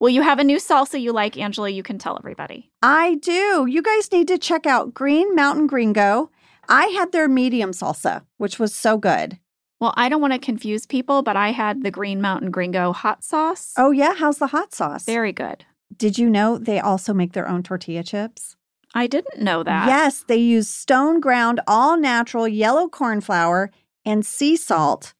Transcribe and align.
Well, 0.00 0.08
you 0.08 0.22
have 0.22 0.38
a 0.38 0.44
new 0.44 0.56
salsa 0.56 0.98
you 0.98 1.12
like, 1.12 1.36
Angela. 1.36 1.68
You 1.68 1.82
can 1.82 1.98
tell 1.98 2.16
everybody. 2.18 2.70
I 2.82 3.16
do. 3.16 3.66
You 3.68 3.82
guys 3.82 4.10
need 4.10 4.28
to 4.28 4.38
check 4.38 4.64
out 4.64 4.94
Green 4.94 5.34
Mountain 5.34 5.66
Gringo. 5.66 6.30
I 6.70 6.86
had 6.86 7.12
their 7.12 7.28
medium 7.28 7.72
salsa, 7.72 8.24
which 8.38 8.58
was 8.58 8.74
so 8.74 8.96
good. 8.96 9.38
Well, 9.78 9.92
I 9.96 10.08
don't 10.08 10.22
want 10.22 10.32
to 10.32 10.38
confuse 10.38 10.86
people, 10.86 11.22
but 11.22 11.36
I 11.36 11.52
had 11.52 11.82
the 11.82 11.90
Green 11.90 12.22
Mountain 12.22 12.50
Gringo 12.50 12.92
hot 12.94 13.22
sauce. 13.22 13.74
Oh, 13.76 13.90
yeah. 13.90 14.14
How's 14.14 14.38
the 14.38 14.46
hot 14.48 14.74
sauce? 14.74 15.04
Very 15.04 15.32
good. 15.32 15.66
Did 15.94 16.18
you 16.18 16.30
know 16.30 16.56
they 16.56 16.80
also 16.80 17.12
make 17.12 17.32
their 17.34 17.48
own 17.48 17.62
tortilla 17.62 18.02
chips? 18.02 18.56
I 18.94 19.06
didn't 19.06 19.42
know 19.42 19.62
that. 19.62 19.86
Yes, 19.86 20.24
they 20.26 20.36
use 20.36 20.68
stone 20.68 21.20
ground, 21.20 21.60
all 21.66 21.98
natural 21.98 22.48
yellow 22.48 22.88
corn 22.88 23.20
flour 23.20 23.70
and 24.04 24.24
sea 24.24 24.56
salt. 24.56 25.12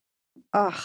Ugh, 0.52 0.80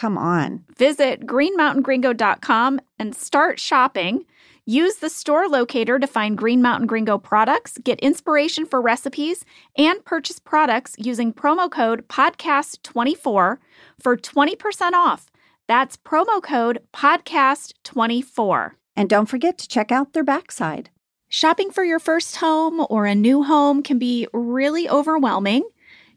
come 0.00 0.16
on. 0.16 0.64
Visit 0.78 1.26
greenmountaingringo.com 1.26 2.80
and 2.98 3.14
start 3.14 3.60
shopping. 3.60 4.24
Use 4.64 4.96
the 4.96 5.10
store 5.10 5.46
locator 5.46 5.98
to 5.98 6.06
find 6.06 6.38
Green 6.38 6.62
Mountain 6.62 6.86
Gringo 6.86 7.18
products, 7.18 7.76
get 7.84 8.00
inspiration 8.00 8.64
for 8.64 8.80
recipes, 8.80 9.44
and 9.76 10.02
purchase 10.06 10.38
products 10.38 10.94
using 10.96 11.34
promo 11.34 11.70
code 11.70 12.08
podcast24 12.08 13.58
for 13.98 14.16
20% 14.16 14.92
off. 14.92 15.30
That's 15.68 15.98
promo 15.98 16.42
code 16.42 16.78
podcast24. 16.94 18.70
And 18.96 19.10
don't 19.10 19.26
forget 19.26 19.58
to 19.58 19.68
check 19.68 19.92
out 19.92 20.14
their 20.14 20.24
backside. 20.24 20.88
Shopping 21.28 21.70
for 21.70 21.84
your 21.84 21.98
first 21.98 22.36
home 22.36 22.86
or 22.88 23.04
a 23.04 23.14
new 23.14 23.42
home 23.42 23.82
can 23.82 23.98
be 23.98 24.26
really 24.32 24.88
overwhelming. 24.88 25.68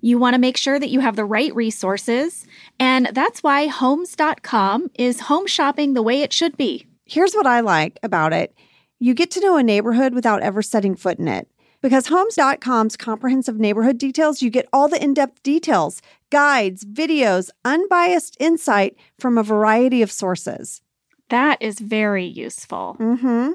You 0.04 0.18
want 0.18 0.34
to 0.34 0.38
make 0.38 0.58
sure 0.58 0.82
that 0.82 0.90
you 0.90 1.00
have 1.00 1.16
the 1.16 1.24
right 1.24 1.56
resources, 1.56 2.46
and 2.78 3.10
that's 3.14 3.42
why 3.42 3.68
Homes.com 3.68 4.92
is 4.96 5.22
home 5.22 5.48
shopping 5.48 5.94
the 5.94 6.02
way 6.04 6.22
it 6.22 6.34
should 6.34 6.58
be. 6.58 6.86
Here's 7.06 7.34
what 7.34 7.48
I 7.48 7.62
like 7.62 8.00
about 8.04 8.34
it 8.34 8.54
you 9.00 9.14
get 9.14 9.32
to 9.32 9.40
know 9.40 9.56
a 9.56 9.64
neighborhood 9.64 10.14
without 10.14 10.42
ever 10.42 10.62
setting 10.62 10.98
foot 10.98 11.20
in 11.20 11.30
it. 11.30 11.48
Because 11.82 12.08
Homes.com's 12.08 12.98
comprehensive 12.98 13.62
neighborhood 13.62 13.98
details, 13.98 14.42
you 14.42 14.50
get 14.50 14.68
all 14.74 14.90
the 14.90 15.02
in 15.02 15.14
depth 15.14 15.42
details, 15.42 16.02
guides, 16.32 16.84
videos, 16.84 17.50
unbiased 17.64 18.36
insight 18.42 18.98
from 19.18 19.38
a 19.38 19.44
variety 19.44 20.02
of 20.02 20.12
sources. 20.12 20.82
That 21.30 21.62
is 21.62 21.80
very 21.80 22.26
useful. 22.26 22.98
Mm-hmm. 23.00 23.54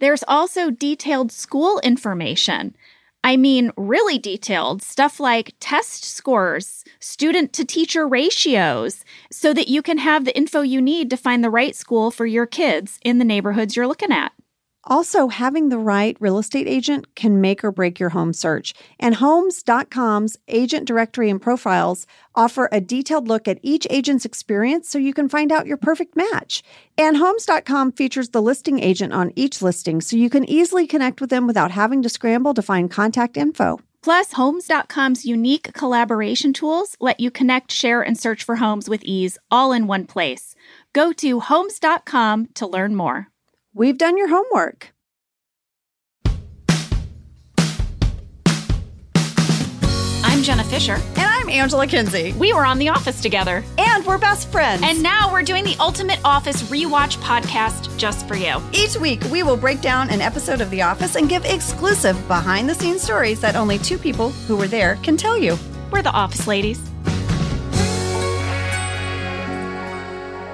There's 0.00 0.24
also 0.26 0.70
detailed 0.70 1.30
school 1.30 1.78
information. 1.84 2.74
I 3.22 3.36
mean, 3.36 3.70
really 3.76 4.18
detailed 4.18 4.82
stuff 4.82 5.20
like 5.20 5.54
test 5.60 6.04
scores, 6.04 6.84
student 7.00 7.52
to 7.52 7.64
teacher 7.64 8.08
ratios, 8.08 9.04
so 9.30 9.52
that 9.52 9.68
you 9.68 9.82
can 9.82 9.98
have 9.98 10.24
the 10.24 10.36
info 10.36 10.62
you 10.62 10.80
need 10.80 11.10
to 11.10 11.16
find 11.16 11.44
the 11.44 11.50
right 11.50 11.76
school 11.76 12.10
for 12.10 12.24
your 12.24 12.46
kids 12.46 12.98
in 13.02 13.18
the 13.18 13.24
neighborhoods 13.24 13.76
you're 13.76 13.86
looking 13.86 14.12
at. 14.12 14.32
Also, 14.84 15.28
having 15.28 15.68
the 15.68 15.78
right 15.78 16.16
real 16.20 16.38
estate 16.38 16.66
agent 16.66 17.14
can 17.14 17.40
make 17.40 17.62
or 17.62 17.70
break 17.70 18.00
your 18.00 18.08
home 18.10 18.32
search. 18.32 18.72
And 18.98 19.16
Homes.com's 19.16 20.38
agent 20.48 20.86
directory 20.86 21.28
and 21.28 21.40
profiles 21.40 22.06
offer 22.34 22.68
a 22.72 22.80
detailed 22.80 23.28
look 23.28 23.46
at 23.46 23.58
each 23.62 23.86
agent's 23.90 24.24
experience 24.24 24.88
so 24.88 24.98
you 24.98 25.12
can 25.12 25.28
find 25.28 25.52
out 25.52 25.66
your 25.66 25.76
perfect 25.76 26.16
match. 26.16 26.62
And 26.96 27.18
Homes.com 27.18 27.92
features 27.92 28.30
the 28.30 28.40
listing 28.40 28.80
agent 28.80 29.12
on 29.12 29.32
each 29.36 29.60
listing 29.60 30.00
so 30.00 30.16
you 30.16 30.30
can 30.30 30.48
easily 30.48 30.86
connect 30.86 31.20
with 31.20 31.28
them 31.28 31.46
without 31.46 31.70
having 31.70 32.02
to 32.02 32.08
scramble 32.08 32.54
to 32.54 32.62
find 32.62 32.90
contact 32.90 33.36
info. 33.36 33.80
Plus, 34.02 34.32
Homes.com's 34.32 35.26
unique 35.26 35.74
collaboration 35.74 36.54
tools 36.54 36.96
let 37.00 37.20
you 37.20 37.30
connect, 37.30 37.70
share, 37.70 38.00
and 38.00 38.18
search 38.18 38.44
for 38.44 38.56
homes 38.56 38.88
with 38.88 39.02
ease 39.04 39.36
all 39.50 39.72
in 39.72 39.86
one 39.86 40.06
place. 40.06 40.54
Go 40.94 41.12
to 41.12 41.40
Homes.com 41.40 42.48
to 42.54 42.66
learn 42.66 42.96
more. 42.96 43.29
We've 43.72 43.96
done 43.96 44.16
your 44.16 44.28
homework. 44.28 44.92
I'm 50.24 50.42
Jenna 50.42 50.64
Fischer. 50.64 50.94
And 50.94 51.20
I'm 51.20 51.48
Angela 51.48 51.86
Kinsey. 51.86 52.32
We 52.32 52.52
were 52.52 52.64
on 52.64 52.78
The 52.78 52.88
Office 52.88 53.20
together. 53.20 53.62
And 53.78 54.04
we're 54.04 54.18
best 54.18 54.50
friends. 54.50 54.82
And 54.84 55.02
now 55.02 55.32
we're 55.32 55.42
doing 55.42 55.62
the 55.62 55.76
Ultimate 55.78 56.18
Office 56.24 56.64
Rewatch 56.64 57.16
podcast 57.18 57.96
just 57.96 58.26
for 58.26 58.34
you. 58.34 58.60
Each 58.72 58.96
week, 58.96 59.22
we 59.30 59.44
will 59.44 59.56
break 59.56 59.80
down 59.80 60.10
an 60.10 60.20
episode 60.20 60.60
of 60.60 60.70
The 60.70 60.82
Office 60.82 61.14
and 61.14 61.28
give 61.28 61.44
exclusive 61.44 62.16
behind 62.26 62.68
the 62.68 62.74
scenes 62.74 63.02
stories 63.02 63.40
that 63.40 63.54
only 63.54 63.78
two 63.78 63.98
people 63.98 64.30
who 64.30 64.56
were 64.56 64.68
there 64.68 64.96
can 64.96 65.16
tell 65.16 65.38
you. 65.38 65.56
We're 65.92 66.02
the 66.02 66.10
Office 66.10 66.46
Ladies. 66.48 66.80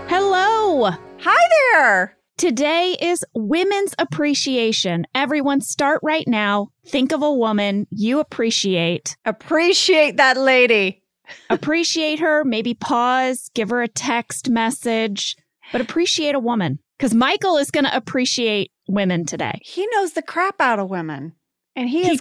Hello. 0.09 0.91
Hi 1.21 1.49
there. 1.73 2.16
Today 2.39 2.95
is 3.01 3.25
Women's 3.33 3.95
Appreciation. 3.99 5.07
Everyone, 5.15 5.63
start 5.63 6.01
right 6.03 6.29
now. 6.29 6.69
Think 6.87 7.13
of 7.13 7.23
a 7.23 7.33
woman 7.33 7.87
you 7.89 8.21
appreciate. 8.21 9.17
Appreciate 9.25 10.19
that 10.19 10.37
lady. 10.37 11.03
appreciate 11.51 12.19
her, 12.19 12.45
maybe 12.45 12.75
pause, 12.75 13.51
give 13.55 13.71
her 13.71 13.81
a 13.81 13.89
text 13.89 14.51
message, 14.51 15.35
but 15.73 15.81
appreciate 15.81 16.35
a 16.35 16.39
woman. 16.39 16.79
Because 16.99 17.15
Michael 17.15 17.57
is 17.57 17.71
going 17.71 17.87
to 17.87 17.97
appreciate 17.97 18.71
women 18.87 19.25
today. 19.25 19.59
He 19.63 19.89
knows 19.93 20.13
the 20.13 20.21
crap 20.21 20.61
out 20.61 20.79
of 20.79 20.91
women, 20.91 21.33
and 21.75 21.89
he, 21.89 22.03
He 22.03 22.11
is, 22.11 22.21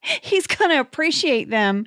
he's 0.22 0.46
going 0.46 0.70
to 0.70 0.80
appreciate 0.80 1.50
them. 1.50 1.84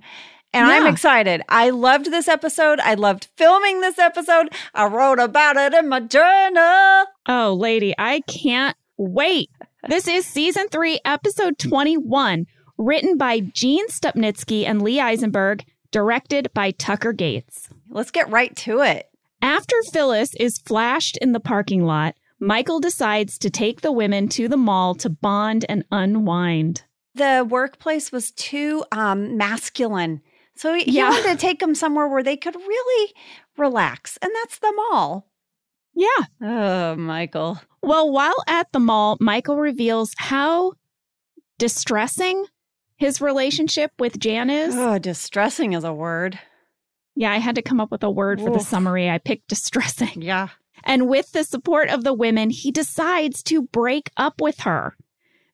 And 0.53 0.68
I'm 0.68 0.86
excited. 0.86 1.41
I 1.50 1.72
loved 1.72 2.12
this 2.12 2.28
episode. 2.28 2.80
I 2.80 2.94
loved 2.94 3.28
filming 3.38 3.81
this 3.81 3.97
episode. 3.97 4.50
I 4.74 4.86
wrote 4.86 5.19
about 5.19 5.58
it 5.58 5.74
in 5.74 5.90
my 5.90 6.00
journal. 6.00 7.06
Oh, 7.28 7.58
lady, 7.59 7.96
I 7.97 8.22
can't 8.22 8.78
wait. 8.97 9.50
This 9.90 10.08
is 10.08 10.25
season 10.28 10.68
three, 10.69 11.00
episode 11.03 11.58
21, 11.58 12.46
written 12.78 13.18
by 13.18 13.40
Gene 13.40 13.88
Stupnitsky 13.88 14.66
and 14.66 14.81
Lee 14.81 15.00
Eisenberg, 15.00 15.66
directed 15.92 16.53
by 16.53 16.72
Tucker 16.72 17.13
Gates. 17.13 17.68
Let's 17.90 18.12
get 18.12 18.30
right 18.30 18.56
to 18.58 18.81
it. 18.81 19.08
After 19.42 19.75
Phyllis 19.92 20.36
is 20.36 20.59
flashed 20.59 21.18
in 21.18 21.31
the 21.31 21.40
parking 21.40 21.84
lot, 21.84 22.16
Michael 22.40 22.80
decides 22.80 23.38
to 23.40 23.50
take 23.50 23.81
the 23.81 23.92
women 23.92 24.28
to 24.30 24.47
the 24.47 24.58
mall 24.58 24.96
to 24.96 25.09
bond 25.09 25.66
and 25.68 25.84
unwind. 25.92 26.84
The 27.16 27.46
workplace 27.47 28.12
was 28.12 28.31
too 28.31 28.86
um, 28.92 29.38
masculine. 29.38 30.22
So 30.56 30.74
he 30.74 30.91
Yeah. 30.91 31.09
wanted 31.09 31.31
to 31.31 31.36
take 31.38 31.59
them 31.59 31.75
somewhere 31.75 32.08
where 32.08 32.24
they 32.24 32.38
could 32.38 32.56
really 32.56 33.14
relax. 33.58 34.18
And 34.22 34.31
that's 34.36 34.59
the 34.59 34.72
mall. 34.75 35.28
Yeah. 35.96 36.25
Oh, 36.41 36.96
Michael. 36.96 37.59
Well, 37.81 38.12
while 38.12 38.36
at 38.47 38.72
the 38.72 38.80
mall, 38.80 39.18
Michael 39.19 39.58
reveals 39.58 40.13
how 40.18 40.74
distressing 41.58 42.46
his 42.97 43.22
relationship 43.22 43.92
with 44.00 44.19
Jan 44.19 44.50
is. 44.50 44.75
Oh, 44.75 44.97
distressing 45.00 45.74
is 45.74 45.84
a 45.84 45.94
word. 45.94 46.40
Yeah, 47.16 47.31
I 47.31 47.38
had 47.38 47.56
to 47.56 47.62
come 47.62 47.80
up 47.80 47.92
with 47.92 48.03
a 48.03 48.09
word 48.09 48.40
for 48.42 48.50
the 48.50 48.59
summary. 48.59 49.09
I 49.09 49.18
picked 49.19 49.47
distressing. 49.50 50.22
Yeah. 50.22 50.50
And 50.84 51.08
with 51.08 51.31
the 51.31 51.44
support 51.44 51.90
of 51.90 52.03
the 52.03 52.13
women, 52.13 52.50
he 52.50 52.72
decides 52.72 53.44
to 53.44 53.62
break 53.62 54.09
up 54.18 54.42
with 54.42 54.62
her. 54.62 54.97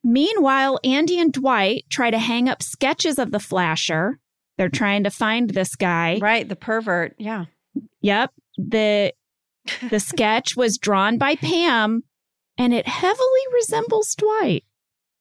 Meanwhile, 0.03 0.79
Andy 0.83 1.19
and 1.19 1.33
Dwight 1.33 1.83
try 1.89 2.09
to 2.11 2.17
hang 2.17 2.47
up 2.47 2.63
sketches 2.63 3.19
of 3.19 3.31
the 3.31 3.39
flasher. 3.39 4.19
They're 4.59 4.67
trying 4.67 5.05
to 5.05 5.09
find 5.09 5.49
this 5.49 5.77
guy. 5.77 6.19
Right. 6.21 6.47
The 6.47 6.57
pervert. 6.57 7.15
Yeah. 7.17 7.45
Yep. 8.01 8.33
The 8.57 9.13
the 9.89 10.01
sketch 10.01 10.57
was 10.57 10.77
drawn 10.77 11.17
by 11.17 11.35
Pam 11.35 12.03
and 12.57 12.73
it 12.73 12.85
heavily 12.85 13.41
resembles 13.53 14.13
Dwight 14.15 14.65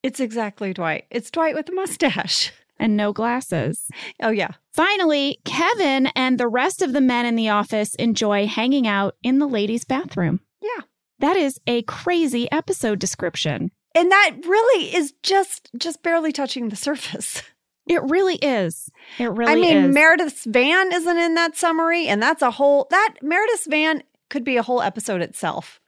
It's 0.02 0.18
exactly 0.18 0.74
Dwight. 0.74 1.04
It's 1.12 1.30
Dwight 1.30 1.54
with 1.54 1.68
a 1.68 1.72
mustache. 1.72 2.52
and 2.80 2.96
no 2.96 3.12
glasses. 3.12 3.86
Oh, 4.20 4.30
yeah. 4.30 4.50
Finally, 4.72 5.38
Kevin 5.44 6.08
and 6.16 6.38
the 6.38 6.48
rest 6.48 6.82
of 6.82 6.92
the 6.92 7.00
men 7.00 7.24
in 7.24 7.36
the 7.36 7.48
office 7.48 7.94
enjoy 7.94 8.48
hanging 8.48 8.88
out 8.88 9.14
in 9.22 9.38
the 9.38 9.46
ladies' 9.46 9.84
bathroom. 9.84 10.40
Yeah. 10.60 10.82
That 11.20 11.36
is 11.36 11.60
a 11.68 11.82
crazy 11.82 12.50
episode 12.50 12.98
description. 12.98 13.70
And 13.94 14.10
that 14.10 14.36
really 14.44 14.94
is 14.94 15.14
just 15.22 15.70
just 15.76 16.02
barely 16.02 16.32
touching 16.32 16.70
the 16.70 16.76
surface. 16.76 17.42
It 17.88 18.02
really 18.04 18.36
is. 18.36 18.90
It 19.18 19.30
really 19.30 19.52
I 19.52 19.54
mean, 19.56 19.76
is. 19.76 19.94
Meredith's 19.94 20.44
van 20.44 20.92
isn't 20.92 21.16
in 21.16 21.34
that 21.34 21.56
summary, 21.56 22.06
and 22.06 22.22
that's 22.22 22.42
a 22.42 22.50
whole 22.52 22.86
that 22.90 23.14
Meredith's 23.22 23.66
van 23.66 24.02
could 24.28 24.44
be 24.44 24.56
a 24.56 24.62
whole 24.62 24.82
episode 24.82 25.22
itself. 25.22 25.80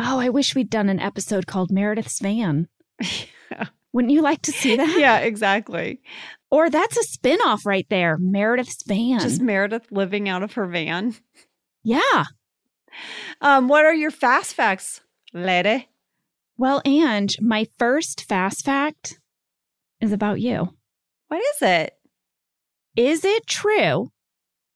oh, 0.00 0.18
I 0.18 0.28
wish 0.28 0.54
we'd 0.54 0.70
done 0.70 0.88
an 0.88 1.00
episode 1.00 1.46
called 1.46 1.70
Meredith's 1.70 2.20
Van. 2.20 2.68
Wouldn't 3.92 4.12
you 4.12 4.20
like 4.22 4.42
to 4.42 4.52
see 4.52 4.76
that? 4.76 4.96
yeah, 4.98 5.18
exactly. 5.18 6.00
Or 6.50 6.70
that's 6.70 6.96
a 6.96 7.02
spin-off 7.02 7.64
right 7.66 7.86
there, 7.88 8.16
Meredith's 8.18 8.84
Van. 8.86 9.20
Just 9.20 9.40
Meredith 9.40 9.86
living 9.90 10.28
out 10.28 10.42
of 10.42 10.52
her 10.52 10.66
van. 10.66 11.16
yeah. 11.82 12.24
Um, 13.40 13.68
what 13.68 13.84
are 13.84 13.94
your 13.94 14.10
fast 14.10 14.54
facts, 14.54 15.00
lady? 15.32 15.88
Well, 16.56 16.82
Ange, 16.84 17.36
my 17.40 17.66
first 17.78 18.24
fast 18.28 18.64
fact 18.64 19.20
is 20.00 20.12
about 20.12 20.40
you. 20.40 20.74
What 21.28 21.40
is 21.40 21.62
it? 21.62 21.94
Is 22.96 23.24
it 23.24 23.46
true 23.46 24.10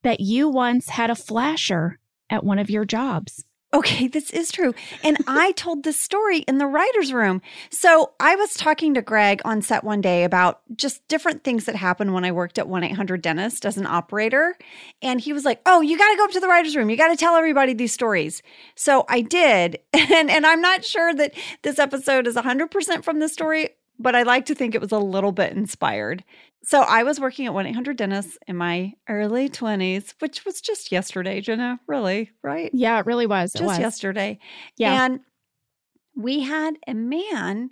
that 0.02 0.20
you 0.20 0.48
once 0.48 0.90
had 0.90 1.10
a 1.10 1.14
flasher 1.14 1.98
at 2.30 2.44
one 2.44 2.58
of 2.58 2.70
your 2.70 2.84
jobs? 2.84 3.44
Okay, 3.74 4.06
this 4.06 4.30
is 4.30 4.52
true. 4.52 4.74
And 5.02 5.16
I 5.26 5.52
told 5.52 5.82
this 5.82 5.98
story 5.98 6.40
in 6.40 6.58
the 6.58 6.66
writer's 6.66 7.12
room. 7.12 7.40
So 7.70 8.12
I 8.20 8.36
was 8.36 8.52
talking 8.52 8.92
to 8.94 9.02
Greg 9.02 9.40
on 9.46 9.62
set 9.62 9.82
one 9.82 10.02
day 10.02 10.24
about 10.24 10.60
just 10.76 11.06
different 11.08 11.42
things 11.42 11.64
that 11.64 11.74
happened 11.74 12.12
when 12.12 12.24
I 12.24 12.32
worked 12.32 12.58
at 12.58 12.68
1 12.68 12.84
800 12.84 13.22
Dentist 13.22 13.64
as 13.64 13.78
an 13.78 13.86
operator. 13.86 14.56
And 15.00 15.20
he 15.20 15.32
was 15.32 15.46
like, 15.46 15.62
Oh, 15.64 15.80
you 15.80 15.96
got 15.96 16.10
to 16.10 16.16
go 16.18 16.24
up 16.24 16.32
to 16.32 16.40
the 16.40 16.48
writer's 16.48 16.76
room. 16.76 16.90
You 16.90 16.96
got 16.98 17.08
to 17.08 17.16
tell 17.16 17.34
everybody 17.34 17.72
these 17.72 17.94
stories. 17.94 18.42
So 18.76 19.04
I 19.08 19.22
did. 19.22 19.78
And, 20.12 20.30
and 20.30 20.44
I'm 20.44 20.60
not 20.60 20.84
sure 20.84 21.14
that 21.14 21.32
this 21.62 21.78
episode 21.78 22.26
is 22.26 22.36
100% 22.36 23.02
from 23.02 23.18
the 23.18 23.28
story, 23.30 23.70
but 24.02 24.14
I 24.14 24.22
like 24.24 24.46
to 24.46 24.54
think 24.54 24.74
it 24.74 24.80
was 24.80 24.92
a 24.92 24.98
little 24.98 25.32
bit 25.32 25.52
inspired. 25.52 26.24
So 26.64 26.82
I 26.82 27.02
was 27.02 27.18
working 27.18 27.46
at 27.46 27.54
1 27.54 27.66
800 27.66 27.96
Dentist 27.96 28.38
in 28.46 28.56
my 28.56 28.92
early 29.08 29.48
20s, 29.48 30.14
which 30.20 30.44
was 30.44 30.60
just 30.60 30.92
yesterday, 30.92 31.40
Jenna, 31.40 31.80
really, 31.86 32.30
right? 32.42 32.70
Yeah, 32.72 32.98
it 33.00 33.06
really 33.06 33.26
was. 33.26 33.54
It 33.54 33.58
just 33.58 33.66
was. 33.66 33.78
yesterday. 33.78 34.38
Yeah. 34.76 35.04
And 35.04 35.20
we 36.14 36.40
had 36.40 36.74
a 36.86 36.94
man, 36.94 37.70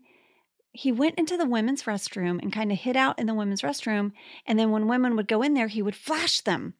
he 0.72 0.90
went 0.92 1.18
into 1.18 1.36
the 1.36 1.46
women's 1.46 1.84
restroom 1.84 2.40
and 2.42 2.52
kind 2.52 2.72
of 2.72 2.78
hid 2.78 2.96
out 2.96 3.18
in 3.18 3.26
the 3.26 3.34
women's 3.34 3.62
restroom. 3.62 4.12
And 4.46 4.58
then 4.58 4.70
when 4.70 4.88
women 4.88 5.14
would 5.16 5.28
go 5.28 5.42
in 5.42 5.54
there, 5.54 5.68
he 5.68 5.82
would 5.82 5.96
flash 5.96 6.40
them. 6.40 6.74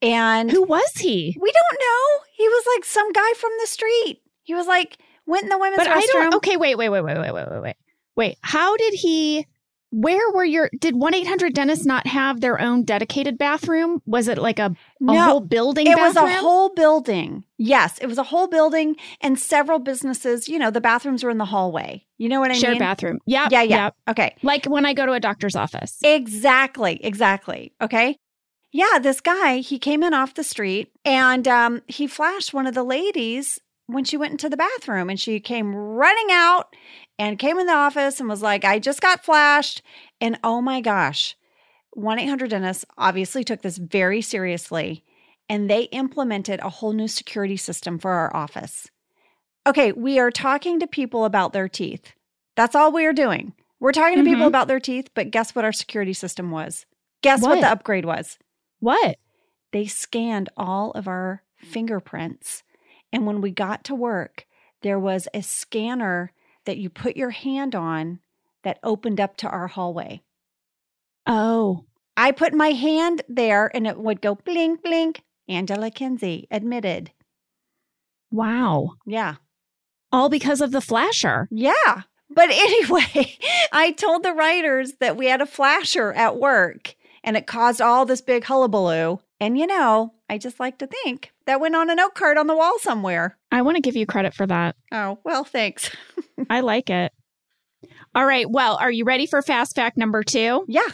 And 0.00 0.50
Who 0.50 0.62
was 0.62 0.92
he? 0.96 1.36
we 1.40 1.52
don't 1.52 1.80
know. 1.80 2.24
He 2.36 2.48
was 2.48 2.64
like 2.74 2.84
some 2.84 3.12
guy 3.12 3.32
from 3.34 3.50
the 3.60 3.66
street. 3.66 4.22
He 4.42 4.54
was 4.54 4.66
like, 4.66 4.98
went 5.26 5.44
in 5.44 5.48
the 5.48 5.58
women's 5.58 5.78
But 5.78 5.88
restroom. 5.88 5.96
I 5.96 6.22
don't. 6.22 6.34
Okay, 6.36 6.56
wait, 6.56 6.76
wait, 6.76 6.88
wait, 6.88 7.02
wait, 7.02 7.18
wait, 7.18 7.32
wait, 7.32 7.50
wait, 7.50 7.62
wait. 7.62 7.76
Wait, 8.16 8.36
how 8.42 8.76
did 8.76 8.94
he? 8.94 9.46
Where 9.90 10.30
were 10.32 10.44
your? 10.44 10.70
Did 10.78 10.96
one 10.96 11.14
eight 11.14 11.26
hundred 11.26 11.54
dentists 11.54 11.84
not 11.84 12.06
have 12.06 12.40
their 12.40 12.58
own 12.58 12.84
dedicated 12.84 13.36
bathroom? 13.36 14.00
Was 14.06 14.26
it 14.26 14.38
like 14.38 14.58
a, 14.58 14.66
a 14.66 14.74
No, 15.00 15.20
whole 15.20 15.40
building? 15.40 15.86
It 15.86 15.98
was 15.98 16.16
a 16.16 16.26
whole 16.26 16.70
building. 16.70 17.44
Yes, 17.58 17.98
it 17.98 18.06
was 18.06 18.16
a 18.16 18.22
whole 18.22 18.48
building 18.48 18.96
and 19.20 19.38
several 19.38 19.78
businesses. 19.78 20.48
You 20.48 20.58
know, 20.58 20.70
the 20.70 20.80
bathrooms 20.80 21.22
were 21.22 21.30
in 21.30 21.36
the 21.36 21.44
hallway. 21.44 22.06
You 22.16 22.30
know 22.30 22.40
what 22.40 22.50
I 22.50 22.54
shared 22.54 22.72
mean? 22.72 22.78
Shared 22.78 22.78
bathroom. 22.78 23.18
Yeah, 23.26 23.48
Yeah, 23.50 23.62
yeah. 23.62 23.90
Okay. 24.08 24.34
Like 24.42 24.64
when 24.64 24.86
I 24.86 24.94
go 24.94 25.04
to 25.04 25.12
a 25.12 25.20
doctor's 25.20 25.56
office. 25.56 25.98
Exactly, 26.02 27.04
exactly. 27.04 27.72
Okay. 27.80 28.16
Yeah, 28.72 28.98
this 28.98 29.20
guy, 29.20 29.58
he 29.58 29.78
came 29.78 30.02
in 30.02 30.14
off 30.14 30.32
the 30.34 30.42
street 30.42 30.90
and 31.04 31.46
um, 31.46 31.82
he 31.88 32.06
flashed 32.06 32.54
one 32.54 32.66
of 32.66 32.72
the 32.72 32.82
ladies 32.82 33.60
when 33.86 34.04
she 34.04 34.16
went 34.16 34.32
into 34.32 34.48
the 34.48 34.56
bathroom 34.56 35.10
and 35.10 35.20
she 35.20 35.40
came 35.40 35.74
running 35.74 36.28
out 36.30 36.74
and 37.22 37.38
came 37.38 37.56
in 37.56 37.66
the 37.66 37.72
office 37.72 38.18
and 38.18 38.28
was 38.28 38.42
like, 38.42 38.64
I 38.64 38.80
just 38.80 39.00
got 39.00 39.24
flashed. 39.24 39.80
And 40.20 40.40
oh 40.42 40.60
my 40.60 40.80
gosh, 40.80 41.36
1 41.92 42.18
800 42.18 42.50
Dentist 42.50 42.84
obviously 42.98 43.44
took 43.44 43.62
this 43.62 43.78
very 43.78 44.20
seriously 44.20 45.04
and 45.48 45.70
they 45.70 45.82
implemented 45.84 46.58
a 46.60 46.68
whole 46.68 46.92
new 46.92 47.06
security 47.06 47.56
system 47.56 48.00
for 48.00 48.10
our 48.10 48.34
office. 48.34 48.90
Okay, 49.68 49.92
we 49.92 50.18
are 50.18 50.32
talking 50.32 50.80
to 50.80 50.86
people 50.88 51.24
about 51.24 51.52
their 51.52 51.68
teeth. 51.68 52.12
That's 52.56 52.74
all 52.74 52.90
we 52.90 53.06
are 53.06 53.12
doing. 53.12 53.52
We're 53.78 53.92
talking 53.92 54.18
to 54.18 54.24
people 54.24 54.44
Mhm. 54.44 54.48
about 54.48 54.66
their 54.66 54.80
teeth, 54.80 55.08
but 55.14 55.30
guess 55.30 55.54
what 55.54 55.64
our 55.64 55.72
security 55.72 56.14
system 56.14 56.50
was? 56.50 56.86
Guess 57.22 57.40
what, 57.42 57.50
What? 57.50 57.60
the 57.60 57.70
upgrade 57.70 58.04
was? 58.04 58.36
What? 58.80 59.16
They 59.70 59.86
scanned 59.86 60.48
all 60.56 60.90
of 60.92 61.06
our 61.06 61.44
fingerprints. 61.56 62.64
And 63.12 63.26
when 63.26 63.40
we 63.40 63.52
got 63.52 63.84
to 63.84 63.94
work, 63.94 64.46
there 64.80 64.98
was 64.98 65.28
a 65.32 65.42
scanner 65.42 66.32
that 66.64 66.78
you 66.78 66.88
put 66.90 67.16
your 67.16 67.30
hand 67.30 67.74
on 67.74 68.20
that 68.62 68.78
opened 68.82 69.20
up 69.20 69.36
to 69.38 69.48
our 69.48 69.68
hallway. 69.68 70.22
Oh, 71.26 71.84
I 72.16 72.32
put 72.32 72.54
my 72.54 72.68
hand 72.68 73.22
there 73.28 73.70
and 73.74 73.86
it 73.86 73.98
would 73.98 74.20
go 74.20 74.34
blink, 74.34 74.82
blink. 74.82 75.22
Angela 75.48 75.90
Kinsey 75.90 76.46
admitted. 76.50 77.10
wow! 78.30 78.94
Yeah. 79.06 79.36
All 80.10 80.28
because 80.28 80.60
of 80.60 80.70
the 80.72 80.80
flasher. 80.80 81.48
Yeah. 81.50 82.02
But 82.30 82.50
anyway, 82.52 83.36
I 83.72 83.92
told 83.92 84.22
the 84.22 84.32
writers 84.32 84.94
that 85.00 85.16
we 85.16 85.26
had 85.26 85.40
a 85.40 85.46
flasher 85.46 86.12
at 86.12 86.38
work 86.38 86.94
and 87.24 87.36
it 87.36 87.46
caused 87.46 87.80
all 87.80 88.06
this 88.06 88.20
big 88.20 88.44
hullabaloo. 88.44 89.20
And 89.40 89.58
you 89.58 89.66
know, 89.66 90.14
I 90.28 90.38
just 90.38 90.60
like 90.60 90.78
to 90.78 90.86
think 90.86 91.31
that 91.46 91.60
went 91.60 91.76
on 91.76 91.90
a 91.90 91.94
note 91.94 92.14
card 92.14 92.38
on 92.38 92.46
the 92.46 92.56
wall 92.56 92.78
somewhere. 92.78 93.38
I 93.50 93.62
want 93.62 93.76
to 93.76 93.82
give 93.82 93.96
you 93.96 94.06
credit 94.06 94.34
for 94.34 94.46
that. 94.46 94.76
Oh, 94.92 95.18
well, 95.24 95.44
thanks. 95.44 95.90
I 96.50 96.60
like 96.60 96.90
it. 96.90 97.12
All 98.14 98.26
right. 98.26 98.48
Well, 98.48 98.76
are 98.76 98.90
you 98.90 99.04
ready 99.04 99.26
for 99.26 99.42
fast 99.42 99.74
fact 99.74 99.96
number 99.96 100.22
two? 100.22 100.64
Yeah. 100.68 100.88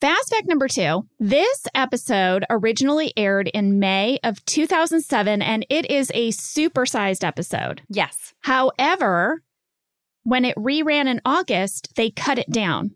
Fast 0.00 0.30
fact 0.30 0.46
number 0.46 0.66
two 0.66 1.06
this 1.18 1.66
episode 1.74 2.44
originally 2.48 3.12
aired 3.18 3.48
in 3.48 3.78
May 3.78 4.18
of 4.24 4.42
2007, 4.46 5.42
and 5.42 5.66
it 5.68 5.90
is 5.90 6.10
a 6.14 6.30
supersized 6.30 7.22
episode. 7.22 7.82
Yes. 7.90 8.32
However, 8.40 9.42
when 10.22 10.44
it 10.46 10.56
reran 10.56 11.06
in 11.06 11.20
August, 11.24 11.94
they 11.96 12.10
cut 12.10 12.38
it 12.38 12.50
down. 12.50 12.94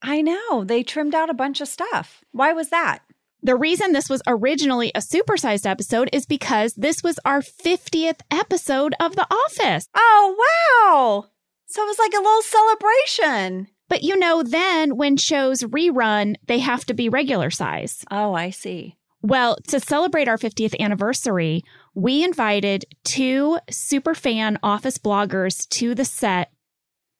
I 0.00 0.22
know. 0.22 0.62
They 0.64 0.84
trimmed 0.84 1.14
out 1.14 1.30
a 1.30 1.34
bunch 1.34 1.60
of 1.60 1.66
stuff. 1.66 2.22
Why 2.30 2.52
was 2.52 2.68
that? 2.70 3.00
The 3.42 3.56
reason 3.56 3.92
this 3.92 4.10
was 4.10 4.22
originally 4.26 4.90
a 4.94 5.00
supersized 5.00 5.64
episode 5.64 6.10
is 6.12 6.26
because 6.26 6.74
this 6.74 7.02
was 7.02 7.20
our 7.24 7.40
50th 7.40 8.20
episode 8.30 8.94
of 8.98 9.14
The 9.14 9.26
Office. 9.32 9.88
Oh, 9.94 10.36
wow. 10.82 11.26
So 11.66 11.82
it 11.82 11.86
was 11.86 11.98
like 11.98 12.14
a 12.14 12.22
little 12.22 12.42
celebration. 12.42 13.68
But 13.88 14.02
you 14.02 14.18
know, 14.18 14.42
then 14.42 14.96
when 14.96 15.16
shows 15.16 15.62
rerun, 15.62 16.34
they 16.46 16.58
have 16.58 16.84
to 16.86 16.94
be 16.94 17.08
regular 17.08 17.50
size. 17.50 18.04
Oh, 18.10 18.34
I 18.34 18.50
see. 18.50 18.96
Well, 19.22 19.56
to 19.68 19.80
celebrate 19.80 20.28
our 20.28 20.38
50th 20.38 20.78
anniversary, 20.78 21.64
we 21.94 22.24
invited 22.24 22.84
two 23.04 23.58
super 23.70 24.14
fan 24.14 24.58
office 24.62 24.98
bloggers 24.98 25.68
to 25.70 25.94
the 25.94 26.04
set 26.04 26.50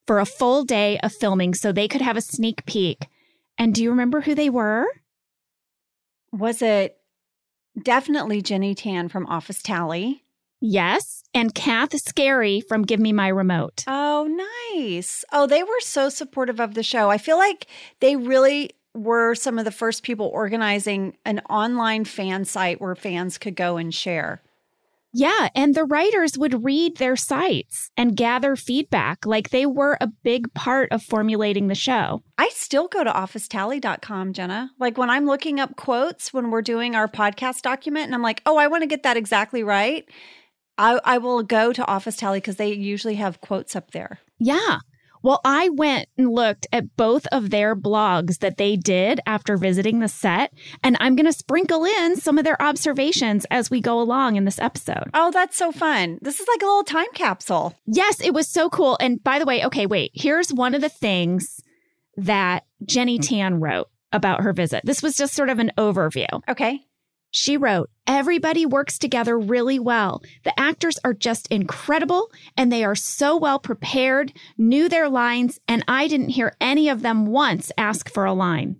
for 0.06 0.18
a 0.18 0.26
full 0.26 0.64
day 0.64 0.98
of 1.00 1.12
filming 1.12 1.54
so 1.54 1.72
they 1.72 1.88
could 1.88 2.00
have 2.00 2.16
a 2.16 2.22
sneak 2.22 2.64
peek. 2.66 3.06
And 3.56 3.74
do 3.74 3.82
you 3.82 3.90
remember 3.90 4.20
who 4.20 4.34
they 4.34 4.48
were? 4.50 4.86
Was 6.32 6.62
it 6.62 6.98
definitely 7.82 8.42
Jenny 8.42 8.74
Tan 8.74 9.08
from 9.08 9.26
Office 9.26 9.62
Tally? 9.62 10.24
Yes. 10.60 11.22
And 11.34 11.54
Kath 11.54 11.98
Skerry 12.00 12.60
from 12.60 12.82
Give 12.82 12.98
Me 12.98 13.12
My 13.12 13.28
Remote. 13.28 13.84
Oh, 13.86 14.28
nice. 14.74 15.24
Oh, 15.32 15.46
they 15.46 15.62
were 15.62 15.80
so 15.80 16.08
supportive 16.08 16.60
of 16.60 16.74
the 16.74 16.82
show. 16.82 17.10
I 17.10 17.18
feel 17.18 17.38
like 17.38 17.66
they 18.00 18.16
really 18.16 18.70
were 18.94 19.34
some 19.34 19.58
of 19.58 19.64
the 19.64 19.70
first 19.70 20.02
people 20.02 20.26
organizing 20.26 21.16
an 21.24 21.40
online 21.48 22.04
fan 22.04 22.44
site 22.44 22.80
where 22.80 22.96
fans 22.96 23.38
could 23.38 23.54
go 23.54 23.76
and 23.76 23.94
share. 23.94 24.42
Yeah. 25.12 25.48
And 25.54 25.74
the 25.74 25.84
writers 25.84 26.36
would 26.36 26.64
read 26.64 26.96
their 26.98 27.16
sites 27.16 27.90
and 27.96 28.16
gather 28.16 28.56
feedback. 28.56 29.24
Like 29.24 29.50
they 29.50 29.66
were 29.66 29.96
a 30.00 30.06
big 30.06 30.52
part 30.54 30.92
of 30.92 31.02
formulating 31.02 31.68
the 31.68 31.74
show. 31.74 32.22
I 32.36 32.50
still 32.52 32.88
go 32.88 33.04
to 33.04 33.10
officetally.com, 33.10 34.32
Jenna. 34.32 34.70
Like 34.78 34.98
when 34.98 35.10
I'm 35.10 35.26
looking 35.26 35.60
up 35.60 35.76
quotes 35.76 36.32
when 36.32 36.50
we're 36.50 36.62
doing 36.62 36.94
our 36.94 37.08
podcast 37.08 37.62
document 37.62 38.06
and 38.06 38.14
I'm 38.14 38.22
like, 38.22 38.42
oh, 38.46 38.56
I 38.58 38.66
want 38.66 38.82
to 38.82 38.86
get 38.86 39.02
that 39.04 39.16
exactly 39.16 39.62
right. 39.62 40.08
I, 40.76 41.00
I 41.04 41.18
will 41.18 41.42
go 41.42 41.72
to 41.72 41.86
Office 41.86 42.16
Tally 42.16 42.38
because 42.38 42.56
they 42.56 42.72
usually 42.72 43.16
have 43.16 43.40
quotes 43.40 43.74
up 43.74 43.90
there. 43.90 44.20
Yeah. 44.38 44.78
Well, 45.22 45.40
I 45.44 45.68
went 45.70 46.08
and 46.16 46.30
looked 46.30 46.66
at 46.72 46.96
both 46.96 47.26
of 47.28 47.50
their 47.50 47.74
blogs 47.74 48.38
that 48.38 48.56
they 48.56 48.76
did 48.76 49.20
after 49.26 49.56
visiting 49.56 50.00
the 50.00 50.08
set, 50.08 50.52
and 50.82 50.96
I'm 51.00 51.16
going 51.16 51.26
to 51.26 51.32
sprinkle 51.32 51.84
in 51.84 52.16
some 52.16 52.38
of 52.38 52.44
their 52.44 52.60
observations 52.60 53.46
as 53.50 53.70
we 53.70 53.80
go 53.80 54.00
along 54.00 54.36
in 54.36 54.44
this 54.44 54.58
episode. 54.58 55.10
Oh, 55.14 55.30
that's 55.30 55.56
so 55.56 55.72
fun. 55.72 56.18
This 56.22 56.40
is 56.40 56.48
like 56.48 56.62
a 56.62 56.66
little 56.66 56.84
time 56.84 57.12
capsule. 57.14 57.74
Yes, 57.86 58.20
it 58.20 58.34
was 58.34 58.48
so 58.48 58.68
cool. 58.68 58.96
And 59.00 59.22
by 59.22 59.38
the 59.38 59.46
way, 59.46 59.64
okay, 59.64 59.86
wait, 59.86 60.12
here's 60.14 60.52
one 60.52 60.74
of 60.74 60.80
the 60.80 60.88
things 60.88 61.60
that 62.16 62.64
Jenny 62.84 63.18
mm. 63.18 63.28
Tan 63.28 63.60
wrote 63.60 63.88
about 64.12 64.42
her 64.42 64.52
visit. 64.52 64.82
This 64.84 65.02
was 65.02 65.16
just 65.16 65.34
sort 65.34 65.48
of 65.50 65.58
an 65.58 65.72
overview. 65.76 66.26
Okay. 66.48 66.80
She 67.30 67.56
wrote, 67.56 67.90
Everybody 68.06 68.64
works 68.64 68.98
together 68.98 69.38
really 69.38 69.78
well. 69.78 70.22
The 70.44 70.58
actors 70.58 70.98
are 71.04 71.12
just 71.12 71.46
incredible 71.48 72.30
and 72.56 72.72
they 72.72 72.84
are 72.84 72.94
so 72.94 73.36
well 73.36 73.58
prepared, 73.58 74.32
knew 74.56 74.88
their 74.88 75.10
lines, 75.10 75.60
and 75.68 75.84
I 75.86 76.08
didn't 76.08 76.30
hear 76.30 76.56
any 76.60 76.88
of 76.88 77.02
them 77.02 77.26
once 77.26 77.70
ask 77.76 78.08
for 78.08 78.24
a 78.24 78.32
line. 78.32 78.76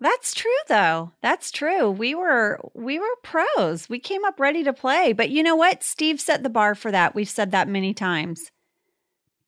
That's 0.00 0.34
true 0.34 0.50
though. 0.68 1.12
That's 1.22 1.50
true. 1.50 1.90
We 1.90 2.14
were 2.14 2.60
we 2.74 2.98
were 2.98 3.16
pros. 3.22 3.88
We 3.88 3.98
came 3.98 4.24
up 4.24 4.38
ready 4.38 4.62
to 4.64 4.72
play. 4.72 5.12
But 5.12 5.30
you 5.30 5.42
know 5.42 5.56
what? 5.56 5.82
Steve 5.82 6.20
set 6.20 6.42
the 6.42 6.50
bar 6.50 6.74
for 6.74 6.92
that. 6.92 7.14
We've 7.14 7.28
said 7.28 7.50
that 7.50 7.68
many 7.68 7.94
times. 7.94 8.50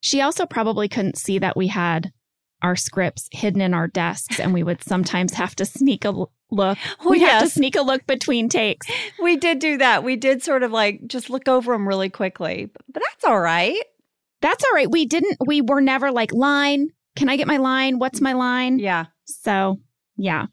She 0.01 0.21
also 0.21 0.47
probably 0.47 0.89
couldn't 0.89 1.19
see 1.19 1.39
that 1.39 1.57
we 1.57 1.67
had 1.67 2.13
our 2.63 2.77
scripts 2.77 3.29
hidden 3.33 3.61
in 3.61 3.75
our 3.75 3.89
desks 3.89 4.41
and 4.41 4.53
we 4.53 4.63
would 4.63 4.83
sometimes 4.83 5.35
have 5.35 5.55
to 5.57 5.65
sneak 5.65 6.05
a 6.05 6.11
look. 6.11 6.29
Oh, 7.01 7.11
we 7.11 7.21
have 7.21 7.43
to 7.43 7.49
sneak 7.49 7.77
a 7.77 7.83
look 7.83 8.07
between 8.07 8.49
takes. 8.49 8.87
We 9.23 9.37
did 9.37 9.59
do 9.59 9.77
that. 9.79 10.03
We 10.03 10.17
did 10.17 10.43
sort 10.43 10.63
of 10.63 10.73
like 10.73 11.07
just 11.07 11.29
look 11.29 11.47
over 11.47 11.73
them 11.73 11.87
really 11.87 12.09
quickly. 12.09 12.71
But 12.93 13.03
that's 13.03 13.25
all 13.25 13.41
right. 13.41 13.79
That's 14.41 14.65
all 14.65 14.73
right. 14.73 14.91
We 14.91 15.05
didn't, 15.05 15.37
we 15.45 15.61
were 15.61 15.81
never 15.81 16.11
like, 16.11 16.33
line, 16.33 16.91
can 17.17 17.29
I 17.29 17.37
get 17.37 17.47
my 17.47 17.59
line? 17.59 17.99
What's 17.99 18.21
my 18.21 18.33
line? 18.33 18.79
Yeah. 18.79 19.07
So, 19.25 19.81
yeah. 20.17 20.47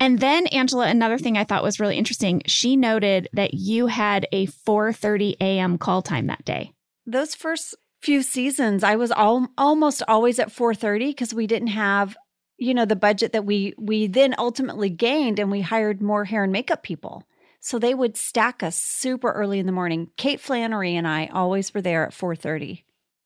And 0.00 0.18
then 0.20 0.46
Angela, 0.48 0.86
another 0.86 1.18
thing 1.18 1.36
I 1.36 1.44
thought 1.44 1.62
was 1.62 1.80
really 1.80 1.96
interesting, 1.96 2.42
she 2.46 2.76
noted 2.76 3.28
that 3.32 3.54
you 3.54 3.86
had 3.86 4.26
a 4.32 4.46
4:30 4.46 5.36
a.m. 5.40 5.78
call 5.78 6.02
time 6.02 6.26
that 6.26 6.44
day. 6.44 6.72
Those 7.06 7.34
first 7.34 7.74
few 8.00 8.22
seasons, 8.22 8.84
I 8.84 8.96
was 8.96 9.10
all, 9.10 9.48
almost 9.58 10.02
always 10.08 10.38
at 10.38 10.52
4:30 10.52 11.10
because 11.10 11.34
we 11.34 11.46
didn't 11.46 11.68
have, 11.68 12.16
you 12.56 12.74
know, 12.74 12.84
the 12.84 12.96
budget 12.96 13.32
that 13.32 13.44
we 13.44 13.74
we 13.78 14.06
then 14.06 14.34
ultimately 14.38 14.90
gained 14.90 15.38
and 15.38 15.50
we 15.50 15.60
hired 15.60 16.02
more 16.02 16.24
hair 16.24 16.44
and 16.44 16.52
makeup 16.52 16.82
people. 16.82 17.24
So 17.60 17.78
they 17.78 17.94
would 17.94 18.16
stack 18.16 18.62
us 18.62 18.76
super 18.76 19.32
early 19.32 19.58
in 19.58 19.66
the 19.66 19.72
morning. 19.72 20.10
Kate 20.16 20.40
Flannery 20.40 20.94
and 20.94 21.08
I 21.08 21.26
always 21.32 21.74
were 21.74 21.82
there 21.82 22.06
at 22.06 22.12
4:30. 22.12 22.84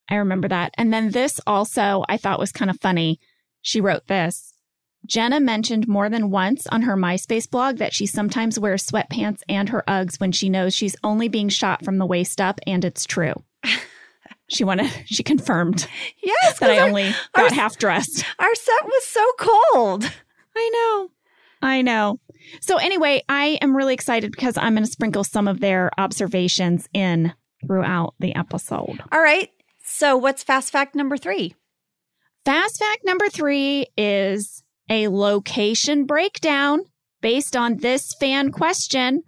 I 0.08 0.16
remember 0.16 0.48
that. 0.48 0.72
And 0.76 0.92
then 0.92 1.10
this 1.10 1.40
also 1.46 2.04
I 2.08 2.16
thought 2.16 2.38
was 2.40 2.52
kind 2.52 2.70
of 2.70 2.80
funny. 2.80 3.20
She 3.60 3.80
wrote 3.80 4.06
this. 4.08 4.54
Jenna 5.04 5.40
mentioned 5.40 5.88
more 5.88 6.08
than 6.08 6.30
once 6.30 6.66
on 6.68 6.82
her 6.82 6.96
MySpace 6.96 7.50
blog 7.50 7.78
that 7.78 7.92
she 7.92 8.06
sometimes 8.06 8.58
wears 8.58 8.86
sweatpants 8.86 9.40
and 9.48 9.68
her 9.68 9.82
Uggs 9.88 10.20
when 10.20 10.30
she 10.30 10.48
knows 10.48 10.74
she's 10.74 10.96
only 11.02 11.28
being 11.28 11.48
shot 11.48 11.84
from 11.84 11.98
the 11.98 12.06
waist 12.06 12.40
up, 12.40 12.60
and 12.68 12.84
it's 12.84 13.04
true. 13.04 13.34
She 14.48 14.64
wanted, 14.64 14.90
she 15.06 15.22
confirmed 15.22 15.86
Yes, 16.22 16.58
that 16.58 16.70
i 16.70 16.78
our- 16.78 16.88
only 16.88 17.08
our- 17.08 17.14
got 17.48 17.52
half 17.52 17.78
dressed. 17.78 18.24
Our 18.38 18.54
set 18.54 18.84
was 18.84 19.06
so 19.06 19.26
cold. 19.38 20.04
I 20.56 20.70
know. 20.72 21.08
I 21.68 21.82
know. 21.82 22.18
So, 22.60 22.76
anyway, 22.76 23.22
I 23.28 23.58
am 23.62 23.76
really 23.76 23.94
excited 23.94 24.32
because 24.32 24.58
I'm 24.58 24.74
going 24.74 24.84
to 24.84 24.90
sprinkle 24.90 25.22
some 25.24 25.46
of 25.46 25.60
their 25.60 25.90
observations 25.96 26.88
in 26.92 27.32
throughout 27.66 28.14
the 28.18 28.34
episode. 28.34 29.00
All 29.12 29.22
right. 29.22 29.48
So 29.84 30.16
what's 30.16 30.42
fast 30.42 30.72
fact 30.72 30.94
number 30.96 31.16
three? 31.16 31.54
Fast 32.44 32.78
fact 32.80 33.02
number 33.04 33.28
three 33.28 33.86
is 33.96 34.62
a 34.90 35.06
location 35.08 36.04
breakdown 36.06 36.80
based 37.20 37.54
on 37.56 37.76
this 37.76 38.12
fan 38.18 38.50
question 38.50 39.22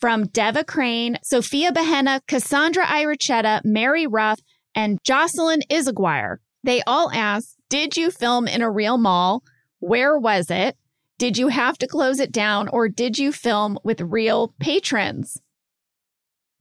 from 0.00 0.26
Deva 0.28 0.62
Crane, 0.64 1.18
Sophia 1.24 1.72
Behenna, 1.72 2.20
Cassandra 2.28 2.84
Irichetta, 2.86 3.60
Mary 3.64 4.06
Ruff, 4.06 4.38
and 4.74 4.98
Jocelyn 5.04 5.60
Isaguirre. 5.70 6.38
They 6.62 6.82
all 6.86 7.10
asked, 7.12 7.56
Did 7.68 7.96
you 7.96 8.10
film 8.10 8.46
in 8.46 8.62
a 8.62 8.70
real 8.70 8.98
mall? 8.98 9.42
Where 9.78 10.18
was 10.18 10.50
it? 10.50 10.76
Did 11.18 11.36
you 11.36 11.48
have 11.48 11.76
to 11.78 11.86
close 11.86 12.18
it 12.18 12.32
down 12.32 12.68
or 12.68 12.88
did 12.88 13.18
you 13.18 13.32
film 13.32 13.78
with 13.84 14.00
real 14.00 14.54
patrons? 14.58 15.40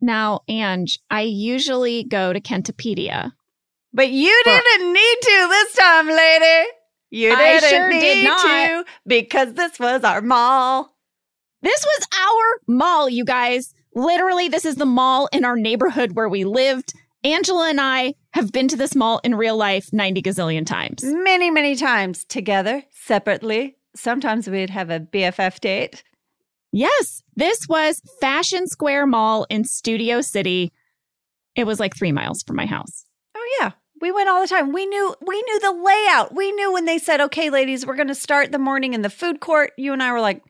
Now, 0.02 0.42
Ange, 0.48 1.00
I 1.10 1.22
usually 1.22 2.04
go 2.04 2.34
to 2.34 2.40
Kentopedia. 2.40 3.32
But 3.94 4.10
you 4.10 4.42
didn't 4.46 4.94
need 4.94 5.18
to 5.22 5.48
this 5.50 5.74
time, 5.74 6.08
lady. 6.08 6.70
You 7.10 7.36
didn't 7.36 7.70
sure 7.70 7.90
did 7.90 8.02
need 8.02 8.24
not. 8.24 8.44
to 8.44 8.86
because 9.08 9.54
this 9.54 9.80
was 9.80 10.04
our 10.04 10.22
mall. 10.22 10.96
This 11.62 11.84
was 11.84 12.08
our 12.20 12.76
mall, 12.76 13.10
you 13.10 13.26
guys. 13.26 13.74
Literally, 13.96 14.48
this 14.48 14.66
is 14.66 14.76
the 14.76 14.86
mall 14.86 15.28
in 15.34 15.44
our 15.44 15.58
neighborhood 15.58 16.12
where 16.14 16.30
we 16.30 16.44
lived. 16.46 16.94
Angela 17.24 17.70
and 17.70 17.82
I 17.82 18.14
have 18.32 18.52
been 18.52 18.68
to 18.70 18.78
this 18.78 18.96
mall 18.96 19.20
in 19.24 19.36
real 19.36 19.58
life 19.58 19.92
90 19.92 20.22
gazillion 20.22 20.66
times. 20.66 21.04
Many, 21.04 21.52
many 21.52 21.76
times 21.76 22.24
together, 22.24 22.84
separately. 22.92 23.76
Sometimes 23.96 24.50
we'd 24.50 24.70
have 24.70 24.90
a 24.90 25.00
BFF 25.00 25.60
date. 25.60 26.04
Yes, 26.72 27.22
this 27.36 27.68
was 27.68 28.02
Fashion 28.22 28.68
Square 28.68 29.08
Mall 29.08 29.46
in 29.50 29.64
Studio 29.66 30.22
City. 30.22 30.72
It 31.56 31.66
was 31.66 31.80
like 31.80 31.96
three 31.98 32.12
miles 32.12 32.44
from 32.44 32.56
my 32.56 32.66
house. 32.66 33.06
Oh 33.36 33.58
yeah. 33.60 33.72
We 34.02 34.14
went 34.14 34.30
all 34.30 34.42
the 34.42 34.48
time. 34.48 34.72
We 34.72 34.86
knew 34.86 35.14
we 35.26 35.42
knew 35.42 35.60
the 35.60 35.74
layout. 35.74 36.34
We 36.34 36.54
knew 36.54 36.72
when 36.72 36.86
they 36.86 37.00
said, 37.00 37.20
"Okay, 37.20 37.50
ladies, 37.50 37.86
we're 37.86 37.98
going 37.98 38.08
to 38.08 38.16
start 38.16 38.54
the 38.54 38.58
morning 38.58 38.94
in 38.94 39.02
the 39.02 39.10
food 39.10 39.42
court." 39.42 39.74
You 39.76 39.92
and 39.92 40.02
I 40.02 40.14
were 40.14 40.22
like, 40.22 40.42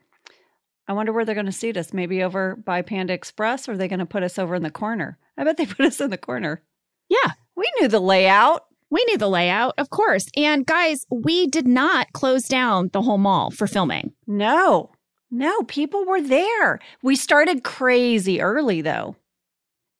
"I 0.90 0.94
wonder 0.94 1.14
where 1.14 1.24
they're 1.24 1.36
going 1.36 1.46
to 1.46 1.52
seat 1.54 1.78
us. 1.78 1.94
Maybe 1.94 2.22
over 2.22 2.58
by 2.58 2.82
Panda 2.82 3.14
Express, 3.14 3.70
or 3.70 3.74
are 3.74 3.78
they 3.78 3.88
going 3.88 4.00
to 4.00 4.06
put 4.06 4.24
us 4.24 4.38
over 4.38 4.56
in 4.56 4.64
the 4.64 4.72
corner?" 4.72 5.18
I 5.38 5.46
bet 5.46 5.56
they 5.56 5.66
put 5.66 5.86
us 5.86 6.02
in 6.02 6.10
the 6.10 6.18
corner. 6.18 6.62
Yeah, 7.08 7.32
We 7.56 7.72
knew 7.80 7.88
the 7.88 8.02
layout. 8.02 8.66
we 8.90 9.04
knew 9.08 9.18
the 9.18 9.30
layout, 9.30 9.76
of 9.78 9.90
course. 9.90 10.28
And 10.36 10.66
guys, 10.66 11.06
we 11.12 11.48
did 11.48 11.68
not 11.68 12.12
close 12.14 12.48
down 12.48 12.90
the 12.92 13.04
whole 13.04 13.18
mall 13.20 13.52
for 13.52 13.68
filming. 13.68 14.14
No, 14.28 14.92
no, 15.32 15.62
people 15.64 16.06
were 16.06 16.22
there. 16.22 16.80
We 17.04 17.16
started 17.16 17.64
crazy 17.64 18.42
early 18.42 18.82
though. 18.82 19.16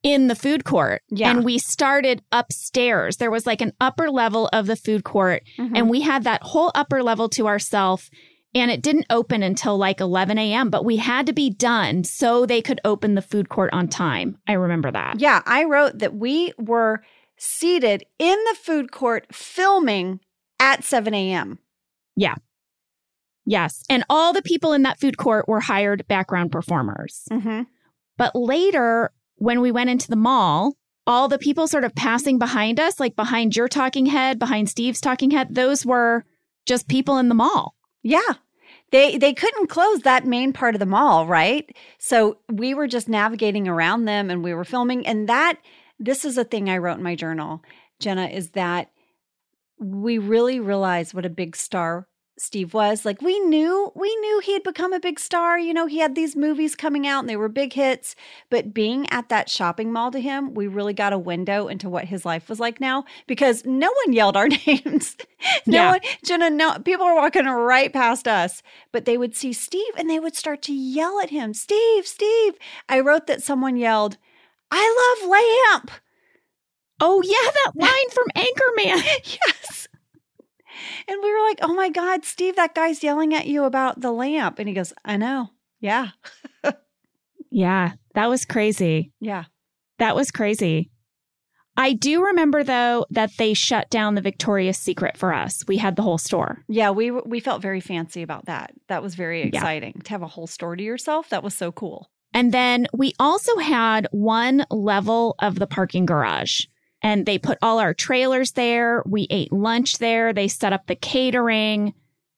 in 0.02 0.28
the 0.28 0.36
food 0.36 0.64
court. 0.64 1.02
Yeah. 1.10 1.30
And 1.30 1.44
we 1.44 1.58
started 1.58 2.22
upstairs. 2.32 3.18
There 3.18 3.30
was 3.32 3.46
like 3.46 3.60
an 3.62 3.74
upper 3.82 4.10
level 4.10 4.48
of 4.54 4.66
the 4.66 4.76
food 4.78 5.04
court, 5.04 5.44
Mm-hmm. 5.58 5.76
and 5.76 5.90
we 5.90 6.02
had 6.02 6.24
that 6.24 6.42
whole 6.44 6.72
upper 6.74 7.04
level 7.04 7.28
to 7.30 7.48
ourselves. 7.48 8.10
And 8.56 8.72
it 8.72 8.82
didn't 8.82 9.06
open 9.12 9.44
until 9.44 9.78
like 9.78 10.02
11 10.02 10.38
a.m., 10.40 10.70
but 10.70 10.84
we 10.84 10.98
had 10.98 11.28
to 11.28 11.34
be 11.34 11.52
done 11.52 12.04
so 12.04 12.46
they 12.46 12.62
could 12.62 12.82
open 12.84 13.14
the 13.14 13.22
food 13.22 13.48
court 13.48 13.72
on 13.74 13.88
time. 13.88 14.40
I 14.48 14.54
remember 14.54 14.92
that. 14.92 15.20
Yeah, 15.20 15.42
I 15.46 15.66
wrote 15.66 16.00
that 16.00 16.16
we 16.16 16.54
were 16.58 17.04
seated 17.38 18.04
in 18.18 18.38
the 18.46 18.56
food 18.60 18.92
court 18.92 19.28
filming 19.32 20.20
at 20.60 20.84
7 20.84 21.14
a.m. 21.14 21.60
Yeah. 22.16 22.36
Yes. 23.46 23.84
And 23.90 24.04
all 24.10 24.34
the 24.34 24.42
people 24.42 24.74
in 24.74 24.82
that 24.84 25.00
food 25.00 25.18
court 25.18 25.48
were 25.48 25.62
hired 25.62 26.08
background 26.08 26.52
performers. 26.52 27.24
Mm-hmm. 27.32 27.64
But 28.18 28.36
later, 28.36 29.12
when 29.38 29.62
we 29.62 29.72
went 29.72 29.90
into 29.90 30.10
the 30.10 30.16
mall, 30.16 30.76
all 31.08 31.28
the 31.28 31.40
people 31.40 31.68
sort 31.68 31.84
of 31.84 31.96
passing 31.96 32.38
behind 32.38 32.80
us, 32.80 33.00
like 33.00 33.16
behind 33.16 33.56
your 33.56 33.68
talking 33.68 34.06
head, 34.08 34.38
behind 34.38 34.70
Steve's 34.70 35.02
talking 35.02 35.32
head, 35.32 35.56
those 35.56 35.86
were 35.86 36.26
just 36.66 36.88
people 36.88 37.18
in 37.18 37.30
the 37.30 37.36
mall. 37.36 37.76
Yeah. 38.04 38.34
They 38.92 39.18
they 39.18 39.34
couldn't 39.34 39.68
close 39.68 40.02
that 40.02 40.26
main 40.26 40.52
part 40.54 40.76
of 40.76 40.80
the 40.80 40.86
mall, 40.86 41.28
right? 41.28 41.76
So 42.00 42.38
we 42.52 42.74
were 42.74 42.88
just 42.88 43.08
navigating 43.08 43.68
around 43.68 44.06
them 44.06 44.30
and 44.30 44.44
we 44.44 44.54
were 44.54 44.66
filming 44.66 45.06
and 45.06 45.30
that 45.30 45.60
this 46.00 46.26
is 46.26 46.38
a 46.38 46.44
thing 46.44 46.70
I 46.70 46.78
wrote 46.78 46.98
in 46.98 47.04
my 47.04 47.16
journal, 47.16 47.62
Jenna, 48.00 48.28
is 48.28 48.52
that 48.52 48.90
we 49.80 50.18
really 50.18 50.60
realized 50.60 51.14
what 51.14 51.26
a 51.26 51.30
big 51.30 51.56
star 51.56 52.08
Steve 52.40 52.74
was. 52.74 53.06
Like 53.06 53.22
we 53.22 53.40
knew 53.40 53.92
we 53.96 54.16
knew 54.18 54.40
he 54.40 54.54
had 54.54 54.64
become 54.64 54.94
a 54.94 55.00
big 55.00 55.20
star, 55.20 55.60
you 55.60 55.74
know, 55.74 55.86
he 55.86 56.00
had 56.00 56.16
these 56.16 56.36
movies 56.36 56.76
coming 56.76 57.06
out 57.06 57.20
and 57.20 57.30
they 57.30 57.36
were 57.36 57.50
big 57.50 57.74
hits, 57.74 58.16
but 58.50 58.74
being 58.74 59.10
at 59.12 59.30
that 59.30 59.50
shopping 59.50 59.92
mall 59.92 60.10
to 60.12 60.22
him, 60.22 60.54
we 60.54 60.68
really 60.68 60.94
got 60.94 61.14
a 61.14 61.18
window 61.18 61.68
into 61.68 61.90
what 61.90 62.06
his 62.06 62.26
life 62.26 62.48
was 62.50 62.60
like 62.60 62.80
now 62.80 63.04
because 63.28 63.66
no 63.66 63.92
one 64.06 64.14
yelled 64.14 64.38
our 64.38 64.48
names. 64.68 65.18
no 65.68 65.78
Yeah. 65.78 65.92
one 65.92 66.00
Jenna, 66.24 66.50
no 66.50 66.80
people 66.80 67.06
were 67.06 67.16
walking 67.16 67.46
right 67.46 67.92
past 67.92 68.28
us, 68.28 68.64
but 68.92 69.06
they 69.06 69.18
would 69.18 69.36
see 69.36 69.52
Steve 69.54 69.94
and 69.98 70.10
they 70.10 70.20
would 70.20 70.36
start 70.36 70.62
to 70.64 70.74
yell 70.74 71.20
at 71.20 71.30
him, 71.32 71.54
Steve, 71.54 72.08
Steve. 72.08 72.54
I 72.88 73.02
wrote 73.02 73.28
that 73.28 73.44
someone 73.44 73.76
yelled, 73.76 74.18
I 74.72 75.18
love 75.20 75.30
lamp. 75.30 75.92
Oh, 77.02 77.22
yeah, 77.22 77.52
that 77.66 77.72
line 77.76 78.10
from 78.12 78.28
Anchorman. 78.36 79.04
yes. 79.48 79.88
And 81.08 81.18
we 81.22 81.34
were 81.34 81.42
like, 81.48 81.60
oh 81.62 81.74
my 81.74 81.90
God, 81.90 82.26
Steve, 82.26 82.56
that 82.56 82.76
guy's 82.76 83.04
yelling 83.04 83.34
at 83.34 83.48
you 83.48 83.64
about 83.64 84.02
the 84.02 84.12
lamp. 84.12 84.60
And 84.60 84.68
he 84.68 84.74
goes, 84.76 84.94
I 85.06 85.18
know. 85.18 85.50
Yeah. 85.80 86.10
Yeah, 87.52 87.94
that 88.14 88.30
was 88.30 88.46
crazy. 88.46 89.12
Yeah. 89.20 89.46
That 89.98 90.16
was 90.16 90.30
crazy. 90.32 90.92
I 91.76 91.94
do 91.94 92.24
remember 92.26 92.64
though 92.64 93.06
that 93.10 93.32
they 93.38 93.54
shut 93.54 93.90
down 93.90 94.16
the 94.16 94.22
Victoria's 94.22 94.78
Secret 94.78 95.18
for 95.18 95.34
us. 95.34 95.64
We 95.68 95.78
had 95.78 95.96
the 95.96 96.02
whole 96.02 96.18
store. 96.18 96.64
Yeah. 96.68 96.92
We, 96.92 97.10
we 97.12 97.40
felt 97.40 97.62
very 97.62 97.80
fancy 97.80 98.22
about 98.22 98.46
that. 98.46 98.72
That 98.88 99.02
was 99.02 99.16
very 99.16 99.40
Yeah. 99.42 99.48
exciting 99.48 100.02
to 100.04 100.10
have 100.12 100.22
a 100.22 100.28
whole 100.28 100.48
store 100.48 100.76
to 100.76 100.84
yourself. 100.84 101.30
That 101.30 101.42
was 101.44 101.56
so 101.56 101.72
cool. 101.72 102.12
And 102.34 102.52
then 102.52 102.86
we 102.94 103.14
also 103.20 103.58
had 103.58 104.08
one 104.12 104.66
level 104.70 105.36
of 105.40 105.56
the 105.58 105.66
parking 105.68 106.06
garage. 106.06 106.66
And 107.02 107.26
they 107.26 107.38
put 107.38 107.58
all 107.62 107.80
our 107.80 107.94
trailers 107.94 108.52
there. 108.54 109.04
We 109.06 109.28
ate 109.30 109.54
lunch 109.54 110.00
there. 110.00 110.34
They 110.34 110.48
set 110.48 110.74
up 110.74 110.88
the 110.88 110.96
catering. 110.96 111.94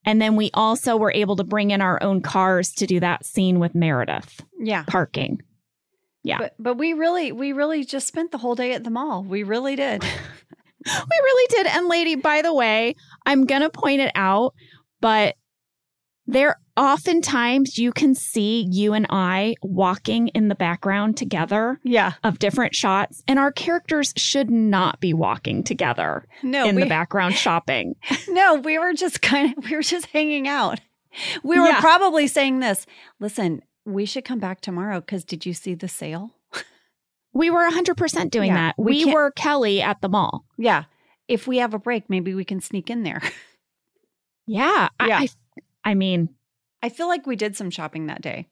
And 0.05 0.21
then 0.21 0.35
we 0.35 0.49
also 0.53 0.97
were 0.97 1.11
able 1.11 1.35
to 1.37 1.43
bring 1.43 1.71
in 1.71 1.81
our 1.81 2.01
own 2.01 2.21
cars 2.21 2.71
to 2.73 2.87
do 2.87 2.99
that 2.99 3.25
scene 3.25 3.59
with 3.59 3.73
Meredith 3.75 4.41
Yeah. 4.59 4.83
parking. 4.87 5.41
Yeah. 6.23 6.37
But, 6.39 6.53
but 6.59 6.77
we 6.77 6.93
really, 6.93 7.31
we 7.31 7.51
really 7.53 7.83
just 7.83 8.07
spent 8.07 8.31
the 8.31 8.37
whole 8.37 8.53
day 8.55 8.73
at 8.73 8.83
the 8.83 8.89
mall. 8.91 9.23
We 9.23 9.43
really 9.43 9.75
did. 9.75 10.03
We 10.83 10.89
really 11.23 11.47
did. 11.49 11.67
And 11.67 11.87
lady, 11.87 12.15
by 12.15 12.41
the 12.41 12.51
way, 12.51 12.95
I'm 13.23 13.45
going 13.45 13.61
to 13.61 13.69
point 13.69 14.01
it 14.01 14.11
out, 14.15 14.55
but 14.99 15.35
there 16.25 16.59
oftentimes 16.77 17.77
you 17.77 17.91
can 17.91 18.15
see 18.15 18.67
you 18.71 18.93
and 18.93 19.05
I 19.09 19.55
walking 19.61 20.29
in 20.29 20.47
the 20.47 20.55
background 20.55 21.17
together 21.17 21.79
Yeah. 21.83 22.13
of 22.23 22.39
different 22.39 22.75
shots, 22.75 23.23
and 23.27 23.37
our 23.39 23.51
characters 23.51 24.13
should 24.17 24.49
not 24.49 24.99
be 24.99 25.13
walking 25.13 25.63
together 25.63 26.25
No, 26.43 26.67
in 26.67 26.75
we, 26.75 26.83
the 26.83 26.89
background 26.89 27.35
shopping. 27.35 27.95
no, 28.29 28.55
we 28.55 28.77
were 28.79 28.93
just 28.93 29.21
kind 29.21 29.57
of, 29.57 29.63
we 29.69 29.75
were 29.75 29.81
just 29.81 30.07
hanging 30.07 30.47
out. 30.47 30.79
We 31.43 31.59
were 31.59 31.67
Yeah. 31.67 31.81
probably 31.81 32.27
saying 32.27 32.59
this. 32.59 32.85
Listen, 33.19 33.61
we 33.85 34.05
should 34.05 34.23
come 34.25 34.39
back 34.39 34.61
tomorrow 34.61 34.99
because 35.01 35.25
did 35.25 35.45
you 35.45 35.53
see 35.53 35.73
the 35.73 35.87
sale? 35.87 36.31
We 37.33 37.49
were 37.49 37.65
100% 37.69 38.29
doing 38.29 38.49
Yeah, 38.49 38.55
that. 38.55 38.75
we 38.77 39.05
We, 39.05 39.13
were 39.13 39.31
Kelly 39.31 39.81
at 39.81 40.01
the 40.01 40.09
mall. 40.09 40.45
Yeah. 40.57 40.83
If 41.29 41.47
we 41.47 41.57
have 41.59 41.73
a 41.73 41.79
break, 41.79 42.09
maybe 42.09 42.33
we 42.33 42.43
can 42.43 42.59
sneak 42.59 42.89
in 42.89 43.03
there. 43.03 43.21
Yeah. 44.47 44.89
Yeah. 45.05 45.19
I, 45.19 45.23
I, 45.85 45.91
I 45.91 45.93
mean, 45.93 46.29
I 46.81 46.89
feel 46.89 47.07
like 47.07 47.25
we 47.27 47.35
did 47.35 47.55
some 47.55 47.69
shopping 47.69 48.07
that 48.07 48.21
day. 48.21 48.47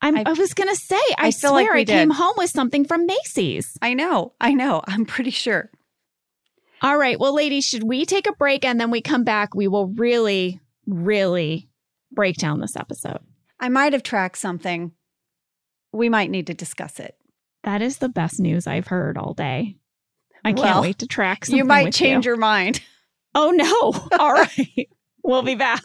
I'm, 0.00 0.16
I- 0.16 0.24
I, 0.26 0.32
was 0.32 0.54
going 0.54 0.68
to 0.68 0.76
say, 0.76 0.96
I, 0.96 1.28
I 1.28 1.30
feel 1.30 1.52
like 1.52 1.66
swear 1.66 1.74
we 1.74 1.82
I 1.82 1.84
came 1.84 2.08
did. 2.08 2.16
home 2.16 2.34
with 2.36 2.50
something 2.50 2.84
from 2.84 3.06
Macy's. 3.06 3.76
I 3.80 3.94
know. 3.94 4.32
I 4.40 4.52
know. 4.52 4.82
I'm 4.86 5.04
pretty 5.06 5.30
sure. 5.30 5.70
All 6.80 6.98
right. 6.98 7.18
Well, 7.18 7.34
ladies, 7.34 7.64
should 7.64 7.84
we 7.84 8.04
take 8.04 8.26
a 8.26 8.32
break 8.32 8.64
and 8.64 8.80
then 8.80 8.90
we 8.90 9.00
come 9.00 9.22
back? 9.22 9.54
We 9.54 9.68
will 9.68 9.86
really, 9.88 10.60
really 10.86 11.68
break 12.10 12.36
down 12.36 12.60
this 12.60 12.76
episode. 12.76 13.20
I 13.60 13.68
might 13.68 13.92
have 13.92 14.02
tracked 14.02 14.38
something. 14.38 14.90
We 15.92 16.08
might 16.08 16.30
need 16.30 16.48
to 16.48 16.54
discuss 16.54 16.98
it. 16.98 17.16
That 17.62 17.82
is 17.82 17.98
the 17.98 18.08
best 18.08 18.40
news 18.40 18.66
I've 18.66 18.88
heard 18.88 19.16
all 19.16 19.34
day. 19.34 19.76
I 20.44 20.52
can't 20.52 20.80
wait 20.80 20.98
to 20.98 21.06
track 21.06 21.44
something. 21.44 21.56
you 21.58 21.64
might 21.64 21.92
change 21.92 22.24
you. 22.26 22.30
your 22.30 22.36
mind. 22.36 22.80
Oh, 23.34 23.50
no. 23.52 24.08
All 24.18 24.32
right. 24.32 24.88
we'll 25.22 25.42
be 25.42 25.54
back. 25.54 25.84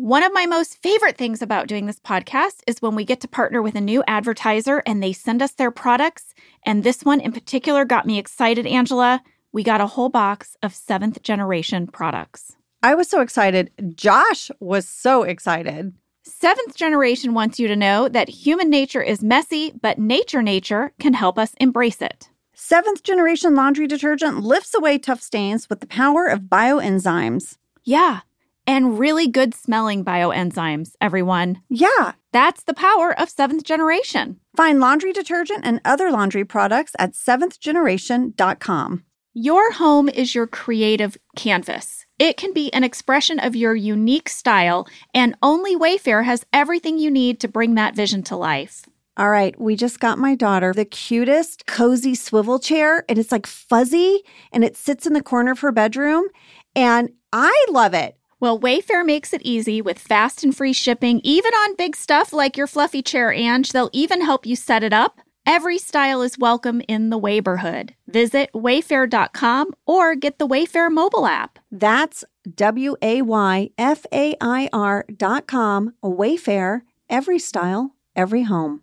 One 0.00 0.22
of 0.22 0.32
my 0.32 0.46
most 0.46 0.80
favorite 0.80 1.16
things 1.16 1.42
about 1.42 1.66
doing 1.66 1.86
this 1.86 1.98
podcast 1.98 2.60
is 2.68 2.80
when 2.80 2.94
we 2.94 3.04
get 3.04 3.20
to 3.22 3.26
partner 3.26 3.60
with 3.60 3.74
a 3.74 3.80
new 3.80 4.04
advertiser 4.06 4.80
and 4.86 5.02
they 5.02 5.12
send 5.12 5.42
us 5.42 5.50
their 5.50 5.72
products. 5.72 6.34
And 6.62 6.84
this 6.84 7.02
one 7.02 7.18
in 7.20 7.32
particular 7.32 7.84
got 7.84 8.06
me 8.06 8.16
excited, 8.16 8.64
Angela. 8.64 9.20
We 9.50 9.64
got 9.64 9.80
a 9.80 9.88
whole 9.88 10.08
box 10.08 10.56
of 10.62 10.72
seventh 10.72 11.24
generation 11.24 11.88
products. 11.88 12.54
I 12.80 12.94
was 12.94 13.10
so 13.10 13.20
excited. 13.20 13.72
Josh 13.96 14.52
was 14.60 14.88
so 14.88 15.24
excited. 15.24 15.92
Seventh 16.22 16.76
generation 16.76 17.34
wants 17.34 17.58
you 17.58 17.66
to 17.66 17.74
know 17.74 18.08
that 18.08 18.28
human 18.28 18.70
nature 18.70 19.02
is 19.02 19.20
messy, 19.24 19.72
but 19.82 19.98
nature 19.98 20.42
nature 20.42 20.92
can 21.00 21.14
help 21.14 21.40
us 21.40 21.54
embrace 21.58 22.00
it. 22.00 22.28
Seventh 22.54 23.02
generation 23.02 23.56
laundry 23.56 23.88
detergent 23.88 24.44
lifts 24.44 24.74
away 24.74 24.98
tough 24.98 25.20
stains 25.20 25.68
with 25.68 25.80
the 25.80 25.88
power 25.88 26.26
of 26.26 26.42
bioenzymes. 26.42 27.56
Yeah, 27.82 28.20
and 28.68 28.98
really 28.98 29.26
good 29.26 29.54
smelling 29.54 30.04
bioenzymes, 30.04 30.92
everyone. 31.00 31.62
Yeah. 31.70 32.12
That's 32.32 32.64
the 32.64 32.74
power 32.74 33.18
of 33.18 33.30
seventh 33.30 33.64
generation. 33.64 34.38
Find 34.54 34.78
laundry 34.78 35.14
detergent 35.14 35.62
and 35.64 35.80
other 35.86 36.10
laundry 36.10 36.44
products 36.44 36.92
at 36.98 37.14
seventhgeneration.com. 37.14 39.04
Your 39.32 39.72
home 39.72 40.08
is 40.10 40.34
your 40.34 40.46
creative 40.46 41.16
canvas. 41.34 42.04
It 42.18 42.36
can 42.36 42.52
be 42.52 42.70
an 42.74 42.84
expression 42.84 43.38
of 43.38 43.56
your 43.56 43.74
unique 43.74 44.28
style, 44.28 44.86
and 45.14 45.36
only 45.42 45.74
Wayfair 45.76 46.24
has 46.24 46.44
everything 46.52 46.98
you 46.98 47.10
need 47.10 47.40
to 47.40 47.48
bring 47.48 47.74
that 47.76 47.94
vision 47.94 48.22
to 48.24 48.36
life. 48.36 48.84
All 49.16 49.30
right, 49.30 49.58
we 49.58 49.76
just 49.76 50.00
got 50.00 50.18
my 50.18 50.34
daughter 50.34 50.74
the 50.74 50.84
cutest 50.84 51.66
cozy 51.66 52.14
swivel 52.14 52.58
chair, 52.58 53.04
and 53.08 53.18
it's 53.18 53.32
like 53.32 53.46
fuzzy 53.46 54.22
and 54.52 54.62
it 54.64 54.76
sits 54.76 55.06
in 55.06 55.12
the 55.12 55.22
corner 55.22 55.52
of 55.52 55.60
her 55.60 55.72
bedroom. 55.72 56.26
And 56.74 57.10
I 57.32 57.66
love 57.70 57.94
it. 57.94 58.17
Well, 58.40 58.60
Wayfair 58.60 59.04
makes 59.04 59.32
it 59.32 59.42
easy 59.42 59.82
with 59.82 59.98
fast 59.98 60.44
and 60.44 60.56
free 60.56 60.72
shipping, 60.72 61.20
even 61.24 61.52
on 61.52 61.74
big 61.74 61.96
stuff 61.96 62.32
like 62.32 62.56
your 62.56 62.68
fluffy 62.68 63.02
chair, 63.02 63.32
Ange. 63.32 63.72
They'll 63.72 63.90
even 63.92 64.20
help 64.20 64.46
you 64.46 64.54
set 64.54 64.84
it 64.84 64.92
up. 64.92 65.20
Every 65.44 65.76
style 65.76 66.22
is 66.22 66.38
welcome 66.38 66.80
in 66.86 67.10
the 67.10 67.18
Wayborhood. 67.18 67.94
Visit 68.06 68.50
wayfair.com 68.54 69.72
or 69.86 70.14
get 70.14 70.38
the 70.38 70.46
Wayfair 70.46 70.88
mobile 70.88 71.26
app. 71.26 71.58
That's 71.72 72.22
W 72.54 72.94
A 73.02 73.22
Y 73.22 73.70
F 73.76 74.06
A 74.12 74.36
I 74.40 74.68
R 74.72 75.04
dot 75.16 75.48
com, 75.48 75.94
Wayfair, 76.04 76.82
every 77.10 77.40
style, 77.40 77.96
every 78.14 78.44
home. 78.44 78.82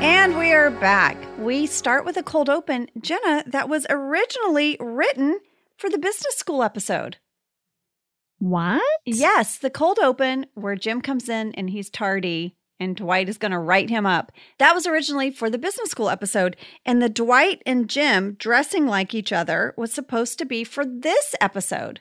And 0.00 0.38
we 0.38 0.52
are 0.52 0.70
back. 0.70 1.18
We 1.38 1.66
start 1.66 2.06
with 2.06 2.16
a 2.16 2.22
cold 2.22 2.48
open, 2.48 2.88
Jenna, 3.00 3.44
that 3.48 3.68
was 3.68 3.86
originally 3.90 4.78
written 4.80 5.40
for 5.76 5.90
the 5.90 5.98
business 5.98 6.36
school 6.36 6.62
episode. 6.62 7.18
What? 8.38 8.82
Yes, 9.06 9.58
the 9.58 9.70
cold 9.70 9.98
open 9.98 10.46
where 10.54 10.76
Jim 10.76 11.00
comes 11.00 11.28
in 11.28 11.54
and 11.54 11.70
he's 11.70 11.88
tardy 11.88 12.56
and 12.80 12.96
Dwight 12.96 13.28
is 13.28 13.38
going 13.38 13.52
to 13.52 13.58
write 13.58 13.90
him 13.90 14.04
up. 14.04 14.32
That 14.58 14.74
was 14.74 14.86
originally 14.86 15.30
for 15.30 15.48
the 15.48 15.58
business 15.58 15.90
school 15.90 16.10
episode. 16.10 16.56
And 16.84 17.00
the 17.00 17.08
Dwight 17.08 17.62
and 17.64 17.88
Jim 17.88 18.34
dressing 18.34 18.86
like 18.86 19.14
each 19.14 19.32
other 19.32 19.74
was 19.76 19.92
supposed 19.92 20.38
to 20.38 20.44
be 20.44 20.64
for 20.64 20.84
this 20.84 21.34
episode, 21.40 22.00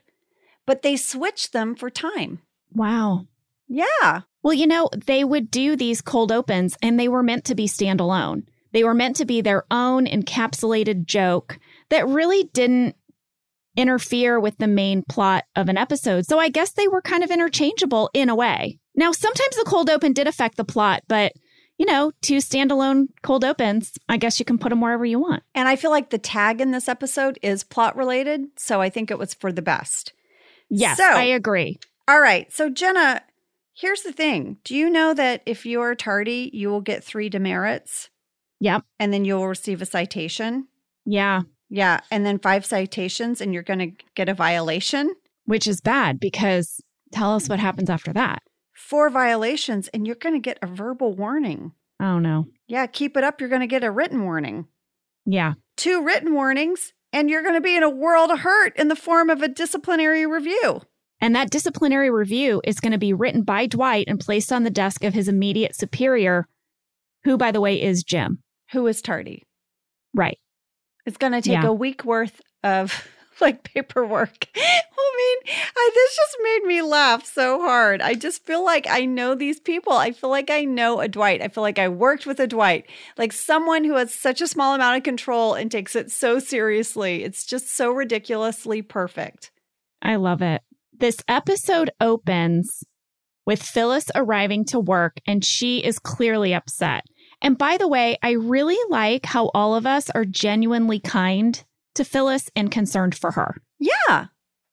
but 0.66 0.82
they 0.82 0.96
switched 0.96 1.54
them 1.54 1.76
for 1.76 1.90
time. 1.90 2.40
Wow. 2.74 3.28
Yeah. 3.68 4.22
Well, 4.42 4.54
you 4.54 4.68
know, 4.68 4.90
they 5.06 5.24
would 5.24 5.50
do 5.50 5.76
these 5.76 6.02
cold 6.02 6.32
opens 6.32 6.78
and 6.82 7.00
they 7.00 7.08
were 7.08 7.24
meant 7.24 7.46
to 7.46 7.56
be 7.56 7.68
standalone. 7.68 8.44
They 8.74 8.84
were 8.84 8.96
meant 8.96 9.16
to 9.18 9.26
be 9.26 9.42
their 9.42 9.66
own 9.72 10.08
encapsulated 10.08 11.06
joke 11.06 11.60
that 11.90 12.08
really 12.08 12.46
didn't 12.54 12.96
interfere 13.76 14.40
with 14.40 14.58
the 14.58 14.68
main 14.68 15.04
plot 15.10 15.44
of 15.56 15.70
an 15.70 15.78
episode. 15.78 16.26
So 16.26 16.40
I 16.40 16.50
guess 16.50 16.72
they 16.72 16.88
were 16.88 17.02
kind 17.02 17.24
of 17.24 17.32
interchangeable 17.32 18.10
in 18.14 18.30
a 18.30 18.36
way. 18.36 18.80
Now, 18.96 19.12
sometimes 19.12 19.56
the 19.56 19.66
cold 19.66 19.90
open 19.90 20.14
did 20.14 20.28
affect 20.28 20.58
the 20.58 20.64
plot, 20.64 21.04
but 21.08 21.34
you 21.80 21.88
know, 21.88 22.12
two 22.22 22.38
standalone 22.38 23.08
cold 23.24 23.44
opens, 23.44 23.94
I 24.08 24.18
guess 24.18 24.38
you 24.40 24.46
can 24.46 24.60
put 24.60 24.70
them 24.70 24.80
wherever 24.80 25.04
you 25.04 25.20
want. 25.20 25.42
And 25.56 25.68
I 25.68 25.76
feel 25.76 25.90
like 25.90 26.12
the 26.12 26.20
tag 26.20 26.62
in 26.62 26.70
this 26.70 26.88
episode 26.88 27.40
is 27.42 27.64
plot 27.64 27.96
related. 27.98 28.42
So 28.58 28.80
I 28.80 28.90
think 28.92 29.10
it 29.10 29.18
was 29.18 29.34
for 29.34 29.52
the 29.52 29.64
best. 29.64 30.14
Yes, 30.70 30.98
So- 30.98 31.04
I 31.04 31.24
agree. 31.24 31.80
All 32.08 32.20
right. 32.22 32.52
So, 32.54 32.70
Jenna, 32.70 33.24
here's 33.74 34.04
the 34.04 34.12
thing 34.14 34.58
Do 34.64 34.76
you 34.76 34.88
know 34.90 35.16
that 35.16 35.42
if 35.48 35.66
you're 35.66 35.96
tardy, 35.96 36.52
you 36.54 36.70
will 36.70 36.82
get 36.82 37.04
three 37.04 37.28
demerits 37.30 38.10
Yep. 38.60 38.84
and 39.00 39.12
then 39.12 39.26
you'll 39.26 39.48
receive 39.48 39.82
a 39.82 39.86
citation? 39.88 40.68
Yeah. 41.06 41.42
Yeah. 41.70 42.02
And 42.12 42.26
then 42.26 42.40
five 42.40 42.66
citations 42.66 43.42
and 43.42 43.54
you're 43.54 43.64
going 43.64 43.80
to 43.80 44.06
get 44.16 44.30
a 44.30 44.34
violation? 44.34 45.14
Which 45.46 45.68
is 45.68 45.82
bad 45.82 46.20
because 46.20 46.82
tell 47.12 47.36
us 47.36 47.50
what 47.50 47.60
happens 47.60 47.90
after 47.90 48.14
that. 48.14 48.44
Four 48.74 49.10
violations 49.10 49.88
and 49.90 50.06
you're 50.06 50.16
going 50.16 50.36
to 50.36 50.40
get 50.40 50.60
a 50.62 50.68
verbal 50.68 51.16
warning. 51.16 51.74
Oh, 52.00 52.20
no. 52.20 52.48
Yeah. 52.68 52.86
Keep 52.88 53.18
it 53.18 53.24
up. 53.24 53.40
You're 53.40 53.50
going 53.50 53.62
to 53.62 53.68
get 53.68 53.84
a 53.84 53.92
written 53.92 54.24
warning. 54.24 54.68
Yeah. 55.26 55.54
Two 55.78 56.04
written 56.04 56.34
warnings 56.34 56.94
and 57.12 57.30
you're 57.30 57.44
going 57.44 57.54
to 57.56 57.62
be 57.62 57.76
in 57.76 57.84
a 57.84 57.90
world 57.90 58.32
of 58.32 58.40
hurt 58.40 58.76
in 58.78 58.88
the 58.88 58.96
form 58.96 59.30
of 59.30 59.42
a 59.42 59.48
disciplinary 59.48 60.26
review. 60.26 60.82
And 61.22 61.36
that 61.36 61.52
disciplinary 61.52 62.10
review 62.10 62.62
is 62.66 62.82
going 62.82 62.92
to 62.92 62.98
be 62.98 63.14
written 63.14 63.44
by 63.44 63.68
Dwight 63.68 64.06
and 64.10 64.20
placed 64.20 64.52
on 64.52 64.64
the 64.64 64.70
desk 64.70 65.06
of 65.06 65.14
his 65.14 65.30
immediate 65.30 65.74
superior, 65.74 66.50
who, 67.24 67.38
by 67.38 67.52
the 67.52 67.62
way, 67.62 67.82
is 67.82 68.04
Jim. 68.04 68.40
Who 68.74 68.88
is 68.88 69.02
tardy? 69.02 69.44
Right. 70.14 70.38
It's 71.06 71.18
going 71.18 71.34
to 71.34 71.42
take 71.42 71.54
Yeah. 71.62 71.68
a 71.68 71.74
week 71.74 72.06
worth 72.06 72.42
of 72.64 73.08
like 73.42 73.64
paperwork. 73.64 74.48
I 74.56 75.16
mean, 75.46 75.56
I, 75.76 75.92
this 75.94 76.16
just 76.16 76.38
made 76.44 76.64
me 76.64 76.82
laugh 76.82 77.26
so 77.26 77.62
hard. 77.62 78.02
I 78.02 78.14
just 78.16 78.46
feel 78.46 78.64
like 78.64 78.88
I 78.90 79.06
know 79.06 79.36
these 79.36 79.60
people. 79.60 79.94
I 79.94 80.12
feel 80.12 80.30
like 80.30 80.50
I 80.50 80.64
know 80.66 81.02
a 81.02 81.08
Dwight. 81.08 81.42
I 81.42 81.50
feel 81.50 81.62
like 81.62 81.78
I 81.78 81.88
worked 81.90 82.26
with 82.26 82.40
a 82.40 82.48
Dwight, 82.48 82.90
like 83.18 83.32
someone 83.34 83.84
who 83.84 83.96
has 83.96 84.14
such 84.14 84.42
a 84.42 84.48
small 84.48 84.74
amount 84.76 84.98
of 84.98 85.04
control 85.04 85.54
and 85.54 85.70
takes 85.72 85.96
it 85.96 86.10
so 86.12 86.40
seriously. 86.40 87.24
It's 87.24 87.46
just 87.46 87.70
so 87.70 87.92
ridiculously 87.92 88.82
perfect. 88.82 89.52
I 90.02 90.16
love 90.16 90.42
it. 90.42 90.62
This 90.98 91.18
episode 91.28 91.92
opens 92.00 92.84
with 93.46 93.62
Phyllis 93.62 94.06
arriving 94.16 94.64
to 94.66 94.80
work, 94.80 95.18
and 95.28 95.44
she 95.44 95.80
is 95.84 96.00
clearly 96.00 96.54
upset. 96.54 97.04
And 97.44 97.58
by 97.58 97.78
the 97.78 97.88
way, 97.88 98.18
I 98.24 98.32
really 98.32 98.78
like 98.90 99.26
how 99.26 99.52
all 99.54 99.76
of 99.76 99.86
us 99.86 100.10
are 100.12 100.26
genuinely 100.26 101.00
kind 101.00 101.62
to 101.96 102.06
Phyllis 102.06 102.50
and 102.56 102.72
concerned 102.72 103.16
for 103.16 103.32
her. 103.32 103.58
Yeah. 103.80 104.28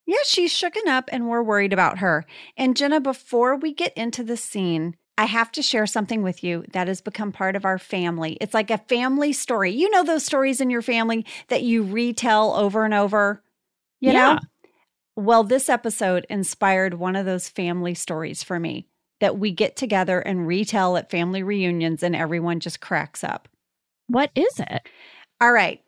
Yeah, 0.06 0.16
she's 0.24 0.52
shooken 0.52 0.86
up 0.86 1.08
and 1.12 1.28
we're 1.28 1.42
worried 1.42 1.72
about 1.72 1.98
her. 1.98 2.24
And 2.56 2.76
Jenna, 2.76 3.00
before 3.00 3.56
we 3.56 3.72
get 3.74 3.92
into 3.96 4.24
the 4.24 4.36
scene, 4.36 4.96
I 5.18 5.26
have 5.26 5.52
to 5.52 5.62
share 5.62 5.86
something 5.86 6.22
with 6.22 6.42
you 6.42 6.64
that 6.72 6.88
has 6.88 7.00
become 7.00 7.30
part 7.30 7.54
of 7.54 7.64
our 7.64 7.78
family. 7.78 8.38
It's 8.40 8.54
like 8.54 8.70
a 8.70 8.78
family 8.78 9.32
story. 9.32 9.72
You 9.72 9.90
know 9.90 10.02
those 10.02 10.24
stories 10.24 10.60
in 10.60 10.70
your 10.70 10.82
family 10.82 11.26
that 11.48 11.62
you 11.62 11.82
retell 11.82 12.54
over 12.54 12.84
and 12.84 12.94
over? 12.94 13.42
You 14.00 14.12
Yeah. 14.12 14.34
know? 14.34 14.38
Well, 15.16 15.44
this 15.44 15.68
episode 15.68 16.24
inspired 16.30 16.94
one 16.94 17.16
of 17.16 17.26
those 17.26 17.48
family 17.48 17.94
stories 17.94 18.42
for 18.42 18.58
me 18.58 18.86
that 19.20 19.38
we 19.38 19.50
get 19.50 19.76
together 19.76 20.20
and 20.20 20.46
retell 20.46 20.96
at 20.96 21.10
family 21.10 21.42
reunions 21.42 22.02
and 22.02 22.16
everyone 22.16 22.60
just 22.60 22.80
cracks 22.80 23.22
up. 23.22 23.48
What 24.06 24.30
is 24.34 24.58
it? 24.58 24.82
All 25.40 25.52
right. 25.52 25.80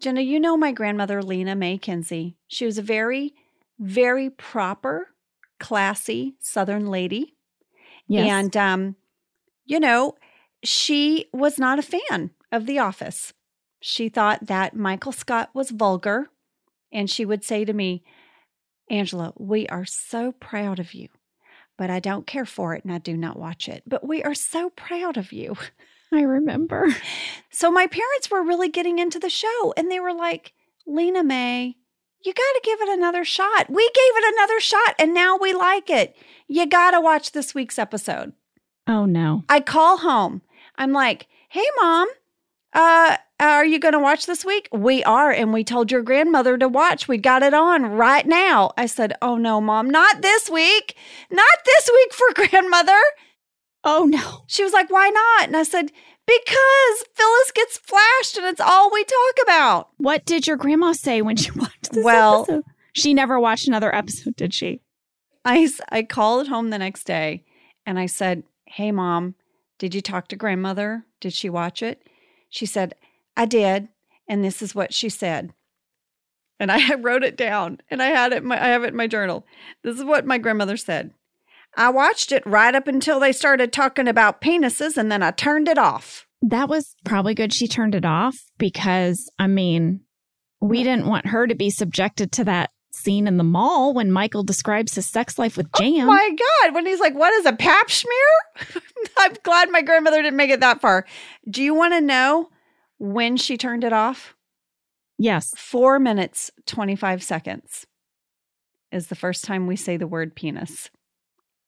Jenna, 0.00 0.20
you 0.20 0.40
know 0.40 0.56
my 0.56 0.72
grandmother, 0.72 1.22
Lena 1.22 1.54
May 1.54 1.78
Kinsey. 1.78 2.36
She 2.46 2.64
was 2.64 2.78
a 2.78 2.82
very, 2.82 3.34
very 3.78 4.30
proper, 4.30 5.08
classy 5.58 6.36
Southern 6.40 6.86
lady. 6.86 7.34
Yes. 8.06 8.28
And, 8.30 8.56
um, 8.56 8.96
you 9.64 9.80
know, 9.80 10.14
she 10.64 11.26
was 11.32 11.58
not 11.58 11.78
a 11.78 11.82
fan 11.82 12.30
of 12.50 12.66
The 12.66 12.78
Office. 12.78 13.32
She 13.80 14.08
thought 14.08 14.46
that 14.46 14.74
Michael 14.74 15.12
Scott 15.12 15.50
was 15.52 15.70
vulgar. 15.70 16.28
And 16.90 17.10
she 17.10 17.24
would 17.24 17.44
say 17.44 17.64
to 17.64 17.72
me, 17.72 18.02
Angela, 18.90 19.34
we 19.36 19.66
are 19.68 19.84
so 19.84 20.32
proud 20.32 20.78
of 20.78 20.94
you, 20.94 21.08
but 21.78 21.88
I 21.88 22.00
don't 22.00 22.26
care 22.26 22.44
for 22.44 22.74
it 22.74 22.84
and 22.84 22.92
I 22.92 22.98
do 22.98 23.16
not 23.16 23.38
watch 23.38 23.68
it. 23.68 23.84
But 23.86 24.06
we 24.06 24.22
are 24.22 24.34
so 24.34 24.68
proud 24.68 25.16
of 25.16 25.32
you. 25.32 25.56
I 26.12 26.20
remember. 26.22 26.88
So 27.50 27.70
my 27.70 27.86
parents 27.86 28.30
were 28.30 28.42
really 28.42 28.68
getting 28.68 28.98
into 28.98 29.18
the 29.18 29.30
show 29.30 29.72
and 29.76 29.90
they 29.90 30.00
were 30.00 30.12
like, 30.14 30.52
Lena 30.86 31.22
May, 31.22 31.76
you 32.24 32.32
got 32.32 32.40
to 32.40 32.60
give 32.64 32.80
it 32.80 32.88
another 32.88 33.24
shot. 33.24 33.70
We 33.70 33.84
gave 33.94 34.16
it 34.16 34.34
another 34.34 34.60
shot 34.60 34.94
and 34.98 35.14
now 35.14 35.36
we 35.36 35.52
like 35.52 35.88
it. 35.88 36.16
You 36.48 36.66
got 36.66 36.90
to 36.92 37.00
watch 37.00 37.32
this 37.32 37.54
week's 37.54 37.78
episode. 37.78 38.32
Oh 38.86 39.04
no. 39.04 39.44
I 39.48 39.60
call 39.60 39.98
home. 39.98 40.42
I'm 40.76 40.92
like, 40.92 41.28
hey, 41.50 41.66
mom, 41.80 42.08
uh, 42.72 43.16
are 43.40 43.64
you 43.64 43.78
going 43.78 43.92
to 43.92 43.98
watch 43.98 44.26
this 44.26 44.44
week? 44.44 44.68
We 44.72 45.02
are. 45.04 45.30
And 45.30 45.52
we 45.52 45.64
told 45.64 45.90
your 45.90 46.02
grandmother 46.02 46.58
to 46.58 46.68
watch. 46.68 47.08
We 47.08 47.18
got 47.18 47.42
it 47.42 47.54
on 47.54 47.84
right 47.86 48.26
now. 48.26 48.72
I 48.76 48.86
said, 48.86 49.12
oh 49.22 49.36
no, 49.36 49.60
mom, 49.60 49.88
not 49.90 50.22
this 50.22 50.50
week. 50.50 50.96
Not 51.30 51.46
this 51.64 51.88
week 51.92 52.12
for 52.12 52.34
grandmother. 52.48 52.98
Oh 53.84 54.04
no. 54.04 54.42
She 54.48 54.64
was 54.64 54.72
like, 54.72 54.90
why 54.90 55.08
not? 55.10 55.46
And 55.48 55.56
I 55.56 55.62
said, 55.62 55.92
because 56.26 57.04
Phyllis 57.14 57.52
gets 57.54 57.78
flashed 57.78 58.36
and 58.36 58.46
it's 58.46 58.60
all 58.60 58.90
we 58.92 59.04
talk 59.04 59.34
about. 59.44 59.88
What 59.96 60.26
did 60.26 60.46
your 60.46 60.56
grandma 60.56 60.92
say 60.92 61.22
when 61.22 61.36
she 61.36 61.50
watched 61.56 61.92
this 61.92 62.04
Well- 62.04 62.42
episode? 62.42 62.64
She 62.94 63.14
never 63.14 63.38
watched 63.38 63.68
another 63.68 63.94
episode, 63.94 64.34
did 64.34 64.52
she? 64.52 64.80
I, 65.44 65.68
I 65.90 66.02
called 66.02 66.48
home 66.48 66.70
the 66.70 66.78
next 66.78 67.04
day 67.04 67.44
and 67.86 67.96
I 67.98 68.06
said, 68.06 68.42
Hey, 68.66 68.90
mom, 68.90 69.36
did 69.78 69.94
you 69.94 70.00
talk 70.00 70.26
to 70.28 70.36
grandmother? 70.36 71.04
Did 71.20 71.32
she 71.32 71.48
watch 71.48 71.80
it? 71.82 72.02
She 72.48 72.66
said, 72.66 72.94
I 73.36 73.46
did. 73.46 73.88
And 74.28 74.44
this 74.44 74.62
is 74.62 74.74
what 74.74 74.92
she 74.92 75.08
said. 75.08 75.52
And 76.60 76.72
I 76.72 76.94
wrote 76.94 77.24
it 77.24 77.36
down 77.36 77.78
and 77.90 78.02
I 78.02 78.06
had 78.08 78.32
it, 78.32 78.44
my, 78.44 78.62
I 78.62 78.68
have 78.68 78.84
it 78.84 78.88
in 78.88 78.96
my 78.96 79.06
journal. 79.06 79.46
This 79.82 79.96
is 79.96 80.04
what 80.04 80.26
my 80.26 80.38
grandmother 80.38 80.76
said. 80.76 81.12
I 81.76 81.90
watched 81.90 82.32
it 82.32 82.46
right 82.46 82.74
up 82.74 82.88
until 82.88 83.20
they 83.20 83.32
started 83.32 83.72
talking 83.72 84.08
about 84.08 84.40
penises 84.40 84.96
and 84.96 85.12
then 85.12 85.22
I 85.22 85.30
turned 85.30 85.68
it 85.68 85.78
off. 85.78 86.26
That 86.42 86.68
was 86.68 86.94
probably 87.04 87.34
good 87.34 87.52
she 87.52 87.68
turned 87.68 87.94
it 87.94 88.04
off 88.04 88.36
because, 88.58 89.30
I 89.38 89.48
mean, 89.48 90.00
we 90.60 90.82
didn't 90.82 91.06
want 91.06 91.26
her 91.26 91.46
to 91.46 91.54
be 91.54 91.70
subjected 91.70 92.32
to 92.32 92.44
that 92.44 92.70
scene 92.98 93.26
in 93.26 93.36
the 93.36 93.44
mall 93.44 93.94
when 93.94 94.10
Michael 94.10 94.42
describes 94.42 94.94
his 94.94 95.06
sex 95.06 95.38
life 95.38 95.56
with 95.56 95.68
oh 95.74 95.80
Jan. 95.80 96.02
Oh 96.02 96.06
my 96.06 96.36
God. 96.62 96.74
When 96.74 96.86
he's 96.86 97.00
like, 97.00 97.14
What 97.14 97.32
is 97.34 97.46
a 97.46 97.52
pap 97.52 97.90
smear? 97.90 98.14
I'm 99.18 99.34
glad 99.42 99.70
my 99.70 99.82
grandmother 99.82 100.22
didn't 100.22 100.36
make 100.36 100.50
it 100.50 100.60
that 100.60 100.80
far. 100.80 101.06
Do 101.48 101.62
you 101.62 101.74
want 101.74 101.94
to 101.94 102.00
know 102.00 102.48
when 102.98 103.36
she 103.36 103.56
turned 103.56 103.84
it 103.84 103.92
off? 103.92 104.34
yes. 105.18 105.52
Four 105.56 105.98
minutes, 105.98 106.50
25 106.66 107.22
seconds 107.22 107.86
is 108.92 109.08
the 109.08 109.14
first 109.16 109.44
time 109.44 109.66
we 109.66 109.76
say 109.76 109.96
the 109.96 110.06
word 110.06 110.34
penis. 110.34 110.90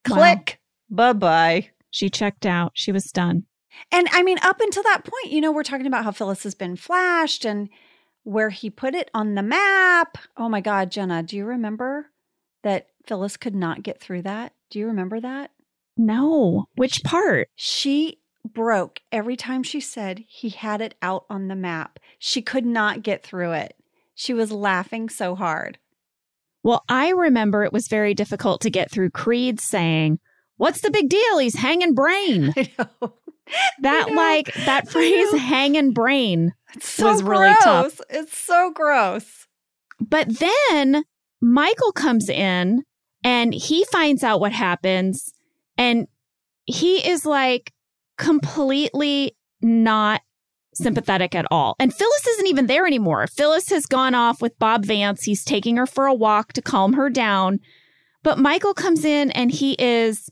Wow. 0.08 0.16
Click. 0.16 0.60
Bye 0.88 1.12
bye. 1.12 1.70
She 1.90 2.08
checked 2.08 2.46
out. 2.46 2.72
She 2.74 2.92
was 2.92 3.04
done. 3.12 3.44
And 3.92 4.08
I 4.12 4.22
mean, 4.22 4.38
up 4.42 4.60
until 4.60 4.82
that 4.84 5.04
point, 5.04 5.32
you 5.32 5.40
know, 5.40 5.52
we're 5.52 5.62
talking 5.62 5.86
about 5.86 6.04
how 6.04 6.12
Phyllis 6.12 6.42
has 6.44 6.54
been 6.54 6.76
flashed 6.76 7.44
and 7.44 7.68
where 8.24 8.50
he 8.50 8.70
put 8.70 8.94
it 8.94 9.10
on 9.14 9.34
the 9.34 9.42
map. 9.42 10.18
Oh 10.36 10.48
my 10.48 10.60
God, 10.60 10.90
Jenna, 10.90 11.22
do 11.22 11.36
you 11.36 11.44
remember 11.44 12.06
that 12.62 12.88
Phyllis 13.06 13.36
could 13.36 13.54
not 13.54 13.82
get 13.82 14.00
through 14.00 14.22
that? 14.22 14.52
Do 14.70 14.78
you 14.78 14.86
remember 14.86 15.20
that? 15.20 15.50
No. 15.96 16.66
Which 16.76 17.02
part? 17.02 17.48
She 17.56 18.18
broke 18.44 19.00
every 19.12 19.36
time 19.36 19.62
she 19.62 19.80
said 19.80 20.24
he 20.28 20.50
had 20.50 20.80
it 20.80 20.94
out 21.02 21.24
on 21.28 21.48
the 21.48 21.54
map. 21.54 21.98
She 22.18 22.42
could 22.42 22.66
not 22.66 23.02
get 23.02 23.22
through 23.22 23.52
it. 23.52 23.76
She 24.14 24.34
was 24.34 24.52
laughing 24.52 25.08
so 25.08 25.34
hard. 25.34 25.78
Well, 26.62 26.84
I 26.88 27.10
remember 27.10 27.64
it 27.64 27.72
was 27.72 27.88
very 27.88 28.14
difficult 28.14 28.60
to 28.62 28.70
get 28.70 28.90
through 28.90 29.10
Creed 29.10 29.60
saying, 29.60 30.18
What's 30.58 30.82
the 30.82 30.90
big 30.90 31.08
deal? 31.08 31.38
He's 31.38 31.56
hanging 31.56 31.94
brain. 31.94 32.52
I 32.56 32.68
know. 32.78 33.14
That, 33.80 34.08
know. 34.08 34.14
like, 34.14 34.52
that 34.66 34.88
phrase, 34.88 35.32
hanging 35.32 35.92
brain. 35.92 36.52
It's 36.74 36.88
so 36.88 37.06
was 37.06 37.22
really 37.22 37.46
gross. 37.46 37.64
tough. 37.64 38.00
It's 38.10 38.36
so 38.36 38.70
gross. 38.72 39.46
But 40.00 40.38
then 40.38 41.04
Michael 41.40 41.92
comes 41.92 42.28
in 42.28 42.84
and 43.24 43.52
he 43.52 43.84
finds 43.84 44.22
out 44.22 44.40
what 44.40 44.52
happens 44.52 45.32
and 45.76 46.06
he 46.66 47.06
is 47.06 47.26
like 47.26 47.72
completely 48.18 49.36
not 49.60 50.22
sympathetic 50.74 51.34
at 51.34 51.46
all. 51.50 51.74
And 51.78 51.92
Phyllis 51.92 52.26
isn't 52.26 52.46
even 52.46 52.66
there 52.66 52.86
anymore. 52.86 53.26
Phyllis 53.26 53.68
has 53.70 53.86
gone 53.86 54.14
off 54.14 54.40
with 54.40 54.58
Bob 54.58 54.84
Vance. 54.84 55.24
He's 55.24 55.44
taking 55.44 55.76
her 55.76 55.86
for 55.86 56.06
a 56.06 56.14
walk 56.14 56.52
to 56.54 56.62
calm 56.62 56.94
her 56.94 57.10
down. 57.10 57.60
But 58.22 58.38
Michael 58.38 58.74
comes 58.74 59.04
in 59.04 59.30
and 59.32 59.50
he 59.50 59.74
is 59.78 60.30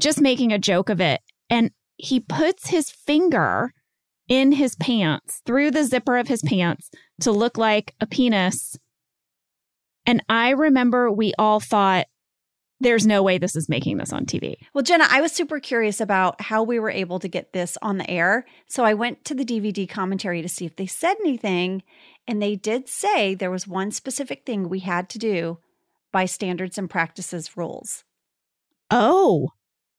just 0.00 0.20
making 0.20 0.52
a 0.52 0.58
joke 0.58 0.88
of 0.88 1.00
it. 1.00 1.20
And 1.48 1.70
he 1.96 2.20
puts 2.20 2.68
his 2.68 2.90
finger 2.90 3.72
in 4.28 4.52
his 4.52 4.74
pants 4.76 5.40
through 5.46 5.70
the 5.70 5.84
zipper 5.84 6.16
of 6.18 6.28
his 6.28 6.42
pants 6.42 6.90
to 7.20 7.30
look 7.30 7.56
like 7.56 7.94
a 8.00 8.06
penis. 8.06 8.78
And 10.04 10.22
I 10.28 10.50
remember 10.50 11.10
we 11.10 11.32
all 11.38 11.60
thought, 11.60 12.06
there's 12.78 13.06
no 13.06 13.22
way 13.22 13.38
this 13.38 13.56
is 13.56 13.68
making 13.68 13.96
this 13.96 14.12
on 14.12 14.26
TV. 14.26 14.56
Well, 14.74 14.84
Jenna, 14.84 15.06
I 15.08 15.22
was 15.22 15.32
super 15.32 15.60
curious 15.60 16.00
about 16.00 16.40
how 16.42 16.62
we 16.62 16.78
were 16.78 16.90
able 16.90 17.18
to 17.20 17.28
get 17.28 17.54
this 17.54 17.78
on 17.80 17.96
the 17.96 18.10
air. 18.10 18.44
So 18.66 18.84
I 18.84 18.92
went 18.92 19.24
to 19.24 19.34
the 19.34 19.46
DVD 19.46 19.88
commentary 19.88 20.42
to 20.42 20.48
see 20.48 20.66
if 20.66 20.76
they 20.76 20.86
said 20.86 21.16
anything. 21.20 21.82
And 22.28 22.42
they 22.42 22.54
did 22.54 22.88
say 22.88 23.34
there 23.34 23.50
was 23.50 23.66
one 23.66 23.92
specific 23.92 24.44
thing 24.44 24.68
we 24.68 24.80
had 24.80 25.08
to 25.10 25.18
do 25.18 25.58
by 26.12 26.26
standards 26.26 26.76
and 26.76 26.90
practices 26.90 27.56
rules. 27.56 28.04
Oh, 28.90 29.50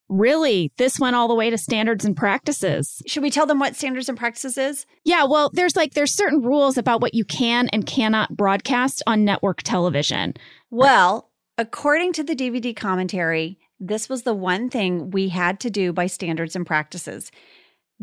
really? 0.09 0.71
This 0.77 0.99
went 0.99 1.15
all 1.15 1.27
the 1.27 1.35
way 1.35 1.49
to 1.49 1.57
standards 1.57 2.05
and 2.05 2.15
practices. 2.15 3.01
Should 3.07 3.23
we 3.23 3.29
tell 3.31 3.45
them 3.45 3.59
what 3.59 3.75
standards 3.75 4.09
and 4.09 4.17
practices 4.17 4.57
is? 4.57 4.85
Yeah, 5.03 5.25
well, 5.25 5.49
there's 5.53 5.75
like 5.75 5.93
there's 5.93 6.13
certain 6.13 6.41
rules 6.41 6.77
about 6.77 7.01
what 7.01 7.13
you 7.13 7.25
can 7.25 7.67
and 7.69 7.85
cannot 7.85 8.35
broadcast 8.37 9.03
on 9.07 9.25
network 9.25 9.63
television. 9.63 10.33
Well, 10.69 11.29
according 11.57 12.13
to 12.13 12.23
the 12.23 12.35
DVD 12.35 12.75
commentary, 12.75 13.57
this 13.79 14.09
was 14.09 14.23
the 14.23 14.33
one 14.33 14.69
thing 14.69 15.11
we 15.11 15.29
had 15.29 15.59
to 15.61 15.69
do 15.69 15.93
by 15.93 16.07
standards 16.07 16.55
and 16.55 16.65
practices. 16.65 17.31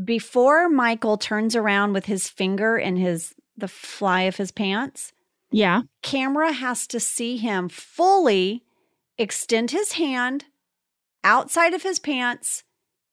Before 0.03 0.69
Michael 0.69 1.17
turns 1.17 1.55
around 1.55 1.93
with 1.93 2.07
his 2.07 2.29
finger 2.29 2.77
in 2.77 2.97
his 2.97 3.35
the 3.57 3.69
fly 3.69 4.23
of 4.23 4.37
his 4.37 4.51
pants, 4.51 5.13
Yeah. 5.53 5.83
camera 6.03 6.53
has 6.53 6.87
to 6.89 6.99
see 6.99 7.37
him 7.37 7.69
fully 7.69 8.65
extend 9.19 9.71
his 9.71 9.93
hand 9.93 10.47
outside 11.25 11.75
of 11.75 11.83
his 11.83 11.99
pants 11.99 12.63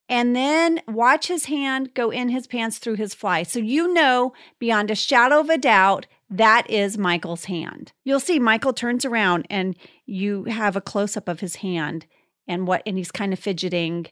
and 0.07 0.35
then 0.35 0.81
watch 0.87 1.27
his 1.27 1.45
hand 1.45 1.93
go 1.93 2.09
in 2.11 2.29
his 2.29 2.45
pants 2.45 2.77
through 2.77 2.95
his 2.95 3.13
fly. 3.13 3.43
So 3.43 3.59
you 3.59 3.93
know 3.93 4.33
beyond 4.59 4.91
a 4.91 4.95
shadow 4.95 5.39
of 5.39 5.49
a 5.49 5.57
doubt 5.57 6.05
that 6.29 6.69
is 6.69 6.97
Michael's 6.97 7.45
hand. 7.45 7.91
You'll 8.05 8.21
see 8.21 8.39
Michael 8.39 8.73
turns 8.73 9.03
around 9.03 9.45
and 9.49 9.75
you 10.05 10.45
have 10.45 10.75
a 10.75 10.81
close 10.81 11.17
up 11.17 11.27
of 11.27 11.41
his 11.41 11.57
hand 11.57 12.05
and 12.47 12.67
what 12.67 12.83
and 12.85 12.97
he's 12.97 13.11
kind 13.11 13.33
of 13.33 13.39
fidgeting 13.39 14.07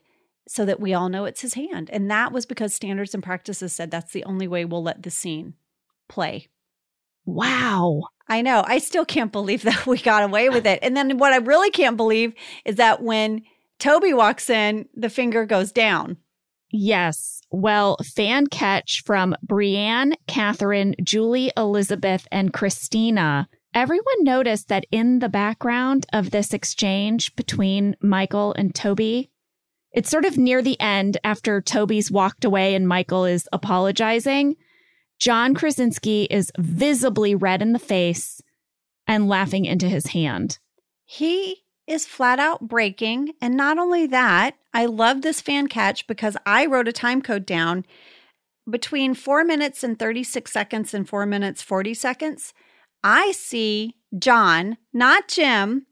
so 0.46 0.64
that 0.64 0.80
we 0.80 0.92
all 0.92 1.08
know 1.08 1.24
it's 1.24 1.42
his 1.42 1.54
hand. 1.54 1.88
And 1.90 2.10
that 2.10 2.32
was 2.32 2.44
because 2.44 2.74
standards 2.74 3.14
and 3.14 3.22
practices 3.22 3.72
said 3.72 3.90
that's 3.90 4.12
the 4.12 4.24
only 4.24 4.48
way 4.48 4.64
we'll 4.64 4.82
let 4.82 5.02
the 5.02 5.10
scene 5.10 5.54
play. 6.08 6.48
Wow. 7.24 8.02
I 8.28 8.42
know. 8.42 8.64
I 8.66 8.78
still 8.78 9.04
can't 9.04 9.32
believe 9.32 9.62
that 9.64 9.86
we 9.86 9.98
got 9.98 10.22
away 10.22 10.48
with 10.48 10.66
it. 10.66 10.78
And 10.82 10.96
then 10.96 11.18
what 11.18 11.32
I 11.32 11.36
really 11.36 11.70
can't 11.70 11.96
believe 11.96 12.34
is 12.64 12.76
that 12.76 13.02
when 13.02 13.42
Toby 13.80 14.14
walks 14.14 14.48
in, 14.48 14.88
the 14.94 15.10
finger 15.10 15.44
goes 15.44 15.72
down. 15.72 16.18
Yes. 16.70 17.40
Well, 17.50 17.96
fan 18.04 18.46
catch 18.46 19.02
from 19.04 19.34
Brienne, 19.42 20.14
Catherine, 20.28 20.94
Julie, 21.02 21.50
Elizabeth, 21.56 22.28
and 22.30 22.52
Christina 22.52 23.48
everyone 23.74 24.24
noticed 24.24 24.68
that 24.68 24.86
in 24.90 25.20
the 25.20 25.28
background 25.28 26.06
of 26.12 26.30
this 26.30 26.52
exchange 26.52 27.34
between 27.36 27.96
Michael 28.00 28.52
and 28.54 28.74
Toby, 28.74 29.30
it's 29.92 30.10
sort 30.10 30.24
of 30.24 30.38
near 30.38 30.62
the 30.62 30.80
end 30.80 31.18
after 31.24 31.60
Toby's 31.60 32.10
walked 32.10 32.44
away 32.44 32.74
and 32.74 32.86
Michael 32.86 33.24
is 33.24 33.48
apologizing. 33.52 34.56
John 35.18 35.54
Krasinski 35.54 36.24
is 36.30 36.52
visibly 36.58 37.34
red 37.34 37.62
in 37.62 37.72
the 37.72 37.78
face 37.78 38.40
and 39.06 39.28
laughing 39.28 39.64
into 39.64 39.88
his 39.88 40.08
hand. 40.08 40.58
He 41.04 41.64
is 41.90 42.06
flat 42.06 42.38
out 42.38 42.68
breaking. 42.68 43.32
And 43.40 43.56
not 43.56 43.76
only 43.76 44.06
that, 44.06 44.54
I 44.72 44.86
love 44.86 45.22
this 45.22 45.40
fan 45.40 45.66
catch 45.66 46.06
because 46.06 46.36
I 46.46 46.66
wrote 46.66 46.88
a 46.88 46.92
time 46.92 47.20
code 47.20 47.44
down 47.44 47.84
between 48.68 49.14
four 49.14 49.44
minutes 49.44 49.82
and 49.82 49.98
36 49.98 50.52
seconds 50.52 50.94
and 50.94 51.08
four 51.08 51.26
minutes 51.26 51.62
40 51.62 51.94
seconds. 51.94 52.54
I 53.02 53.32
see 53.32 53.96
John, 54.16 54.76
not 54.92 55.26
Jim, 55.28 55.86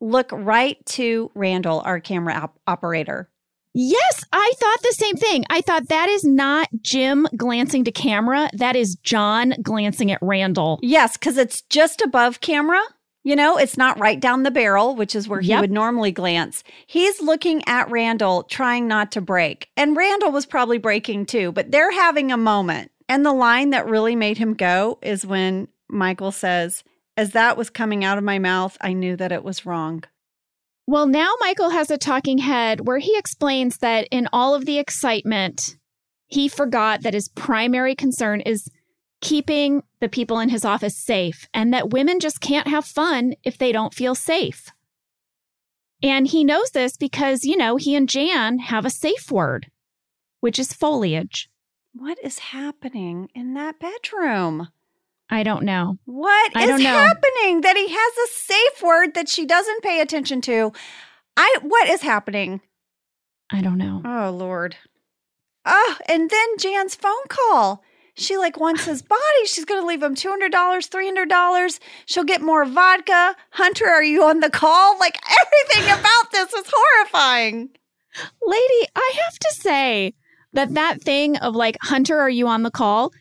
look 0.00 0.30
right 0.30 0.84
to 0.86 1.30
Randall, 1.34 1.80
our 1.84 2.00
camera 2.00 2.34
op- 2.34 2.58
operator. 2.66 3.30
Yes, 3.74 4.24
I 4.32 4.52
thought 4.56 4.82
the 4.82 4.94
same 4.98 5.16
thing. 5.16 5.44
I 5.50 5.60
thought 5.60 5.88
that 5.88 6.08
is 6.08 6.24
not 6.24 6.68
Jim 6.82 7.28
glancing 7.36 7.84
to 7.84 7.92
camera. 7.92 8.50
That 8.54 8.76
is 8.76 8.96
John 8.96 9.54
glancing 9.62 10.10
at 10.10 10.18
Randall. 10.20 10.80
Yes, 10.82 11.16
because 11.16 11.38
it's 11.38 11.62
just 11.62 12.00
above 12.00 12.40
camera. 12.40 12.80
You 13.28 13.36
know, 13.36 13.58
it's 13.58 13.76
not 13.76 14.00
right 14.00 14.18
down 14.18 14.44
the 14.44 14.50
barrel, 14.50 14.96
which 14.96 15.14
is 15.14 15.28
where 15.28 15.42
he 15.42 15.48
Yep. 15.50 15.60
would 15.60 15.70
normally 15.70 16.12
glance. 16.12 16.64
He's 16.86 17.20
looking 17.20 17.62
at 17.68 17.90
Randall, 17.90 18.44
trying 18.44 18.88
not 18.88 19.12
to 19.12 19.20
break. 19.20 19.68
And 19.76 19.94
Randall 19.94 20.32
was 20.32 20.46
probably 20.46 20.78
breaking 20.78 21.26
too, 21.26 21.52
but 21.52 21.70
they're 21.70 21.92
having 21.92 22.32
a 22.32 22.38
moment. 22.38 22.90
And 23.06 23.26
the 23.26 23.34
line 23.34 23.68
that 23.68 23.86
really 23.86 24.16
made 24.16 24.38
him 24.38 24.54
go 24.54 24.98
is 25.02 25.26
when 25.26 25.68
Michael 25.90 26.32
says, 26.32 26.82
As 27.18 27.32
that 27.32 27.58
was 27.58 27.68
coming 27.68 28.02
out 28.02 28.16
of 28.16 28.24
my 28.24 28.38
mouth, 28.38 28.78
I 28.80 28.94
knew 28.94 29.14
that 29.16 29.30
it 29.30 29.44
was 29.44 29.66
wrong. 29.66 30.04
Well, 30.86 31.06
now 31.06 31.34
Michael 31.38 31.68
has 31.68 31.90
a 31.90 31.98
talking 31.98 32.38
head 32.38 32.86
where 32.86 32.96
he 32.96 33.14
explains 33.18 33.76
that 33.82 34.08
in 34.10 34.26
all 34.32 34.54
of 34.54 34.64
the 34.64 34.78
excitement, 34.78 35.76
he 36.28 36.48
forgot 36.48 37.02
that 37.02 37.12
his 37.12 37.28
primary 37.28 37.94
concern 37.94 38.40
is 38.40 38.70
keeping 39.20 39.82
the 40.00 40.08
people 40.08 40.38
in 40.38 40.48
his 40.48 40.64
office 40.64 40.96
safe 40.96 41.48
and 41.52 41.72
that 41.72 41.90
women 41.90 42.20
just 42.20 42.40
can't 42.40 42.68
have 42.68 42.84
fun 42.84 43.34
if 43.44 43.58
they 43.58 43.72
don't 43.72 43.94
feel 43.94 44.14
safe. 44.14 44.70
And 46.02 46.28
he 46.28 46.44
knows 46.44 46.70
this 46.70 46.96
because, 46.96 47.44
you 47.44 47.56
know, 47.56 47.76
he 47.76 47.96
and 47.96 48.08
Jan 48.08 48.58
have 48.58 48.84
a 48.84 48.90
safe 48.90 49.30
word, 49.30 49.70
which 50.40 50.58
is 50.58 50.72
foliage. 50.72 51.50
What 51.92 52.18
is 52.22 52.38
happening 52.38 53.28
in 53.34 53.54
that 53.54 53.80
bedroom? 53.80 54.68
I 55.30 55.42
don't 55.42 55.64
know. 55.64 55.98
What 56.04 56.56
I 56.56 56.64
is 56.64 56.80
know. 56.80 56.90
happening 56.90 57.62
that 57.62 57.76
he 57.76 57.88
has 57.88 58.16
a 58.16 58.32
safe 58.32 58.82
word 58.82 59.14
that 59.14 59.28
she 59.28 59.44
doesn't 59.44 59.82
pay 59.82 60.00
attention 60.00 60.40
to? 60.42 60.72
I 61.36 61.58
what 61.62 61.88
is 61.88 62.02
happening? 62.02 62.60
I 63.50 63.60
don't 63.60 63.78
know. 63.78 64.00
Oh 64.04 64.30
Lord. 64.30 64.76
Oh, 65.64 65.96
and 66.08 66.30
then 66.30 66.58
Jan's 66.58 66.94
phone 66.94 67.26
call. 67.28 67.82
She 68.18 68.36
like 68.36 68.58
wants 68.58 68.84
his 68.84 69.00
body. 69.00 69.46
She's 69.46 69.64
gonna 69.64 69.86
leave 69.86 70.02
him 70.02 70.14
two 70.14 70.28
hundred 70.28 70.52
dollars, 70.52 70.88
three 70.88 71.06
hundred 71.06 71.28
dollars. 71.28 71.78
She'll 72.06 72.24
get 72.24 72.42
more 72.42 72.64
vodka. 72.64 73.36
Hunter, 73.50 73.86
are 73.86 74.02
you 74.02 74.24
on 74.24 74.40
the 74.40 74.50
call? 74.50 74.98
Like 74.98 75.16
everything 75.40 75.92
about 75.98 76.32
this 76.32 76.52
is 76.52 76.70
horrifying. 76.72 77.70
Lady, 78.44 78.88
I 78.96 79.12
have 79.24 79.38
to 79.38 79.54
say 79.60 80.14
that 80.52 80.74
that 80.74 81.00
thing 81.00 81.36
of 81.36 81.54
like, 81.54 81.76
Hunter, 81.82 82.18
are 82.18 82.30
you 82.30 82.48
on 82.48 82.64
the 82.64 82.70
call? 82.70 83.12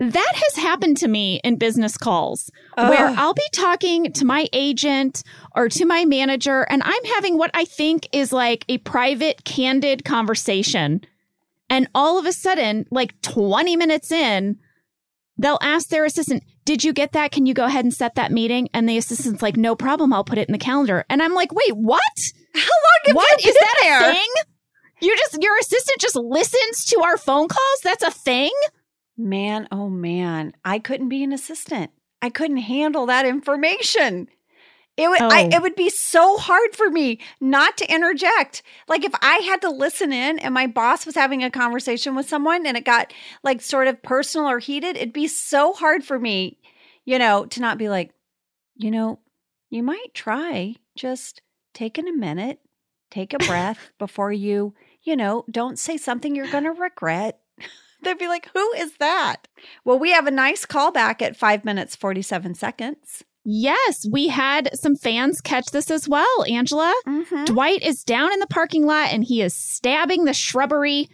That 0.00 0.32
has 0.34 0.56
happened 0.56 0.96
to 0.96 1.08
me 1.08 1.40
in 1.44 1.58
business 1.58 1.96
calls 1.96 2.50
where 2.74 3.14
I'll 3.16 3.34
be 3.34 3.48
talking 3.52 4.12
to 4.14 4.24
my 4.24 4.48
agent 4.52 5.22
or 5.54 5.68
to 5.68 5.84
my 5.84 6.04
manager, 6.04 6.62
and 6.62 6.82
I'm 6.84 7.04
having 7.14 7.38
what 7.38 7.52
I 7.54 7.64
think 7.64 8.08
is 8.10 8.32
like 8.32 8.64
a 8.68 8.78
private, 8.78 9.44
candid 9.44 10.04
conversation. 10.04 11.02
And 11.72 11.88
all 11.94 12.18
of 12.18 12.26
a 12.26 12.32
sudden, 12.32 12.84
like 12.90 13.18
20 13.22 13.76
minutes 13.76 14.12
in, 14.12 14.58
they'll 15.38 15.58
ask 15.62 15.88
their 15.88 16.04
assistant, 16.04 16.44
Did 16.66 16.84
you 16.84 16.92
get 16.92 17.12
that? 17.12 17.32
Can 17.32 17.46
you 17.46 17.54
go 17.54 17.64
ahead 17.64 17.86
and 17.86 17.94
set 17.94 18.14
that 18.16 18.30
meeting? 18.30 18.68
And 18.74 18.86
the 18.86 18.98
assistant's 18.98 19.40
like, 19.40 19.56
No 19.56 19.74
problem. 19.74 20.12
I'll 20.12 20.22
put 20.22 20.36
it 20.36 20.48
in 20.48 20.52
the 20.52 20.58
calendar. 20.58 21.06
And 21.08 21.22
I'm 21.22 21.32
like, 21.32 21.50
Wait, 21.50 21.72
what? 21.74 22.02
How 22.54 22.60
long 22.60 23.00
have 23.06 23.16
What 23.16 23.42
you 23.42 23.48
is 23.50 23.56
that 23.56 23.76
there? 23.80 24.10
a 24.10 24.12
thing? 24.12 24.28
You 25.00 25.16
just 25.16 25.42
your 25.42 25.58
assistant 25.58 25.98
just 25.98 26.14
listens 26.14 26.84
to 26.90 27.00
our 27.00 27.16
phone 27.16 27.48
calls? 27.48 27.80
That's 27.82 28.04
a 28.04 28.10
thing? 28.10 28.52
Man, 29.16 29.66
oh 29.72 29.88
man, 29.88 30.52
I 30.66 30.78
couldn't 30.78 31.08
be 31.08 31.24
an 31.24 31.32
assistant. 31.32 31.90
I 32.20 32.28
couldn't 32.28 32.58
handle 32.58 33.06
that 33.06 33.24
information. 33.24 34.28
It 34.96 35.08
would 35.08 35.22
I, 35.22 35.44
Oh. 35.44 35.48
it 35.56 35.62
would 35.62 35.74
be 35.74 35.88
so 35.88 36.36
hard 36.36 36.74
for 36.76 36.90
me 36.90 37.18
not 37.40 37.78
to 37.78 37.90
interject. 37.92 38.62
Like 38.88 39.04
if 39.04 39.12
I 39.22 39.36
had 39.38 39.62
to 39.62 39.70
listen 39.70 40.12
in 40.12 40.38
and 40.38 40.52
my 40.52 40.66
boss 40.66 41.06
was 41.06 41.14
having 41.14 41.42
a 41.42 41.50
conversation 41.50 42.14
with 42.14 42.28
someone 42.28 42.66
and 42.66 42.76
it 42.76 42.84
got 42.84 43.12
like 43.42 43.62
sort 43.62 43.88
of 43.88 44.02
personal 44.02 44.48
or 44.48 44.58
heated, 44.58 44.96
it'd 44.96 45.12
be 45.12 45.28
so 45.28 45.72
hard 45.72 46.04
for 46.04 46.18
me, 46.18 46.58
you 47.06 47.18
know, 47.18 47.46
to 47.46 47.60
not 47.60 47.78
be 47.78 47.88
like, 47.88 48.12
you 48.76 48.90
know, 48.90 49.18
you 49.70 49.82
might 49.82 50.12
try 50.12 50.74
just 50.94 51.40
taking 51.72 52.06
a 52.06 52.12
minute, 52.12 52.60
take 53.10 53.32
a 53.32 53.38
breath 53.38 53.92
before 53.98 54.32
you, 54.32 54.74
you 55.02 55.16
know, 55.16 55.44
don't 55.50 55.78
say 55.78 55.96
something 55.96 56.36
you're 56.36 56.50
going 56.50 56.64
to 56.64 56.70
regret. 56.72 57.40
They'd 58.02 58.18
be 58.18 58.28
like, 58.28 58.50
who 58.52 58.72
is 58.72 58.96
that? 58.98 59.48
Well, 59.84 59.98
we 59.98 60.10
have 60.12 60.26
a 60.26 60.30
nice 60.32 60.66
callback 60.66 61.22
at 61.22 61.36
five 61.36 61.64
minutes, 61.64 61.96
47 61.96 62.54
seconds. 62.56 63.24
Yes, 63.44 64.06
we 64.10 64.28
had 64.28 64.70
some 64.78 64.94
fans 64.94 65.40
catch 65.40 65.66
this 65.66 65.90
as 65.90 66.08
well, 66.08 66.44
Angela. 66.48 66.94
Mm-hmm. 67.06 67.44
Dwight 67.46 67.82
is 67.82 68.04
down 68.04 68.32
in 68.32 68.38
the 68.38 68.46
parking 68.46 68.86
lot 68.86 69.12
and 69.12 69.24
he 69.24 69.42
is 69.42 69.54
stabbing 69.54 70.24
the 70.24 70.32
shrubbery 70.32 71.08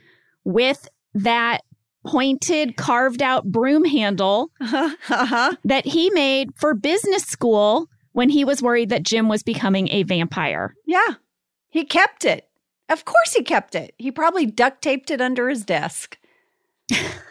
with 0.45 0.89
that 1.15 1.63
pointed 2.07 2.77
carved 2.77 3.23
out 3.23 3.45
broom 3.47 3.85
handle 3.85 4.51
uh-huh. 4.61 5.53
that 5.65 5.87
he 5.87 6.11
made 6.11 6.51
for 6.57 6.75
business 6.75 7.25
school 7.25 7.89
when 8.13 8.31
he 8.31 8.45
was 8.45 8.63
worried 8.63 8.89
that 8.91 9.03
Jim 9.03 9.29
was 9.29 9.43
becoming 9.43 9.89
a 9.91 10.03
vampire. 10.03 10.75
Yeah. 10.87 11.15
He 11.69 11.85
kept 11.85 12.25
it. 12.25 12.49
Of 12.89 13.05
course 13.05 13.35
he 13.35 13.43
kept 13.43 13.75
it. 13.75 13.95
He 13.99 14.11
probably 14.11 14.47
duct 14.47 14.83
taped 14.83 15.11
it 15.11 15.21
under 15.21 15.49
his 15.49 15.65
desk. 15.65 16.19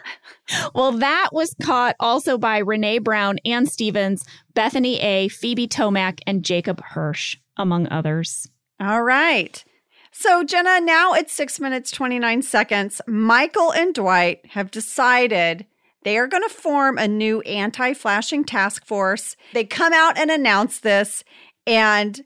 Well, 0.73 0.93
that 0.93 1.29
was 1.31 1.55
caught 1.61 1.95
also 1.99 2.37
by 2.37 2.59
Renee 2.59 2.99
Brown, 2.99 3.39
Ann 3.45 3.65
Stevens, 3.65 4.23
Bethany 4.53 4.99
A., 5.01 5.27
Phoebe 5.27 5.67
Tomac, 5.67 6.19
and 6.25 6.43
Jacob 6.43 6.81
Hirsch, 6.81 7.37
among 7.57 7.87
others. 7.89 8.47
All 8.79 9.03
right. 9.03 9.63
So, 10.11 10.43
Jenna, 10.43 10.79
now 10.79 11.13
it's 11.13 11.33
six 11.33 11.59
minutes, 11.59 11.91
29 11.91 12.41
seconds. 12.41 13.01
Michael 13.07 13.71
and 13.71 13.93
Dwight 13.93 14.45
have 14.51 14.71
decided 14.71 15.65
they 16.03 16.17
are 16.17 16.27
going 16.27 16.43
to 16.43 16.49
form 16.49 16.97
a 16.97 17.07
new 17.07 17.41
anti 17.41 17.93
flashing 17.93 18.43
task 18.43 18.85
force. 18.85 19.35
They 19.53 19.65
come 19.65 19.93
out 19.93 20.17
and 20.17 20.31
announce 20.31 20.79
this. 20.79 21.23
And 21.65 22.21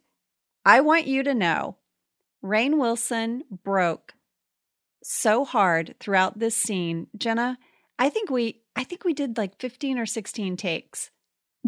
I 0.63 0.81
want 0.81 1.07
you 1.07 1.23
to 1.23 1.34
know 1.34 1.77
Rainn 2.43 2.77
Wilson 2.77 3.43
broke 3.63 4.13
so 5.03 5.45
hard 5.45 5.95
throughout 5.99 6.39
this 6.39 6.55
scene. 6.55 7.07
Jenna, 7.17 7.57
I 7.99 8.10
think 8.10 8.30
we. 8.30 8.62
I 8.75 8.84
think 8.84 9.04
we 9.04 9.13
did 9.13 9.38
like 9.38 9.60
15 9.60 9.97
or 9.99 10.06
16 10.06 10.58
takes. 10.58 11.12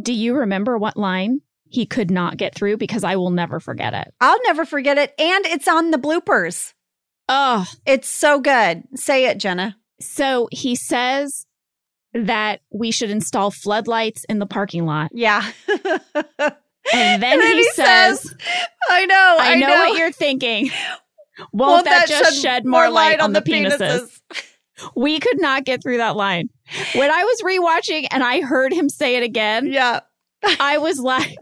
Do 0.02 0.14
you 0.14 0.36
remember 0.36 0.78
what 0.78 0.98
line 0.98 1.42
he 1.66 1.86
could 1.86 2.10
not 2.10 2.38
get 2.38 2.56
through? 2.56 2.78
Because 2.78 3.04
I 3.04 3.18
will 3.18 3.30
never 3.30 3.60
forget 3.60 3.94
it. 3.94 4.14
I'll 4.22 4.40
never 4.46 4.66
forget 4.66 4.98
it. 4.98 5.14
And 5.20 5.46
it's 5.46 5.68
on 5.68 5.92
the 5.92 5.98
bloopers. 5.98 6.74
Oh, 7.30 7.66
It's 7.86 8.08
so 8.08 8.40
good. 8.40 8.84
Say 8.96 9.26
it, 9.26 9.38
Jenna. 9.38 9.78
so 10.00 10.48
he 10.52 10.76
says 10.76 11.46
that 12.14 12.62
we 12.72 12.92
should 12.92 13.10
install 13.10 13.50
floodlights 13.52 14.24
in 14.30 14.40
the 14.40 14.46
parking 14.46 14.86
lot. 14.86 15.12
Yeah. 15.14 15.50
And 16.94 17.24
then, 17.24 17.42
he, 17.42 17.64
says, 17.72 18.36
I 18.90 19.06
know, 19.06 19.38
I, 19.40 19.56
know, 19.56 19.70
what 19.70 19.98
you're 19.98 20.12
thinking. 20.12 20.70
Won't, 21.54 21.86
that, 21.86 22.10
just 22.10 22.42
shed, 22.42 22.66
more 22.66 22.90
light, 22.90 23.22
on 23.22 23.32
the 23.32 23.42
penises? 23.42 24.20
We 24.96 25.20
could 25.20 25.40
not 25.42 25.66
get 25.66 25.82
through 25.82 25.98
that 25.98 26.16
line. 26.16 26.50
When 26.96 27.12
I 27.12 27.24
was 27.24 27.42
rewatching 27.42 28.08
and 28.12 28.24
I 28.24 28.42
heard 28.42 28.74
him 28.74 28.90
say 28.90 29.16
it 29.16 29.24
again, 29.24 29.68
Yeah. 29.72 30.02
I 30.60 30.78
was 30.78 31.00
like, 31.00 31.38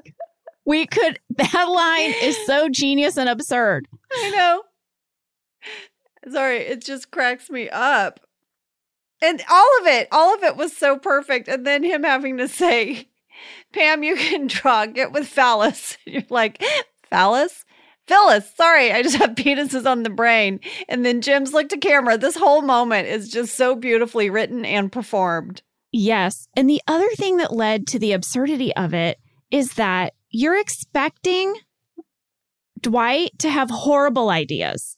we 0.66 0.86
could, 0.86 1.20
that 1.38 1.66
line 1.70 2.14
is 2.22 2.38
so 2.46 2.70
genius 2.70 3.18
and 3.18 3.28
absurd. 3.30 3.88
I 4.14 4.30
know. 4.30 4.64
Sorry, 6.32 6.58
it 6.58 6.84
just 6.86 7.10
cracks 7.12 7.50
me 7.50 7.68
up. 7.70 8.20
And 9.24 9.44
all 9.50 9.68
of 9.82 9.88
it, 9.88 10.08
all 10.12 10.34
of 10.36 10.44
it 10.44 10.56
was 10.56 10.76
so 10.76 10.98
perfect. 10.98 11.48
And 11.48 11.66
then 11.66 11.84
him 11.84 12.04
having 12.04 12.38
to 12.38 12.48
say, 12.48 13.08
Pam, 13.74 14.04
you 14.04 14.16
can 14.16 14.48
draw, 14.48 14.86
get 14.86 15.12
with 15.12 15.28
phallus. 15.28 15.98
You're 16.06 16.24
like, 16.30 16.64
phallus? 17.10 17.66
Phyllis, 18.12 18.54
sorry, 18.56 18.92
I 18.92 19.04
just 19.04 19.16
have 19.16 19.30
penises 19.36 19.90
on 19.90 20.04
the 20.04 20.10
brain. 20.10 20.60
And 20.90 21.06
then 21.06 21.22
Jim's 21.22 21.54
looked 21.54 21.70
to 21.70 21.78
camera. 21.78 22.18
This 22.18 22.36
whole 22.36 22.62
moment 22.62 23.08
is 23.08 23.30
just 23.30 23.56
so 23.56 23.74
beautifully 23.74 24.30
written 24.30 24.66
and 24.66 24.92
performed. 24.92 25.62
Yes. 25.94 26.50
And 26.54 26.70
the 26.70 26.82
other 26.88 27.10
thing 27.12 27.38
that 27.38 27.54
led 27.54 27.88
to 27.88 28.00
the 28.00 28.12
absurdity 28.12 28.76
of 28.76 28.94
it 28.94 29.18
is 29.50 29.76
that 29.76 30.14
you're 30.30 30.60
expecting 30.60 31.56
Dwight 32.82 33.32
to 33.40 33.50
have 33.50 33.70
horrible 33.70 34.30
ideas. 34.30 34.98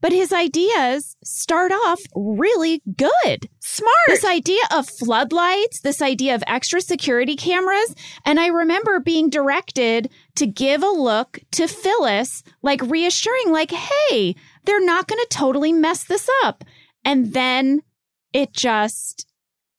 But 0.00 0.12
his 0.12 0.32
ideas 0.32 1.16
start 1.22 1.72
off 1.72 2.00
really 2.14 2.82
good. 2.96 3.48
Smart. 3.60 3.92
This 4.06 4.24
idea 4.24 4.62
of 4.72 4.88
floodlights, 4.88 5.80
this 5.80 6.00
idea 6.00 6.34
of 6.34 6.42
extra 6.46 6.80
security 6.80 7.36
cameras. 7.36 7.94
And 8.24 8.40
I 8.40 8.46
remember 8.46 9.00
being 9.00 9.28
directed 9.28 10.10
to 10.36 10.46
give 10.46 10.82
a 10.82 10.88
look 10.88 11.40
to 11.52 11.68
Phyllis, 11.68 12.42
like 12.62 12.80
reassuring, 12.82 13.52
like, 13.52 13.70
hey, 13.70 14.34
they're 14.64 14.84
not 14.84 15.06
going 15.06 15.20
to 15.20 15.28
totally 15.28 15.72
mess 15.72 16.04
this 16.04 16.28
up. 16.44 16.64
And 17.04 17.32
then 17.32 17.82
it 18.32 18.52
just 18.52 19.26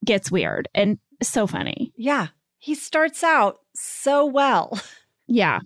gets 0.05 0.31
weird 0.31 0.67
and 0.73 0.99
so 1.23 1.47
funny. 1.47 1.91
Yeah. 1.95 2.27
He 2.57 2.75
starts 2.75 3.23
out 3.23 3.57
so 3.75 4.25
well. 4.25 4.79
Yeah. 5.33 5.61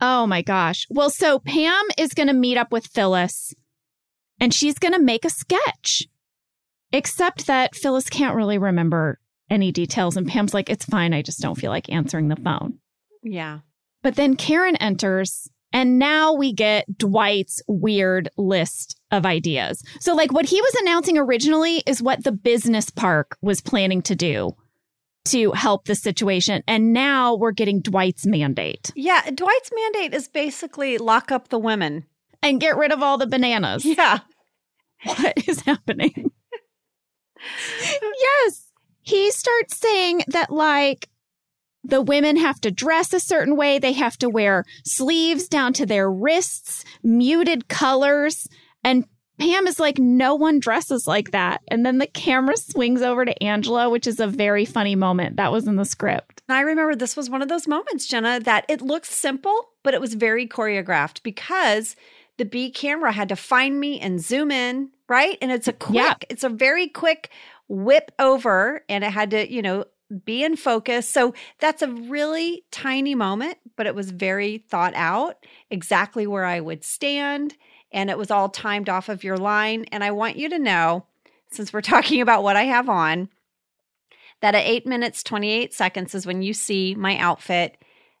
Oh 0.00 0.26
my 0.26 0.42
gosh. 0.42 0.86
Well, 0.90 1.10
so 1.10 1.38
Pam 1.38 1.84
is 1.96 2.14
going 2.14 2.28
to 2.28 2.34
meet 2.34 2.58
up 2.58 2.70
with 2.70 2.86
Phyllis 2.86 3.54
and 4.40 4.52
she's 4.52 4.78
going 4.78 4.92
to 4.92 5.00
make 5.00 5.24
a 5.24 5.30
sketch. 5.30 6.06
Except 6.92 7.46
that 7.46 7.74
Phyllis 7.74 8.08
can't 8.08 8.36
really 8.36 8.58
remember 8.58 9.18
any 9.50 9.72
details. 9.72 10.16
And 10.16 10.26
Pam's 10.26 10.54
like, 10.54 10.70
it's 10.70 10.84
fine. 10.84 11.12
I 11.12 11.22
just 11.22 11.40
don't 11.40 11.56
feel 11.56 11.70
like 11.70 11.90
answering 11.90 12.28
the 12.28 12.36
phone. 12.36 12.78
Yeah. 13.22 13.60
But 14.02 14.14
then 14.14 14.36
Karen 14.36 14.76
enters, 14.76 15.48
and 15.72 15.98
now 15.98 16.32
we 16.32 16.52
get 16.52 16.96
Dwight's 16.96 17.60
weird 17.66 18.28
list 18.36 18.98
of 19.10 19.26
ideas. 19.26 19.82
So, 20.00 20.14
like, 20.14 20.32
what 20.32 20.46
he 20.46 20.60
was 20.60 20.74
announcing 20.80 21.18
originally 21.18 21.82
is 21.86 22.02
what 22.02 22.22
the 22.22 22.32
business 22.32 22.88
park 22.88 23.36
was 23.42 23.60
planning 23.60 24.00
to 24.02 24.14
do 24.14 24.56
to 25.26 25.52
help 25.52 25.84
the 25.86 25.94
situation. 25.94 26.62
And 26.66 26.92
now 26.92 27.34
we're 27.34 27.52
getting 27.52 27.80
Dwight's 27.80 28.26
mandate 28.26 28.90
Yeah. 28.96 29.22
Dwight's 29.30 29.70
mandate 29.74 30.14
is 30.14 30.28
basically 30.28 30.98
lock 30.98 31.30
up 31.32 31.48
the 31.48 31.58
women. 31.58 32.04
and 32.42 32.60
get 32.60 32.76
rid 32.76 32.92
of 32.92 33.02
all 33.02 33.18
the 33.18 33.26
bananas. 33.26 33.84
Yeah. 33.98 34.20
What 35.04 35.34
is 35.48 35.60
happening? 35.60 36.30
yes. 38.18 38.70
He 39.02 39.30
starts 39.30 39.76
saying 39.78 40.22
that, 40.28 40.50
like, 40.50 41.08
the 41.84 42.00
women 42.02 42.36
have 42.36 42.60
to 42.62 42.70
dress 42.72 43.12
a 43.12 43.20
certain 43.20 43.56
way. 43.56 43.78
They 43.78 43.92
have 43.92 44.16
to 44.18 44.28
wear 44.28 44.64
sleeves 44.84 45.46
down 45.48 45.72
to 45.74 45.86
their 45.86 46.10
wrists, 46.10 46.84
muted 47.04 47.68
colors. 47.68 48.48
And 48.82 49.04
Pam 49.38 49.66
is 49.66 49.78
like, 49.78 49.98
no 49.98 50.34
one 50.34 50.58
dresses 50.58 51.06
like 51.06 51.30
that. 51.32 51.60
And 51.68 51.84
then 51.84 51.98
the 51.98 52.06
camera 52.06 52.56
swings 52.56 53.02
over 53.02 53.24
to 53.24 53.42
Angela, 53.42 53.90
which 53.90 54.06
is 54.06 54.18
a 54.20 54.26
very 54.26 54.64
funny 54.64 54.94
moment. 54.94 55.36
That 55.36 55.52
was 55.52 55.66
in 55.66 55.76
the 55.76 55.84
script. 55.84 56.42
I 56.48 56.60
remember 56.60 56.94
this 56.94 57.16
was 57.16 57.28
one 57.28 57.42
of 57.42 57.48
those 57.48 57.68
moments, 57.68 58.06
Jenna, 58.06 58.40
that 58.40 58.64
it 58.68 58.80
looked 58.80 59.06
simple, 59.06 59.70
but 59.82 59.94
it 59.94 60.00
was 60.00 60.14
very 60.14 60.46
choreographed 60.46 61.22
because 61.22 61.96
the 62.38 62.44
B 62.44 62.70
camera 62.70 63.12
had 63.12 63.28
to 63.30 63.36
find 63.36 63.78
me 63.80 63.98
and 64.00 64.20
zoom 64.22 64.50
in, 64.50 64.90
right? 65.08 65.38
And 65.42 65.50
it's 65.52 65.68
a 65.68 65.72
quick, 65.72 65.96
Yeah. 65.96 66.14
it's 66.28 66.44
a 66.44 66.48
very 66.48 66.88
quick 66.88 67.30
whip 67.68 68.12
over 68.18 68.84
and 68.88 69.02
it 69.04 69.10
had 69.10 69.30
to, 69.32 69.52
you 69.52 69.62
know, 69.62 69.84
be 70.24 70.44
in 70.44 70.54
focus. 70.56 71.08
So 71.08 71.34
that's 71.58 71.82
a 71.82 71.88
really 71.88 72.64
tiny 72.70 73.14
moment, 73.16 73.58
but 73.76 73.86
it 73.86 73.94
was 73.94 74.10
very 74.12 74.58
thought 74.58 74.94
out, 74.94 75.44
exactly 75.70 76.26
where 76.26 76.44
I 76.44 76.60
would 76.60 76.84
stand. 76.84 77.56
And 77.96 78.10
it 78.10 78.18
was 78.18 78.30
all 78.30 78.48
timed 78.48 78.88
off 78.88 79.08
of 79.08 79.24
your 79.24 79.38
line. 79.38 79.86
And 79.90 80.04
I 80.04 80.12
want 80.12 80.36
you 80.36 80.48
to 80.50 80.58
know, 80.58 81.06
since 81.50 81.72
we're 81.72 81.80
talking 81.82 82.20
about 82.20 82.44
what 82.44 82.54
I 82.54 82.64
have 82.64 82.88
on, 82.88 83.28
that 84.40 84.54
at 84.54 84.66
eight 84.66 84.86
minutes, 84.86 85.24
28 85.24 85.74
seconds 85.74 86.14
is 86.14 86.26
when 86.26 86.42
you 86.42 86.52
see 86.52 86.94
my 86.94 87.16
outfit. 87.18 87.76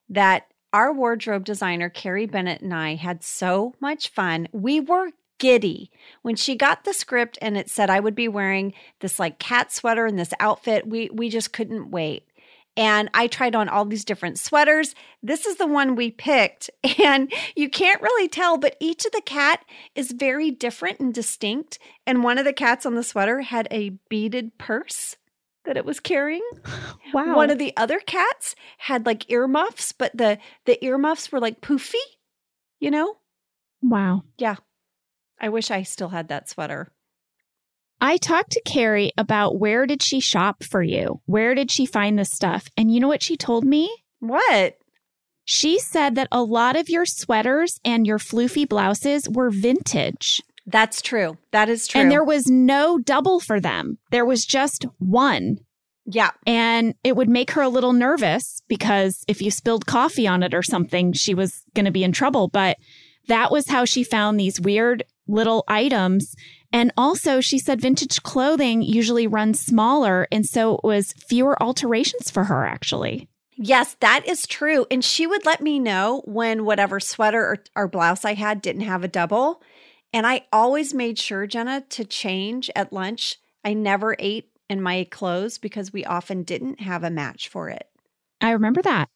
That 0.08 0.46
our 0.72 0.92
wardrobe 0.92 1.44
designer, 1.44 1.88
Carey 1.88 2.26
Bennett, 2.26 2.62
and 2.62 2.74
I 2.74 2.94
had 2.94 3.22
so 3.22 3.74
much 3.80 4.08
fun. 4.08 4.48
We 4.52 4.80
were 4.80 5.10
giddy 5.38 5.90
when 6.22 6.36
she 6.36 6.56
got 6.56 6.84
the 6.84 6.94
script 6.94 7.36
and 7.42 7.56
it 7.56 7.68
said 7.68 7.90
I 7.90 8.00
would 8.00 8.14
be 8.14 8.28
wearing 8.28 8.72
this 9.00 9.18
like 9.18 9.38
cat 9.38 9.72
sweater 9.72 10.06
and 10.06 10.18
this 10.18 10.32
outfit. 10.40 10.86
We 10.86 11.10
we 11.10 11.28
just 11.28 11.52
couldn't 11.52 11.90
wait. 11.90 12.26
And 12.76 13.08
I 13.14 13.26
tried 13.26 13.54
on 13.54 13.68
all 13.68 13.84
these 13.84 14.04
different 14.04 14.38
sweaters. 14.38 14.94
This 15.22 15.46
is 15.46 15.56
the 15.56 15.66
one 15.66 15.96
we 15.96 16.10
picked. 16.10 16.70
And 16.98 17.32
you 17.54 17.68
can't 17.68 18.02
really 18.02 18.28
tell, 18.28 18.58
but 18.58 18.76
each 18.80 19.04
of 19.04 19.12
the 19.12 19.20
cat 19.20 19.64
is 19.94 20.10
very 20.12 20.50
different 20.50 20.98
and 20.98 21.12
distinct. 21.14 21.78
And 22.06 22.24
one 22.24 22.38
of 22.38 22.44
the 22.44 22.52
cats 22.52 22.84
on 22.84 22.94
the 22.94 23.04
sweater 23.04 23.42
had 23.42 23.68
a 23.70 23.90
beaded 24.08 24.58
purse 24.58 25.16
that 25.66 25.76
it 25.76 25.84
was 25.84 26.00
carrying. 26.00 26.42
Wow. 27.14 27.36
One 27.36 27.50
of 27.50 27.58
the 27.58 27.72
other 27.76 28.00
cats 28.00 28.56
had 28.78 29.06
like 29.06 29.30
earmuffs, 29.30 29.92
but 29.92 30.14
the 30.14 30.38
the 30.64 30.84
earmuffs 30.84 31.30
were 31.30 31.38
like 31.38 31.60
poofy, 31.60 31.94
you 32.80 32.90
know? 32.90 33.16
wow. 33.80 34.24
Yeah. 34.36 34.56
I 35.40 35.48
wish 35.48 35.70
I 35.70 35.82
still 35.84 36.08
had 36.08 36.28
that 36.28 36.48
sweater. 36.48 36.92
I 38.00 38.16
talked 38.18 38.52
to 38.52 38.62
Carey 38.64 39.12
about 39.16 39.58
where 39.58 39.86
did 39.86 40.02
she 40.02 40.20
shop 40.20 40.62
for 40.62 40.82
you? 40.82 41.20
Where 41.26 41.54
did 41.54 41.70
she 41.70 41.86
find 41.86 42.18
this 42.18 42.30
stuff? 42.30 42.68
And 42.76 42.92
you 42.92 43.00
know 43.00 43.08
what 43.08 43.22
she 43.22 43.36
told 43.36 43.64
me? 43.64 43.90
What? 44.20 44.76
She 45.44 45.78
said 45.78 46.14
that 46.16 46.28
a 46.32 46.42
lot 46.42 46.76
of 46.76 46.88
your 46.90 47.06
sweaters 47.06 47.80
and 47.84 48.06
your 48.06 48.18
floofy 48.18 48.68
blouses 48.68 49.28
were 49.28 49.50
vintage. 49.50 50.40
That's 50.66 51.00
true. 51.00 51.38
That 51.52 51.68
is 51.68 51.86
true. 51.86 52.00
And 52.00 52.10
there 52.10 52.24
was 52.24 52.48
no 52.48 52.98
double 52.98 53.38
for 53.40 53.60
them. 53.60 53.98
There 54.10 54.24
was 54.24 54.44
just 54.44 54.84
one. 54.98 55.58
yeah. 56.04 56.30
And 56.46 56.94
it 57.04 57.16
would 57.16 57.28
make 57.28 57.52
her 57.52 57.62
a 57.62 57.68
little 57.68 57.92
nervous 57.92 58.60
because 58.68 59.24
if 59.28 59.40
you 59.40 59.50
spilled 59.52 59.86
coffee 59.86 60.26
on 60.26 60.42
it 60.42 60.54
or 60.54 60.62
something, 60.62 61.12
she 61.12 61.34
was 61.34 61.62
going 61.74 61.84
to 61.86 61.92
be 61.92 62.02
in 62.04 62.12
trouble. 62.12 62.48
But 62.48 62.76
that 63.28 63.50
was 63.52 63.68
how 63.68 63.84
she 63.84 64.02
found 64.04 64.38
these 64.38 64.60
weird 64.60 65.04
little 65.28 65.64
items. 65.68 66.34
And 66.76 66.92
also, 66.94 67.40
she 67.40 67.58
said 67.58 67.80
vintage 67.80 68.22
clothing 68.22 68.82
usually 68.82 69.26
runs 69.26 69.58
smaller. 69.58 70.28
And 70.30 70.44
so 70.44 70.74
it 70.74 70.84
was 70.84 71.14
fewer 71.14 71.60
alterations 71.62 72.30
for 72.30 72.44
her, 72.44 72.66
actually. 72.66 73.30
Yes, 73.56 73.96
that 74.00 74.28
is 74.28 74.46
true. 74.46 74.84
And 74.90 75.02
she 75.02 75.26
would 75.26 75.46
let 75.46 75.62
me 75.62 75.78
know 75.78 76.20
when 76.26 76.66
whatever 76.66 77.00
sweater 77.00 77.40
or, 77.40 77.58
or 77.74 77.88
blouse 77.88 78.26
I 78.26 78.34
had 78.34 78.60
didn't 78.60 78.82
have 78.82 79.02
a 79.02 79.08
double. 79.08 79.62
And 80.12 80.26
I 80.26 80.44
always 80.52 80.92
made 80.92 81.18
sure, 81.18 81.46
Jenna, 81.46 81.80
to 81.88 82.04
change 82.04 82.70
at 82.76 82.92
lunch. 82.92 83.36
I 83.64 83.72
never 83.72 84.14
ate 84.18 84.50
in 84.68 84.82
my 84.82 85.04
clothes 85.10 85.56
because 85.56 85.94
we 85.94 86.04
often 86.04 86.42
didn't 86.42 86.80
have 86.80 87.04
a 87.04 87.10
match 87.10 87.48
for 87.48 87.70
it. 87.70 87.88
I 88.42 88.50
remember 88.50 88.82
that. 88.82 89.08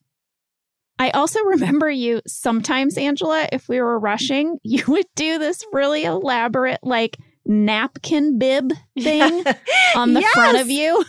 I 0.98 1.10
also 1.10 1.40
remember 1.44 1.90
you 1.90 2.22
sometimes, 2.26 2.96
Angela, 2.96 3.46
if 3.52 3.68
we 3.68 3.82
were 3.82 3.98
rushing, 3.98 4.56
you 4.62 4.82
would 4.88 5.04
do 5.14 5.38
this 5.38 5.62
really 5.74 6.04
elaborate, 6.04 6.80
like, 6.82 7.18
napkin 7.46 8.38
bib 8.38 8.72
thing 8.98 9.44
on 9.96 10.14
the 10.14 10.22
front 10.22 10.58
of 10.60 10.70
you. 10.70 11.04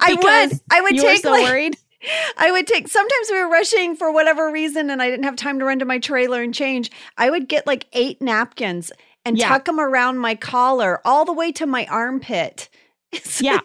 I 0.00 0.14
would. 0.14 0.60
I 0.70 0.80
would 0.80 0.96
you 0.96 1.02
were 1.02 1.08
take 1.10 1.22
so 1.22 1.30
like, 1.32 1.44
worried. 1.44 1.76
I 2.36 2.50
would 2.50 2.66
take 2.66 2.88
sometimes 2.88 3.28
we 3.30 3.40
were 3.40 3.48
rushing 3.48 3.94
for 3.96 4.12
whatever 4.12 4.50
reason 4.50 4.90
and 4.90 5.00
I 5.00 5.08
didn't 5.08 5.24
have 5.24 5.36
time 5.36 5.58
to 5.60 5.64
run 5.64 5.78
to 5.78 5.84
my 5.84 5.98
trailer 5.98 6.42
and 6.42 6.52
change. 6.54 6.90
I 7.16 7.30
would 7.30 7.48
get 7.48 7.66
like 7.66 7.86
eight 7.92 8.20
napkins 8.20 8.90
and 9.24 9.38
Yeah. 9.38 9.48
tuck 9.48 9.66
them 9.66 9.78
around 9.78 10.18
my 10.18 10.34
collar 10.34 11.00
all 11.04 11.24
the 11.24 11.32
way 11.32 11.52
to 11.52 11.66
my 11.66 11.86
armpit. 11.86 12.68
It's 13.12 13.40
Yeah. 13.42 13.60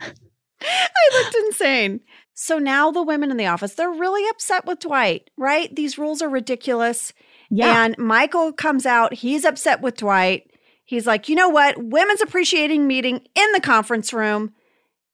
I 0.00 1.22
looked 1.22 1.34
insane. 1.36 2.00
So 2.34 2.58
now 2.58 2.90
the 2.90 3.02
women 3.02 3.30
in 3.30 3.36
the 3.36 3.46
office, 3.46 3.74
they're 3.74 3.90
really 3.90 4.28
upset 4.30 4.66
with 4.66 4.80
Dwight, 4.80 5.30
right? 5.36 5.74
These 5.74 5.98
rules 5.98 6.22
are 6.22 6.28
ridiculous. 6.28 7.12
Yeah. 7.50 7.84
And 7.84 7.98
Michael 7.98 8.52
comes 8.52 8.86
out, 8.86 9.12
he's 9.14 9.44
upset 9.44 9.80
with 9.80 9.96
Dwight. 9.98 10.49
He's 10.90 11.06
like, 11.06 11.28
you 11.28 11.36
know 11.36 11.48
what? 11.48 11.76
Women's 11.78 12.20
appreciating 12.20 12.84
meeting 12.88 13.20
in 13.36 13.52
the 13.52 13.60
conference 13.60 14.12
room. 14.12 14.52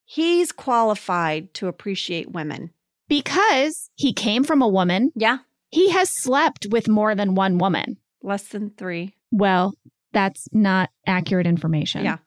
He's 0.06 0.50
qualified 0.50 1.52
to 1.52 1.66
appreciate 1.68 2.30
women. 2.32 2.70
because 3.10 3.90
he 3.94 4.14
came 4.14 4.42
from 4.42 4.62
a 4.62 4.68
woman, 4.68 5.12
Yeah. 5.14 5.38
he 5.68 5.90
has 5.90 6.08
slept 6.10 6.66
with 6.70 6.88
more 6.88 7.14
than 7.14 7.34
one 7.34 7.58
woman. 7.58 7.98
Less 8.22 8.44
than 8.48 8.70
three. 8.70 9.14
Well, 9.30 9.74
that's 10.14 10.48
not 10.50 10.88
accurate 11.06 11.46
information. 11.46 12.04
Yeah. 12.04 12.18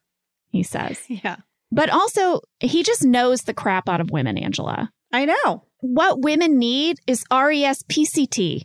He 0.52 0.62
says. 0.62 1.00
Yeah. 1.10 1.38
But 1.72 1.90
also, 1.90 2.42
he 2.60 2.84
just 2.84 3.04
knows 3.04 3.42
the 3.42 3.54
crap 3.56 3.90
out 3.90 4.00
of 4.00 4.12
women, 4.12 4.38
Angela. 4.38 4.92
I 5.12 5.26
know. 5.26 5.64
What 5.82 6.22
women 6.22 6.60
need 6.60 7.00
is 7.08 7.22
E 7.32 7.36
RESPCT. 7.36 8.62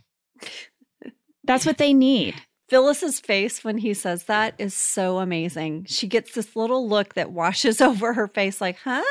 That's 1.43 1.65
what 1.65 1.79
they 1.79 1.93
need. 1.93 2.35
Phyllis's 2.69 3.19
face 3.19 3.63
when 3.63 3.77
he 3.77 3.93
says 3.93 4.23
that 4.23 4.55
is 4.57 4.73
so 4.73 5.19
amazing. 5.19 5.85
She 5.87 6.07
gets 6.07 6.33
this 6.33 6.55
little 6.55 6.87
look 6.87 7.13
that 7.13 7.31
washes 7.31 7.81
over 7.81 8.13
her 8.13 8.27
face, 8.27 8.59
like, 8.61 8.77
huh? 8.79 9.03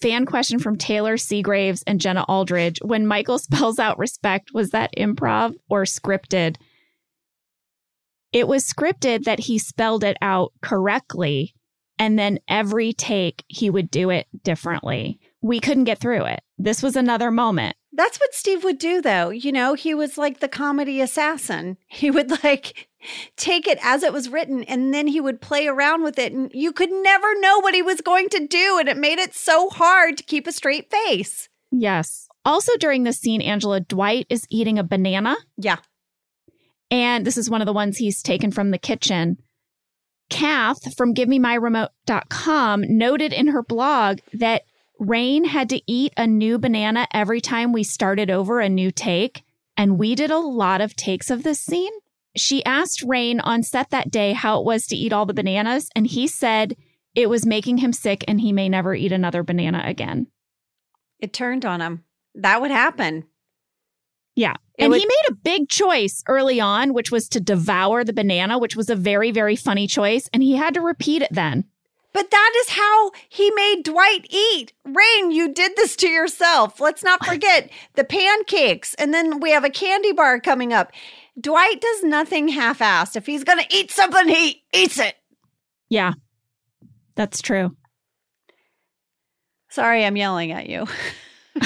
Fan 0.00 0.26
question 0.26 0.58
from 0.58 0.76
Taylor 0.76 1.16
Seagraves 1.16 1.84
and 1.86 2.00
Jenna 2.00 2.24
Aldridge. 2.24 2.80
When 2.82 3.06
Michael 3.06 3.38
spells 3.38 3.78
out 3.78 3.98
respect, 3.98 4.50
was 4.52 4.70
that 4.70 4.90
improv 4.96 5.54
or 5.68 5.84
scripted? 5.84 6.56
It 8.32 8.48
was 8.48 8.64
scripted 8.64 9.24
that 9.24 9.40
he 9.40 9.58
spelled 9.58 10.02
it 10.02 10.16
out 10.20 10.52
correctly. 10.60 11.54
And 11.98 12.18
then 12.18 12.40
every 12.48 12.92
take, 12.92 13.44
he 13.46 13.70
would 13.70 13.90
do 13.90 14.10
it 14.10 14.26
differently. 14.42 15.20
We 15.40 15.60
couldn't 15.60 15.84
get 15.84 16.00
through 16.00 16.24
it. 16.24 16.40
This 16.58 16.82
was 16.82 16.96
another 16.96 17.30
moment. 17.30 17.76
That's 17.92 18.18
what 18.18 18.34
Steve 18.34 18.64
would 18.64 18.78
do, 18.78 19.02
though. 19.02 19.30
You 19.30 19.52
know, 19.52 19.74
he 19.74 19.94
was 19.94 20.16
like 20.16 20.40
the 20.40 20.48
comedy 20.48 21.00
assassin. 21.00 21.76
He 21.88 22.10
would 22.10 22.42
like 22.42 22.88
take 23.36 23.66
it 23.66 23.78
as 23.82 24.02
it 24.02 24.12
was 24.12 24.28
written 24.28 24.62
and 24.64 24.94
then 24.94 25.08
he 25.08 25.20
would 25.20 25.40
play 25.40 25.66
around 25.66 26.02
with 26.02 26.18
it. 26.18 26.32
And 26.32 26.50
you 26.54 26.72
could 26.72 26.90
never 26.90 27.38
know 27.40 27.60
what 27.60 27.74
he 27.74 27.82
was 27.82 28.00
going 28.00 28.28
to 28.30 28.46
do. 28.46 28.78
And 28.78 28.88
it 28.88 28.96
made 28.96 29.18
it 29.18 29.34
so 29.34 29.68
hard 29.68 30.16
to 30.16 30.24
keep 30.24 30.46
a 30.46 30.52
straight 30.52 30.90
face. 30.90 31.48
Yes. 31.70 32.28
Also, 32.44 32.76
during 32.78 33.04
this 33.04 33.18
scene, 33.18 33.42
Angela, 33.42 33.80
Dwight 33.80 34.26
is 34.28 34.46
eating 34.50 34.78
a 34.78 34.84
banana. 34.84 35.36
Yeah. 35.56 35.78
And 36.90 37.26
this 37.26 37.36
is 37.36 37.50
one 37.50 37.60
of 37.62 37.66
the 37.66 37.72
ones 37.72 37.96
he's 37.98 38.22
taken 38.22 38.50
from 38.50 38.70
the 38.70 38.78
kitchen. 38.78 39.38
Kath 40.28 40.94
from 40.96 41.14
GiveMeMyRemote.com 41.14 42.84
noted 42.88 43.32
in 43.32 43.48
her 43.48 43.62
blog 43.62 44.20
that 44.32 44.62
Rainn 45.02 45.46
had 45.46 45.68
to 45.70 45.80
eat 45.86 46.12
a 46.16 46.26
new 46.26 46.58
banana 46.58 47.08
every 47.12 47.40
time 47.40 47.72
we 47.72 47.82
started 47.82 48.30
over 48.30 48.60
a 48.60 48.68
new 48.68 48.90
take. 48.92 49.42
And 49.76 49.98
we 49.98 50.14
did 50.14 50.30
a 50.30 50.38
lot 50.38 50.80
of 50.80 50.94
takes 50.94 51.30
of 51.30 51.42
this 51.42 51.58
scene. 51.58 51.92
She 52.36 52.64
asked 52.64 53.04
Rainn 53.06 53.40
on 53.42 53.62
set 53.62 53.90
that 53.90 54.10
day 54.10 54.32
how 54.32 54.60
it 54.60 54.64
was 54.64 54.86
to 54.86 54.96
eat 54.96 55.12
all 55.12 55.26
the 55.26 55.34
bananas. 55.34 55.88
And 55.96 56.06
he 56.06 56.28
said 56.28 56.76
it 57.14 57.28
was 57.28 57.44
making 57.44 57.78
him 57.78 57.92
sick 57.92 58.24
and 58.28 58.40
he 58.40 58.52
may 58.52 58.68
never 58.68 58.94
eat 58.94 59.12
another 59.12 59.42
banana 59.42 59.82
again. 59.84 60.28
It 61.18 61.32
turned 61.32 61.64
on 61.64 61.80
him. 61.80 62.04
That 62.34 62.60
would 62.60 62.70
happen. 62.70 63.24
Yeah. 64.36 64.54
It 64.78 64.84
and 64.84 64.90
would- 64.90 65.00
he 65.00 65.06
made 65.06 65.30
a 65.30 65.34
big 65.34 65.68
choice 65.68 66.22
early 66.28 66.60
on, 66.60 66.94
which 66.94 67.10
was 67.10 67.28
to 67.30 67.40
devour 67.40 68.04
the 68.04 68.12
banana, 68.12 68.58
which 68.58 68.76
was 68.76 68.88
a 68.88 68.96
very, 68.96 69.30
very 69.30 69.56
funny 69.56 69.86
choice. 69.86 70.28
And 70.32 70.42
he 70.42 70.56
had 70.56 70.74
to 70.74 70.80
repeat 70.80 71.22
it 71.22 71.32
then. 71.32 71.64
But 72.12 72.30
that 72.30 72.52
is 72.60 72.68
how 72.70 73.12
he 73.28 73.50
made 73.52 73.84
Dwight 73.84 74.26
eat. 74.28 74.72
Rainn, 74.86 75.32
you 75.32 75.52
did 75.52 75.76
this 75.76 75.96
to 75.96 76.08
yourself. 76.08 76.78
Let's 76.80 77.02
not 77.02 77.24
forget 77.24 77.70
the 77.94 78.04
pancakes. 78.04 78.94
And 78.94 79.14
then 79.14 79.40
we 79.40 79.50
have 79.50 79.64
a 79.64 79.70
candy 79.70 80.12
bar 80.12 80.38
coming 80.38 80.72
up. 80.72 80.92
Dwight 81.40 81.80
does 81.80 82.02
nothing 82.02 82.48
half 82.48 82.80
assed. 82.80 83.16
If 83.16 83.24
he's 83.26 83.44
going 83.44 83.58
to 83.58 83.74
eat 83.74 83.90
something, 83.90 84.28
he 84.28 84.62
eats 84.74 84.98
it. 84.98 85.14
Yeah, 85.88 86.12
that's 87.14 87.40
true. 87.40 87.76
Sorry, 89.70 90.04
I'm 90.04 90.16
yelling 90.16 90.52
at 90.52 90.68
you. 90.68 90.86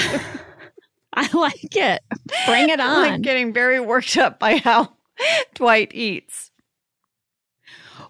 I 1.13 1.29
like 1.33 1.75
it. 1.75 2.01
Bring 2.45 2.69
it 2.69 2.79
on. 2.79 3.05
I'm 3.05 3.21
getting 3.21 3.51
very 3.51 3.79
worked 3.81 4.15
up 4.17 4.39
by 4.39 4.57
how 4.57 4.93
Dwight 5.55 5.91
eats. 5.93 6.46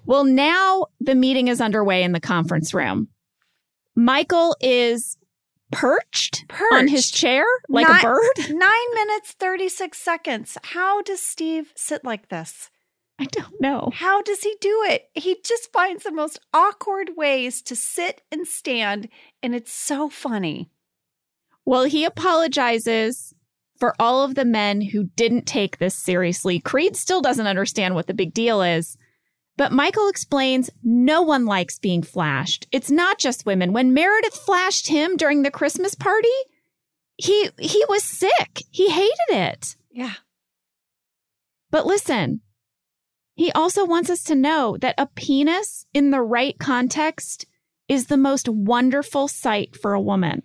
Well, 0.07 0.23
now 0.23 0.85
the 1.01 1.15
meeting 1.15 1.49
is 1.49 1.59
underway 1.59 2.01
in 2.01 2.13
the 2.13 2.21
conference 2.21 2.73
room. 2.73 3.09
Michael 3.93 4.55
is 4.61 5.17
perched, 5.71 6.47
perched. 6.47 6.73
on 6.73 6.87
his 6.87 7.11
chair 7.11 7.43
like 7.67 7.87
nine, 7.87 7.99
a 7.99 8.03
bird. 8.03 8.49
Nine 8.49 8.93
minutes, 8.93 9.33
36 9.33 9.97
seconds. 9.97 10.57
How 10.63 11.01
does 11.01 11.21
Steve 11.21 11.73
sit 11.75 12.05
like 12.05 12.29
this? 12.29 12.69
I 13.19 13.25
don't 13.25 13.59
know. 13.59 13.91
How 13.93 14.21
does 14.21 14.43
he 14.43 14.55
do 14.61 14.85
it? 14.87 15.09
He 15.13 15.37
just 15.43 15.73
finds 15.73 16.03
the 16.03 16.11
most 16.11 16.39
awkward 16.53 17.11
ways 17.17 17.61
to 17.63 17.75
sit 17.75 18.21
and 18.31 18.47
stand, 18.47 19.09
and 19.43 19.53
it's 19.53 19.73
so 19.73 20.07
funny. 20.07 20.69
Well, 21.65 21.83
he 21.83 22.05
apologizes 22.05 23.33
for 23.77 23.93
all 23.99 24.23
of 24.23 24.35
the 24.35 24.45
men 24.45 24.79
who 24.79 25.09
didn't 25.15 25.47
take 25.47 25.79
this 25.79 25.95
seriously. 25.95 26.61
Creed 26.61 26.95
still 26.95 27.21
doesn't 27.21 27.47
understand 27.47 27.93
what 27.93 28.07
the 28.07 28.13
big 28.13 28.33
deal 28.33 28.61
is. 28.61 28.95
But 29.57 29.71
Michael 29.71 30.07
explains 30.07 30.69
no 30.83 31.23
one 31.23 31.45
likes 31.45 31.79
being 31.79 32.03
flashed. 32.03 32.67
It's 32.71 32.91
not 32.91 33.17
just 33.17 33.45
women. 33.45 33.73
When 33.73 33.93
Meredith 33.93 34.35
flashed 34.35 34.87
him 34.87 35.17
during 35.17 35.41
the 35.41 35.51
Christmas 35.51 35.95
party, 35.95 36.29
he 37.17 37.49
he 37.59 37.83
was 37.89 38.03
sick. 38.03 38.63
He 38.69 38.91
hated 38.91 39.29
it. 39.29 39.75
Yeah. 39.91 40.13
But 41.71 41.87
listen, 41.87 42.41
he 43.33 43.51
also 43.51 43.83
wants 43.83 44.09
us 44.09 44.23
to 44.25 44.35
know 44.35 44.77
that 44.77 44.95
a 44.97 45.07
penis 45.07 45.85
in 45.93 46.11
the 46.11 46.21
right 46.21 46.57
context 46.59 47.45
is 47.87 48.07
the 48.07 48.17
most 48.17 48.47
wonderful 48.47 49.27
sight 49.27 49.75
for 49.75 49.93
a 49.93 50.01
woman. 50.01 50.43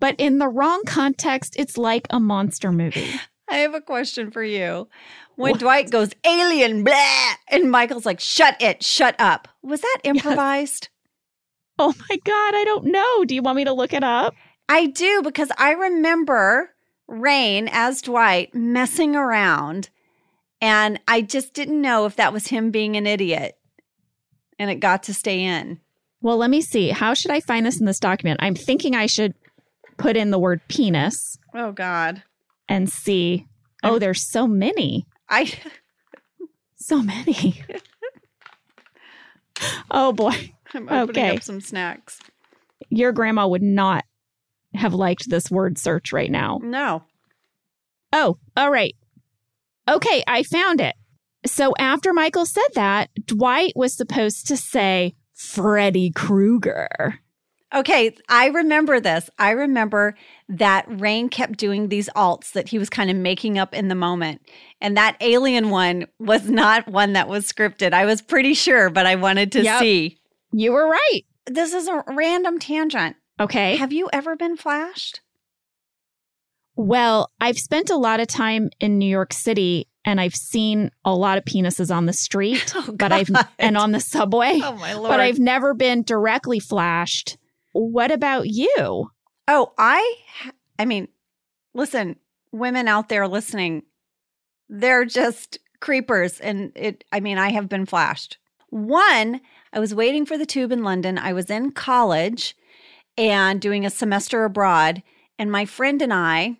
But 0.00 0.16
in 0.18 0.38
the 0.38 0.48
wrong 0.48 0.82
context, 0.84 1.54
it's 1.58 1.78
like 1.78 2.06
a 2.10 2.18
monster 2.18 2.72
movie. 2.72 3.08
I 3.48 3.58
have 3.58 3.74
a 3.74 3.80
question 3.80 4.30
for 4.30 4.42
you. 4.42 4.88
When 5.36 5.52
what? 5.52 5.60
Dwight 5.60 5.90
goes 5.90 6.10
alien 6.24 6.84
blah 6.84 7.32
and 7.48 7.70
Michael's 7.70 8.06
like 8.06 8.20
shut 8.20 8.60
it, 8.60 8.82
shut 8.82 9.14
up. 9.18 9.48
Was 9.62 9.80
that 9.80 9.98
improvised? 10.04 10.88
Yes. 10.88 10.88
Oh 11.78 11.94
my 12.08 12.16
god, 12.24 12.54
I 12.54 12.64
don't 12.64 12.86
know. 12.86 13.24
Do 13.24 13.34
you 13.34 13.42
want 13.42 13.56
me 13.56 13.64
to 13.64 13.72
look 13.72 13.92
it 13.92 14.04
up? 14.04 14.34
I 14.68 14.86
do 14.86 15.22
because 15.22 15.50
I 15.58 15.72
remember 15.72 16.70
Rainn 17.10 17.68
as 17.72 18.02
Dwight 18.02 18.54
messing 18.54 19.16
around 19.16 19.90
and 20.60 21.00
I 21.08 21.22
just 21.22 21.54
didn't 21.54 21.82
know 21.82 22.06
if 22.06 22.16
that 22.16 22.32
was 22.32 22.46
him 22.46 22.70
being 22.70 22.96
an 22.96 23.06
idiot. 23.06 23.58
And 24.58 24.70
it 24.70 24.76
got 24.76 25.02
to 25.04 25.14
stay 25.14 25.42
in. 25.42 25.80
Well, 26.20 26.36
let 26.36 26.50
me 26.50 26.60
see. 26.60 26.90
How 26.90 27.14
should 27.14 27.32
I 27.32 27.40
find 27.40 27.66
this 27.66 27.80
in 27.80 27.86
this 27.86 27.98
document? 27.98 28.38
I'm 28.40 28.54
thinking 28.54 28.94
I 28.94 29.06
should 29.06 29.34
put 29.96 30.16
in 30.16 30.30
the 30.30 30.38
word 30.38 30.60
penis. 30.68 31.36
Oh 31.52 31.72
God. 31.72 32.22
And 32.72 32.90
see. 32.90 33.46
Oh, 33.82 33.98
there's 33.98 34.26
so 34.26 34.46
many. 34.46 35.06
I 35.28 35.52
so 36.76 37.02
many. 37.02 37.62
oh 39.90 40.14
boy. 40.14 40.54
I'm 40.72 40.88
opening 40.88 41.24
okay. 41.24 41.36
up 41.36 41.42
some 41.42 41.60
snacks. 41.60 42.18
Your 42.88 43.12
grandma 43.12 43.46
would 43.46 43.62
not 43.62 44.06
have 44.74 44.94
liked 44.94 45.28
this 45.28 45.50
word 45.50 45.76
search 45.76 46.14
right 46.14 46.30
now. 46.30 46.60
No. 46.62 47.02
Oh, 48.10 48.38
all 48.56 48.70
right. 48.70 48.94
Okay, 49.86 50.24
I 50.26 50.42
found 50.42 50.80
it. 50.80 50.96
So 51.44 51.74
after 51.78 52.14
Michael 52.14 52.46
said 52.46 52.68
that, 52.74 53.10
Dwight 53.26 53.72
was 53.76 53.94
supposed 53.94 54.46
to 54.48 54.56
say 54.56 55.14
Freddy 55.34 56.10
Krueger. 56.10 57.18
Okay, 57.74 58.14
I 58.28 58.48
remember 58.48 59.00
this. 59.00 59.30
I 59.38 59.50
remember 59.50 60.14
that 60.48 60.86
Rainn 60.88 61.30
kept 61.30 61.58
doing 61.58 61.88
these 61.88 62.08
alts 62.10 62.52
that 62.52 62.68
he 62.68 62.78
was 62.78 62.90
kind 62.90 63.10
of 63.10 63.16
making 63.16 63.58
up 63.58 63.74
in 63.74 63.88
the 63.88 63.94
moment. 63.94 64.42
And 64.80 64.96
that 64.96 65.16
alien 65.20 65.70
one 65.70 66.06
was 66.18 66.48
not 66.48 66.86
one 66.86 67.14
that 67.14 67.28
was 67.28 67.50
scripted. 67.50 67.94
I 67.94 68.04
was 68.04 68.20
pretty 68.20 68.54
sure, 68.54 68.90
but 68.90 69.06
I 69.06 69.14
wanted 69.14 69.52
to 69.52 69.62
yep. 69.62 69.80
see. 69.80 70.18
You 70.52 70.72
were 70.72 70.86
right. 70.86 71.22
This 71.46 71.72
is 71.72 71.88
a 71.88 72.04
random 72.08 72.58
tangent. 72.58 73.16
Okay. 73.40 73.76
Have 73.76 73.92
you 73.92 74.08
ever 74.12 74.36
been 74.36 74.56
flashed? 74.56 75.20
Well, 76.76 77.30
I've 77.40 77.58
spent 77.58 77.90
a 77.90 77.96
lot 77.96 78.20
of 78.20 78.28
time 78.28 78.70
in 78.80 78.98
New 78.98 79.08
York 79.08 79.32
City 79.32 79.88
and 80.04 80.20
I've 80.20 80.34
seen 80.34 80.90
a 81.04 81.14
lot 81.14 81.38
of 81.38 81.44
penises 81.44 81.94
on 81.94 82.06
the 82.06 82.12
street, 82.12 82.72
oh, 82.76 82.92
but 82.92 83.12
I've 83.12 83.30
and 83.58 83.76
on 83.76 83.92
the 83.92 84.00
subway. 84.00 84.60
Oh 84.62 84.76
my 84.76 84.94
lord. 84.94 85.08
But 85.08 85.20
I've 85.20 85.38
never 85.38 85.74
been 85.74 86.02
directly 86.02 86.58
flashed. 86.58 87.36
What 87.72 88.10
about 88.10 88.48
you? 88.48 89.10
Oh, 89.48 89.72
I 89.78 90.16
I 90.78 90.84
mean, 90.84 91.08
listen, 91.74 92.16
women 92.52 92.88
out 92.88 93.08
there 93.08 93.26
listening, 93.28 93.82
they're 94.68 95.04
just 95.04 95.58
creepers 95.80 96.40
and 96.40 96.72
it 96.74 97.04
I 97.12 97.20
mean, 97.20 97.38
I 97.38 97.50
have 97.50 97.68
been 97.68 97.86
flashed. 97.86 98.38
One, 98.70 99.40
I 99.72 99.80
was 99.80 99.94
waiting 99.94 100.24
for 100.24 100.38
the 100.38 100.46
tube 100.46 100.72
in 100.72 100.82
London. 100.82 101.18
I 101.18 101.32
was 101.32 101.50
in 101.50 101.72
college 101.72 102.56
and 103.18 103.60
doing 103.60 103.84
a 103.84 103.90
semester 103.90 104.44
abroad 104.44 105.02
and 105.38 105.50
my 105.50 105.64
friend 105.66 106.00
and 106.00 106.12
I 106.12 106.58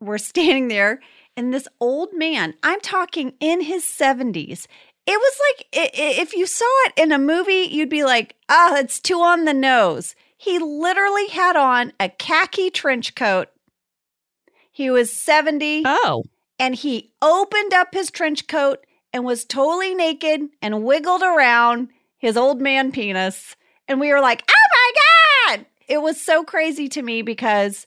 were 0.00 0.18
standing 0.18 0.68
there 0.68 1.00
and 1.36 1.52
this 1.52 1.68
old 1.80 2.10
man, 2.12 2.54
I'm 2.62 2.80
talking 2.80 3.34
in 3.40 3.62
his 3.62 3.84
70s, 3.84 4.66
it 5.06 5.18
was 5.18 5.38
like 5.48 5.66
if 5.72 6.34
you 6.34 6.46
saw 6.46 6.64
it 6.86 6.92
in 6.96 7.10
a 7.10 7.18
movie, 7.18 7.68
you'd 7.70 7.88
be 7.88 8.04
like, 8.04 8.36
ah, 8.48 8.70
oh, 8.72 8.76
it's 8.76 9.00
too 9.00 9.20
on 9.20 9.44
the 9.44 9.54
nose. 9.54 10.14
He 10.42 10.58
literally 10.58 11.28
had 11.28 11.54
on 11.54 11.92
a 12.00 12.08
khaki 12.08 12.68
trench 12.68 13.14
coat. 13.14 13.46
He 14.72 14.90
was 14.90 15.12
70. 15.12 15.84
Oh. 15.86 16.24
And 16.58 16.74
he 16.74 17.12
opened 17.22 17.72
up 17.72 17.94
his 17.94 18.10
trench 18.10 18.48
coat 18.48 18.84
and 19.12 19.24
was 19.24 19.44
totally 19.44 19.94
naked 19.94 20.48
and 20.60 20.82
wiggled 20.82 21.22
around 21.22 21.90
his 22.18 22.36
old 22.36 22.60
man 22.60 22.90
penis. 22.90 23.54
And 23.86 24.00
we 24.00 24.12
were 24.12 24.20
like, 24.20 24.42
oh 24.50 25.48
my 25.48 25.56
God. 25.56 25.66
It 25.86 26.02
was 26.02 26.20
so 26.20 26.42
crazy 26.42 26.88
to 26.88 27.02
me 27.02 27.22
because 27.22 27.86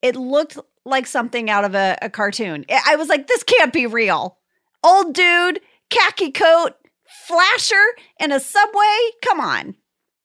it 0.00 0.14
looked 0.14 0.58
like 0.84 1.08
something 1.08 1.50
out 1.50 1.64
of 1.64 1.74
a, 1.74 1.98
a 2.00 2.08
cartoon. 2.08 2.66
I 2.86 2.94
was 2.94 3.08
like, 3.08 3.26
this 3.26 3.42
can't 3.42 3.72
be 3.72 3.88
real. 3.88 4.38
Old 4.84 5.12
dude, 5.12 5.60
khaki 5.90 6.30
coat, 6.30 6.74
flasher, 7.26 7.84
in 8.20 8.30
a 8.30 8.38
subway. 8.38 9.10
Come 9.24 9.40
on. 9.40 9.74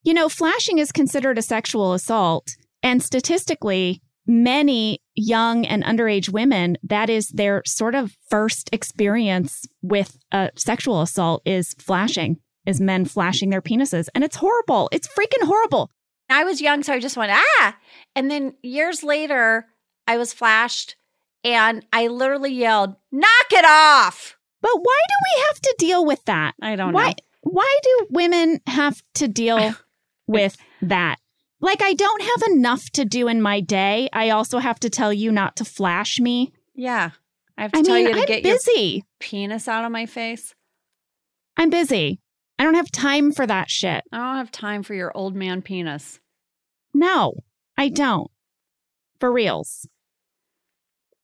You 0.03 0.13
know, 0.13 0.29
flashing 0.29 0.77
is 0.79 0.91
considered 0.91 1.37
a 1.37 1.41
sexual 1.41 1.93
assault. 1.93 2.49
And 2.81 3.01
statistically, 3.01 4.01
many 4.27 4.99
young 5.15 5.65
and 5.65 5.83
underage 5.83 6.29
women, 6.29 6.77
that 6.83 7.09
is 7.09 7.29
their 7.29 7.63
sort 7.65 7.95
of 7.95 8.15
first 8.29 8.69
experience 8.73 9.65
with 9.81 10.17
a 10.31 10.51
sexual 10.55 11.01
assault 11.01 11.41
is 11.45 11.73
flashing. 11.79 12.37
is 12.65 12.79
men 12.79 13.03
flashing 13.03 13.49
their 13.49 13.61
penises. 13.61 14.07
And 14.15 14.23
it's 14.23 14.37
horrible. 14.37 14.87
It's 14.91 15.07
freaking 15.07 15.45
horrible. 15.45 15.89
I 16.29 16.45
was 16.45 16.61
young, 16.61 16.81
so 16.83 16.93
I 16.93 16.99
just 16.99 17.17
went, 17.17 17.31
ah. 17.33 17.77
And 18.15 18.31
then 18.31 18.55
years 18.63 19.03
later, 19.03 19.67
I 20.07 20.17
was 20.17 20.33
flashed 20.33 20.95
and 21.43 21.85
I 21.91 22.07
literally 22.07 22.53
yelled, 22.53 22.95
knock 23.11 23.51
it 23.51 23.65
off. 23.65 24.37
But 24.61 24.71
why 24.75 25.01
do 25.09 25.15
we 25.35 25.43
have 25.47 25.59
to 25.59 25.75
deal 25.77 26.05
with 26.05 26.23
that? 26.25 26.53
I 26.61 26.77
don't 26.77 26.93
why, 26.93 27.09
know. 27.09 27.13
Why 27.41 27.79
do 27.83 28.07
women 28.11 28.61
have 28.67 29.01
to 29.15 29.27
deal 29.27 29.75
with 30.27 30.57
that? 30.81 31.17
Like, 31.59 31.81
I 31.81 31.93
don't 31.93 32.21
have 32.21 32.51
enough 32.51 32.89
to 32.91 33.05
do 33.05 33.27
in 33.27 33.41
my 33.41 33.61
day. 33.61 34.09
I 34.11 34.31
also 34.31 34.59
have 34.59 34.79
to 34.81 34.89
tell 34.89 35.13
you 35.13 35.31
not 35.31 35.55
to 35.57 35.65
flash 35.65 36.19
me. 36.19 36.51
Yeah. 36.75 37.11
I 37.57 37.61
have 37.61 37.71
to 37.71 37.79
I 37.79 37.81
tell 37.83 37.95
mean, 37.95 38.07
you 38.07 38.13
to 38.13 38.19
I'm 38.19 38.25
get 38.25 38.43
busy. 38.43 38.81
your 38.81 39.03
penis 39.19 39.67
out 39.67 39.85
of 39.85 39.91
my 39.91 40.05
face. 40.05 40.53
I'm 41.55 41.69
busy. 41.69 42.19
I 42.59 42.63
don't 42.63 42.75
have 42.75 42.91
time 42.91 43.31
for 43.31 43.47
that 43.47 43.69
shit. 43.69 44.03
I 44.11 44.17
don't 44.17 44.37
have 44.37 44.51
time 44.51 44.83
for 44.83 44.93
your 44.93 45.15
old 45.15 45.35
man 45.35 45.61
penis. 45.61 46.19
No, 46.93 47.33
I 47.77 47.89
don't. 47.89 48.29
For 49.19 49.31
reals. 49.31 49.87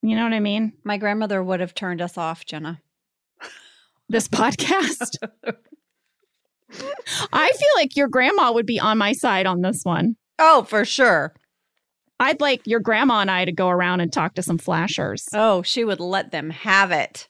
You 0.02 0.16
know 0.16 0.24
what 0.24 0.34
I 0.34 0.40
mean? 0.40 0.74
My 0.84 0.98
grandmother 0.98 1.44
would 1.44 1.60
have 1.60 1.74
turned 1.74 2.02
us 2.02 2.18
off, 2.18 2.46
Jenna. 2.46 2.82
This 4.08 4.28
podcast. 4.28 5.18
I 7.34 7.52
feel 7.52 7.70
like 7.76 7.96
your 7.96 8.08
grandma 8.08 8.52
would 8.52 8.66
be 8.66 8.80
on 8.80 8.98
my 8.98 9.14
side 9.14 9.46
on 9.46 9.62
this 9.62 9.82
one. 9.84 10.16
Oh, 10.38 10.64
for 10.64 10.86
sure. 10.86 11.34
I'd 12.20 12.42
like 12.42 12.62
your 12.66 12.80
grandma 12.80 13.22
and 13.22 13.32
I 13.32 13.46
to 13.46 13.52
go 13.52 13.70
around 13.70 14.02
and 14.02 14.12
talk 14.12 14.36
to 14.36 14.44
some 14.44 14.58
flashers. 14.58 15.28
Oh, 15.34 15.62
she 15.62 15.84
would 15.84 16.00
let 16.00 16.32
them 16.32 16.50
have 16.50 16.92
it. 16.92 17.28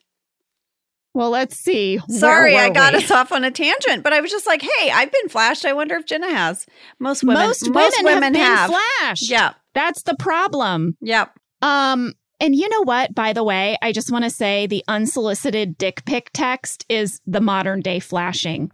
Well, 1.14 1.32
let's 1.32 1.58
see. 1.58 2.00
Sorry, 2.10 2.56
I 2.56 2.70
got 2.70 2.94
we? 2.94 3.00
us 3.00 3.12
off 3.12 3.32
on 3.32 3.44
a 3.44 3.52
tangent, 3.52 4.04
but 4.04 4.14
I 4.14 4.22
was 4.22 4.32
just 4.32 4.48
like, 4.48 4.62
hey, 4.62 4.92
I've 4.92 5.12
been 5.12 5.30
flashed. 5.30 5.66
I 5.66 5.74
wonder 5.74 5.96
if 5.96 6.06
Jenna 6.06 6.30
has. 6.30 6.66
Most 7.00 7.24
women, 7.24 7.48
most 7.48 7.70
women, 7.74 8.36
have, 8.36 8.70
been 8.70 8.78
flashed. 9.00 9.30
Yeah. 9.30 9.54
That's 9.74 10.04
the 10.04 10.16
problem. 10.16 10.98
Yep. 11.02 11.32
Um, 11.62 12.14
and 12.40 12.56
you 12.56 12.70
know 12.70 12.82
what? 12.84 13.14
By 13.14 13.34
the 13.34 13.44
way, 13.44 13.78
I 13.82 13.92
just 13.92 14.12
want 14.12 14.24
to 14.24 14.30
say 14.30 14.66
the 14.66 14.84
unsolicited 14.88 15.78
dick 15.78 16.06
pic 16.06 16.30
text 16.34 16.86
is 16.90 17.22
the 17.26 17.42
modern 17.42 17.82
day 17.82 18.00
flashing. 18.00 18.72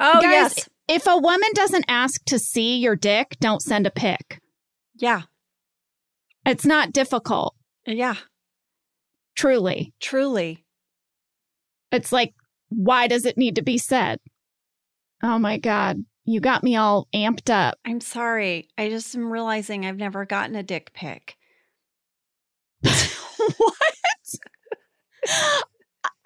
Oh, 0.00 0.20
Guys, 0.20 0.30
yes. 0.56 0.68
If 0.88 1.06
a 1.06 1.18
woman 1.18 1.48
doesn't 1.54 1.84
ask 1.88 2.24
to 2.26 2.38
see 2.38 2.78
your 2.78 2.96
dick, 2.96 3.36
don't 3.40 3.60
send 3.62 3.86
a 3.86 3.90
pic. 3.90 4.40
Yeah. 4.96 5.22
It's 6.46 6.64
not 6.64 6.92
difficult, 6.92 7.54
Yeah. 7.86 8.14
truly. 9.36 9.92
Truly. 10.00 10.64
It's 11.92 12.12
like, 12.12 12.32
why 12.70 13.06
does 13.06 13.26
it 13.26 13.36
need 13.36 13.56
to 13.56 13.62
be 13.62 13.76
said? 13.78 14.18
Oh 15.22 15.38
my 15.38 15.58
God. 15.58 15.98
You 16.24 16.40
got 16.40 16.62
me 16.62 16.76
all 16.76 17.08
amped 17.14 17.50
up. 17.50 17.78
I'm 17.84 18.00
sorry. 18.00 18.68
I 18.76 18.88
just 18.90 19.14
am 19.14 19.32
realizing 19.32 19.84
I've 19.86 19.96
never 19.96 20.24
gotten 20.26 20.54
a 20.56 20.62
dick 20.62 20.92
pic. 20.94 21.36
what? 22.82 23.74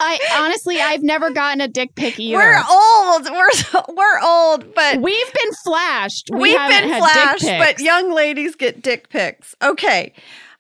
I 0.03 0.19
honestly, 0.43 0.81
I've 0.81 1.03
never 1.03 1.31
gotten 1.31 1.61
a 1.61 1.69
dick 1.69 1.95
pic 1.95 2.19
either. 2.19 2.37
We're 2.37 2.63
old. 2.71 3.25
We're 3.31 3.85
we're 3.95 4.21
old, 4.23 4.75
but 4.75 5.01
We've 5.01 5.33
been 5.33 5.53
flashed. 5.65 6.31
We 6.33 6.41
we've 6.41 6.59
haven't 6.59 6.83
been 6.83 6.91
had 6.91 6.99
flashed, 7.39 7.45
but 7.45 7.81
young 7.81 8.13
ladies 8.13 8.55
get 8.57 8.83
dick 8.83 9.09
pics. 9.09 9.55
Okay. 9.63 10.13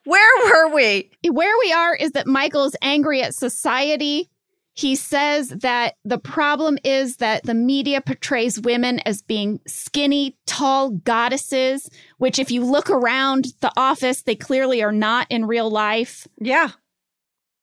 Where 0.05 0.45
were 0.45 0.74
we? 0.74 1.11
where 1.28 1.55
we 1.61 1.72
are 1.72 1.95
is 1.95 2.12
that 2.12 2.26
Michael 2.26 2.64
is 2.64 2.76
angry 2.82 3.22
at 3.22 3.34
society. 3.34 4.28
He 4.74 4.97
says 4.97 5.49
that 5.49 5.97
the 6.05 6.18
problem 6.18 6.78
is 6.82 7.16
that 7.16 7.45
the 7.45 7.53
media 7.55 8.01
portrays 8.01 8.59
women 8.59 9.01
as 9.01 9.20
being 9.20 9.61
skinny, 9.66 10.38
tall 10.47 10.90
goddesses, 10.90 11.90
which, 12.16 12.38
if 12.38 12.51
you 12.51 12.64
look 12.64 12.88
around 12.88 13.49
the 13.61 13.70
office, 13.76 14.22
they 14.22 14.34
clearly 14.34 14.82
are 14.82 14.93
not 14.93 15.26
in 15.28 15.45
real 15.45 15.70
life. 15.70 16.26
Yeah. 16.40 16.70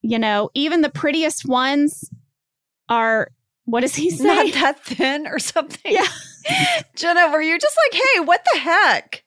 You 0.01 0.19
know, 0.19 0.49
even 0.53 0.81
the 0.81 0.89
prettiest 0.89 1.47
ones 1.47 2.09
are, 2.87 3.31
what 3.65 3.81
does 3.81 3.95
he 3.95 4.09
say? 4.09 4.23
Not 4.23 4.53
that 4.53 4.83
thin 4.83 5.27
or 5.27 5.39
something. 5.39 5.91
Yeah. 5.91 6.07
Jenna, 6.95 7.29
were 7.31 7.41
you 7.41 7.59
just 7.59 7.77
like, 7.85 8.01
hey, 8.01 8.19
what 8.21 8.43
the 8.53 8.59
heck? 8.59 9.23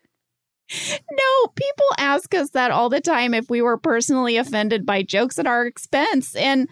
No, 1.11 1.47
people 1.55 1.87
ask 1.99 2.35
us 2.35 2.51
that 2.51 2.71
all 2.71 2.89
the 2.89 3.01
time 3.01 3.35
if 3.35 3.51
we 3.51 3.61
were 3.61 3.77
personally 3.77 4.37
offended 4.39 4.87
by 4.87 5.03
jokes 5.03 5.39
at 5.39 5.47
our 5.47 5.67
expense. 5.67 6.35
And 6.35 6.69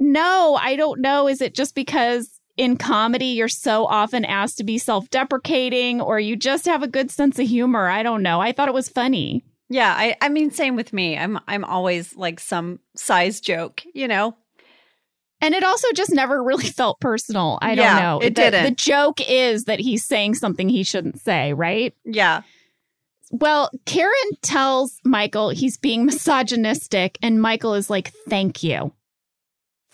no, 0.00 0.58
I 0.60 0.76
don't 0.76 1.00
know. 1.00 1.28
Is 1.28 1.40
it 1.40 1.54
just 1.54 1.74
because 1.74 2.40
in 2.56 2.76
comedy 2.76 3.26
you're 3.26 3.46
so 3.48 3.86
often 3.86 4.24
asked 4.24 4.58
to 4.58 4.64
be 4.64 4.78
self 4.78 5.08
deprecating 5.10 6.00
or 6.00 6.18
you 6.18 6.34
just 6.34 6.66
have 6.66 6.82
a 6.82 6.88
good 6.88 7.10
sense 7.10 7.38
of 7.38 7.46
humor? 7.46 7.88
I 7.88 8.02
don't 8.02 8.22
know. 8.22 8.40
I 8.40 8.52
thought 8.52 8.68
it 8.68 8.74
was 8.74 8.88
funny. 8.88 9.44
Yeah, 9.68 9.94
I, 9.96 10.16
I 10.20 10.28
mean, 10.28 10.50
same 10.50 10.76
with 10.76 10.92
me. 10.92 11.16
I'm 11.16 11.38
I'm 11.46 11.64
always 11.64 12.16
like 12.16 12.40
some 12.40 12.80
size 12.96 13.40
joke, 13.40 13.82
you 13.94 14.08
know? 14.08 14.36
And 15.40 15.54
it 15.54 15.62
also 15.62 15.88
just 15.92 16.12
never 16.12 16.42
really 16.42 16.66
felt 16.68 17.00
personal. 17.00 17.58
I 17.62 17.74
don't 17.74 18.00
know. 18.00 18.18
it 18.18 18.34
the, 18.34 18.42
didn't. 18.42 18.64
The 18.64 18.70
joke 18.72 19.20
is 19.28 19.64
that 19.64 19.78
he's 19.78 20.04
saying 20.04 20.34
something 20.34 20.68
he 20.68 20.82
shouldn't 20.82 21.20
say, 21.20 21.52
right? 21.52 21.94
Yeah. 22.04 22.42
Well, 23.30 23.70
Karen 23.84 24.14
tells 24.40 24.98
Michael 25.04 25.50
he's 25.50 25.76
being 25.76 26.06
misogynistic, 26.06 27.18
and 27.22 27.40
Michael 27.40 27.74
is 27.74 27.90
like, 27.90 28.12
Thank 28.28 28.62
you. 28.62 28.92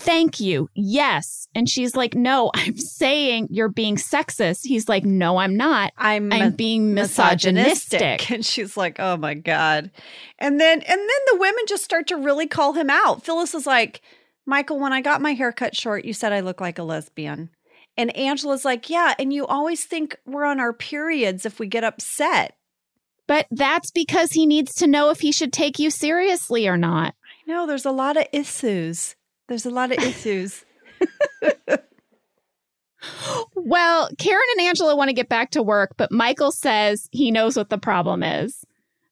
Thank 0.05 0.39
you. 0.39 0.69
Yes. 0.75 1.49
And 1.55 1.69
she's 1.69 1.97
like, 1.97 2.15
No, 2.15 2.51
I'm 2.55 2.77
saying 2.77 3.49
you're 3.51 3.69
being 3.69 3.97
sexist. 3.97 4.61
He's 4.65 4.89
like, 4.89 5.05
No, 5.05 5.39
I'm 5.39 5.57
not. 5.57 5.93
I'm, 5.97 6.33
I'm 6.33 6.51
mi- 6.51 6.57
being 6.57 6.95
misogynistic. 6.95 8.31
And 8.31 8.45
she's 8.45 8.77
like, 8.77 8.97
"Oh 8.99 9.17
my 9.17 9.35
god." 9.35 9.91
And 10.39 10.61
then 10.61 10.81
and 10.81 11.01
then 11.01 11.09
the 11.33 11.39
women 11.39 11.65
just 11.69 11.85
start 11.85 12.07
to 12.09 12.17
really 12.17 12.47
call 12.47 12.73
him 12.73 12.91
out. 12.91 13.25
Phyllis 13.25 13.55
is 13.55 13.67
like, 13.67 14.01
"Michael, 14.47 14.79
when 14.79 14.93
I 14.93 15.01
got 15.01 15.23
my 15.23 15.33
hair 15.33 15.53
cut 15.53 15.77
short, 15.77 16.05
you 16.05 16.13
said 16.13 16.33
I 16.33 16.41
look 16.41 16.61
like 16.61 16.79
a 16.79 16.83
lesbian." 16.83 17.51
And 17.97 18.15
Angela's 18.17 18.65
like, 18.65 18.91
"Yeah, 18.91 19.15
and 19.19 19.33
you 19.33 19.47
always 19.47 19.85
think 19.85 20.17
we're 20.27 20.45
on 20.45 20.61
our 20.61 20.73
periods 20.73 21.47
if 21.47 21.59
we 21.59 21.67
get 21.67 21.85
upset." 21.85 22.57
But 23.27 23.47
that's 23.51 23.91
because 23.91 24.33
he 24.33 24.47
needs 24.47 24.75
to 24.75 24.87
know 24.87 25.11
if 25.11 25.21
he 25.21 25.33
should 25.33 25.53
take 25.53 25.79
you 25.79 25.91
seriously 25.91 26.67
or 26.69 26.77
not. 26.77 27.15
I 27.47 27.51
know 27.51 27.67
there's 27.67 27.87
a 27.87 27.91
lot 27.91 28.17
of 28.17 28.27
issues. 28.33 29.17
There's 29.49 29.67
a 29.67 29.71
lot 29.71 29.93
of 29.93 29.99
issues. 29.99 30.65
Well, 33.57 34.09
Karen 34.19 34.43
and 34.57 34.67
Angela 34.67 34.97
want 34.97 35.09
to 35.09 35.15
get 35.15 35.29
back 35.29 35.51
to 35.51 35.63
work, 35.63 35.95
but 35.97 36.13
Michael 36.13 36.51
says 36.53 37.09
he 37.13 37.31
knows 37.31 37.57
what 37.57 37.71
the 37.71 37.79
problem 37.79 38.23
is. 38.23 38.65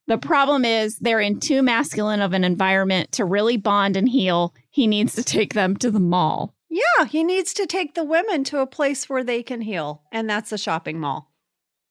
The 0.08 0.18
problem 0.18 0.64
is 0.64 0.98
they're 0.98 1.20
in 1.20 1.40
too 1.40 1.62
masculine 1.62 2.20
of 2.20 2.32
an 2.32 2.44
environment 2.44 3.12
to 3.12 3.24
really 3.24 3.56
bond 3.56 3.96
and 3.96 4.08
heal. 4.08 4.54
He 4.70 4.86
needs 4.86 5.14
to 5.14 5.22
take 5.22 5.54
them 5.54 5.76
to 5.78 5.90
the 5.90 6.00
mall. 6.00 6.54
yeah, 6.68 7.04
he 7.06 7.22
needs 7.22 7.52
to 7.54 7.66
take 7.66 7.94
the 7.94 8.04
women 8.04 8.44
to 8.44 8.60
a 8.60 8.66
place 8.66 9.08
where 9.08 9.24
they 9.24 9.42
can 9.42 9.60
heal, 9.60 10.02
and 10.10 10.28
that's 10.28 10.52
a 10.52 10.58
shopping 10.58 10.98
mall. 10.98 11.30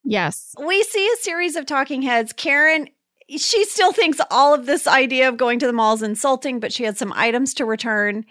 Yes. 0.03 0.53
we 0.63 0.81
see 0.83 1.07
a 1.07 1.21
series 1.21 1.55
of 1.55 1.65
talking 1.67 2.01
heads. 2.01 2.33
Karen, 2.33 2.89
she 3.37 3.65
still 3.65 3.93
thinks 3.93 4.19
all 4.29 4.53
of 4.53 4.65
this 4.65 4.87
idea 4.87 5.27
of 5.27 5.37
going 5.37 5.59
to 5.59 5.67
the 5.67 5.73
mall 5.73 5.93
is 5.93 6.01
insulting, 6.01 6.59
but 6.59 6.73
she 6.73 6.83
had 6.83 6.97
some 6.97 7.13
items 7.15 7.53
to 7.55 7.65
return. 7.65 8.25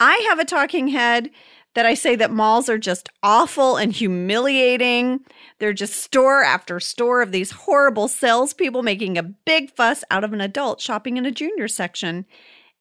I 0.00 0.16
have 0.28 0.38
a 0.38 0.44
talking 0.44 0.88
head 0.88 1.30
that 1.74 1.86
I 1.86 1.94
say 1.94 2.16
that 2.16 2.30
malls 2.30 2.68
are 2.68 2.78
just 2.78 3.08
awful 3.22 3.76
and 3.76 3.92
humiliating. 3.92 5.20
They're 5.58 5.72
just 5.72 6.02
store 6.02 6.42
after 6.42 6.80
store 6.80 7.22
of 7.22 7.32
these 7.32 7.50
horrible 7.50 8.08
salespeople 8.08 8.82
making 8.82 9.16
a 9.16 9.22
big 9.22 9.70
fuss 9.70 10.04
out 10.10 10.24
of 10.24 10.32
an 10.32 10.40
adult 10.40 10.80
shopping 10.80 11.16
in 11.16 11.24
a 11.24 11.30
junior 11.30 11.68
section. 11.68 12.26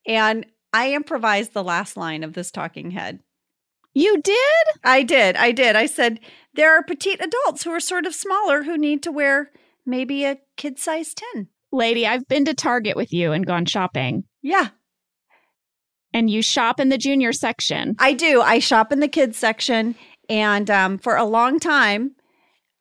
And 0.05 0.45
I 0.73 0.93
improvised 0.93 1.53
the 1.53 1.63
last 1.63 1.95
line 1.95 2.23
of 2.23 2.33
this 2.33 2.51
talking 2.51 2.91
head. 2.91 3.19
You 3.93 4.21
did? 4.21 4.65
I 4.83 5.03
did. 5.03 5.35
I 5.35 5.51
did. 5.51 5.75
I 5.75 5.85
said, 5.85 6.19
there 6.53 6.73
are 6.73 6.83
petite 6.83 7.21
adults 7.21 7.63
who 7.63 7.71
are 7.71 7.79
sort 7.79 8.05
of 8.05 8.15
smaller 8.15 8.63
who 8.63 8.77
need 8.77 9.03
to 9.03 9.11
wear 9.11 9.51
maybe 9.85 10.25
a 10.25 10.39
kid 10.57 10.79
size 10.79 11.13
10. 11.33 11.47
Lady, 11.71 12.05
I've 12.05 12.27
been 12.27 12.45
to 12.45 12.53
Target 12.53 12.95
with 12.95 13.13
you 13.13 13.31
and 13.31 13.45
gone 13.45 13.65
shopping. 13.65 14.23
Yeah, 14.41 14.69
And 16.13 16.29
you 16.29 16.41
shop 16.41 16.79
in 16.79 16.89
the 16.89 16.97
junior 16.97 17.31
section. 17.31 17.95
I 17.99 18.13
do. 18.13 18.41
I 18.41 18.59
shop 18.59 18.91
in 18.91 18.99
the 18.99 19.07
kids 19.07 19.37
section. 19.37 19.95
And 20.29 20.69
um, 20.69 20.97
for 20.97 21.15
a 21.15 21.23
long 21.25 21.59
time, 21.59 22.15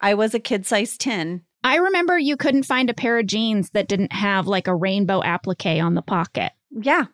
I 0.01 0.15
was 0.15 0.35
a 0.35 0.41
kid 0.41 0.67
size 0.67 0.97
10. 0.97 1.43
I 1.63 1.77
remember 1.77 2.19
you 2.19 2.37
couldn't 2.37 2.63
find 2.63 2.89
a 2.89 2.95
pair 2.95 3.19
of 3.19 3.27
jeans 3.27 3.71
that 3.71 3.89
didn't 3.89 4.13
have 4.13 4.47
like 4.47 4.67
a 4.67 4.75
rainbow 4.75 5.23
applique 5.23 5.81
on 5.83 5.95
the 5.95 6.03
pocket. 6.03 6.53
Yeah. 6.71 7.07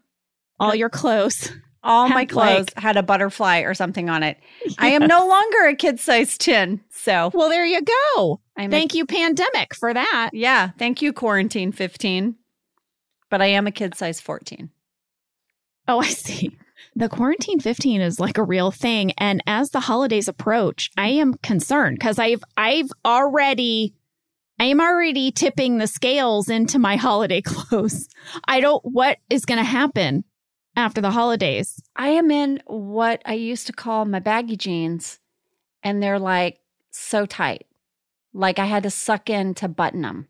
All 0.61 0.75
your 0.75 0.91
clothes. 0.91 1.51
All 1.87 2.09
my 2.09 2.25
clothes 2.27 2.67
like- 2.75 2.79
had 2.83 2.97
a 2.97 3.03
butterfly 3.03 3.61
or 3.61 3.75
something 3.75 4.09
on 4.11 4.23
it. 4.23 4.39
I 4.79 4.89
am 4.89 5.07
no 5.07 5.27
longer 5.27 5.67
a 5.69 5.75
kid 5.77 6.01
size 6.01 6.37
10. 6.39 6.81
So 6.91 7.31
Well, 7.33 7.49
there 7.49 7.65
you 7.67 7.81
go. 7.83 8.41
I'm 8.57 8.71
a- 8.73 8.77
Thank 8.77 8.95
you, 8.95 9.07
pandemic, 9.07 9.75
for 9.75 9.95
that. 9.95 10.31
yeah. 10.33 10.71
Thank 10.79 11.03
you, 11.03 11.13
quarantine 11.13 11.73
15. 11.73 12.37
But 13.31 13.43
I 13.43 13.47
am 13.47 13.67
a 13.67 13.73
kid 13.73 13.95
size 13.95 14.21
14. 14.21 14.71
Oh, 15.89 16.01
I 16.01 16.09
see. 16.09 16.57
the 16.97 17.09
quarantine 17.09 17.61
15 17.61 18.01
is 18.01 18.19
like 18.21 18.39
a 18.39 18.43
real 18.43 18.71
thing 18.71 19.13
and 19.19 19.43
as 19.47 19.71
the 19.71 19.81
holidays 19.81 20.29
approach 20.29 20.91
i 20.97 21.09
am 21.09 21.35
concerned 21.43 21.97
because 21.99 22.19
i've 22.19 22.43
i've 22.57 22.91
already 23.05 23.95
i 24.59 24.65
am 24.65 24.81
already 24.81 25.31
tipping 25.31 25.79
the 25.79 25.87
scales 25.87 26.49
into 26.49 26.79
my 26.79 26.97
holiday 26.97 27.41
clothes 27.45 28.09
i 28.47 28.61
don't 28.61 28.83
what 28.85 29.19
is 29.31 29.45
going 29.45 29.59
to 29.59 29.65
happen 29.65 30.25
after 30.77 31.01
the 31.01 31.11
holidays 31.11 31.81
I 31.97 32.09
am 32.09 32.31
in 32.31 32.61
what 32.67 33.23
I 33.25 33.35
used 33.35 33.67
to 33.69 33.73
call 33.73 34.05
my 34.05 34.19
baggy 34.21 34.57
jeans, 34.57 35.19
and 35.83 36.03
they're 36.03 36.19
like 36.19 36.59
so 36.91 37.27
tight. 37.27 37.67
Like 38.33 38.59
I 38.59 38.67
had 38.67 38.83
to 38.85 38.91
suck 38.91 39.31
in 39.31 39.55
to 39.55 39.69
button 39.69 40.03
them. 40.03 40.29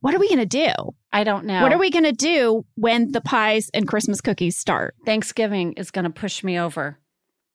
what 0.00 0.14
are 0.14 0.18
we 0.18 0.28
going 0.28 0.38
to 0.40 0.46
do 0.46 0.72
I 1.12 1.24
don't 1.24 1.46
know. 1.46 1.62
what 1.62 1.72
are 1.72 1.78
we 1.78 1.90
going 1.90 2.04
to 2.04 2.12
do 2.12 2.64
when 2.74 3.12
the 3.12 3.20
pies 3.20 3.70
and 3.72 3.88
christmas 3.88 4.20
cookies 4.20 4.56
start 4.58 4.94
Thanksgiving 5.06 5.72
is 5.74 5.90
going 5.90 6.04
to 6.04 6.10
push 6.10 6.42
me 6.44 6.58
over. 6.58 6.98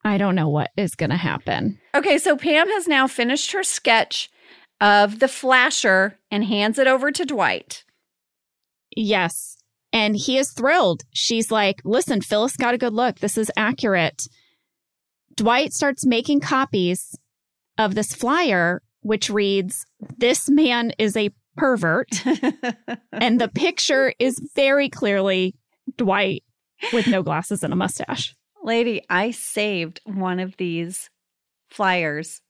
i 0.03 0.17
don't 0.17 0.35
know 0.35 0.49
what 0.49 0.71
is 0.77 0.95
going 0.95 1.09
to 1.11 1.17
happen 1.17 1.79
Okay, 1.93 2.17
so 2.17 2.37
Pam 2.37 2.67
has 2.69 2.87
now 2.87 3.05
finished 3.07 3.51
her 3.51 3.63
sketch 3.63 4.29
of 4.79 5.19
the 5.19 5.27
flasher 5.27 6.17
and 6.31 6.45
hands 6.45 6.79
it 6.79 6.87
over 6.87 7.11
to 7.11 7.25
Dwight. 7.25 7.83
Yes. 8.95 9.57
And 9.93 10.15
he 10.15 10.37
is 10.37 10.51
thrilled. 10.51 11.03
She's 11.11 11.51
like, 11.51 11.81
listen, 11.83 12.21
Phyllis 12.21 12.55
got 12.55 12.73
a 12.73 12.77
good 12.77 12.93
look. 12.93 13.19
This 13.19 13.37
is 13.37 13.51
accurate. 13.57 14.27
Dwight 15.35 15.73
starts 15.73 16.05
making 16.05 16.39
copies 16.39 17.17
of 17.77 17.95
this 17.95 18.13
flyer, 18.13 18.81
which 19.01 19.29
reads, 19.29 19.85
This 20.17 20.49
man 20.49 20.93
is 20.97 21.17
a 21.17 21.31
pervert. 21.57 22.09
and 23.11 23.41
the 23.41 23.49
picture 23.53 24.13
is 24.19 24.39
very 24.55 24.89
clearly 24.89 25.55
Dwight 25.97 26.43
with 26.93 27.07
no 27.07 27.23
glasses 27.23 27.63
and 27.63 27.73
a 27.73 27.75
mustache. 27.75 28.35
Lady, 28.63 29.01
I 29.09 29.31
saved 29.31 29.99
one 30.05 30.39
of 30.39 30.55
these 30.57 31.09
flyers 31.69 32.41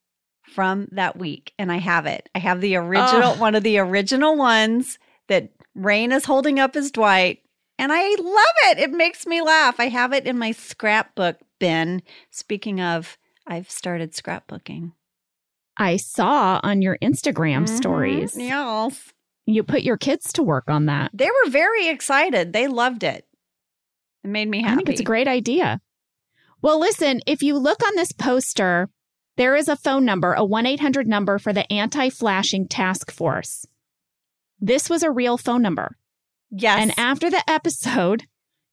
from 0.43 0.87
that 0.91 1.17
week 1.17 1.53
and 1.57 1.71
I 1.71 1.77
have 1.77 2.05
it. 2.05 2.27
I 2.35 2.39
have 2.39 2.61
the 2.61 2.75
original, 2.75 3.31
Ugh. 3.31 3.39
one 3.39 3.55
of 3.55 3.63
the 3.63 3.79
original 3.79 4.35
ones 4.35 4.97
that 5.27 5.49
Rainn 5.77 6.11
is 6.13 6.25
holding 6.25 6.59
up 6.59 6.75
as 6.75 6.91
Dwight. 6.91 7.39
And 7.77 7.91
I 7.91 8.09
love 8.09 8.55
it. 8.71 8.79
It 8.79 8.91
makes 8.91 9.25
me 9.25 9.41
laugh. 9.41 9.79
I 9.79 9.87
have 9.87 10.13
it 10.13 10.25
in 10.25 10.37
my 10.37 10.51
scrapbook 10.51 11.37
bin. 11.59 12.03
Speaking 12.29 12.79
of, 12.79 13.17
I've 13.47 13.69
started 13.71 14.11
scrapbooking. 14.13 14.91
I 15.77 15.97
saw 15.97 16.59
on 16.63 16.81
your 16.81 16.97
Instagram 17.01 17.63
Mhm. 17.63 17.69
stories, 17.69 18.37
Yes. 18.37 19.13
you 19.47 19.63
put 19.63 19.81
your 19.81 19.97
kids 19.97 20.31
to 20.33 20.43
work 20.43 20.65
on 20.67 20.85
that. 20.85 21.09
They 21.13 21.25
were 21.27 21.49
very 21.49 21.87
excited. 21.87 22.53
They 22.53 22.67
loved 22.67 23.03
it. 23.03 23.25
It 24.23 24.27
made 24.29 24.49
me 24.49 24.61
happy. 24.61 24.73
I 24.73 24.75
think 24.75 24.89
it's 24.89 25.01
a 25.01 25.05
great 25.05 25.27
idea. 25.27 25.81
Well, 26.61 26.79
listen, 26.79 27.21
if 27.25 27.41
you 27.41 27.57
look 27.57 27.81
on 27.83 27.95
this 27.95 28.11
poster, 28.11 28.89
there 29.37 29.55
is 29.55 29.67
a 29.67 29.75
phone 29.75 30.05
number, 30.05 30.33
a 30.33 30.45
1 30.45 30.67
800 30.67 31.07
number 31.07 31.39
for 31.39 31.51
the 31.53 31.71
anti 31.73 32.09
flashing 32.09 32.67
task 32.67 33.09
force. 33.09 33.65
This 34.61 34.89
was 34.89 35.03
a 35.03 35.11
real 35.11 35.37
phone 35.37 35.61
number. 35.61 35.97
Yes. 36.51 36.79
And 36.79 36.93
after 36.97 37.29
the 37.29 37.43
episode, 37.49 38.27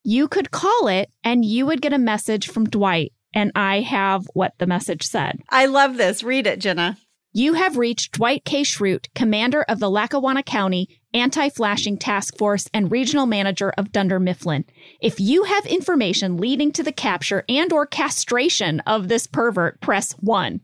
you 0.05 0.29
could 0.29 0.51
call 0.51 0.89
it 0.89 1.11
and 1.25 1.45
you 1.45 1.67
would 1.67 1.81
get 1.81 1.93
a 1.93 1.99
message 1.99 2.49
from 2.49 2.69
Dwight. 2.69 3.13
And 3.35 3.53
I 3.55 3.81
have 3.81 4.27
what 4.35 4.55
the 4.59 4.67
message 4.67 5.05
said. 5.05 5.41
I 5.51 5.67
love 5.67 5.97
this. 5.97 6.23
Read 6.23 6.47
it, 6.47 6.61
Jenna. 6.61 6.99
You 7.33 7.55
have 7.55 7.77
reached 7.77 8.13
Dwight 8.13 8.45
K. 8.45 8.63
Schrute, 8.63 9.07
commander 9.15 9.63
of 9.63 9.81
the 9.81 9.91
Lackawanna 9.91 10.43
County 10.43 10.89
Anti 11.13 11.51
Flashing 11.51 11.99
Task 11.99 12.37
Force 12.39 12.69
and 12.73 12.91
regional 12.91 13.27
manager 13.27 13.71
of 13.77 13.93
Dunder 13.93 14.19
Mifflin. 14.19 14.65
If 15.01 15.21
you 15.21 15.45
have 15.45 15.67
information 15.67 16.39
leading 16.39 16.73
to 16.73 16.83
the 16.83 16.93
capture 16.93 17.45
and 17.49 17.73
or 17.73 17.87
castration 17.87 18.81
of 18.81 19.09
this 19.09 19.27
pervert, 19.27 19.81
press 19.81 20.13
1. 20.13 20.61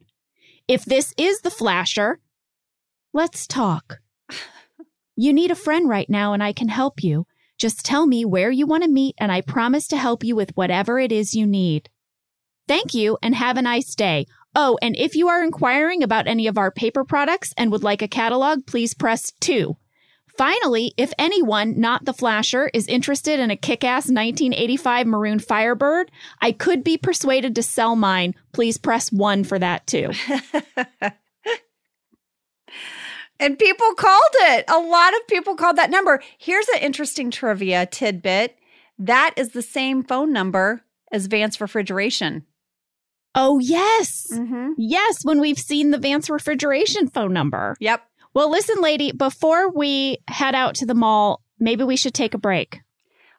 If 0.67 0.85
this 0.85 1.13
is 1.19 1.43
the 1.43 1.51
flasher, 1.51 2.19
let's 3.13 3.47
talk. 3.47 4.01
You 5.17 5.33
need 5.33 5.51
a 5.51 5.57
friend 5.57 5.89
right 5.89 6.09
now 6.11 6.33
and 6.33 6.43
I 6.43 6.53
can 6.53 6.69
help 6.69 7.03
you. 7.03 7.27
Just 7.57 7.85
tell 7.85 8.07
me 8.07 8.25
where 8.25 8.51
you 8.51 8.67
want 8.67 8.83
to 8.83 8.91
meet 8.91 9.15
and 9.19 9.31
I 9.31 9.41
promise 9.41 9.87
to 9.89 9.97
help 9.97 10.25
you 10.25 10.35
with 10.35 10.57
whatever 10.57 10.99
it 10.99 11.13
is 11.13 11.35
you 11.35 11.47
need. 11.47 11.89
Thank 12.67 12.95
you 12.95 13.19
and 13.23 13.35
have 13.35 13.57
a 13.57 13.63
nice 13.63 13.95
day. 13.95 14.27
Oh, 14.57 14.79
and 14.83 14.97
if 14.97 15.15
you 15.15 15.29
are 15.29 15.43
inquiring 15.43 16.03
about 16.03 16.27
any 16.27 16.47
of 16.47 16.59
our 16.59 16.71
paper 16.71 17.05
products 17.05 17.53
and 17.57 17.71
would 17.71 17.83
like 17.83 18.03
a 18.03 18.09
catalog, 18.09 18.67
please 18.67 18.95
press 18.95 19.33
2. 19.41 19.77
Finally, 20.37 20.93
if 20.97 21.13
anyone, 21.17 21.79
not 21.79 22.05
the 22.05 22.13
flasher, 22.13 22.69
is 22.75 22.89
interested 22.89 23.39
in 23.39 23.53
a 23.53 23.57
kick 23.57 23.85
ass 23.85 24.05
1985 24.07 25.07
maroon 25.07 25.39
Firebird, 25.39 26.11
I 26.41 26.51
could 26.51 26.83
be 26.83 26.99
persuaded 26.99 27.55
to 27.55 27.63
sell 27.63 27.95
mine. 27.95 28.35
Please 28.53 28.79
press 28.79 29.13
1 29.13 29.45
for 29.45 29.59
that 29.59 29.87
too. 29.87 30.11
and 33.41 33.59
people 33.59 33.95
called 33.95 34.21
it. 34.35 34.65
A 34.69 34.79
lot 34.79 35.15
of 35.15 35.27
people 35.29 35.55
called 35.55 35.77
that 35.77 35.91
number. 35.91 36.23
Here's 36.39 36.69
an 36.69 36.81
interesting 36.81 37.31
trivia 37.31 37.87
tidbit 37.87 38.57
that 38.99 39.35
is 39.37 39.51
the 39.51 39.63
same 39.63 40.03
phone 40.03 40.33
number 40.33 40.83
as 41.11 41.27
Vance 41.27 41.61
Refrigeration. 41.61 42.45
Oh, 43.35 43.59
yes. 43.59 44.29
Mm-hmm. 44.33 44.73
Yes, 44.79 45.25
when 45.25 45.41
we've 45.41 45.59
seen 45.59 45.91
the 45.91 45.99
Vance 45.99 46.31
refrigeration 46.31 47.09
phone 47.09 47.33
number. 47.33 47.77
Yep. 47.81 48.03
Well, 48.33 48.51
listen, 48.51 48.81
lady, 48.81 49.11
before 49.11 49.71
we 49.71 50.19
head 50.29 50.55
out 50.55 50.77
to 50.77 50.87
the 50.87 50.95
mall, 50.95 51.43
maybe 51.59 51.83
we 51.83 51.97
should 51.97 52.15
take 52.15 52.35
a 52.35 52.39
break. 52.39 52.81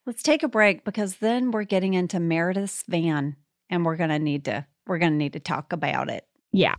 Let's 0.05 0.21
take 0.21 0.43
a 0.43 0.49
break 0.49 0.83
because 0.83 1.17
then 1.17 1.51
we're 1.51 1.63
getting 1.63 1.93
into 1.93 2.19
Meredith's 2.19 2.83
van 2.87 3.37
and 3.69 3.85
we're 3.85 3.95
going 3.95 4.09
to 4.09 4.19
need 4.19 4.45
to 4.45 4.65
we're 4.85 4.99
going 4.99 5.13
to 5.13 5.17
need 5.17 5.33
to 5.33 5.39
talk 5.39 5.73
about 5.73 6.09
it. 6.09 6.25
Yeah. 6.51 6.75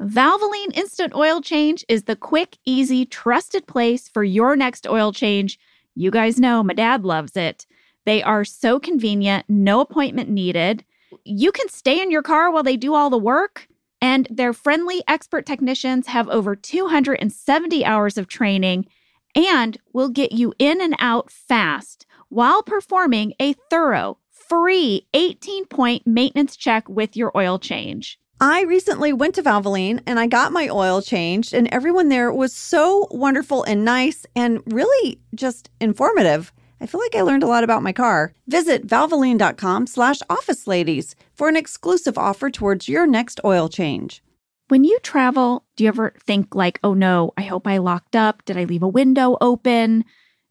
Valvoline 0.00 0.76
Instant 0.76 1.14
Oil 1.14 1.40
Change 1.40 1.82
is 1.88 2.04
the 2.04 2.16
quick, 2.16 2.58
easy, 2.66 3.06
trusted 3.06 3.66
place 3.66 4.08
for 4.08 4.22
your 4.22 4.54
next 4.54 4.86
oil 4.86 5.10
change. 5.10 5.58
You 5.94 6.10
guys 6.10 6.38
know 6.38 6.62
my 6.62 6.74
dad 6.74 7.02
loves 7.02 7.34
it. 7.34 7.66
They 8.04 8.22
are 8.22 8.44
so 8.44 8.78
convenient, 8.78 9.46
no 9.48 9.80
appointment 9.80 10.28
needed. 10.28 10.84
You 11.24 11.50
can 11.50 11.70
stay 11.70 12.02
in 12.02 12.10
your 12.10 12.22
car 12.22 12.50
while 12.50 12.62
they 12.62 12.76
do 12.76 12.94
all 12.94 13.08
the 13.08 13.16
work. 13.16 13.68
And 14.02 14.28
their 14.30 14.52
friendly 14.52 15.02
expert 15.08 15.46
technicians 15.46 16.08
have 16.08 16.28
over 16.28 16.54
270 16.54 17.84
hours 17.86 18.18
of 18.18 18.28
training 18.28 18.86
and 19.34 19.78
will 19.94 20.10
get 20.10 20.32
you 20.32 20.52
in 20.58 20.82
and 20.82 20.94
out 20.98 21.30
fast 21.30 22.04
while 22.28 22.62
performing 22.62 23.32
a 23.40 23.54
thorough, 23.70 24.18
free 24.30 25.06
18 25.14 25.64
point 25.64 26.06
maintenance 26.06 26.54
check 26.54 26.86
with 26.86 27.16
your 27.16 27.32
oil 27.34 27.58
change. 27.58 28.20
I 28.40 28.64
recently 28.64 29.14
went 29.14 29.34
to 29.36 29.42
Valvoline 29.42 30.02
and 30.06 30.20
I 30.20 30.26
got 30.26 30.52
my 30.52 30.68
oil 30.68 31.00
changed, 31.00 31.54
and 31.54 31.68
everyone 31.68 32.10
there 32.10 32.30
was 32.30 32.52
so 32.52 33.08
wonderful 33.10 33.62
and 33.62 33.82
nice 33.82 34.26
and 34.36 34.60
really 34.66 35.18
just 35.34 35.70
informative. 35.80 36.52
I 36.78 36.84
feel 36.84 37.00
like 37.00 37.14
I 37.14 37.22
learned 37.22 37.44
a 37.44 37.46
lot 37.46 37.64
about 37.64 37.82
my 37.82 37.94
car. 37.94 38.34
Visit 38.46 38.86
valvoline.com 38.86 39.86
slash 39.86 40.18
office 40.28 40.66
ladies 40.66 41.16
for 41.32 41.48
an 41.48 41.56
exclusive 41.56 42.18
offer 42.18 42.50
towards 42.50 42.90
your 42.90 43.06
next 43.06 43.40
oil 43.42 43.70
change. 43.70 44.22
When 44.68 44.84
you 44.84 44.98
travel, 44.98 45.64
do 45.76 45.84
you 45.84 45.88
ever 45.88 46.12
think, 46.20 46.54
like, 46.54 46.78
oh 46.84 46.92
no, 46.92 47.32
I 47.38 47.42
hope 47.42 47.66
I 47.66 47.78
locked 47.78 48.16
up? 48.16 48.44
Did 48.44 48.58
I 48.58 48.64
leave 48.64 48.82
a 48.82 48.88
window 48.88 49.38
open? 49.40 50.04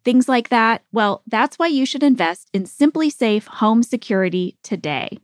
Things 0.03 0.27
like 0.27 0.49
that. 0.49 0.83
Well, 0.91 1.21
that's 1.27 1.59
why 1.59 1.67
you 1.67 1.86
should 1.86 2.01
invest 2.01 2.49
in 2.51 2.63
SimpliSafe 2.63 3.45
Home 3.45 3.83
Security 3.83 4.57
today. 4.63 5.19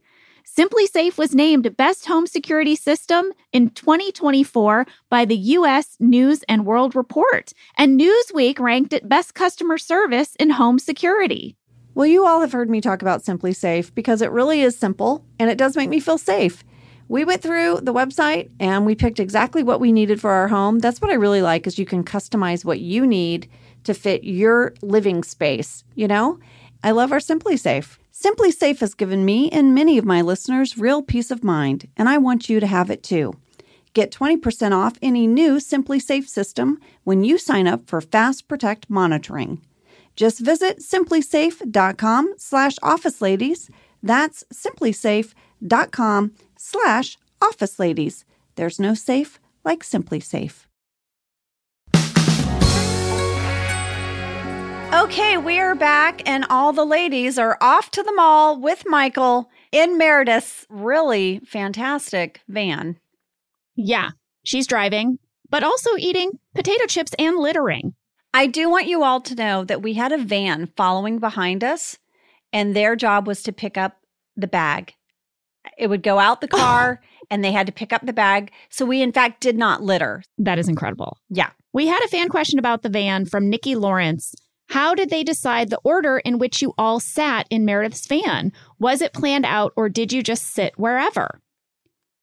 SimpliSafe 0.58 1.18
was 1.18 1.34
named 1.34 1.78
Best 1.78 2.08
Home 2.08 2.28
Security 2.28 2.76
System 2.76 3.32
in 3.54 3.70
2024 3.70 4.86
by 5.10 5.24
the 5.24 5.38
US 5.38 5.95
News 5.97 6.43
and 6.49 6.66
World 6.66 6.93
Report, 6.93 7.54
and 7.78 7.97
Newsweek 7.97 8.60
ranked 8.60 8.91
it 8.91 9.08
Best 9.08 9.34
Customer 9.34 9.78
Service 9.78 10.36
in 10.36 10.49
Home 10.49 10.78
Security. 10.78 11.56
Well, 11.95 12.06
you 12.06 12.26
all 12.26 12.41
have 12.41 12.52
heard 12.52 12.70
me 12.70 12.82
talk 12.82 13.02
about 13.02 13.24
SimpliSafe 13.24 13.95
because 13.95 14.22
it 14.22 14.30
really 14.32 14.62
is 14.62 14.78
simple 14.78 15.24
and 15.39 15.49
it 15.49 15.58
does 15.58 15.78
make 15.78 15.89
me 15.89 16.02
feel 16.02 16.18
safe. 16.18 16.66
We 17.08 17.24
went 17.24 17.41
through 17.41 17.80
the 17.84 17.93
website 17.93 18.49
and 18.60 18.86
we 18.86 18.93
picked 18.93 19.22
exactly 19.22 19.64
what 19.64 19.80
we 19.80 19.93
needed 19.93 20.20
for 20.20 20.32
our 20.32 20.49
home. 20.49 20.80
That's 20.80 20.99
what 20.99 21.12
I 21.12 21.16
really 21.16 21.41
like 21.41 21.66
is 21.66 21.80
you 21.80 21.86
can 21.86 22.04
customize 22.04 22.66
what 22.66 22.82
you 22.82 23.08
need 23.08 23.49
to 23.86 23.93
fit 23.93 24.26
your 24.26 24.74
living 24.82 25.24
space, 25.24 25.86
you 25.95 26.10
know? 26.10 26.39
I 26.84 26.91
love 26.91 27.14
our 27.14 27.20
SimpliSafe. 27.20 27.99
SimpliSafe 28.22 28.80
has 28.82 28.94
given 28.94 29.26
me 29.26 29.50
and 29.50 29.74
many 29.74 29.98
of 29.98 30.06
my 30.06 30.22
listeners 30.22 30.78
real 30.78 31.02
peace 31.02 31.32
of 31.32 31.44
mind, 31.44 31.88
and 31.98 32.08
I 32.08 32.20
want 32.20 32.50
you 32.50 32.60
to 32.60 32.68
have 32.68 32.92
it 32.92 33.02
too. 33.02 33.34
Get 33.94 34.12
20% 34.12 34.74
off 34.74 34.98
any 35.02 35.26
new 35.26 35.56
SimpliSafe 35.56 36.28
system 36.28 36.80
when 37.04 37.24
you 37.24 37.40
sign 37.40 37.68
up 37.68 37.88
for 37.88 38.00
Fast 38.00 38.48
Protect 38.48 38.90
monitoring. 38.90 39.62
Just 40.16 40.40
visit 40.40 40.80
simplisafe.com 40.80 42.36
slash 42.38 42.76
office 42.84 43.22
ladies. 43.22 43.72
That's 44.04 44.44
simplisafe.com 44.54 46.32
slash 46.58 47.18
office 47.42 47.80
ladies. 47.80 48.26
There's 48.56 48.80
no 48.80 48.94
safe 48.94 49.40
like 49.66 49.84
SimpliSafe. 49.84 50.66
Okay, 54.94 55.38
we 55.38 55.58
are 55.58 55.74
back, 55.74 56.22
and 56.26 56.46
all 56.50 56.74
the 56.74 56.86
ladies 56.86 57.39
are 57.39 57.58
off 57.62 57.92
to 57.92 58.04
the 58.04 58.12
mall 58.14 58.60
with 58.60 58.84
Michael 58.86 59.50
in 59.72 59.98
Meredith's 59.98 60.66
really 60.70 61.39
fantastic 61.46 62.42
van. 62.50 63.00
Yeah, 63.78 64.10
she's 64.44 64.68
driving, 64.68 65.18
but 65.50 65.64
also 65.64 65.92
eating 65.98 66.39
potato 66.54 66.88
chips 66.88 67.14
and 67.18 67.38
littering. 67.38 67.94
I 68.34 68.48
do 68.48 68.70
want 68.70 68.88
you 68.88 69.02
all 69.02 69.22
to 69.22 69.34
know 69.34 69.64
that 69.64 69.82
we 69.82 69.94
had 69.94 70.12
a 70.12 70.18
van 70.18 70.68
following 70.76 71.20
behind 71.20 71.64
us, 71.64 71.98
and 72.52 72.76
their 72.76 72.98
job 72.98 73.28
was 73.28 73.42
to 73.44 73.54
pick 73.54 73.78
up 73.78 73.96
the 74.36 74.48
bag. 74.48 74.94
It 75.78 75.88
would 75.88 76.04
go 76.04 76.20
out 76.20 76.42
the 76.42 76.48
car, 76.50 77.02
and 77.30 77.46
they 77.46 77.54
had 77.54 77.68
to 77.68 77.74
pick 77.74 77.94
up 77.94 78.06
the 78.06 78.12
bag. 78.12 78.52
So 78.70 78.86
we, 78.86 79.02
in 79.02 79.14
fact, 79.14 79.39
did 79.39 79.58
not 79.58 79.82
litter. 79.82 80.22
That 80.38 80.60
is 80.60 80.68
incredible. 80.68 81.18
Yeah. 81.30 81.52
We 81.72 81.88
had 81.88 82.04
a 82.04 82.10
fan 82.10 82.28
question 82.28 82.60
about 82.60 82.82
the 82.82 82.89
van 82.89 83.26
from 83.26 83.50
Nikki 83.50 83.76
Lawrence. 83.76 84.36
How 84.72 84.96
did 84.96 85.10
they 85.10 85.26
decide 85.26 85.70
the 85.70 85.82
order 85.84 86.18
in 86.18 86.40
which 86.40 86.62
you 86.62 86.74
all 86.78 87.02
sat 87.02 87.46
in 87.50 87.66
Meredith's 87.66 88.08
van? 88.08 88.54
Was 88.80 89.02
it 89.02 89.12
planned 89.12 89.46
out 89.46 89.74
or 89.76 89.90
did 89.90 90.14
you 90.14 90.24
just 90.24 90.54
sit 90.54 90.80
wherever? 90.80 91.42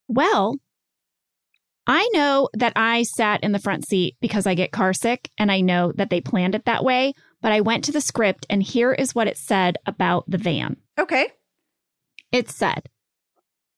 Well, 0.08 0.56
I 1.86 2.08
know 2.14 2.48
that 2.54 2.72
I 2.74 3.02
sat 3.02 3.44
in 3.44 3.52
the 3.52 3.58
front 3.58 3.86
seat 3.86 4.16
because 4.22 4.46
I 4.46 4.54
get 4.54 4.72
carsick 4.72 5.28
and 5.36 5.52
I 5.52 5.60
know 5.60 5.92
that 5.96 6.08
they 6.08 6.22
planned 6.22 6.54
it 6.54 6.64
that 6.64 6.84
way, 6.84 7.12
but 7.42 7.52
I 7.52 7.60
went 7.60 7.84
to 7.84 7.92
the 7.92 8.00
script 8.00 8.46
and 8.48 8.62
here 8.62 8.92
is 8.92 9.14
what 9.14 9.28
it 9.28 9.36
said 9.36 9.76
about 9.84 10.24
the 10.26 10.38
van. 10.38 10.78
Okay. 10.98 11.28
It 12.32 12.48
said, 12.48 12.88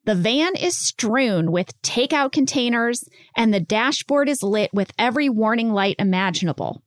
the 0.05 0.15
van 0.15 0.55
is 0.55 0.77
strewn 0.77 1.51
with 1.51 1.81
takeout 1.83 2.31
containers 2.31 3.03
and 3.37 3.53
the 3.53 3.59
dashboard 3.59 4.29
is 4.29 4.45
lit 4.45 4.71
with 4.73 4.93
every 4.97 5.29
warning 5.29 5.73
light 5.73 5.97
imaginable. 5.99 6.85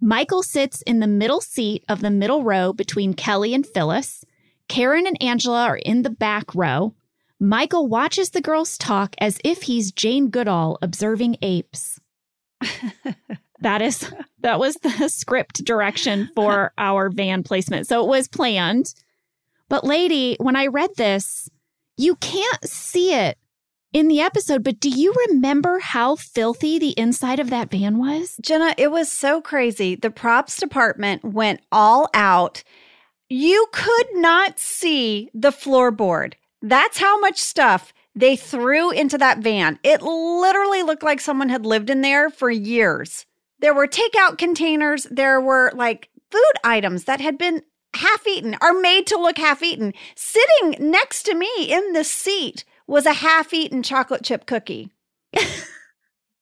Michael 0.00 0.42
sits 0.42 0.82
in 0.82 1.00
the 1.00 1.06
middle 1.06 1.40
seat 1.40 1.84
of 1.88 2.00
the 2.00 2.10
middle 2.10 2.44
row 2.44 2.72
between 2.72 3.14
Kelly 3.14 3.52
and 3.52 3.66
Phyllis. 3.66 4.24
Karen 4.68 5.06
and 5.06 5.20
Angela 5.22 5.64
are 5.64 5.76
in 5.76 6.02
the 6.02 6.10
back 6.10 6.54
row. 6.54 6.94
Michael 7.40 7.88
watches 7.88 8.30
the 8.30 8.40
girls 8.40 8.76
talk 8.76 9.14
as 9.18 9.38
if 9.44 9.62
he's 9.62 9.92
Jane 9.92 10.28
Goodall 10.28 10.78
observing 10.82 11.36
apes. 11.42 12.00
that 13.60 13.80
is 13.80 14.12
that 14.40 14.58
was 14.58 14.74
the 14.76 15.08
script 15.08 15.64
direction 15.64 16.30
for 16.34 16.72
our 16.78 17.10
van 17.10 17.42
placement. 17.42 17.86
So 17.86 18.02
it 18.02 18.08
was 18.08 18.28
planned. 18.28 18.92
But 19.68 19.84
lady, 19.84 20.36
when 20.40 20.56
I 20.56 20.66
read 20.66 20.90
this, 20.96 21.48
you 21.96 22.16
can't 22.16 22.64
see 22.68 23.14
it 23.14 23.37
in 23.92 24.08
the 24.08 24.20
episode, 24.20 24.62
but 24.62 24.80
do 24.80 24.88
you 24.88 25.14
remember 25.28 25.78
how 25.78 26.16
filthy 26.16 26.78
the 26.78 26.98
inside 26.98 27.40
of 27.40 27.50
that 27.50 27.70
van 27.70 27.98
was? 27.98 28.36
Jenna, 28.42 28.74
it 28.76 28.90
was 28.90 29.10
so 29.10 29.40
crazy. 29.40 29.94
The 29.94 30.10
props 30.10 30.58
department 30.58 31.24
went 31.24 31.60
all 31.72 32.08
out. 32.12 32.62
You 33.28 33.66
could 33.72 34.06
not 34.14 34.58
see 34.58 35.30
the 35.34 35.50
floorboard. 35.50 36.34
That's 36.60 36.98
how 36.98 37.18
much 37.20 37.38
stuff 37.38 37.92
they 38.14 38.36
threw 38.36 38.90
into 38.90 39.16
that 39.18 39.38
van. 39.38 39.78
It 39.82 40.02
literally 40.02 40.82
looked 40.82 41.02
like 41.02 41.20
someone 41.20 41.48
had 41.48 41.64
lived 41.64 41.88
in 41.88 42.00
there 42.00 42.30
for 42.30 42.50
years. 42.50 43.26
There 43.60 43.74
were 43.74 43.86
takeout 43.86 44.38
containers, 44.38 45.06
there 45.10 45.40
were 45.40 45.72
like 45.74 46.08
food 46.30 46.52
items 46.62 47.04
that 47.04 47.20
had 47.20 47.38
been 47.38 47.62
half 47.94 48.26
eaten, 48.26 48.56
are 48.60 48.74
made 48.74 49.06
to 49.08 49.18
look 49.18 49.38
half 49.38 49.62
eaten. 49.62 49.94
Sitting 50.14 50.90
next 50.90 51.24
to 51.24 51.34
me 51.34 51.48
in 51.58 51.92
the 51.92 52.04
seat 52.04 52.64
was 52.88 53.06
a 53.06 53.12
half-eaten 53.12 53.84
chocolate 53.84 54.24
chip 54.24 54.46
cookie. 54.46 54.90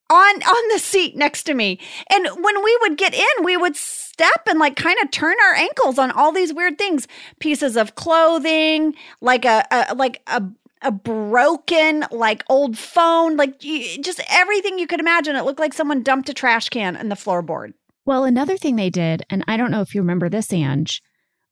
on 0.09 0.42
on 0.42 0.68
the 0.72 0.78
seat 0.78 1.16
next 1.16 1.42
to 1.44 1.55
me. 1.55 1.78
And 2.11 2.26
when 2.26 2.62
we 2.62 2.78
would 2.82 2.97
get 2.97 3.14
in, 3.14 3.44
we 3.44 3.57
would 3.57 3.76
step 3.76 4.42
and 4.47 4.59
like 4.59 4.76
kind 4.76 4.99
of 5.03 5.11
turn 5.11 5.36
our 5.44 5.55
ankles 5.55 5.99
on 5.99 6.11
all 6.11 6.32
these 6.32 6.55
weird 6.55 6.78
things, 6.78 7.09
pieces 7.40 7.76
of 7.76 7.94
clothing, 7.97 8.94
like 9.20 9.44
a, 9.44 9.64
a 9.70 9.94
like 9.94 10.22
a 10.26 10.42
a 10.82 10.92
broken 10.92 12.05
like 12.11 12.44
old 12.49 12.78
phone, 12.78 13.36
like 13.36 13.59
just 13.59 14.20
everything 14.30 14.78
you 14.78 14.86
could 14.86 15.01
imagine. 15.01 15.36
It 15.36 15.44
looked 15.44 15.61
like 15.61 15.74
someone 15.74 16.03
dumped 16.03 16.28
a 16.28 16.34
trash 16.34 16.68
can 16.68 16.97
in 16.97 17.09
the 17.09 17.16
floorboard. 17.16 17.72
Well, 18.05 18.24
another 18.24 18.57
thing 18.57 18.76
they 18.76 18.90
did, 18.90 19.24
and 19.28 19.42
I 19.49 19.57
don't 19.57 19.72
know 19.72 19.80
if 19.80 19.94
you 19.94 20.01
remember 20.01 20.28
this, 20.28 20.53
Ange, 20.53 21.03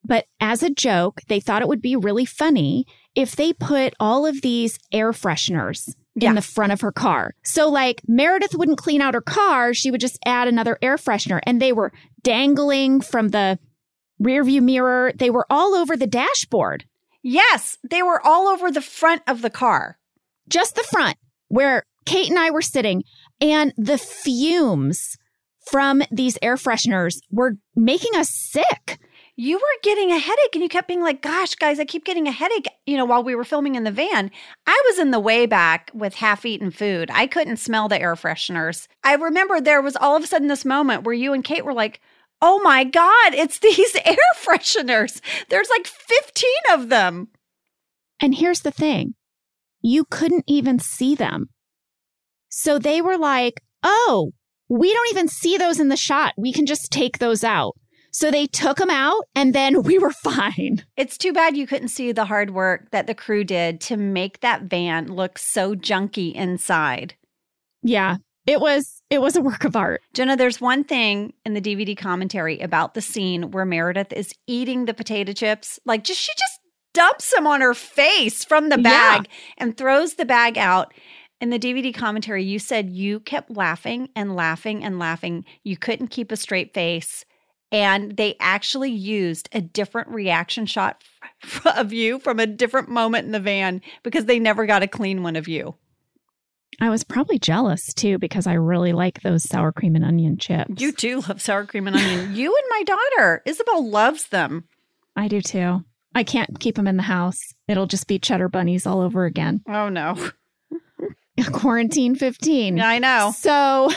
but 0.05 0.27
as 0.39 0.63
a 0.63 0.71
joke, 0.71 1.21
they 1.27 1.41
thought 1.41 1.63
it 1.63 1.69
would 1.69 1.83
be 1.83 1.97
really 1.97 2.25
funny 2.25 2.87
if 3.15 3.37
they 3.37 3.53
put 3.53 3.95
all 4.01 4.27
of 4.27 4.43
these 4.43 4.79
air 4.93 5.13
fresheners 5.13 5.95
Yeah. 6.17 6.31
in 6.31 6.35
the 6.37 6.43
front 6.43 6.73
of 6.73 6.81
her 6.81 6.93
car. 6.93 7.35
So, 7.45 7.69
like, 7.69 8.01
Meredith 8.07 8.55
wouldn't 8.55 8.79
clean 8.79 9.01
out 9.01 9.15
her 9.15 9.21
car. 9.21 9.75
She 9.75 9.91
would 9.91 10.01
just 10.01 10.19
add 10.25 10.49
another 10.49 10.79
air 10.83 10.97
freshener. 10.97 11.41
And 11.45 11.61
they 11.61 11.73
were 11.73 11.93
dangling 12.23 13.01
from 13.01 13.29
the 13.29 13.59
rearview 14.23 14.63
mirror. 14.63 15.13
They 15.17 15.31
were 15.31 15.47
all 15.51 15.75
over 15.75 15.97
the 15.97 16.07
dashboard, 16.07 16.85
Yes, 17.27 17.79
they 17.89 18.03
were 18.03 18.21
all 18.25 18.49
over 18.49 18.71
the 18.71 18.83
front 18.83 19.23
of 19.27 19.41
the 19.43 19.51
car. 19.51 19.99
just 20.49 20.75
the 20.75 20.83
front 20.83 21.17
where 21.49 21.85
Kate 22.05 22.29
and 22.29 22.39
I 22.39 22.51
were 22.51 22.61
sitting. 22.63 23.03
And 23.41 23.73
the 23.79 23.97
fumes 23.99 25.17
from 25.71 26.03
these 26.11 26.37
air 26.43 26.57
fresheners 26.57 27.17
were 27.31 27.55
making 27.75 28.15
us 28.15 28.29
sick. 28.31 28.99
You 29.37 29.57
were 29.57 29.81
getting 29.83 30.13
a 30.13 30.19
headache 30.19 30.55
and 30.55 30.63
you 30.63 30.69
kept 30.69 30.87
being 30.87 31.03
like, 31.03 31.21
gosh, 31.21 31.57
guys, 31.57 31.81
I 31.81 31.85
keep 31.85 32.05
getting 32.05 32.29
a 32.29 32.33
headache, 32.33 32.69
you 32.87 32.97
know, 32.97 33.05
while 33.05 33.25
we 33.25 33.35
were 33.35 33.43
filming 33.43 33.75
in 33.75 33.83
the 33.83 33.91
van. 33.91 34.31
I 34.65 34.83
was 34.87 35.01
in 35.01 35.11
the 35.11 35.19
way 35.19 35.47
back 35.47 35.91
with 35.93 36.15
half 36.15 36.47
eaten 36.47 36.71
food. 36.71 37.11
I 37.13 37.27
couldn't 37.27 37.57
smell 37.57 37.89
the 37.89 38.01
air 38.01 38.15
fresheners. 38.15 38.87
I 39.03 39.15
remember 39.15 39.61
there 39.61 39.83
was 39.83 39.97
all 39.97 40.17
of 40.17 40.23
a 40.23 40.27
sudden 40.29 40.47
this 40.47 40.65
moment 40.65 41.03
where 41.03 41.15
you 41.15 41.33
and 41.33 41.43
Kate 41.43 41.65
were 41.65 41.75
like, 41.75 42.01
oh 42.41 42.61
my 42.63 42.85
God, 42.85 43.35
it's 43.35 43.59
these 43.61 43.97
air 44.05 44.17
fresheners. 44.41 45.21
There's 45.49 45.71
like 45.71 45.89
15 45.89 46.51
of 46.73 46.89
them. 46.89 47.29
And 48.21 48.37
here's 48.37 48.61
the 48.61 48.71
thing 48.71 49.15
you 49.83 50.05
couldn't 50.05 50.45
even 50.47 50.79
see 50.79 51.17
them. 51.17 51.49
So 52.49 52.79
they 52.79 53.03
were 53.03 53.19
like, 53.19 53.61
oh, 53.83 54.31
we 54.69 54.93
don't 54.93 55.11
even 55.11 55.27
see 55.27 55.59
those 55.59 55.81
in 55.81 55.89
the 55.89 55.97
shot. 55.97 56.35
We 56.39 56.53
can 56.53 56.67
just 56.67 56.93
take 56.93 57.19
those 57.19 57.43
out. 57.43 57.75
So 58.15 58.31
they 58.31 58.47
took 58.47 58.77
them 58.79 58.91
out 58.91 59.25
and 59.35 59.53
then 59.53 59.83
we 59.89 59.99
were 59.99 60.13
fine. 60.13 60.85
It's 60.97 61.19
too 61.19 61.33
bad 61.33 61.57
you 61.57 61.67
couldn't 61.67 61.89
see 61.89 62.13
the 62.13 62.25
hard 62.27 62.51
work 62.51 62.91
that 62.93 63.09
the 63.09 63.15
crew 63.15 63.43
did 63.43 63.81
to 63.83 63.97
make 63.97 64.41
that 64.41 64.63
van 64.63 65.09
look 65.09 65.37
so 65.37 65.75
junky 65.75 66.33
inside. 66.33 67.15
Yeah, 67.83 68.17
it 68.47 68.61
was 68.61 69.03
it 69.11 69.21
was 69.21 69.35
a 69.37 69.41
work 69.43 69.65
of 69.65 69.75
art. 69.77 70.01
Jenna, 70.15 70.37
there's 70.37 70.61
one 70.61 70.85
thing 70.85 71.33
in 71.45 71.55
the 71.55 71.61
DVD 71.61 71.97
commentary 71.97 72.61
about 72.61 72.95
the 72.95 73.01
scene 73.03 73.51
where 73.51 73.65
Meredith 73.67 74.13
is 74.13 74.33
eating 74.47 74.85
the 74.85 74.95
potato 74.95 75.33
chips. 75.33 75.81
Like 75.85 76.05
just 76.05 76.21
she 76.21 76.33
just 76.39 76.61
dumps 76.95 77.35
them 77.35 77.47
on 77.49 77.61
her 77.61 77.75
face 77.75 78.45
from 78.45 78.69
the 78.69 78.77
Yeah. 78.77 78.83
bag 79.19 79.29
and 79.59 79.77
throws 79.77 80.15
the 80.15 80.25
bag 80.25 80.57
out. 80.57 80.95
In 81.41 81.51
the 81.51 81.59
DVD 81.59 81.93
commentary, 81.93 82.45
you 82.45 82.61
said 82.61 82.91
you 82.91 83.19
kept 83.21 83.51
laughing 83.51 84.09
and 84.15 84.37
laughing 84.37 84.85
and 84.85 85.01
laughing. 85.01 85.45
You 85.65 85.77
couldn't 85.77 86.09
keep 86.09 86.31
a 86.31 86.37
straight 86.37 86.73
face. 86.73 87.25
And 87.75 88.17
they 88.17 88.37
actually 88.39 88.93
used 88.93 89.49
a 89.51 89.61
different 89.61 90.09
reaction 90.11 90.65
shot 90.65 91.03
of 91.77 91.93
you 91.93 92.21
from 92.21 92.39
a 92.39 92.47
different 92.47 92.89
moment 92.89 93.27
in 93.27 93.33
the 93.33 93.41
van 93.41 93.83
because 94.05 94.27
they 94.27 94.39
never 94.39 94.65
got 94.65 94.85
a 94.85 94.87
clean 94.87 95.25
one 95.25 95.35
of 95.35 95.49
you. 95.49 95.75
I 96.81 96.89
was 96.89 97.03
probably 97.03 97.41
jealous 97.41 97.93
too 97.93 98.19
because 98.19 98.47
I 98.47 98.53
really 98.53 98.93
like 98.93 99.23
those 99.23 99.43
sour 99.43 99.73
cream 99.73 99.97
and 99.97 100.05
onion 100.05 100.39
chips. 100.39 100.81
You 100.81 100.93
too 100.93 101.21
love 101.29 101.43
sour 101.43 101.67
cream 101.67 101.89
and 101.89 101.97
onion. 101.97 102.37
you 102.37 102.55
and 102.55 102.65
my 102.71 102.83
daughter, 102.85 103.43
Isabel, 103.45 103.89
loves 103.89 104.29
them. 104.29 104.69
I 105.17 105.27
do 105.27 105.41
too. 105.41 105.85
I 106.15 106.23
can't 106.23 106.61
keep 106.61 106.77
them 106.77 106.87
in 106.87 106.97
the 106.97 107.03
house. 107.03 107.41
It'll 107.67 107.87
just 107.87 108.07
be 108.07 108.21
cheddar 108.21 108.49
bunnies 108.49 108.87
all 108.87 109.01
over 109.01 109.25
again. 109.25 109.63
Oh 109.69 109.89
no. 109.89 110.17
Quarantine 111.53 112.15
15. 112.15 112.81
I 112.81 113.01
know. 113.01 113.33
So 113.37 113.91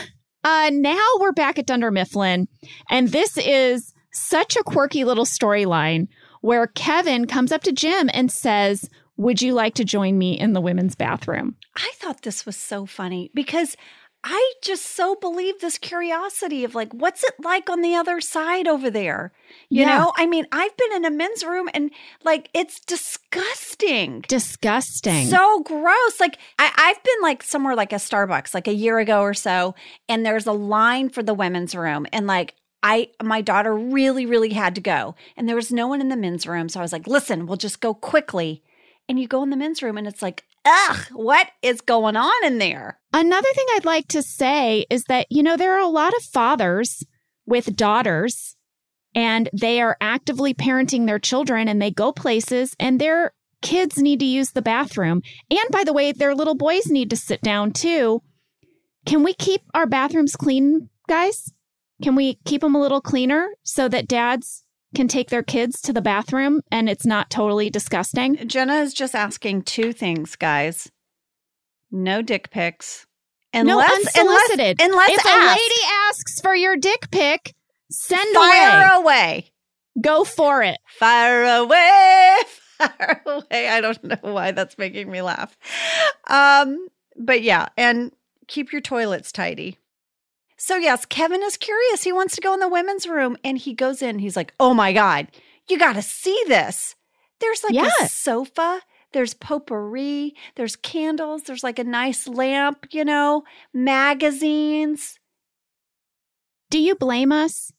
uh, 0.44 0.70
now 0.72 1.04
we're 1.18 1.32
back 1.32 1.58
at 1.58 1.66
Dunder 1.66 1.90
Mifflin, 1.90 2.48
and 2.90 3.08
this 3.08 3.36
is 3.36 3.92
such 4.12 4.56
a 4.56 4.62
quirky 4.62 5.04
little 5.04 5.24
storyline 5.24 6.08
where 6.40 6.66
Kevin 6.68 7.26
comes 7.26 7.52
up 7.52 7.62
to 7.62 7.72
Jim 7.72 8.08
and 8.12 8.30
says, 8.30 8.88
Would 9.16 9.42
you 9.42 9.54
like 9.54 9.74
to 9.74 9.84
join 9.84 10.18
me 10.18 10.38
in 10.38 10.52
the 10.52 10.60
women's 10.60 10.94
bathroom? 10.94 11.56
I 11.76 11.90
thought 11.96 12.22
this 12.22 12.46
was 12.46 12.56
so 12.56 12.86
funny 12.86 13.30
because 13.34 13.76
I 14.24 14.52
just 14.62 14.84
so 14.84 15.14
believe 15.14 15.60
this 15.60 15.78
curiosity 15.78 16.64
of 16.64 16.74
like, 16.74 16.92
what's 16.92 17.22
it 17.22 17.34
like 17.42 17.70
on 17.70 17.82
the 17.82 17.94
other 17.94 18.20
side 18.20 18.66
over 18.66 18.90
there? 18.90 19.32
You 19.70 19.86
Yeah. 19.86 19.98
know, 19.98 20.12
I 20.16 20.26
mean, 20.26 20.46
I've 20.50 20.76
been 20.76 20.92
in 20.96 21.04
a 21.04 21.10
men's 21.10 21.44
room 21.44 21.68
and 21.72 21.90
like 22.24 22.50
it's 22.52 22.80
disgusting. 22.80 24.22
Disgusting. 24.28 25.28
So 25.28 25.60
gross. 25.62 26.20
Like 26.20 26.38
I, 26.58 26.72
I've 26.76 27.02
been 27.02 27.22
like 27.22 27.42
somewhere 27.42 27.76
like 27.76 27.92
a 27.92 27.96
Starbucks 27.96 28.54
like 28.54 28.66
a 28.68 28.74
year 28.74 28.98
ago 28.98 29.20
or 29.20 29.34
so, 29.34 29.74
and 30.08 30.26
there's 30.26 30.46
a 30.46 30.52
line 30.52 31.08
for 31.10 31.22
the 31.22 31.34
women's 31.34 31.74
room. 31.74 32.06
And 32.12 32.26
like 32.26 32.54
I 32.82 33.10
my 33.22 33.40
daughter 33.40 33.74
really, 33.74 34.26
really 34.26 34.50
had 34.50 34.74
to 34.74 34.80
go. 34.80 35.14
And 35.36 35.48
there 35.48 35.56
was 35.56 35.72
no 35.72 35.86
one 35.86 36.00
in 36.00 36.08
the 36.08 36.16
men's 36.16 36.46
room. 36.46 36.68
So 36.68 36.80
I 36.80 36.82
was 36.82 36.92
like, 36.92 37.06
listen, 37.06 37.46
we'll 37.46 37.56
just 37.56 37.80
go 37.80 37.94
quickly. 37.94 38.62
And 39.08 39.18
you 39.18 39.26
go 39.26 39.42
in 39.42 39.50
the 39.50 39.56
men's 39.56 39.82
room 39.82 39.96
and 39.96 40.06
it's 40.06 40.22
like, 40.22 40.44
ugh, 40.64 41.06
what 41.12 41.48
is 41.62 41.80
going 41.80 42.16
on 42.16 42.44
in 42.44 42.58
there? 42.58 42.98
Another 43.12 43.48
thing 43.54 43.66
I'd 43.72 43.84
like 43.84 44.08
to 44.08 44.22
say 44.22 44.86
is 44.90 45.04
that, 45.04 45.26
you 45.30 45.42
know, 45.42 45.56
there 45.56 45.74
are 45.74 45.80
a 45.80 45.88
lot 45.88 46.14
of 46.14 46.22
fathers 46.22 47.04
with 47.46 47.76
daughters, 47.76 48.56
and 49.14 49.48
they 49.52 49.80
are 49.80 49.96
actively 50.00 50.54
parenting 50.54 51.06
their 51.06 51.18
children 51.18 51.66
and 51.68 51.80
they 51.80 51.90
go 51.90 52.12
places 52.12 52.76
and 52.78 53.00
their 53.00 53.32
kids 53.62 53.98
need 53.98 54.20
to 54.20 54.26
use 54.26 54.50
the 54.50 54.62
bathroom. 54.62 55.22
And 55.50 55.70
by 55.70 55.84
the 55.84 55.92
way, 55.92 56.12
their 56.12 56.34
little 56.34 56.54
boys 56.54 56.86
need 56.86 57.10
to 57.10 57.16
sit 57.16 57.40
down 57.42 57.72
too. 57.72 58.22
Can 59.06 59.24
we 59.24 59.34
keep 59.34 59.62
our 59.74 59.86
bathrooms 59.86 60.36
clean, 60.36 60.90
guys? 61.08 61.52
Can 62.02 62.14
we 62.14 62.38
keep 62.44 62.60
them 62.60 62.74
a 62.74 62.80
little 62.80 63.00
cleaner 63.00 63.48
so 63.64 63.88
that 63.88 64.06
dads 64.06 64.64
can 64.94 65.08
take 65.08 65.30
their 65.30 65.42
kids 65.42 65.80
to 65.82 65.92
the 65.92 66.02
bathroom 66.02 66.60
and 66.70 66.88
it's 66.88 67.06
not 67.06 67.30
totally 67.30 67.70
disgusting? 67.70 68.36
Jenna 68.48 68.76
is 68.76 68.94
just 68.94 69.14
asking 69.14 69.62
two 69.62 69.92
things, 69.92 70.36
guys. 70.36 70.90
No 71.90 72.22
dick 72.22 72.50
pics. 72.50 73.06
no 73.54 73.80
unsolicited. 73.80 74.80
Unless, 74.80 74.80
unless 74.80 75.10
if 75.10 75.26
asked. 75.26 75.58
a 75.58 75.62
lady 75.62 75.80
asks 76.08 76.40
for 76.40 76.54
your 76.54 76.76
dick 76.76 77.10
pic, 77.10 77.54
send 77.90 78.34
fire 78.34 78.92
away. 78.94 79.02
away. 79.02 79.52
Go 80.00 80.24
for 80.24 80.62
it. 80.62 80.78
Fire 80.98 81.44
away. 81.44 82.36
Fire 82.78 83.22
away. 83.26 83.68
I 83.68 83.80
don't 83.80 84.04
know 84.04 84.18
why 84.20 84.52
that's 84.52 84.78
making 84.78 85.10
me 85.10 85.20
laugh. 85.20 85.56
Um, 86.28 86.86
but 87.16 87.42
yeah, 87.42 87.68
and 87.76 88.12
keep 88.46 88.70
your 88.70 88.80
toilets 88.80 89.32
tidy. 89.32 89.78
So 90.58 90.76
yes, 90.76 91.06
Kevin 91.06 91.42
is 91.42 91.56
curious. 91.56 92.02
He 92.02 92.12
wants 92.12 92.34
to 92.34 92.40
go 92.40 92.52
in 92.52 92.60
the 92.60 92.68
women's 92.68 93.06
room 93.08 93.36
and 93.44 93.56
he 93.56 93.72
goes 93.74 94.02
in. 94.02 94.18
He's 94.18 94.36
like, 94.36 94.52
"Oh 94.58 94.74
my 94.74 94.92
god, 94.92 95.28
you 95.68 95.78
got 95.78 95.94
to 95.94 96.02
see 96.02 96.40
this. 96.48 96.94
There's 97.40 97.62
like 97.62 97.74
Yeah. 97.74 97.88
a 98.00 98.08
sofa, 98.08 98.80
there's 99.12 99.34
potpourri, 99.34 100.34
there's 100.56 100.74
candles, 100.76 101.44
there's 101.44 101.62
like 101.62 101.78
a 101.78 101.84
nice 101.84 102.26
lamp, 102.26 102.86
you 102.90 103.04
know, 103.04 103.44
magazines. 103.72 105.18
Do 106.70 106.78
you 106.78 106.94
blame 106.96 107.32
us? 107.32 107.72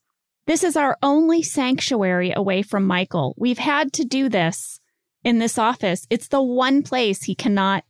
This 0.48 0.64
is 0.64 0.76
our 0.76 0.98
only 1.04 1.44
sanctuary 1.44 2.32
away 2.36 2.62
from 2.64 2.86
Michael. 2.88 3.36
We've 3.38 3.60
had 3.60 3.94
to 3.94 4.06
do 4.06 4.30
this 4.30 4.80
in 5.24 5.38
this 5.38 5.58
office. 5.60 6.08
It's 6.10 6.30
the 6.30 6.42
one 6.42 6.82
place 6.82 7.24
he 7.24 7.36
cannot 7.36 7.84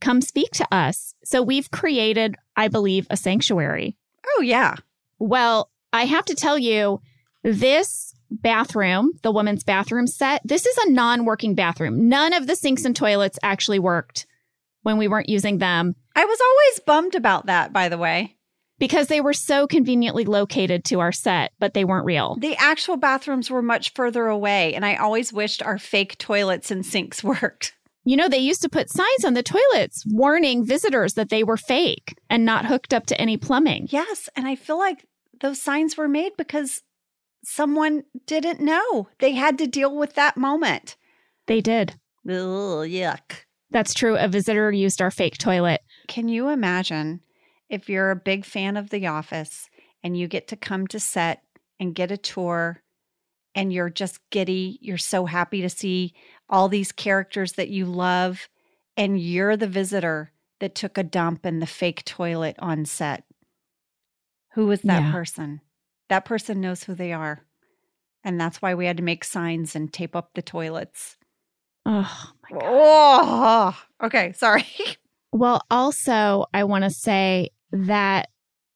come 0.00 0.20
speak 0.20 0.50
to 0.52 0.66
us. 0.74 1.14
So 1.24 1.40
we've 1.42 1.70
created, 1.70 2.34
I 2.56 2.66
believe, 2.68 3.06
a 3.10 3.16
sanctuary. 3.16 3.96
Oh 4.36 4.40
yeah. 4.42 4.76
Well, 5.18 5.70
I 5.92 6.04
have 6.04 6.24
to 6.26 6.34
tell 6.34 6.58
you, 6.58 7.00
this 7.42 8.14
bathroom, 8.30 9.12
the 9.22 9.30
woman's 9.30 9.64
bathroom 9.64 10.06
set, 10.06 10.40
this 10.44 10.66
is 10.66 10.76
a 10.78 10.90
non 10.90 11.24
working 11.24 11.54
bathroom. 11.54 12.08
None 12.08 12.32
of 12.32 12.46
the 12.46 12.56
sinks 12.56 12.84
and 12.84 12.96
toilets 12.96 13.38
actually 13.42 13.78
worked 13.78 14.26
when 14.82 14.98
we 14.98 15.08
weren't 15.08 15.28
using 15.28 15.58
them 15.58 15.94
I 16.16 16.24
was 16.24 16.38
always 16.40 16.80
bummed 16.86 17.14
about 17.14 17.46
that, 17.46 17.72
by 17.72 17.88
the 17.88 17.98
way. 17.98 18.36
because 18.78 19.06
they 19.08 19.20
were 19.20 19.32
so 19.32 19.66
conveniently 19.66 20.24
located 20.24 20.84
to 20.84 21.00
our 21.00 21.12
set, 21.12 21.52
but 21.58 21.74
they 21.74 21.84
weren't 21.84 22.06
real. 22.06 22.36
The 22.36 22.56
actual 22.56 22.96
bathrooms 22.96 23.50
were 23.50 23.62
much 23.62 23.92
further 23.94 24.26
away, 24.26 24.74
and 24.74 24.84
I 24.84 24.96
always 24.96 25.32
wished 25.32 25.62
our 25.62 25.78
fake 25.78 26.18
toilets 26.18 26.70
and 26.70 26.84
sinks 26.84 27.22
worked. 27.24 27.74
You 28.04 28.16
know, 28.16 28.28
they 28.28 28.38
used 28.38 28.62
to 28.62 28.68
put 28.68 28.90
signs 28.90 29.24
on 29.24 29.34
the 29.34 29.42
toilets 29.42 30.04
warning 30.06 30.64
visitors 30.64 31.14
that 31.14 31.30
they 31.30 31.42
were 31.42 31.56
fake 31.56 32.18
and 32.28 32.44
not 32.44 32.66
hooked 32.66 32.92
up 32.92 33.06
to 33.06 33.20
any 33.20 33.36
plumbing. 33.36 33.86
Yes, 33.90 34.28
and 34.36 34.46
I 34.46 34.56
feel 34.56 34.78
like 34.78 35.06
those 35.40 35.60
signs 35.60 35.96
were 35.96 36.08
made 36.08 36.32
because 36.36 36.82
someone 37.42 38.04
didn't 38.26 38.60
know. 38.60 39.08
They 39.18 39.32
had 39.32 39.58
to 39.58 39.66
deal 39.66 39.94
with 39.94 40.14
that 40.14 40.36
moment. 40.36 40.96
They 41.46 41.60
did. 41.60 41.94
Ugh, 42.28 42.86
yuck. 42.88 43.44
That's 43.70 43.94
true. 43.94 44.16
A 44.16 44.28
visitor 44.28 44.70
used 44.70 45.02
our 45.02 45.10
fake 45.10 45.38
toilet. 45.38 45.80
Can 46.08 46.28
you 46.28 46.48
imagine 46.48 47.20
if 47.68 47.88
you're 47.88 48.10
a 48.10 48.16
big 48.16 48.44
fan 48.44 48.76
of 48.76 48.90
The 48.90 49.06
Office 49.06 49.68
and 50.02 50.16
you 50.16 50.28
get 50.28 50.48
to 50.48 50.56
come 50.56 50.86
to 50.88 51.00
set 51.00 51.42
and 51.80 51.94
get 51.94 52.10
a 52.10 52.16
tour 52.16 52.82
and 53.54 53.72
you're 53.72 53.90
just 53.90 54.20
giddy? 54.30 54.78
You're 54.80 54.96
so 54.98 55.26
happy 55.26 55.60
to 55.62 55.68
see 55.68 56.14
all 56.48 56.68
these 56.68 56.92
characters 56.92 57.52
that 57.52 57.68
you 57.68 57.86
love, 57.86 58.48
and 58.96 59.18
you're 59.20 59.56
the 59.56 59.66
visitor 59.66 60.32
that 60.60 60.74
took 60.74 60.96
a 60.98 61.02
dump 61.02 61.44
in 61.46 61.58
the 61.60 61.66
fake 61.66 62.04
toilet 62.04 62.56
on 62.58 62.84
set. 62.84 63.24
Who 64.54 64.66
was 64.66 64.82
that 64.82 65.02
Yeah. 65.02 65.12
person? 65.12 65.60
That 66.08 66.24
person 66.24 66.60
knows 66.60 66.84
who 66.84 66.94
they 66.94 67.12
are. 67.12 67.44
And 68.22 68.40
that's 68.40 68.62
why 68.62 68.74
we 68.74 68.86
had 68.86 68.96
to 68.98 69.02
make 69.02 69.24
signs 69.24 69.74
and 69.74 69.92
tape 69.92 70.14
up 70.16 70.30
the 70.34 70.42
toilets. 70.42 71.16
Oh, 71.84 72.32
my 72.50 72.58
God. 72.58 72.64
Oh, 74.00 74.06
okay. 74.06 74.32
Sorry. 74.32 74.66
Well, 75.36 75.62
also, 75.68 76.46
I 76.54 76.62
want 76.62 76.84
to 76.84 76.90
say 76.90 77.48
that 77.72 78.28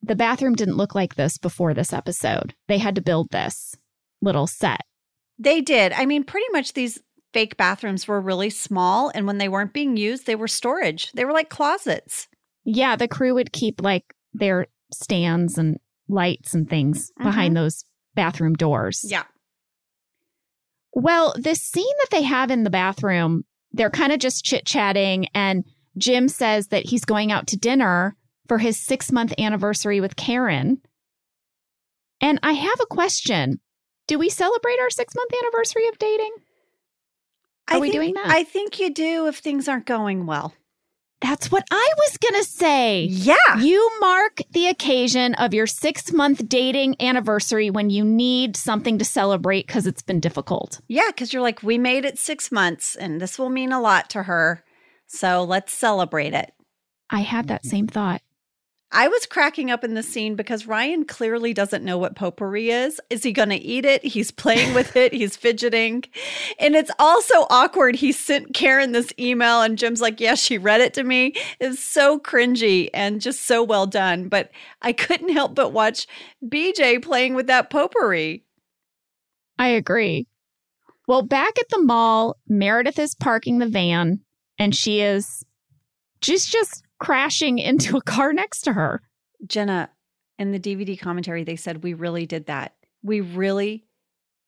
the 0.02 0.16
bathroom 0.16 0.56
didn't 0.56 0.76
look 0.76 0.92
like 0.92 1.14
this 1.14 1.38
before 1.38 1.72
this 1.72 1.92
episode. 1.92 2.52
They 2.66 2.78
had 2.78 2.96
to 2.96 3.00
build 3.00 3.30
this 3.30 3.76
little 4.20 4.48
set. 4.48 4.80
They 5.38 5.60
did. 5.60 5.92
I 5.92 6.04
mean, 6.04 6.24
pretty 6.24 6.48
much 6.50 6.72
these 6.72 7.00
fake 7.32 7.56
bathrooms 7.56 8.08
were 8.08 8.20
really 8.20 8.50
small. 8.50 9.10
And 9.14 9.26
when 9.26 9.38
they 9.38 9.48
weren't 9.48 9.72
being 9.72 9.96
used, 9.96 10.26
they 10.26 10.36
were 10.36 10.48
storage. 10.48 11.12
They 11.12 11.24
were 11.24 11.32
like 11.32 11.50
closets. 11.50 12.28
Yeah, 12.64 12.96
the 12.96 13.08
crew 13.08 13.34
would 13.34 13.52
keep 13.52 13.82
like 13.82 14.14
their 14.32 14.66
stands 14.92 15.58
and 15.58 15.78
lights 16.08 16.54
and 16.54 16.68
things 16.68 17.10
mm-hmm. 17.10 17.24
behind 17.24 17.56
those 17.56 17.84
bathroom 18.14 18.54
doors. 18.54 19.04
Yeah. 19.06 19.24
Well, 20.92 21.34
this 21.38 21.62
scene 21.62 21.84
that 22.00 22.10
they 22.10 22.22
have 22.22 22.50
in 22.50 22.64
the 22.64 22.70
bathroom, 22.70 23.44
they're 23.72 23.90
kind 23.90 24.12
of 24.12 24.18
just 24.18 24.44
chit 24.44 24.64
chatting, 24.64 25.28
and 25.34 25.64
Jim 25.96 26.28
says 26.28 26.68
that 26.68 26.86
he's 26.86 27.04
going 27.04 27.30
out 27.30 27.46
to 27.48 27.56
dinner 27.56 28.16
for 28.48 28.58
his 28.58 28.80
six 28.80 29.12
month 29.12 29.34
anniversary 29.38 30.00
with 30.00 30.16
Karen. 30.16 30.80
And 32.20 32.40
I 32.42 32.52
have 32.52 32.80
a 32.80 32.86
question. 32.86 33.60
Do 34.06 34.18
we 34.18 34.30
celebrate 34.30 34.80
our 34.80 34.90
six 34.90 35.14
month 35.14 35.30
anniversary 35.42 35.86
of 35.88 35.98
dating? 35.98 36.34
Are 37.70 37.76
I 37.76 37.80
we 37.80 37.90
think- 37.90 37.94
doing 38.02 38.14
that? 38.14 38.26
I 38.28 38.44
think 38.44 38.78
you 38.80 38.90
do 38.92 39.26
if 39.26 39.38
things 39.38 39.68
aren't 39.68 39.86
going 39.86 40.26
well. 40.26 40.54
That's 41.20 41.50
what 41.50 41.64
I 41.72 41.92
was 41.96 42.16
going 42.18 42.40
to 42.40 42.48
say. 42.48 43.02
Yeah. 43.02 43.34
You 43.58 43.90
mark 44.00 44.40
the 44.52 44.68
occasion 44.68 45.34
of 45.34 45.52
your 45.52 45.66
six 45.66 46.12
month 46.12 46.48
dating 46.48 46.94
anniversary 47.00 47.70
when 47.70 47.90
you 47.90 48.04
need 48.04 48.56
something 48.56 48.98
to 48.98 49.04
celebrate 49.04 49.66
because 49.66 49.88
it's 49.88 50.00
been 50.02 50.20
difficult. 50.20 50.80
Yeah. 50.86 51.10
Cause 51.16 51.32
you're 51.32 51.42
like, 51.42 51.60
we 51.64 51.76
made 51.76 52.04
it 52.04 52.18
six 52.18 52.52
months 52.52 52.94
and 52.94 53.20
this 53.20 53.36
will 53.36 53.50
mean 53.50 53.72
a 53.72 53.80
lot 53.80 54.08
to 54.10 54.22
her. 54.22 54.62
So 55.08 55.42
let's 55.42 55.72
celebrate 55.72 56.34
it. 56.34 56.52
I 57.10 57.22
had 57.22 57.48
that 57.48 57.66
same 57.66 57.88
thought. 57.88 58.22
I 58.90 59.08
was 59.08 59.26
cracking 59.26 59.70
up 59.70 59.84
in 59.84 59.92
the 59.92 60.02
scene 60.02 60.34
because 60.34 60.66
Ryan 60.66 61.04
clearly 61.04 61.52
doesn't 61.52 61.84
know 61.84 61.98
what 61.98 62.16
potpourri 62.16 62.70
is. 62.70 62.98
Is 63.10 63.22
he 63.22 63.32
going 63.32 63.50
to 63.50 63.56
eat 63.56 63.84
it? 63.84 64.02
He's 64.02 64.30
playing 64.30 64.74
with 64.74 64.96
it. 64.96 65.12
He's 65.12 65.36
fidgeting. 65.36 66.04
And 66.58 66.74
it's 66.74 66.90
also 66.98 67.46
awkward. 67.50 67.96
He 67.96 68.12
sent 68.12 68.54
Karen 68.54 68.92
this 68.92 69.12
email 69.18 69.60
and 69.60 69.76
Jim's 69.76 70.00
like, 70.00 70.20
yeah, 70.20 70.34
she 70.34 70.56
read 70.56 70.80
it 70.80 70.94
to 70.94 71.04
me. 71.04 71.34
It 71.60 71.68
was 71.68 71.78
so 71.78 72.18
cringy 72.18 72.88
and 72.94 73.20
just 73.20 73.42
so 73.42 73.62
well 73.62 73.86
done. 73.86 74.28
But 74.28 74.50
I 74.80 74.92
couldn't 74.94 75.34
help 75.34 75.54
but 75.54 75.74
watch 75.74 76.06
BJ 76.42 77.02
playing 77.02 77.34
with 77.34 77.46
that 77.48 77.68
potpourri. 77.68 78.44
I 79.58 79.68
agree. 79.68 80.26
Well, 81.06 81.22
back 81.22 81.58
at 81.58 81.68
the 81.68 81.82
mall, 81.82 82.38
Meredith 82.48 82.98
is 82.98 83.14
parking 83.14 83.58
the 83.58 83.68
van 83.68 84.20
and 84.58 84.74
she 84.74 85.00
is 85.00 85.44
she's 86.22 86.46
just 86.46 86.84
crashing 86.98 87.58
into 87.58 87.96
a 87.96 88.02
car 88.02 88.32
next 88.32 88.62
to 88.62 88.72
her. 88.72 89.02
Jenna, 89.46 89.90
in 90.38 90.52
the 90.52 90.58
DVD 90.60 90.98
commentary, 90.98 91.44
they 91.44 91.56
said 91.56 91.82
we 91.82 91.94
really 91.94 92.26
did 92.26 92.46
that. 92.46 92.74
We 93.02 93.20
really, 93.20 93.84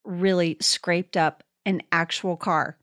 really 0.04 0.56
scraped 0.60 1.16
up 1.16 1.42
an 1.64 1.82
actual 1.92 2.36
car. 2.36 2.76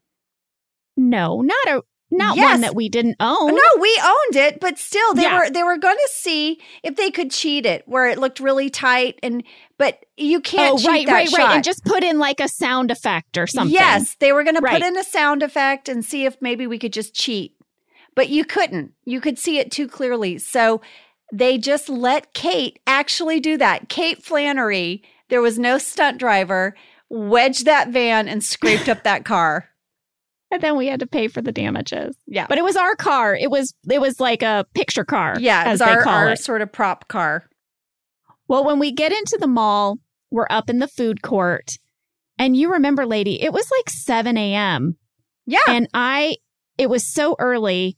No, 0.96 1.42
not 1.42 1.68
a 1.68 1.82
not 2.10 2.38
Yes. 2.38 2.54
one 2.54 2.62
that 2.62 2.74
we 2.74 2.88
didn't 2.88 3.18
own. 3.20 3.54
No, 3.54 3.82
we 3.82 4.02
owned 4.02 4.36
it, 4.38 4.62
but 4.62 4.78
still 4.80 5.14
they 5.14 5.24
Yeah. 5.24 5.40
were 5.40 5.50
they 5.50 5.64
were 5.64 5.78
going 5.78 5.98
to 5.98 6.10
see 6.14 6.58
if 6.82 6.96
they 6.96 7.12
could 7.12 7.32
cheat 7.32 7.66
it 7.66 7.84
where 7.86 8.08
it 8.08 8.18
looked 8.18 8.40
really 8.40 8.70
tight 8.70 9.20
and 9.22 9.44
but 9.78 10.06
you 10.16 10.40
can't 10.40 10.76
oh, 10.76 10.78
cheat 10.78 10.88
right, 10.88 11.06
that 11.06 11.12
right, 11.14 11.30
shot. 11.30 11.40
right. 11.40 11.56
And 11.56 11.64
just 11.66 11.84
put 11.84 12.06
in 12.06 12.18
like 12.18 12.40
a 12.40 12.48
sound 12.48 12.92
effect 12.92 13.38
or 13.38 13.46
something. 13.46 13.74
Yes, 13.74 14.16
they 14.22 14.32
were 14.32 14.44
going 14.46 14.56
to 14.56 14.62
Right. 14.62 14.82
put 14.82 14.88
in 14.88 14.98
a 14.98 15.04
sound 15.04 15.44
effect 15.44 15.90
and 15.90 16.04
see 16.06 16.24
if 16.24 16.38
maybe 16.42 16.66
we 16.66 16.80
could 16.80 16.94
just 16.94 17.14
cheat. 17.14 17.57
But 18.18 18.30
you 18.30 18.46
couldn't. 18.46 18.94
You 19.06 19.22
could 19.22 19.38
see 19.38 19.60
it 19.60 19.72
too 19.72 19.88
clearly. 19.88 20.40
So 20.40 20.82
they 21.32 21.60
just 21.60 21.88
let 21.88 22.34
Kate 22.34 22.80
actually 22.88 23.40
do 23.40 23.58
that. 23.58 23.90
Kate 23.90 24.24
Flannery, 24.24 25.04
there 25.30 25.40
was 25.40 25.60
no 25.60 25.78
stunt 25.78 26.18
driver, 26.18 26.76
wedged 27.10 27.66
that 27.66 27.90
van 27.90 28.28
and 28.28 28.44
scraped 28.44 28.90
up 28.90 29.04
that 29.04 29.24
car. 29.24 29.70
And 30.50 30.62
then 30.62 30.78
we 30.78 30.88
had 30.88 31.02
to 31.02 31.08
pay 31.08 31.28
for 31.28 31.42
the 31.42 31.52
damages. 31.52 32.16
Yeah. 32.26 32.48
But 32.48 32.58
it 32.58 32.64
was 32.64 32.78
our 32.78 32.96
car. 32.96 33.36
It 33.36 33.52
was 33.52 33.74
it 33.92 34.00
was 34.00 34.22
like 34.22 34.42
a 34.42 34.66
picture 34.74 35.04
car. 35.04 35.36
yeah, 35.38 35.64
it 35.64 35.68
as 35.68 35.82
was 35.82 35.90
they 35.90 35.94
our, 35.96 36.04
call 36.04 36.14
our 36.14 36.32
it. 36.32 36.40
sort 36.40 36.62
of 36.62 36.72
prop 36.72 37.10
car. 37.10 37.50
Well, 38.48 38.64
when 38.64 38.80
we 38.80 38.94
get 38.94 39.12
into 39.12 39.38
the 39.42 39.48
mall, 39.50 40.00
we're 40.32 40.48
up 40.50 40.70
in 40.70 40.80
the 40.80 40.88
food 40.88 41.22
court. 41.22 41.72
And 42.40 42.56
you 42.56 42.72
remember, 42.72 43.06
lady, 43.06 43.42
it 43.44 43.52
was 43.52 43.70
like 43.78 43.90
7 43.90 44.38
a.m. 44.38 44.96
Yeah. 45.46 45.60
And 45.68 45.90
I, 45.94 46.38
it 46.78 46.90
was 46.90 47.06
so 47.14 47.36
early. 47.40 47.97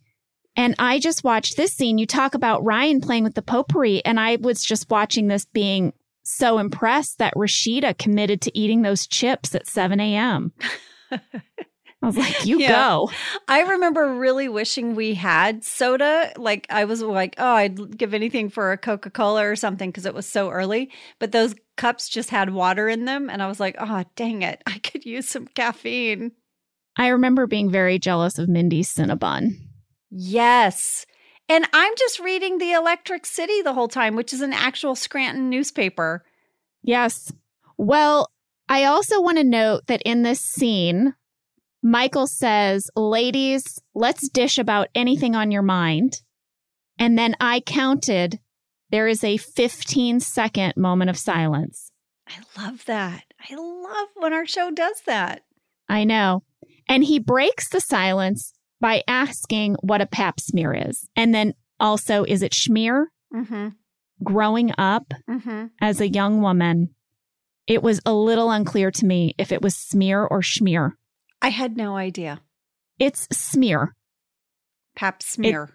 And 0.60 0.76
I 0.78 1.00
just 1.00 1.24
watched 1.24 1.56
this 1.56 1.72
scene. 1.72 1.98
You 1.98 2.06
talk 2.06 2.34
about 2.34 2.66
Ryan 2.66 3.00
playing 3.00 3.24
with 3.24 3.34
the 3.34 3.42
potpourri, 3.42 4.04
and 4.04 4.20
I 4.20 4.36
was 4.36 4.62
just 4.62 4.90
watching 4.90 5.30
this 5.30 5.46
being 5.46 5.94
so 6.24 6.58
impressed 6.58 7.20
that 7.20 7.34
Rashida 7.36 7.98
committed 7.98 8.42
to 8.42 8.58
eating 8.58 8.82
those 8.82 9.08
chips 9.08 9.56
at 9.56 9.68
7 9.68 10.02
a.m. 10.02 10.52
I 11.12 11.20
was 12.02 12.18
like, 12.18 12.46
you 12.46 12.60
Yeah. 12.60 12.74
go. 12.74 13.12
I 13.48 13.62
remember 13.62 14.14
really 14.16 14.50
wishing 14.50 14.96
we 14.96 15.14
had 15.14 15.64
soda. 15.64 16.34
Like 16.36 16.68
I 16.70 16.84
was 16.84 17.02
like, 17.02 17.36
oh, 17.38 17.54
I'd 17.54 17.98
give 17.98 18.14
anything 18.14 18.50
for 18.50 18.74
a 18.74 18.78
Coca 18.78 19.10
Cola 19.10 19.48
or 19.48 19.56
something 19.56 19.90
because 19.90 20.06
it 20.06 20.14
was 20.14 20.26
so 20.26 20.50
early. 20.50 20.92
But 21.20 21.32
those 21.32 21.56
cups 21.78 22.10
just 22.10 22.32
had 22.32 22.50
water 22.50 22.90
in 22.90 23.06
them, 23.06 23.30
and 23.30 23.42
I 23.42 23.48
was 23.48 23.62
like, 23.62 23.78
oh, 23.80 24.04
dang 24.18 24.42
it, 24.42 24.62
I 24.68 24.80
could 24.80 25.06
use 25.06 25.30
some 25.30 25.48
caffeine. 25.48 26.34
I 26.98 27.08
remember 27.08 27.48
being 27.48 27.72
very 27.72 27.98
jealous 27.98 28.38
of 28.38 28.50
Mindy's 28.50 28.94
Cinnabon. 28.94 29.56
Yes. 30.10 31.06
And 31.48 31.68
I'm 31.74 31.94
just 31.98 32.20
reading 32.20 32.58
the 32.58 32.74
Electric 32.74 33.26
City 33.26 33.62
the 33.62 33.74
whole 33.74 33.88
time, 33.88 34.16
which 34.16 34.34
is 34.34 34.42
an 34.42 34.54
actual 34.54 34.96
Scranton 34.96 35.50
newspaper. 35.50 36.24
Yes. 36.84 37.34
Well, 37.78 38.32
I 38.68 38.84
also 38.84 39.22
want 39.22 39.38
to 39.38 39.44
note 39.44 39.88
that 39.88 40.04
in 40.04 40.22
this 40.22 40.42
scene, 40.42 41.16
Michael 41.82 42.28
says, 42.28 42.90
Ladies, 42.96 43.80
let's 43.96 44.30
dish 44.30 44.58
about 44.58 44.90
anything 44.94 45.36
on 45.36 45.52
your 45.52 45.62
mind. 45.62 46.22
And 47.00 47.18
then 47.18 47.36
I 47.40 47.62
counted, 47.62 48.40
there 48.92 49.08
is 49.08 49.24
a 49.24 49.38
15 49.38 50.20
second 50.20 50.74
moment 50.76 51.10
of 51.10 51.18
silence. 51.18 51.92
I 52.28 52.62
love 52.62 52.86
that. 52.86 53.24
I 53.50 53.56
love 53.56 54.10
when 54.16 54.34
our 54.34 54.46
show 54.46 54.70
does 54.70 55.02
that. 55.06 55.42
I 55.88 56.04
know. 56.04 56.44
And 56.88 57.04
he 57.04 57.18
breaks 57.18 57.70
the 57.70 57.82
silence 57.82 58.54
by 58.82 59.04
asking 59.08 59.76
what 59.82 60.02
a 60.02 60.06
pap 60.06 60.40
smear 60.40 60.74
is. 60.74 61.08
And 61.16 61.34
then 61.34 61.54
also, 61.80 62.24
is 62.24 62.42
it 62.42 62.52
schmear? 62.54 63.06
Mm-hmm. 63.34 63.70
Growing 64.24 64.72
up 64.78 65.14
Mm-hmm. 65.30 65.68
as 65.82 66.02
a 66.02 66.08
young 66.10 66.42
woman, 66.42 66.90
it 67.68 67.82
was 67.84 68.02
a 68.06 68.14
little 68.14 68.52
unclear 68.52 68.92
to 68.92 69.06
me 69.06 69.36
if 69.38 69.52
it 69.52 69.62
was 69.62 69.76
smear 69.76 70.24
or 70.24 70.42
schmear. 70.42 70.94
I 71.42 71.50
had 71.50 71.78
no 71.78 71.96
idea. 71.96 72.42
It's 72.98 73.28
smear, 73.32 73.96
Pap 74.96 75.24
smear. 75.24 75.70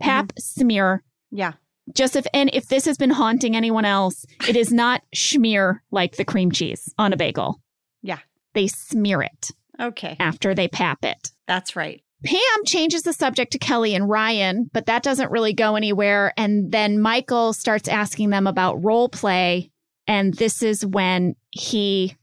pap 0.00 0.32
smear. 0.38 1.02
yeah. 1.30 1.52
Just 1.94 2.16
if 2.16 2.26
and 2.34 2.50
if 2.52 2.66
this 2.66 2.84
has 2.84 2.98
been 2.98 3.08
haunting 3.08 3.56
anyone 3.56 3.86
else, 3.86 4.26
it 4.46 4.56
is 4.56 4.70
not 4.70 5.00
schmear 5.16 5.78
like 5.90 6.16
the 6.16 6.24
cream 6.26 6.52
cheese 6.52 6.92
on 6.98 7.14
a 7.14 7.16
bagel. 7.16 7.62
Yeah. 8.02 8.18
They 8.52 8.66
smear 8.66 9.22
it 9.22 9.50
Okay. 9.80 10.14
after 10.20 10.54
they 10.54 10.68
pap 10.68 11.02
it. 11.06 11.30
That's 11.46 11.74
right. 11.76 12.02
Pam 12.24 12.64
changes 12.64 13.02
the 13.02 13.12
subject 13.12 13.52
to 13.52 13.58
Kelly 13.58 13.94
and 13.94 14.08
Ryan, 14.08 14.68
but 14.72 14.86
that 14.86 15.02
doesn't 15.02 15.30
really 15.30 15.52
go 15.52 15.76
anywhere. 15.76 16.32
And 16.36 16.72
then 16.72 17.00
Michael 17.00 17.52
starts 17.52 17.88
asking 17.88 18.30
them 18.30 18.46
about 18.46 18.84
role 18.84 19.08
play. 19.08 19.70
And 20.06 20.34
this 20.34 20.62
is 20.62 20.84
when 20.84 21.36
he, 21.50 22.16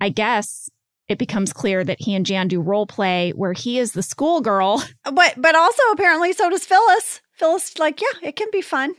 I 0.00 0.08
guess, 0.08 0.70
it 1.08 1.18
becomes 1.18 1.52
clear 1.52 1.84
that 1.84 2.00
he 2.00 2.14
and 2.14 2.24
Jan 2.24 2.48
do 2.48 2.60
role 2.60 2.86
play 2.86 3.32
where 3.32 3.52
he 3.52 3.78
is 3.78 3.92
the 3.92 4.02
schoolgirl. 4.02 4.82
But 5.04 5.34
but 5.36 5.54
also 5.54 5.82
apparently 5.92 6.32
so 6.32 6.50
does 6.50 6.64
Phyllis. 6.64 7.20
Phyllis 7.32 7.78
like, 7.78 8.00
yeah, 8.00 8.28
it 8.28 8.36
can 8.36 8.48
be 8.50 8.62
fun. 8.62 8.94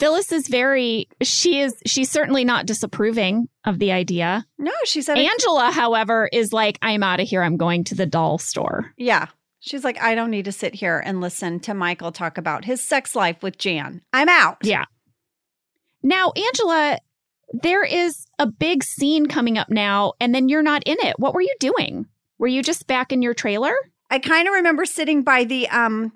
Phyllis 0.00 0.32
is 0.32 0.48
very, 0.48 1.08
she 1.22 1.60
is, 1.60 1.74
she's 1.86 2.10
certainly 2.10 2.42
not 2.42 2.64
disapproving 2.64 3.48
of 3.66 3.78
the 3.78 3.92
idea. 3.92 4.46
No, 4.58 4.72
she 4.84 5.02
said 5.02 5.18
Angela, 5.18 5.70
however, 5.70 6.28
is 6.32 6.54
like, 6.54 6.78
I'm 6.80 7.02
out 7.02 7.20
of 7.20 7.28
here. 7.28 7.42
I'm 7.42 7.58
going 7.58 7.84
to 7.84 7.94
the 7.94 8.06
doll 8.06 8.38
store. 8.38 8.94
Yeah. 8.96 9.26
She's 9.60 9.84
like, 9.84 10.00
I 10.00 10.14
don't 10.14 10.30
need 10.30 10.46
to 10.46 10.52
sit 10.52 10.74
here 10.74 11.02
and 11.04 11.20
listen 11.20 11.60
to 11.60 11.74
Michael 11.74 12.12
talk 12.12 12.38
about 12.38 12.64
his 12.64 12.82
sex 12.82 13.14
life 13.14 13.42
with 13.42 13.58
Jan. 13.58 14.00
I'm 14.10 14.30
out. 14.30 14.56
Yeah. 14.62 14.86
Now, 16.02 16.32
Angela, 16.34 16.98
there 17.52 17.84
is 17.84 18.24
a 18.38 18.46
big 18.46 18.82
scene 18.82 19.26
coming 19.26 19.58
up 19.58 19.68
now, 19.68 20.14
and 20.18 20.34
then 20.34 20.48
you're 20.48 20.62
not 20.62 20.82
in 20.86 20.96
it. 21.00 21.18
What 21.18 21.34
were 21.34 21.42
you 21.42 21.54
doing? 21.60 22.06
Were 22.38 22.46
you 22.46 22.62
just 22.62 22.86
back 22.86 23.12
in 23.12 23.20
your 23.20 23.34
trailer? 23.34 23.74
I 24.08 24.18
kind 24.18 24.48
of 24.48 24.54
remember 24.54 24.86
sitting 24.86 25.22
by 25.24 25.44
the 25.44 25.68
um 25.68 26.12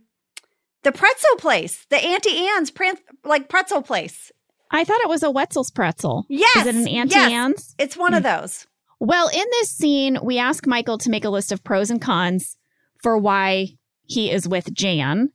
the 0.84 0.92
pretzel 0.92 1.36
place, 1.38 1.86
the 1.90 1.96
Auntie 1.96 2.46
Anne's 2.48 2.70
pran- 2.70 3.00
like 3.24 3.48
pretzel 3.48 3.82
place. 3.82 4.30
I 4.70 4.84
thought 4.84 5.00
it 5.00 5.08
was 5.08 5.22
a 5.22 5.30
Wetzel's 5.30 5.70
pretzel. 5.70 6.26
Yes. 6.28 6.56
Is 6.58 6.66
it 6.66 6.74
an 6.74 6.88
Auntie 6.88 7.14
yes. 7.14 7.32
Anne's? 7.32 7.74
It's 7.78 7.96
one 7.96 8.14
of 8.14 8.22
hmm. 8.22 8.40
those. 8.40 8.66
Well, 9.00 9.28
in 9.28 9.44
this 9.50 9.70
scene, 9.70 10.18
we 10.22 10.38
ask 10.38 10.66
Michael 10.66 10.98
to 10.98 11.10
make 11.10 11.24
a 11.24 11.30
list 11.30 11.52
of 11.52 11.64
pros 11.64 11.90
and 11.90 12.00
cons 12.00 12.56
for 13.02 13.18
why 13.18 13.76
he 14.06 14.30
is 14.30 14.48
with 14.48 14.72
Jan. 14.72 15.30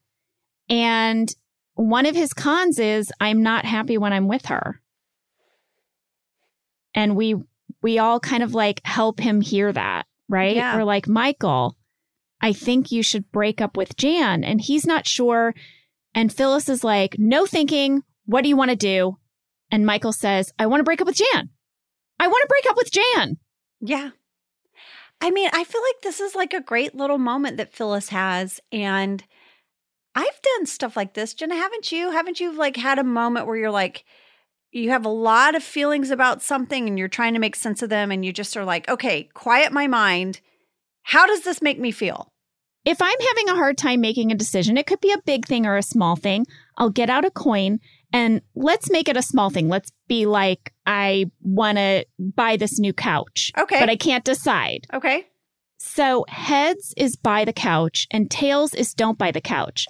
And 0.69 1.33
one 1.75 2.05
of 2.05 2.15
his 2.15 2.33
cons 2.33 2.79
is 2.79 3.11
I'm 3.19 3.43
not 3.43 3.65
happy 3.65 3.97
when 3.97 4.13
I'm 4.13 4.27
with 4.27 4.45
her. 4.47 4.81
And 6.93 7.15
we 7.15 7.35
we 7.81 7.99
all 7.99 8.19
kind 8.19 8.43
of 8.43 8.53
like 8.53 8.81
help 8.83 9.19
him 9.19 9.41
hear 9.41 9.71
that, 9.71 10.05
right? 10.27 10.55
Yeah. 10.55 10.75
We're 10.75 10.83
like, 10.83 11.07
Michael, 11.07 11.77
I 12.41 12.53
think 12.53 12.91
you 12.91 13.03
should 13.03 13.31
break 13.31 13.61
up 13.61 13.75
with 13.75 13.97
Jan. 13.97 14.43
And 14.43 14.61
he's 14.61 14.85
not 14.85 15.07
sure. 15.07 15.53
And 16.13 16.33
Phyllis 16.33 16.69
is 16.69 16.83
like, 16.83 17.15
no 17.17 17.45
thinking. 17.45 18.03
What 18.25 18.43
do 18.43 18.49
you 18.49 18.55
want 18.57 18.71
to 18.71 18.75
do? 18.75 19.17
And 19.71 19.85
Michael 19.85 20.13
says, 20.13 20.51
I 20.57 20.67
want 20.67 20.79
to 20.79 20.85
break 20.85 21.01
up 21.01 21.07
with 21.07 21.17
Jan. 21.17 21.49
I 22.19 22.27
want 22.27 22.41
to 22.43 22.47
break 22.47 22.69
up 22.69 22.77
with 22.77 22.91
Jan. 22.91 23.37
Yeah. 23.81 24.11
I 25.21 25.31
mean, 25.31 25.49
I 25.53 25.63
feel 25.63 25.81
like 25.81 26.01
this 26.01 26.19
is 26.19 26.35
like 26.35 26.53
a 26.53 26.61
great 26.61 26.95
little 26.95 27.17
moment 27.17 27.57
that 27.57 27.73
Phyllis 27.73 28.09
has. 28.09 28.59
And 28.71 29.23
I've 30.15 30.41
done 30.41 30.65
stuff 30.65 30.95
like 30.95 31.13
this. 31.13 31.33
Jenna, 31.33 31.55
haven't 31.55 31.91
you? 31.91 32.11
Haven't 32.11 32.39
you 32.39 32.55
like 32.55 32.77
had 32.77 32.99
a 32.99 33.03
moment 33.03 33.45
where 33.45 33.57
you're 33.57 33.71
like, 33.71 34.05
you 34.71 34.91
have 34.91 35.05
a 35.05 35.09
lot 35.09 35.55
of 35.55 35.63
feelings 35.63 36.11
about 36.11 36.41
something 36.41 36.87
and 36.87 36.97
you're 36.97 37.07
trying 37.07 37.33
to 37.33 37.39
make 37.39 37.55
sense 37.55 37.81
of 37.81 37.89
them 37.89 38.11
and 38.11 38.23
you 38.23 38.31
just 38.31 38.55
are 38.55 38.65
like, 38.65 38.87
okay, 38.89 39.29
quiet 39.33 39.71
my 39.71 39.87
mind. 39.87 40.41
How 41.03 41.25
does 41.25 41.41
this 41.41 41.61
make 41.61 41.79
me 41.79 41.91
feel? 41.91 42.28
If 42.89 43.03
I'm 43.03 43.19
having 43.29 43.49
a 43.49 43.55
hard 43.55 43.77
time 43.77 44.01
making 44.01 44.31
a 44.31 44.35
decision, 44.35 44.75
it 44.75 44.87
could 44.87 44.99
be 44.99 45.11
a 45.11 45.21
big 45.23 45.45
thing 45.45 45.67
or 45.67 45.77
a 45.77 45.83
small 45.83 46.15
thing. 46.15 46.47
I'll 46.75 46.89
get 46.89 47.07
out 47.07 47.23
a 47.23 47.29
coin 47.29 47.77
and 48.11 48.41
let's 48.55 48.89
make 48.89 49.07
it 49.07 49.15
a 49.15 49.21
small 49.21 49.51
thing. 49.51 49.69
Let's 49.69 49.91
be 50.07 50.25
like, 50.25 50.73
I 50.87 51.25
want 51.43 51.77
to 51.77 52.07
buy 52.17 52.57
this 52.57 52.79
new 52.79 52.91
couch, 52.91 53.51
Okay. 53.55 53.79
but 53.79 53.91
I 53.91 53.95
can't 53.95 54.25
decide. 54.25 54.87
okay. 54.91 55.27
So 55.77 56.25
heads 56.27 56.95
is 56.97 57.15
buy 57.15 57.45
the 57.45 57.53
couch 57.53 58.07
and 58.11 58.29
tails 58.31 58.73
is 58.73 58.95
don't 58.95 59.19
buy 59.19 59.29
the 59.31 59.39
couch. 59.39 59.85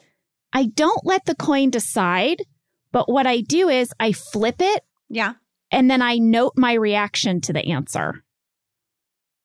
I 0.52 0.66
don't 0.66 1.06
let 1.06 1.24
the 1.26 1.36
coin 1.36 1.70
decide, 1.70 2.44
but 2.92 3.10
what 3.10 3.26
I 3.26 3.40
do 3.40 3.70
is 3.70 3.94
I 3.98 4.12
flip 4.12 4.58
it 4.60 4.84
Yeah. 5.10 5.36
and 5.72 5.90
then 5.90 6.02
I 6.02 6.18
note 6.18 6.54
my 6.58 6.74
reaction 6.74 7.40
to 7.42 7.54
the 7.54 7.66
answer. 7.72 8.26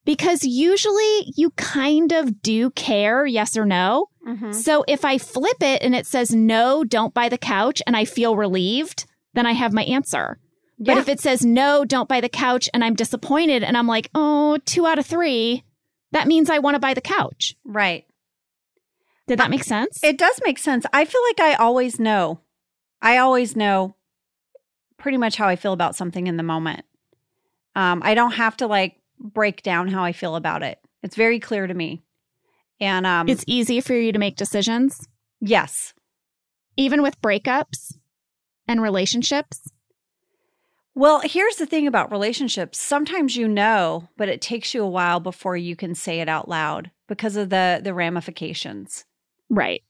Because 0.04 0.44
usually 0.44 1.32
you 1.36 1.50
kind 1.52 2.12
of 2.12 2.42
do 2.42 2.70
care, 2.70 3.24
yes 3.24 3.56
or 3.56 3.64
no. 3.64 4.08
Mm-hmm. 4.26 4.52
So 4.52 4.84
if 4.86 5.04
I 5.04 5.18
flip 5.18 5.62
it 5.62 5.82
and 5.82 5.94
it 5.94 6.06
says 6.06 6.34
no, 6.34 6.84
don't 6.84 7.14
buy 7.14 7.28
the 7.28 7.38
couch, 7.38 7.80
and 7.86 7.96
I 7.96 8.04
feel 8.04 8.36
relieved, 8.36 9.06
then 9.32 9.46
I 9.46 9.52
have 9.52 9.72
my 9.72 9.84
answer. 9.84 10.38
But 10.78 10.98
if 10.98 11.08
it 11.08 11.20
says 11.20 11.44
no, 11.44 11.84
don't 11.84 12.08
buy 12.08 12.20
the 12.20 12.28
couch, 12.28 12.68
and 12.74 12.84
I'm 12.84 12.94
disappointed 12.94 13.62
and 13.62 13.76
I'm 13.76 13.86
like, 13.86 14.10
oh, 14.14 14.58
two 14.66 14.86
out 14.86 14.98
of 14.98 15.06
three, 15.06 15.64
that 16.12 16.26
means 16.26 16.50
I 16.50 16.58
want 16.58 16.74
to 16.74 16.80
buy 16.80 16.94
the 16.94 17.00
couch. 17.00 17.56
right. 17.64 18.04
Did 19.26 19.38
that 19.38 19.48
make 19.48 19.64
sense? 19.64 20.04
It 20.04 20.18
does 20.18 20.38
make 20.44 20.58
sense. 20.58 20.84
I 20.92 21.06
feel 21.06 21.22
like 21.30 21.40
I 21.40 21.54
always 21.54 21.98
know. 21.98 22.40
I 23.00 23.16
always 23.16 23.56
know 23.56 23.96
pretty 24.98 25.16
much 25.16 25.36
how 25.36 25.48
I 25.48 25.56
feel 25.56 25.72
about 25.72 25.96
something 25.96 26.26
in 26.26 26.36
the 26.36 26.42
moment. 26.42 26.84
Um, 27.74 28.02
I 28.04 28.14
don't 28.14 28.32
have 28.32 28.56
to 28.58 28.66
like 28.66 29.00
break 29.18 29.62
down 29.62 29.88
how 29.88 30.04
I 30.04 30.12
feel 30.12 30.36
about 30.36 30.62
it. 30.62 30.78
It's 31.02 31.16
very 31.16 31.40
clear 31.40 31.66
to 31.66 31.74
me. 31.74 32.02
And 32.80 33.06
um, 33.06 33.28
it's 33.28 33.44
easy 33.46 33.80
for 33.80 33.94
you 33.94 34.12
to 34.12 34.18
make 34.18 34.36
decisions, 34.36 35.06
yes. 35.40 35.94
even 36.76 37.02
with 37.02 37.20
breakups 37.20 37.94
and 38.66 38.82
relationships. 38.82 39.60
Well, 40.96 41.20
here's 41.24 41.56
the 41.56 41.66
thing 41.66 41.86
about 41.86 42.12
relationships. 42.12 42.80
Sometimes 42.80 43.36
you 43.36 43.48
know, 43.48 44.08
but 44.16 44.28
it 44.28 44.40
takes 44.40 44.74
you 44.74 44.82
a 44.82 44.88
while 44.88 45.18
before 45.18 45.56
you 45.56 45.74
can 45.74 45.94
say 45.94 46.20
it 46.20 46.28
out 46.28 46.48
loud 46.48 46.90
because 47.08 47.36
of 47.36 47.50
the 47.50 47.80
the 47.82 47.94
ramifications. 47.94 49.04
Right. 49.50 49.82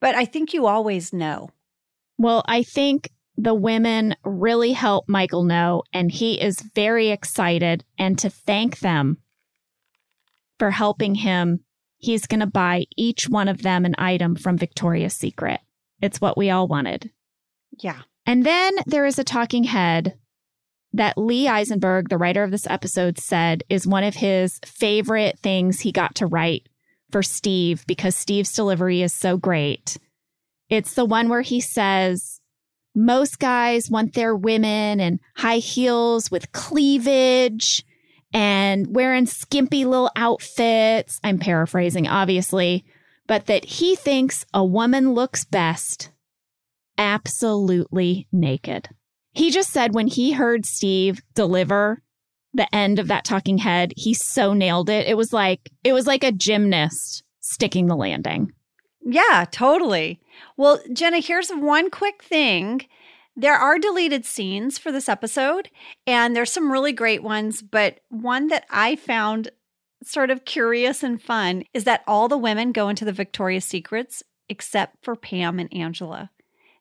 But 0.00 0.14
I 0.14 0.24
think 0.24 0.52
you 0.52 0.66
always 0.66 1.12
know. 1.12 1.50
Well, 2.18 2.44
I 2.46 2.62
think 2.62 3.10
the 3.36 3.54
women 3.54 4.14
really 4.24 4.72
help 4.72 5.08
Michael 5.08 5.44
know, 5.44 5.82
and 5.92 6.10
he 6.10 6.40
is 6.40 6.60
very 6.74 7.10
excited. 7.10 7.84
And 7.98 8.18
to 8.18 8.30
thank 8.30 8.80
them 8.80 9.18
for 10.58 10.70
helping 10.70 11.14
him, 11.14 11.60
he's 11.96 12.26
going 12.26 12.40
to 12.40 12.46
buy 12.46 12.84
each 12.96 13.28
one 13.28 13.48
of 13.48 13.62
them 13.62 13.84
an 13.84 13.94
item 13.98 14.36
from 14.36 14.58
Victoria's 14.58 15.14
Secret. 15.14 15.60
It's 16.00 16.20
what 16.20 16.36
we 16.36 16.50
all 16.50 16.68
wanted. 16.68 17.10
Yeah. 17.78 18.02
And 18.26 18.44
then 18.44 18.74
there 18.86 19.06
is 19.06 19.18
a 19.18 19.24
talking 19.24 19.64
head 19.64 20.18
that 20.92 21.16
Lee 21.16 21.48
Eisenberg, 21.48 22.10
the 22.10 22.18
writer 22.18 22.42
of 22.42 22.50
this 22.50 22.66
episode, 22.66 23.18
said 23.18 23.64
is 23.70 23.86
one 23.86 24.04
of 24.04 24.14
his 24.14 24.60
favorite 24.64 25.38
things 25.38 25.80
he 25.80 25.90
got 25.90 26.16
to 26.16 26.26
write 26.26 26.68
for 27.10 27.22
Steve 27.22 27.86
because 27.86 28.14
Steve's 28.14 28.52
delivery 28.52 29.02
is 29.02 29.14
so 29.14 29.36
great. 29.36 29.96
It's 30.68 30.94
the 30.94 31.04
one 31.04 31.28
where 31.28 31.42
he 31.42 31.60
says, 31.60 32.40
most 32.94 33.38
guys 33.38 33.90
want 33.90 34.14
their 34.14 34.34
women 34.34 35.00
in 35.00 35.20
high 35.36 35.58
heels 35.58 36.30
with 36.30 36.52
cleavage 36.52 37.84
and 38.32 38.94
wearing 38.94 39.26
skimpy 39.26 39.84
little 39.84 40.10
outfits. 40.16 41.20
I'm 41.22 41.38
paraphrasing, 41.38 42.06
obviously, 42.06 42.84
but 43.26 43.46
that 43.46 43.64
he 43.64 43.96
thinks 43.96 44.44
a 44.52 44.64
woman 44.64 45.12
looks 45.12 45.44
best 45.44 46.10
absolutely 46.98 48.28
naked. 48.32 48.88
He 49.32 49.50
just 49.50 49.70
said 49.70 49.94
when 49.94 50.06
he 50.06 50.32
heard 50.32 50.66
Steve 50.66 51.22
deliver 51.34 52.02
the 52.52 52.72
end 52.74 52.98
of 52.98 53.08
that 53.08 53.24
talking 53.24 53.58
head, 53.58 53.92
he 53.96 54.12
so 54.12 54.52
nailed 54.52 54.90
it. 54.90 55.06
It 55.06 55.16
was 55.16 55.32
like 55.32 55.70
it 55.84 55.92
was 55.92 56.06
like 56.06 56.22
a 56.22 56.32
gymnast 56.32 57.22
sticking 57.40 57.86
the 57.86 57.96
landing. 57.96 58.52
Yeah, 59.04 59.46
totally. 59.50 60.20
Well, 60.56 60.80
Jenna, 60.92 61.20
here's 61.20 61.50
one 61.50 61.90
quick 61.90 62.22
thing. 62.22 62.86
There 63.34 63.54
are 63.54 63.78
deleted 63.78 64.26
scenes 64.26 64.78
for 64.78 64.92
this 64.92 65.08
episode, 65.08 65.70
and 66.06 66.36
there's 66.36 66.52
some 66.52 66.70
really 66.70 66.92
great 66.92 67.22
ones, 67.22 67.62
but 67.62 68.00
one 68.10 68.48
that 68.48 68.66
I 68.70 68.96
found 68.96 69.50
sort 70.04 70.30
of 70.30 70.44
curious 70.44 71.02
and 71.02 71.22
fun 71.22 71.64
is 71.72 71.84
that 71.84 72.02
all 72.06 72.28
the 72.28 72.36
women 72.36 72.72
go 72.72 72.88
into 72.88 73.04
the 73.04 73.12
Victoria's 73.12 73.64
Secrets 73.64 74.22
except 74.48 75.02
for 75.02 75.16
Pam 75.16 75.58
and 75.58 75.72
Angela. 75.72 76.30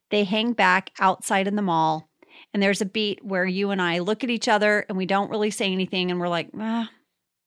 They 0.09 0.26
hang 0.26 0.51
back 0.51 0.91
outside 0.99 1.47
in 1.47 1.55
the 1.55 1.62
mall, 1.62 2.09
and 2.53 2.62
there's 2.62 2.82
a 2.82 2.86
beat 2.86 3.24
where 3.24 3.45
you 3.45 3.72
and 3.72 3.82
I 3.82 3.99
look 3.99 4.24
at 4.24 4.30
each 4.30 4.49
other 4.49 4.86
and 4.89 4.97
we 4.97 5.05
don't 5.05 5.30
really 5.30 5.51
say 5.51 5.72
anything, 5.72 6.12
and 6.12 6.20
we're 6.20 6.28
like, 6.28 6.49
ah, 6.59 6.89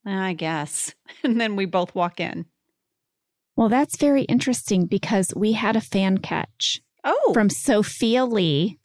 I 0.07 0.33
guess. 0.33 0.95
And 1.23 1.41
then 1.41 1.57
we 1.57 1.67
both 1.67 1.95
walk 1.95 2.21
in. 2.21 2.47
Well, 3.57 3.69
that's 3.69 3.97
very 3.97 4.23
interesting 4.23 4.87
because 4.87 5.33
we 5.37 5.53
had 5.53 5.77
a 5.77 5.81
fan 5.81 6.19
catch 6.19 6.81
Oh, 7.05 7.31
from 7.35 7.49
Sophia 7.51 8.25
Lee. 8.25 8.79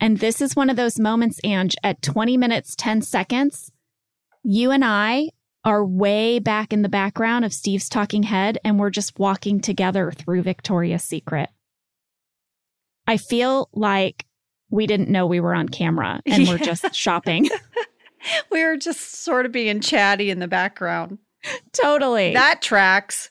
And 0.00 0.18
this 0.18 0.40
is 0.40 0.56
one 0.56 0.70
of 0.70 0.76
those 0.76 0.98
moments, 0.98 1.38
Ange, 1.44 1.76
at 1.82 2.00
20 2.00 2.36
minutes, 2.38 2.74
10 2.76 3.02
seconds, 3.02 3.70
you 4.42 4.70
and 4.70 4.82
I 4.84 5.30
are 5.62 5.84
way 5.84 6.38
back 6.38 6.72
in 6.72 6.80
the 6.80 6.88
background 6.88 7.44
of 7.44 7.52
Steve's 7.52 7.90
talking 7.90 8.22
head, 8.22 8.56
and 8.64 8.78
we're 8.78 8.88
just 8.88 9.18
walking 9.18 9.60
together 9.60 10.10
through 10.10 10.42
Victoria's 10.42 11.02
Secret. 11.04 11.50
I 13.06 13.18
feel 13.18 13.68
like 13.74 14.24
we 14.70 14.86
didn't 14.86 15.10
know 15.10 15.26
we 15.26 15.40
were 15.40 15.54
on 15.54 15.68
camera 15.68 16.22
and 16.24 16.48
we're 16.48 16.56
just 16.56 16.94
shopping. 16.94 17.50
we 18.50 18.64
were 18.64 18.76
just 18.76 19.22
sort 19.22 19.44
of 19.44 19.52
being 19.52 19.80
chatty 19.80 20.30
in 20.30 20.38
the 20.38 20.48
background. 20.48 21.18
totally. 21.72 22.32
That 22.32 22.62
tracks. 22.62 23.30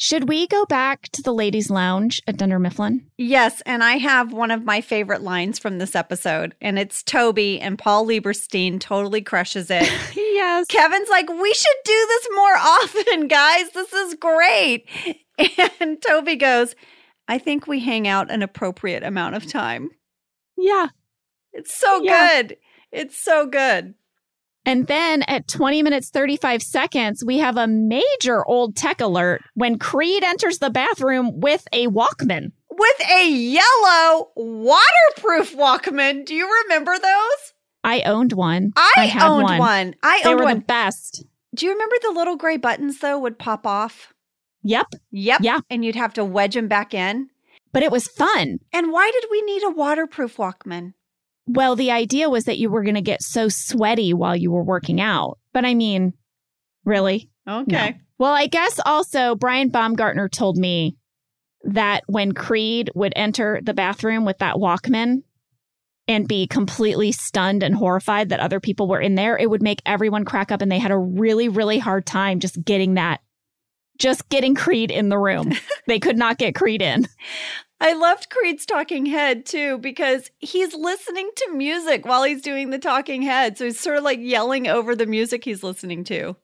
Should 0.00 0.28
we 0.28 0.46
go 0.46 0.64
back 0.64 1.08
to 1.10 1.22
the 1.22 1.34
ladies' 1.34 1.70
lounge 1.70 2.22
at 2.28 2.36
Dunder 2.36 2.60
Mifflin? 2.60 3.04
Yes, 3.16 3.60
and 3.66 3.82
I 3.82 3.94
have 3.98 4.32
one 4.32 4.52
of 4.52 4.64
my 4.64 4.80
favorite 4.80 5.22
lines 5.22 5.58
from 5.58 5.78
this 5.78 5.96
episode, 5.96 6.54
and 6.60 6.78
it's 6.78 7.02
Toby 7.02 7.58
and 7.60 7.76
Paul 7.76 8.06
Lieberstein 8.06 8.78
totally 8.78 9.22
crushes 9.22 9.70
it. 9.70 9.90
Yes. 10.38 10.66
Kevin's 10.68 11.08
like, 11.08 11.28
we 11.28 11.52
should 11.52 11.76
do 11.84 12.06
this 12.08 12.28
more 12.36 12.56
often, 12.56 13.26
guys. 13.26 13.70
This 13.70 13.92
is 13.92 14.14
great. 14.14 14.88
And 15.80 16.00
Toby 16.00 16.36
goes, 16.36 16.76
I 17.26 17.38
think 17.38 17.66
we 17.66 17.80
hang 17.80 18.06
out 18.06 18.30
an 18.30 18.40
appropriate 18.44 19.02
amount 19.02 19.34
of 19.34 19.46
time. 19.50 19.90
Yeah. 20.56 20.90
It's 21.52 21.76
so 21.76 22.00
Yeah. 22.04 22.42
good. 22.42 22.56
It's 22.92 23.18
so 23.18 23.46
good. 23.46 23.94
And 24.68 24.86
then 24.86 25.22
at 25.22 25.48
20 25.48 25.82
minutes 25.82 26.10
35 26.10 26.62
seconds, 26.62 27.24
we 27.24 27.38
have 27.38 27.56
a 27.56 27.66
major 27.66 28.46
old 28.46 28.76
tech 28.76 29.00
alert 29.00 29.40
when 29.54 29.78
Creed 29.78 30.22
enters 30.22 30.58
the 30.58 30.68
bathroom 30.68 31.40
with 31.40 31.66
a 31.72 31.86
Walkman. 31.86 32.52
With 32.70 33.00
a 33.10 33.30
yellow 33.30 34.28
waterproof 34.36 35.56
Walkman. 35.56 36.26
Do 36.26 36.34
you 36.34 36.46
remember 36.64 36.92
those? 36.98 37.54
I 37.82 38.02
owned 38.02 38.34
one. 38.34 38.72
I, 38.76 39.06
had 39.06 39.22
owned 39.22 39.44
one. 39.44 39.58
one. 39.58 39.94
I 40.02 40.20
They 40.22 40.28
owned 40.28 40.40
were 40.40 40.44
one. 40.44 40.58
the 40.58 40.64
best. 40.66 41.24
Do 41.54 41.64
you 41.64 41.72
remember 41.72 41.96
the 42.02 42.12
little 42.12 42.36
gray 42.36 42.58
buttons 42.58 42.98
though 42.98 43.18
would 43.20 43.38
pop 43.38 43.66
off? 43.66 44.12
Yep. 44.64 44.88
Yep. 45.12 45.40
Yeah. 45.40 45.60
And 45.70 45.82
you'd 45.82 45.96
have 45.96 46.12
to 46.12 46.24
wedge 46.26 46.52
them 46.52 46.68
back 46.68 46.92
in. 46.92 47.30
But 47.72 47.84
it 47.84 47.90
was 47.90 48.06
fun. 48.06 48.58
And 48.74 48.92
why 48.92 49.10
did 49.10 49.30
we 49.30 49.40
need 49.40 49.62
a 49.62 49.70
waterproof 49.70 50.36
Walkman? 50.36 50.92
Well, 51.48 51.76
the 51.76 51.90
idea 51.90 52.28
was 52.28 52.44
that 52.44 52.58
you 52.58 52.70
were 52.70 52.82
going 52.82 52.94
to 52.94 53.00
get 53.00 53.22
so 53.22 53.48
sweaty 53.48 54.12
while 54.12 54.36
you 54.36 54.50
were 54.50 54.62
working 54.62 55.00
out. 55.00 55.38
But 55.52 55.64
I 55.64 55.74
mean, 55.74 56.12
really? 56.84 57.30
Okay. 57.48 57.90
No. 57.90 57.98
Well, 58.18 58.34
I 58.34 58.46
guess 58.46 58.78
also 58.84 59.34
Brian 59.34 59.70
Baumgartner 59.70 60.28
told 60.28 60.58
me 60.58 60.96
that 61.64 62.02
when 62.06 62.32
Creed 62.32 62.90
would 62.94 63.12
enter 63.16 63.60
the 63.62 63.74
bathroom 63.74 64.24
with 64.24 64.38
that 64.38 64.56
Walkman 64.56 65.22
and 66.06 66.28
be 66.28 66.46
completely 66.46 67.12
stunned 67.12 67.62
and 67.62 67.74
horrified 67.74 68.28
that 68.30 68.40
other 68.40 68.60
people 68.60 68.88
were 68.88 69.00
in 69.00 69.14
there, 69.14 69.36
it 69.36 69.48
would 69.48 69.62
make 69.62 69.80
everyone 69.86 70.24
crack 70.24 70.50
up 70.50 70.60
and 70.60 70.70
they 70.70 70.78
had 70.78 70.90
a 70.90 70.98
really, 70.98 71.48
really 71.48 71.78
hard 71.78 72.06
time 72.06 72.40
just 72.40 72.62
getting 72.64 72.94
that, 72.94 73.20
just 73.98 74.28
getting 74.28 74.54
Creed 74.54 74.90
in 74.90 75.08
the 75.08 75.18
room. 75.18 75.52
they 75.86 75.98
could 75.98 76.16
not 76.16 76.38
get 76.38 76.54
Creed 76.54 76.82
in. 76.82 77.06
I 77.80 77.92
loved 77.92 78.28
Creed's 78.30 78.66
talking 78.66 79.06
head 79.06 79.46
too 79.46 79.78
because 79.78 80.30
he's 80.38 80.74
listening 80.74 81.30
to 81.36 81.52
music 81.52 82.04
while 82.06 82.24
he's 82.24 82.42
doing 82.42 82.70
the 82.70 82.78
talking 82.78 83.22
head. 83.22 83.56
So 83.56 83.64
he's 83.66 83.78
sort 83.78 83.98
of 83.98 84.04
like 84.04 84.18
yelling 84.20 84.66
over 84.66 84.96
the 84.96 85.06
music 85.06 85.44
he's 85.44 85.62
listening 85.62 86.02
to. 86.04 86.34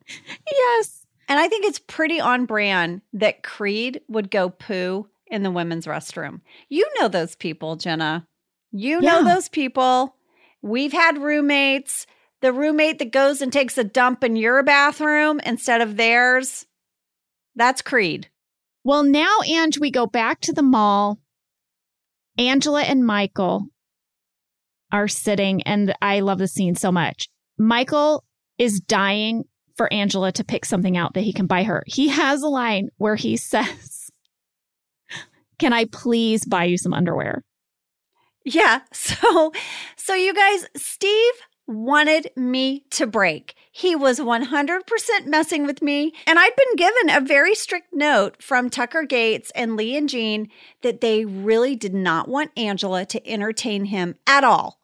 Yes. 0.49 1.05
And 1.27 1.39
I 1.39 1.47
think 1.47 1.65
it's 1.65 1.79
pretty 1.79 2.19
on 2.21 2.45
brand 2.45 3.01
that 3.13 3.43
Creed 3.43 3.99
would 4.07 4.31
go 4.31 4.49
poo 4.49 5.09
in 5.27 5.43
the 5.43 5.51
women's 5.51 5.87
restroom. 5.87 6.41
You 6.69 6.87
know 6.99 7.07
those 7.07 7.35
people, 7.35 7.75
Jenna. 7.75 8.27
You 8.71 9.01
know 9.01 9.19
Yeah. 9.19 9.33
those 9.33 9.49
people. 9.49 10.15
We've 10.61 10.93
had 10.93 11.17
roommates. 11.17 12.05
The 12.41 12.53
roommate 12.53 12.99
that 12.99 13.11
goes 13.11 13.41
and 13.41 13.51
takes 13.51 13.77
a 13.77 13.83
dump 13.83 14.23
in 14.23 14.35
your 14.35 14.61
bathroom 14.63 15.39
instead 15.45 15.81
of 15.81 15.97
theirs. 15.97 16.65
That's 17.55 17.81
Creed. 17.81 18.29
Well, 18.83 19.01
now, 19.01 19.39
Ange, 19.47 19.79
we 19.79 19.89
go 19.89 20.05
back 20.05 20.41
to 20.41 20.53
the 20.53 20.61
mall. 20.61 21.19
Angela 22.37 22.81
and 22.81 23.05
Michael 23.05 23.67
are 24.91 25.07
sitting, 25.07 25.63
and 25.63 25.95
I 26.01 26.19
love 26.19 26.37
the 26.37 26.47
scene 26.47 26.75
so 26.75 26.91
much. 26.91 27.29
Michael 27.57 28.23
is 28.57 28.79
dying 28.79 29.43
for 29.75 29.91
Angela 29.91 30.31
to 30.33 30.43
pick 30.43 30.65
something 30.65 30.97
out 30.97 31.13
that 31.13 31.21
he 31.21 31.33
can 31.33 31.47
buy 31.47 31.63
her. 31.63 31.83
He 31.87 32.09
has 32.09 32.41
a 32.41 32.47
line 32.47 32.89
where 32.97 33.15
he 33.15 33.37
says, 33.37 34.09
Can 35.59 35.73
I 35.73 35.85
please 35.85 36.45
buy 36.45 36.65
you 36.65 36.77
some 36.77 36.93
underwear? 36.93 37.43
Yeah. 38.43 38.81
So, 38.93 39.51
so 39.97 40.13
you 40.13 40.33
guys, 40.33 40.67
Steve 40.75 41.33
wanted 41.67 42.29
me 42.35 42.85
to 42.91 43.07
break. 43.07 43.55
He 43.77 43.93
was 43.93 44.21
100% 44.21 45.25
messing 45.25 45.65
with 45.65 45.81
me. 45.81 46.13
And 46.25 46.39
I'd 46.39 46.55
been 46.55 46.77
given 46.77 47.09
a 47.09 47.19
very 47.19 47.53
strict 47.53 47.89
note 47.91 48.41
from 48.41 48.69
Tucker 48.69 49.03
Gates 49.03 49.51
and 49.53 49.75
Lee 49.75 49.97
and 49.97 50.07
Gene 50.07 50.47
that 50.81 51.01
they 51.01 51.25
really 51.25 51.75
did 51.75 51.93
not 51.93 52.29
want 52.29 52.51
Angela 52.55 53.05
to 53.07 53.29
entertain 53.29 53.83
him 53.83 54.15
at 54.25 54.45
all. 54.45 54.79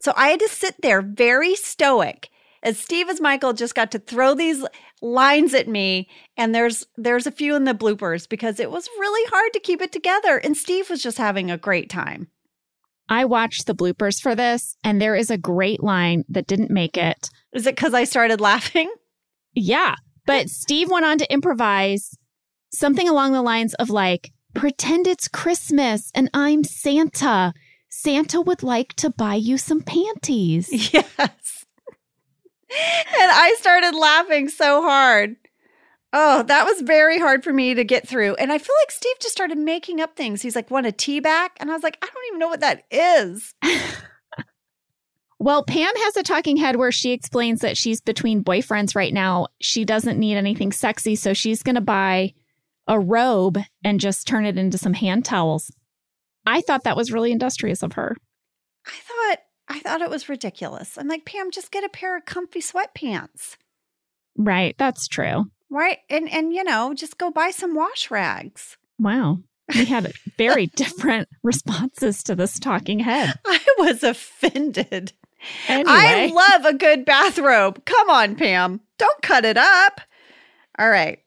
So 0.00 0.12
I 0.16 0.30
had 0.30 0.40
to 0.40 0.48
sit 0.48 0.82
there 0.82 1.02
very 1.02 1.54
stoic 1.54 2.30
as 2.64 2.80
Steve 2.80 3.08
as 3.08 3.20
Michael 3.20 3.52
just 3.52 3.76
got 3.76 3.92
to 3.92 4.00
throw 4.00 4.34
these 4.34 4.66
lines 5.00 5.54
at 5.54 5.68
me 5.68 6.08
and 6.36 6.52
there's 6.52 6.86
there's 6.96 7.28
a 7.28 7.32
few 7.32 7.54
in 7.54 7.62
the 7.62 7.74
bloopers 7.74 8.28
because 8.28 8.58
it 8.58 8.72
was 8.72 8.88
really 8.98 9.30
hard 9.30 9.52
to 9.52 9.60
keep 9.60 9.80
it 9.80 9.92
together 9.92 10.36
and 10.36 10.56
Steve 10.56 10.90
was 10.90 11.00
just 11.00 11.18
having 11.18 11.48
a 11.48 11.56
great 11.56 11.88
time. 11.88 12.26
I 13.08 13.24
watched 13.24 13.66
the 13.66 13.74
bloopers 13.74 14.20
for 14.20 14.36
this, 14.36 14.76
and 14.84 15.00
there 15.00 15.16
is 15.16 15.30
a 15.30 15.36
great 15.36 15.82
line 15.82 16.22
that 16.28 16.46
didn't 16.46 16.70
make 16.70 16.96
it. 16.96 17.28
Is 17.52 17.66
it 17.66 17.76
because 17.76 17.94
I 17.94 18.04
started 18.04 18.40
laughing? 18.40 18.92
Yeah. 19.54 19.96
But 20.26 20.48
Steve 20.50 20.90
went 20.90 21.06
on 21.06 21.18
to 21.18 21.32
improvise 21.32 22.16
something 22.72 23.08
along 23.08 23.32
the 23.32 23.42
lines 23.42 23.74
of 23.74 23.90
like, 23.90 24.30
pretend 24.54 25.06
it's 25.06 25.28
Christmas 25.28 26.10
and 26.14 26.30
I'm 26.34 26.64
Santa. 26.64 27.52
Santa 27.88 28.40
would 28.40 28.62
like 28.62 28.94
to 28.94 29.10
buy 29.10 29.34
you 29.34 29.58
some 29.58 29.82
panties. 29.82 30.70
Yes. 30.92 31.66
and 33.20 33.30
I 33.32 33.56
started 33.58 33.96
laughing 33.96 34.48
so 34.48 34.80
hard. 34.82 35.34
Oh, 36.12 36.44
that 36.44 36.64
was 36.64 36.82
very 36.82 37.18
hard 37.18 37.42
for 37.42 37.52
me 37.52 37.74
to 37.74 37.82
get 37.82 38.06
through. 38.06 38.34
And 38.36 38.52
I 38.52 38.58
feel 38.58 38.74
like 38.82 38.92
Steve 38.92 39.16
just 39.20 39.32
started 39.32 39.58
making 39.58 40.00
up 40.00 40.14
things. 40.14 40.42
He's 40.42 40.54
like, 40.54 40.70
want 40.70 40.86
a 40.86 40.92
tea 40.92 41.18
back? 41.18 41.56
And 41.58 41.70
I 41.70 41.74
was 41.74 41.82
like, 41.82 41.98
I 42.00 42.06
don't 42.06 42.26
even 42.28 42.38
know 42.38 42.48
what 42.48 42.60
that 42.60 42.84
is. 42.90 43.54
Well, 45.40 45.64
Pam 45.64 45.90
has 45.96 46.18
a 46.18 46.22
talking 46.22 46.58
head 46.58 46.76
where 46.76 46.92
she 46.92 47.12
explains 47.12 47.60
that 47.60 47.78
she's 47.78 48.02
between 48.02 48.44
boyfriends 48.44 48.94
right 48.94 49.12
now. 49.12 49.46
She 49.58 49.86
doesn't 49.86 50.18
need 50.18 50.36
anything 50.36 50.70
sexy, 50.70 51.16
so 51.16 51.32
she's 51.32 51.62
going 51.62 51.76
to 51.76 51.80
buy 51.80 52.34
a 52.86 53.00
robe 53.00 53.58
and 53.82 53.98
just 53.98 54.26
turn 54.26 54.44
it 54.44 54.58
into 54.58 54.76
some 54.76 54.92
hand 54.92 55.24
towels. 55.24 55.72
I 56.46 56.60
thought 56.60 56.84
that 56.84 56.96
was 56.96 57.10
really 57.10 57.32
industrious 57.32 57.82
of 57.82 57.94
her. 57.94 58.16
I 58.86 58.90
thought 58.90 59.38
I 59.68 59.78
thought 59.80 60.02
it 60.02 60.10
was 60.10 60.28
ridiculous. 60.28 60.98
I'm 60.98 61.08
like, 61.08 61.24
Pam, 61.24 61.50
just 61.50 61.70
get 61.70 61.84
a 61.84 61.88
pair 61.88 62.18
of 62.18 62.26
comfy 62.26 62.60
sweatpants. 62.60 63.56
Right, 64.36 64.76
that's 64.76 65.08
true. 65.08 65.46
Right? 65.70 65.98
And 66.10 66.28
and 66.28 66.52
you 66.52 66.64
know, 66.64 66.92
just 66.92 67.16
go 67.16 67.30
buy 67.30 67.50
some 67.50 67.74
wash 67.74 68.10
rags. 68.10 68.76
Wow. 68.98 69.38
We 69.74 69.86
had 69.86 70.12
very 70.36 70.66
different 70.66 71.28
responses 71.42 72.22
to 72.24 72.34
this 72.34 72.58
talking 72.58 72.98
head. 72.98 73.32
I 73.46 73.60
was 73.78 74.02
offended. 74.02 75.14
Anyway, 75.68 75.90
I 75.90 76.26
love 76.26 76.64
a 76.66 76.76
good 76.76 77.04
bathrobe. 77.04 77.84
Come 77.84 78.10
on, 78.10 78.36
Pam. 78.36 78.80
Don't 78.98 79.22
cut 79.22 79.44
it 79.44 79.56
up. 79.56 80.00
All 80.78 80.88
right. 80.90 81.18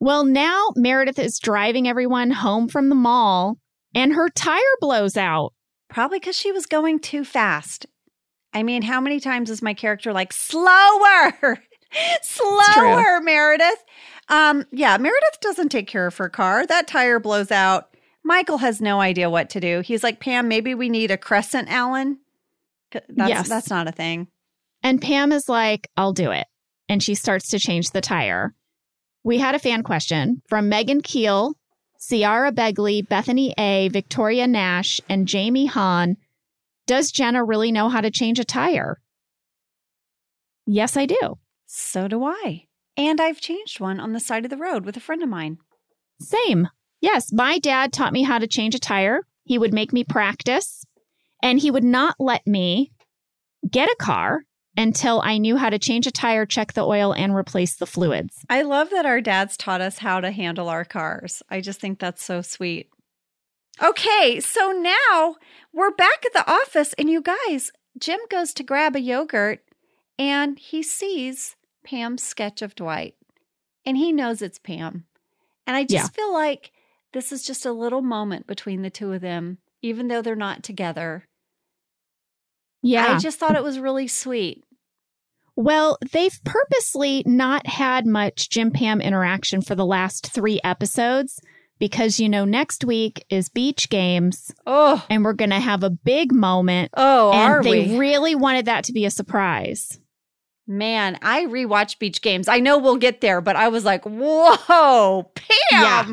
well, 0.00 0.24
now 0.24 0.68
Meredith 0.76 1.18
is 1.18 1.38
driving 1.38 1.88
everyone 1.88 2.30
home 2.30 2.68
from 2.68 2.88
the 2.88 2.94
mall 2.94 3.58
and 3.94 4.12
her 4.12 4.28
tire 4.28 4.60
blows 4.80 5.16
out. 5.16 5.52
Probably 5.88 6.18
because 6.18 6.36
she 6.36 6.52
was 6.52 6.66
going 6.66 6.98
too 7.00 7.24
fast. 7.24 7.86
I 8.52 8.62
mean, 8.62 8.82
how 8.82 9.00
many 9.00 9.20
times 9.20 9.50
is 9.50 9.62
my 9.62 9.74
character 9.74 10.12
like, 10.12 10.32
slower, 10.32 11.32
slower, 12.22 13.20
Meredith? 13.20 13.84
Um, 14.28 14.64
yeah, 14.70 14.96
Meredith 14.98 15.40
doesn't 15.40 15.70
take 15.70 15.86
care 15.86 16.06
of 16.06 16.16
her 16.18 16.28
car. 16.28 16.66
That 16.66 16.86
tire 16.86 17.18
blows 17.20 17.50
out. 17.50 17.88
Michael 18.24 18.58
has 18.58 18.80
no 18.80 19.00
idea 19.00 19.30
what 19.30 19.48
to 19.50 19.60
do. 19.60 19.80
He's 19.80 20.02
like, 20.02 20.20
Pam, 20.20 20.48
maybe 20.48 20.74
we 20.74 20.88
need 20.90 21.10
a 21.10 21.16
crescent 21.16 21.68
Allen. 21.70 22.18
That's, 22.90 23.28
Yes. 23.28 23.48
that's 23.48 23.70
not 23.70 23.88
a 23.88 23.92
thing. 23.92 24.28
And 24.82 25.00
Pam 25.02 25.32
is 25.32 25.48
like, 25.48 25.88
I'll 25.96 26.12
do 26.12 26.30
it. 26.30 26.46
And 26.88 27.02
she 27.02 27.14
starts 27.14 27.48
to 27.50 27.58
change 27.58 27.90
the 27.90 28.00
tire. 28.00 28.54
We 29.24 29.38
had 29.38 29.54
a 29.54 29.58
fan 29.58 29.82
question 29.82 30.40
from 30.48 30.68
Megan 30.68 31.02
Keel, 31.02 31.54
Ciara 32.00 32.52
Begley, 32.52 33.06
Bethany 33.06 33.52
A., 33.58 33.88
Victoria 33.88 34.46
Nash, 34.46 35.00
and 35.08 35.26
Jamie 35.28 35.66
Hahn. 35.66 36.16
Does 36.86 37.10
Jenna 37.10 37.44
really 37.44 37.72
know 37.72 37.88
how 37.88 38.00
to 38.00 38.10
change 38.10 38.38
a 38.38 38.44
tire? 38.44 38.98
Yes, 40.66 40.96
I 40.96 41.06
do. 41.06 41.38
So 41.66 42.08
do 42.08 42.24
I. 42.24 42.64
And 42.96 43.20
I've 43.20 43.40
changed 43.40 43.80
one 43.80 44.00
on 44.00 44.12
the 44.12 44.20
side 44.20 44.44
of 44.44 44.50
the 44.50 44.56
road 44.56 44.84
with 44.84 44.96
a 44.96 45.00
friend 45.00 45.22
of 45.22 45.28
mine. 45.28 45.58
Same. 46.20 46.68
Yes, 47.00 47.32
my 47.32 47.58
dad 47.58 47.92
taught 47.92 48.12
me 48.12 48.22
how 48.22 48.38
to 48.38 48.46
change 48.46 48.74
a 48.74 48.78
tire. 48.80 49.20
He 49.44 49.58
would 49.58 49.72
make 49.72 49.92
me 49.92 50.04
practice, 50.04 50.84
and 51.42 51.58
he 51.58 51.70
would 51.70 51.84
not 51.84 52.16
let 52.18 52.46
me 52.46 52.92
get 53.70 53.88
a 53.88 53.96
car 53.98 54.42
until 54.76 55.20
I 55.24 55.38
knew 55.38 55.56
how 55.56 55.70
to 55.70 55.78
change 55.78 56.06
a 56.06 56.12
tire, 56.12 56.46
check 56.46 56.72
the 56.74 56.84
oil, 56.84 57.12
and 57.12 57.34
replace 57.34 57.76
the 57.76 57.86
fluids. 57.86 58.44
I 58.48 58.62
love 58.62 58.90
that 58.90 59.06
our 59.06 59.20
dads 59.20 59.56
taught 59.56 59.80
us 59.80 59.98
how 59.98 60.20
to 60.20 60.30
handle 60.30 60.68
our 60.68 60.84
cars. 60.84 61.42
I 61.50 61.60
just 61.60 61.80
think 61.80 61.98
that's 61.98 62.22
so 62.22 62.42
sweet. 62.42 62.88
Okay, 63.82 64.40
so 64.40 64.72
now 64.72 65.36
we're 65.72 65.90
back 65.92 66.24
at 66.26 66.32
the 66.32 66.50
office, 66.50 66.94
and 66.98 67.08
you 67.10 67.20
guys, 67.22 67.70
Jim 67.98 68.20
goes 68.30 68.52
to 68.54 68.62
grab 68.62 68.96
a 68.96 69.00
yogurt 69.00 69.60
and 70.18 70.58
he 70.58 70.82
sees 70.82 71.54
Pam's 71.84 72.22
sketch 72.24 72.60
of 72.60 72.74
Dwight, 72.74 73.14
and 73.86 73.96
he 73.96 74.12
knows 74.12 74.42
it's 74.42 74.58
Pam. 74.58 75.04
And 75.64 75.76
I 75.76 75.84
just 75.84 75.92
Yeah. 75.92 76.08
feel 76.08 76.32
like 76.32 76.72
this 77.12 77.30
is 77.30 77.44
just 77.44 77.64
a 77.64 77.72
little 77.72 78.02
moment 78.02 78.46
between 78.48 78.82
the 78.82 78.90
two 78.90 79.12
of 79.12 79.20
them, 79.20 79.58
even 79.80 80.08
though 80.08 80.22
they're 80.22 80.34
not 80.34 80.64
together. 80.64 81.27
Yeah. 82.82 83.14
I 83.14 83.18
just 83.18 83.38
thought 83.38 83.56
it 83.56 83.62
was 83.64 83.78
really 83.78 84.06
sweet. 84.08 84.64
Well, 85.56 85.98
they've 86.12 86.38
purposely 86.44 87.22
not 87.26 87.66
had 87.66 88.06
much 88.06 88.48
Jim 88.48 88.70
Pam 88.70 89.00
interaction 89.00 89.60
for 89.60 89.74
the 89.74 89.84
last 89.86 90.32
three 90.32 90.60
episodes 90.62 91.40
because, 91.80 92.20
you 92.20 92.28
know, 92.28 92.44
next 92.44 92.84
week 92.84 93.24
is 93.28 93.48
beach 93.48 93.88
games 93.88 94.52
Oh, 94.66 95.04
and 95.10 95.24
we're 95.24 95.32
going 95.32 95.50
to 95.50 95.58
have 95.58 95.82
a 95.82 95.90
big 95.90 96.32
moment. 96.32 96.90
oh, 96.96 97.32
are 97.32 97.56
and 97.56 97.64
they 97.66 97.88
we? 97.88 97.98
really 97.98 98.34
wanted 98.36 98.66
that 98.66 98.84
to 98.84 98.92
be 98.92 99.04
a 99.04 99.10
surprise. 99.10 99.98
Man, 100.70 101.18
I 101.22 101.46
rewatched 101.46 101.98
Beach 101.98 102.20
Games. 102.20 102.46
I 102.46 102.60
know 102.60 102.76
we'll 102.76 102.96
get 102.98 103.22
there, 103.22 103.40
but 103.40 103.56
I 103.56 103.68
was 103.68 103.86
like, 103.86 104.04
whoa, 104.04 105.22
Pam. 105.34 105.46
Yeah. 105.72 106.06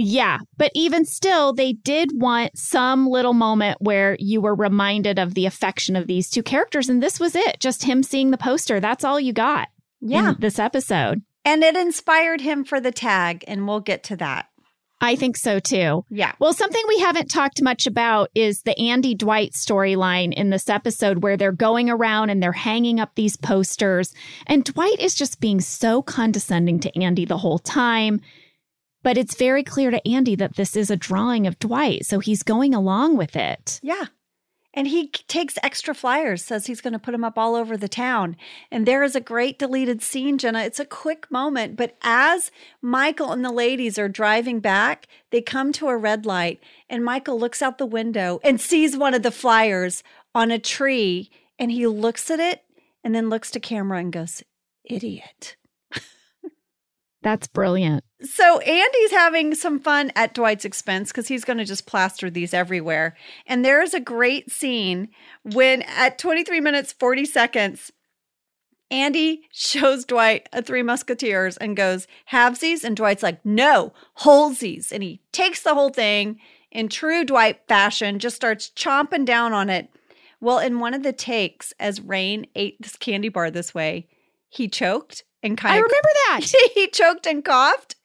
Yeah, 0.00 0.38
but 0.56 0.70
even 0.74 1.04
still, 1.04 1.52
they 1.52 1.72
did 1.72 2.10
want 2.14 2.56
some 2.56 3.08
little 3.08 3.32
moment 3.34 3.78
where 3.80 4.16
you 4.20 4.40
were 4.40 4.54
reminded 4.54 5.18
of 5.18 5.34
the 5.34 5.44
affection 5.44 5.96
of 5.96 6.06
these 6.06 6.30
two 6.30 6.42
characters. 6.44 6.88
And 6.88 7.02
this 7.02 7.18
was 7.18 7.34
it 7.34 7.58
just 7.58 7.82
him 7.82 8.04
seeing 8.04 8.30
the 8.30 8.38
poster. 8.38 8.78
That's 8.78 9.04
all 9.04 9.18
you 9.18 9.32
got 9.32 9.68
Yeah. 10.00 10.34
this 10.38 10.60
episode. 10.60 11.22
And 11.44 11.64
it 11.64 11.76
inspired 11.76 12.42
him 12.42 12.64
for 12.64 12.80
the 12.80 12.92
tag, 12.92 13.44
and 13.48 13.66
we'll 13.66 13.80
get 13.80 14.04
to 14.04 14.16
that. 14.16 14.46
I 15.00 15.14
think 15.14 15.36
so 15.36 15.60
too. 15.60 16.04
Yeah. 16.10 16.32
Well, 16.40 16.52
something 16.52 16.82
we 16.88 16.98
haven't 16.98 17.30
talked 17.30 17.62
much 17.62 17.86
about 17.86 18.30
is 18.34 18.62
the 18.62 18.76
Andy 18.78 19.14
Dwight 19.14 19.52
storyline 19.52 20.32
in 20.34 20.50
this 20.50 20.68
episode 20.68 21.22
where 21.22 21.36
they're 21.36 21.52
going 21.52 21.88
around 21.88 22.30
and 22.30 22.42
they're 22.42 22.50
hanging 22.52 22.98
up 22.98 23.12
these 23.14 23.36
posters. 23.36 24.12
And 24.48 24.64
Dwight 24.64 24.98
is 24.98 25.14
just 25.14 25.40
being 25.40 25.60
so 25.60 26.02
condescending 26.02 26.80
to 26.80 27.00
Andy 27.00 27.24
the 27.24 27.38
whole 27.38 27.60
time. 27.60 28.20
But 29.08 29.16
it's 29.16 29.36
very 29.36 29.62
clear 29.62 29.90
to 29.90 30.06
Andy 30.06 30.36
that 30.36 30.56
this 30.56 30.76
is 30.76 30.90
a 30.90 30.96
drawing 30.96 31.46
of 31.46 31.58
Dwight. 31.58 32.04
So 32.04 32.18
he's 32.18 32.42
going 32.42 32.74
along 32.74 33.16
with 33.16 33.36
it. 33.36 33.80
Yeah. 33.82 34.08
And 34.74 34.86
he 34.86 35.08
takes 35.08 35.56
extra 35.62 35.94
flyers, 35.94 36.44
says 36.44 36.66
he's 36.66 36.82
going 36.82 36.92
to 36.92 36.98
put 36.98 37.12
them 37.12 37.24
up 37.24 37.38
all 37.38 37.54
over 37.54 37.74
the 37.78 37.88
town. 37.88 38.36
And 38.70 38.84
there 38.84 39.02
is 39.02 39.16
a 39.16 39.20
great 39.22 39.58
deleted 39.58 40.02
scene, 40.02 40.36
Jenna. 40.36 40.60
It's 40.60 40.78
a 40.78 40.84
quick 40.84 41.30
moment, 41.30 41.74
but 41.74 41.96
as 42.02 42.50
Michael 42.82 43.32
and 43.32 43.42
the 43.42 43.50
ladies 43.50 43.98
are 43.98 44.10
driving 44.10 44.60
back, 44.60 45.06
they 45.30 45.40
come 45.40 45.72
to 45.72 45.88
a 45.88 45.96
red 45.96 46.26
light, 46.26 46.60
and 46.90 47.02
Michael 47.02 47.40
looks 47.40 47.62
out 47.62 47.78
the 47.78 47.86
window 47.86 48.40
and 48.44 48.60
sees 48.60 48.94
one 48.94 49.14
of 49.14 49.22
the 49.22 49.30
flyers 49.30 50.02
on 50.34 50.50
a 50.50 50.58
tree, 50.58 51.30
and 51.58 51.72
he 51.72 51.86
looks 51.86 52.30
at 52.30 52.40
it 52.40 52.62
and 53.02 53.14
then 53.14 53.30
looks 53.30 53.50
to 53.52 53.58
camera 53.58 54.00
and 54.00 54.12
goes, 54.12 54.42
Idiot. 54.84 55.56
That's 57.22 57.48
brilliant. 57.48 58.04
So 58.22 58.58
Andy's 58.60 59.10
having 59.10 59.54
some 59.54 59.80
fun 59.80 60.12
at 60.14 60.34
Dwight's 60.34 60.64
expense 60.64 61.10
because 61.10 61.28
he's 61.28 61.44
going 61.44 61.58
to 61.58 61.64
just 61.64 61.86
plaster 61.86 62.30
these 62.30 62.54
everywhere. 62.54 63.16
And 63.46 63.64
there 63.64 63.82
is 63.82 63.94
a 63.94 64.00
great 64.00 64.50
scene 64.50 65.08
when 65.42 65.82
at 65.82 66.18
23 66.18 66.60
minutes 66.60 66.92
40 66.92 67.24
seconds, 67.24 67.92
Andy 68.90 69.42
shows 69.52 70.04
Dwight 70.04 70.48
a 70.52 70.62
Three 70.62 70.82
Musketeers 70.82 71.56
and 71.58 71.76
goes, 71.76 72.06
Halvesies? 72.32 72.84
And 72.84 72.96
Dwight's 72.96 73.22
like, 73.22 73.44
no, 73.44 73.92
wholesies. 74.20 74.92
And 74.92 75.02
he 75.02 75.20
takes 75.32 75.62
the 75.62 75.74
whole 75.74 75.90
thing 75.90 76.38
in 76.70 76.88
true 76.88 77.24
Dwight 77.24 77.60
fashion, 77.68 78.18
just 78.18 78.36
starts 78.36 78.70
chomping 78.74 79.24
down 79.24 79.52
on 79.52 79.68
it. 79.68 79.90
Well, 80.40 80.58
in 80.58 80.78
one 80.78 80.94
of 80.94 81.02
the 81.02 81.12
takes, 81.12 81.72
as 81.80 82.00
Rainn 82.00 82.48
ate 82.54 82.80
this 82.80 82.96
candy 82.96 83.28
bar 83.28 83.50
this 83.50 83.74
way, 83.74 84.08
he 84.48 84.68
choked 84.68 85.24
and 85.42 85.56
kind 85.56 85.74
I 85.74 85.78
of 85.78 85.84
remember 85.84 86.08
that. 86.28 86.70
he 86.74 86.88
choked 86.88 87.26
and 87.26 87.44
coughed. 87.44 87.96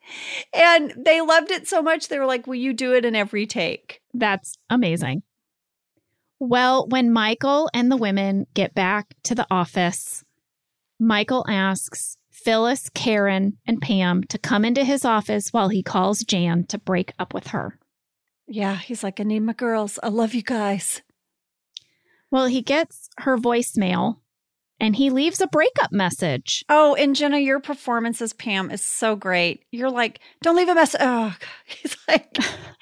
And 0.52 0.92
they 0.96 1.20
loved 1.20 1.50
it 1.50 1.66
so 1.66 1.82
much, 1.82 2.08
they 2.08 2.18
were 2.18 2.26
like, 2.26 2.46
Will 2.46 2.54
you 2.54 2.72
do 2.72 2.94
it 2.94 3.04
in 3.04 3.14
every 3.14 3.46
take? 3.46 4.02
That's 4.12 4.56
amazing. 4.68 5.22
Well, 6.38 6.86
when 6.88 7.12
Michael 7.12 7.70
and 7.72 7.90
the 7.90 7.96
women 7.96 8.46
get 8.54 8.74
back 8.74 9.14
to 9.24 9.34
the 9.34 9.46
office, 9.50 10.24
Michael 11.00 11.44
asks 11.48 12.18
Phyllis, 12.30 12.90
Karen, 12.90 13.56
and 13.66 13.80
Pam 13.80 14.24
to 14.24 14.38
come 14.38 14.64
into 14.64 14.84
his 14.84 15.04
office 15.04 15.52
while 15.52 15.68
he 15.68 15.82
calls 15.82 16.24
Jan 16.24 16.64
to 16.66 16.78
break 16.78 17.12
up 17.18 17.32
with 17.32 17.48
her. 17.48 17.78
Yeah, 18.46 18.76
he's 18.76 19.02
like, 19.02 19.20
I 19.20 19.22
need 19.22 19.40
my 19.40 19.54
girls. 19.54 19.98
I 20.02 20.08
love 20.08 20.34
you 20.34 20.42
guys. 20.42 21.00
Well, 22.30 22.46
he 22.46 22.60
gets 22.60 23.08
her 23.18 23.38
voicemail 23.38 24.16
and 24.84 24.96
he 24.96 25.08
leaves 25.08 25.40
a 25.40 25.46
breakup 25.46 25.92
message. 25.92 26.62
Oh, 26.68 26.94
and 26.94 27.16
Jenna, 27.16 27.38
your 27.38 27.58
performance 27.58 28.20
as 28.20 28.34
Pam 28.34 28.70
is 28.70 28.82
so 28.82 29.16
great. 29.16 29.64
You're 29.70 29.88
like, 29.88 30.20
don't 30.42 30.56
leave 30.56 30.68
a 30.68 30.74
message. 30.74 31.00
Oh, 31.02 31.34
he's 31.64 31.96
like, 32.06 32.36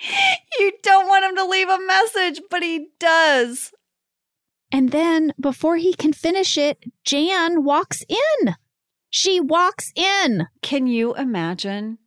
you 0.58 0.72
don't 0.82 1.06
want 1.06 1.24
him 1.24 1.36
to 1.36 1.44
leave 1.44 1.68
a 1.68 1.78
message, 1.78 2.40
but 2.50 2.64
he 2.64 2.88
does. 2.98 3.72
And 4.72 4.90
then 4.90 5.32
before 5.40 5.76
he 5.76 5.94
can 5.94 6.12
finish 6.12 6.58
it, 6.58 6.82
Jan 7.04 7.62
walks 7.62 8.02
in. 8.08 8.56
She 9.08 9.38
walks 9.38 9.92
in. 9.94 10.48
Can 10.60 10.88
you 10.88 11.14
imagine? 11.14 11.98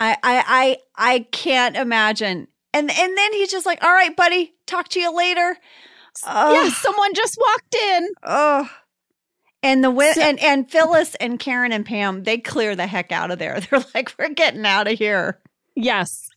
I 0.00 0.18
I 0.22 0.44
I 0.46 0.76
I 1.12 1.18
can't 1.32 1.78
imagine. 1.78 2.48
And 2.74 2.90
and 2.90 3.16
then 3.16 3.32
he's 3.32 3.50
just 3.50 3.64
like, 3.64 3.82
all 3.82 3.92
right, 3.92 4.14
buddy, 4.14 4.52
talk 4.66 4.88
to 4.88 5.00
you 5.00 5.16
later. 5.16 5.56
Oh. 6.26 6.52
Yeah, 6.52 6.68
someone 6.68 7.14
just 7.14 7.38
walked 7.40 7.74
in. 7.74 8.08
Oh. 8.22 8.68
And 9.64 9.82
the 9.82 10.12
So- 10.14 10.20
and 10.20 10.38
and 10.40 10.70
Phyllis 10.70 11.14
and 11.16 11.38
Karen 11.40 11.72
and 11.72 11.84
Pam, 11.86 12.22
they 12.22 12.38
clear 12.38 12.76
the 12.76 12.86
heck 12.86 13.10
out 13.10 13.30
of 13.32 13.38
there. 13.40 13.58
They're 13.70 13.84
like, 13.94 14.14
we're 14.18 14.28
getting 14.28 14.64
out 14.66 14.86
of 14.86 14.98
here. 14.98 15.40
Yes. 15.74 16.28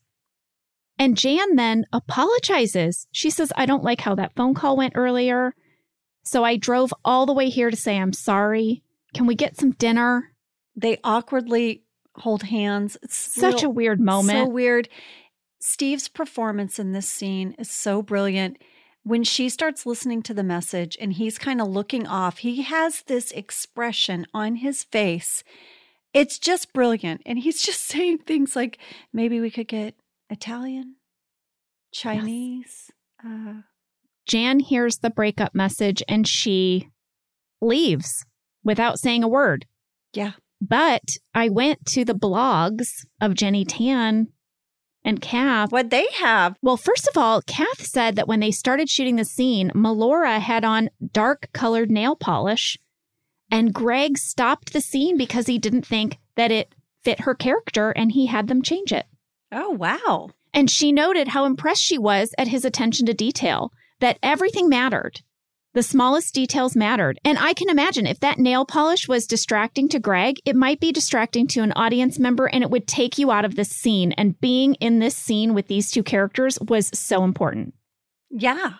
And 0.97 1.15
Jan 1.15 1.55
then 1.55 1.85
apologizes. 1.93 3.05
She 3.11 3.29
says, 3.29 3.51
I 3.55 3.65
don't 3.67 3.83
like 3.83 4.01
how 4.01 4.15
that 4.15 4.33
phone 4.35 4.55
call 4.55 4.77
went 4.77 4.93
earlier. 4.95 5.53
So 6.23 6.43
I 6.43 6.57
drove 6.57 6.91
all 7.05 7.25
the 7.25 7.33
way 7.33 7.49
here 7.49 7.69
to 7.69 7.77
say 7.77 7.97
I'm 7.97 8.13
sorry. 8.13 8.81
Can 9.13 9.27
we 9.27 9.35
get 9.35 9.57
some 9.57 9.71
dinner? 9.71 10.33
They 10.75 10.97
awkwardly 11.03 11.83
hold 12.15 12.43
hands. 12.43 12.97
It's 13.03 13.15
Such 13.15 13.61
real- 13.61 13.71
a 13.71 13.73
weird 13.73 13.99
moment. 13.99 14.39
So 14.39 14.49
weird. 14.49 14.89
Steve's 15.59 16.07
performance 16.07 16.79
in 16.79 16.93
this 16.93 17.07
scene 17.09 17.55
is 17.59 17.69
so 17.69 18.01
brilliant. 18.01 18.57
When 19.07 19.23
she 19.23 19.47
starts 19.47 19.85
listening 19.85 20.21
to 20.23 20.33
the 20.33 20.43
message 20.43 20.97
and 20.99 21.13
he's 21.13 21.37
kind 21.37 21.61
of 21.61 21.69
looking 21.69 22.05
off, 22.05 22.39
he 22.39 22.63
has 22.63 23.03
this 23.03 23.31
expression 23.31 24.27
on 24.33 24.57
his 24.57 24.83
face. 24.83 25.45
It's 26.13 26.37
just 26.37 26.73
brilliant. 26.73 27.21
And 27.25 27.39
he's 27.39 27.61
just 27.61 27.83
saying 27.87 28.17
things 28.19 28.53
like, 28.53 28.79
maybe 29.13 29.39
we 29.39 29.49
could 29.49 29.69
get 29.69 29.95
Italian, 30.29 30.95
Chinese. 31.93 32.91
Uh, 33.25 33.61
Jan 34.27 34.59
hears 34.59 34.97
the 34.97 35.09
breakup 35.09 35.55
message 35.55 36.03
and 36.09 36.27
she 36.27 36.89
leaves 37.61 38.25
without 38.65 38.99
saying 38.99 39.23
a 39.23 39.29
word. 39.29 39.65
yeah. 40.11 40.33
But 40.59 41.03
I 41.33 41.47
went 41.47 41.85
to 41.93 42.03
the 42.03 42.15
blogs 42.15 42.87
of 43.21 43.35
Jennie 43.35 43.63
Tan 43.63 44.27
and 45.07 45.21
Kath. 45.21 45.71
What 45.71 45.89
they 45.89 46.05
have. 46.19 46.57
Well, 46.61 46.77
first 46.77 47.07
of 47.07 47.17
all, 47.17 47.41
Kath 47.41 47.85
said 47.85 48.17
that 48.17 48.27
when 48.27 48.41
they 48.41 48.51
started 48.51 48.89
shooting 48.89 49.15
the 49.15 49.25
scene, 49.25 49.71
Melora 49.73 50.39
had 50.39 50.65
on 50.65 50.89
dark 51.13 51.49
colored 51.53 51.89
nail 51.89 52.15
polish, 52.15 52.77
and 53.49 53.73
Greg 53.73 54.17
stopped 54.17 54.73
the 54.73 54.81
scene 54.81 55.17
because 55.17 55.47
he 55.47 55.57
didn't 55.57 55.85
think 55.85 56.17
that 56.35 56.51
it 56.51 56.75
fit 57.03 57.21
her 57.21 57.33
character 57.33 57.91
and 57.91 58.11
he 58.11 58.25
had 58.25 58.47
them 58.47 58.61
change 58.61 58.91
it. 58.91 59.05
Oh, 59.51 59.69
wow. 59.69 60.29
And 60.53 60.69
she 60.69 60.91
noted 60.91 61.29
how 61.29 61.45
impressed 61.45 61.81
she 61.81 61.97
was 61.97 62.35
at 62.37 62.49
his 62.49 62.65
attention 62.65 63.05
to 63.05 63.13
detail, 63.13 63.71
that 64.01 64.19
everything 64.21 64.67
mattered. 64.67 65.21
The 65.77 65.83
smallest 65.83 66.33
details 66.33 66.75
mattered. 66.75 67.19
And 67.23 67.37
I 67.37 67.53
can 67.53 67.69
imagine 67.69 68.07
if 68.07 68.19
that 68.21 68.39
nail 68.39 68.65
polish 68.65 69.07
was 69.07 69.27
distracting 69.27 69.87
to 69.89 69.99
Greg, 69.99 70.37
it 70.43 70.55
might 70.55 70.79
be 70.79 70.91
distracting 70.91 71.45
to 71.49 71.61
an 71.61 71.71
audience 71.73 72.17
member 72.17 72.47
and 72.47 72.63
it 72.63 72.71
would 72.71 72.87
take 72.87 73.19
you 73.19 73.29
out 73.29 73.45
of 73.45 73.55
this 73.55 73.69
scene. 73.69 74.11
And 74.13 74.41
being 74.41 74.73
in 74.79 74.97
this 74.97 75.15
scene 75.15 75.53
with 75.53 75.67
these 75.67 75.91
two 75.91 76.01
characters 76.01 76.57
was 76.67 76.89
so 76.99 77.23
important. 77.23 77.75
Yeah. 78.31 78.73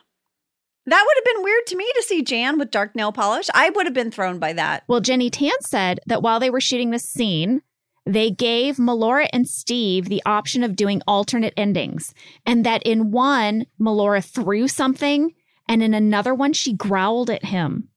That 0.87 1.05
would 1.05 1.17
have 1.17 1.35
been 1.35 1.43
weird 1.43 1.67
to 1.67 1.77
me 1.77 1.85
to 1.97 2.01
see 2.01 2.23
Jan 2.23 2.57
with 2.57 2.71
dark 2.71 2.95
nail 2.95 3.11
polish. 3.11 3.47
I 3.53 3.69
would 3.69 3.85
have 3.85 3.93
been 3.93 4.09
thrown 4.09 4.39
by 4.39 4.53
that. 4.53 4.83
Well, 4.87 4.99
Jennie 4.99 5.29
Tan 5.29 5.61
said 5.61 5.99
that 6.07 6.23
while 6.23 6.39
they 6.39 6.49
were 6.49 6.59
shooting 6.59 6.89
this 6.89 7.07
scene, 7.07 7.61
they 8.07 8.31
gave 8.31 8.77
Melora 8.77 9.27
and 9.31 9.47
Steve 9.47 10.09
the 10.09 10.23
option 10.25 10.63
of 10.63 10.75
doing 10.75 11.03
alternate 11.05 11.53
endings, 11.57 12.15
and 12.43 12.65
that 12.65 12.81
in 12.83 13.11
one, 13.11 13.67
Melora 13.79 14.25
threw 14.25 14.67
something, 14.67 15.35
and 15.67 15.83
in 15.83 15.93
another 15.93 16.33
one, 16.33 16.53
she 16.53 16.73
growled 16.73 17.29
at 17.29 17.45
him. 17.45 17.89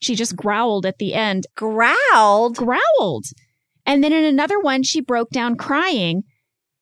She 0.00 0.14
just 0.14 0.36
growled 0.36 0.86
at 0.86 0.98
the 0.98 1.14
end, 1.14 1.46
Growled. 1.56 2.56
growled. 2.56 3.26
And 3.86 4.02
then 4.02 4.12
in 4.12 4.24
another 4.24 4.60
one, 4.60 4.82
she 4.82 5.00
broke 5.00 5.30
down 5.30 5.56
crying. 5.56 6.24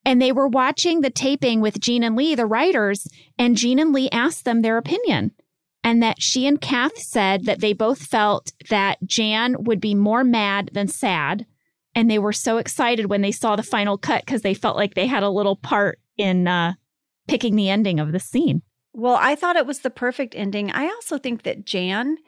And 0.04 0.20
they 0.20 0.32
were 0.32 0.48
watching 0.48 1.00
the 1.00 1.10
taping 1.10 1.60
with 1.60 1.80
Gene 1.80 2.02
and 2.02 2.16
Lee, 2.16 2.34
the 2.34 2.46
writers, 2.46 3.06
and 3.38 3.56
Gene 3.56 3.78
and 3.78 3.92
Lee 3.92 4.10
asked 4.10 4.44
them 4.44 4.62
their 4.62 4.76
opinion. 4.76 5.30
And 5.84 6.02
that 6.02 6.20
she 6.20 6.46
and 6.46 6.60
Kath 6.60 6.98
said 6.98 7.44
that 7.44 7.60
they 7.60 7.72
both 7.72 8.02
felt 8.02 8.52
that 8.70 8.98
Jan 9.04 9.56
would 9.60 9.80
be 9.80 9.94
more 9.94 10.24
mad 10.24 10.70
than 10.72 10.88
sad. 10.88 11.46
And 11.94 12.10
they 12.10 12.18
were 12.18 12.32
so 12.32 12.58
excited 12.58 13.06
when 13.06 13.22
they 13.22 13.32
saw 13.32 13.54
the 13.54 13.62
final 13.62 13.98
cut 13.98 14.24
because 14.24 14.42
they 14.42 14.54
felt 14.54 14.76
like 14.76 14.94
they 14.94 15.06
had 15.06 15.22
a 15.22 15.30
little 15.30 15.56
part 15.56 16.00
in 16.16 16.48
uh, 16.48 16.74
picking 17.28 17.54
the 17.54 17.68
ending 17.68 18.00
of 18.00 18.12
the 18.12 18.20
scene. 18.20 18.62
Well, 18.94 19.16
I 19.20 19.34
thought 19.34 19.56
it 19.56 19.66
was 19.66 19.80
the 19.80 19.90
perfect 19.90 20.34
ending. 20.36 20.70
I 20.70 20.86
also 20.86 21.18
think 21.18 21.42
that 21.44 21.64
Jan 21.64 22.18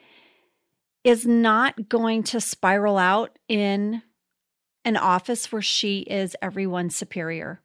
is 1.02 1.26
not 1.26 1.88
going 1.88 2.22
to 2.24 2.40
spiral 2.40 2.96
out 2.96 3.38
in 3.48 4.02
an 4.84 4.96
office 4.96 5.52
where 5.52 5.62
she 5.62 6.00
is 6.00 6.34
everyone's 6.40 6.96
superior. 6.96 7.60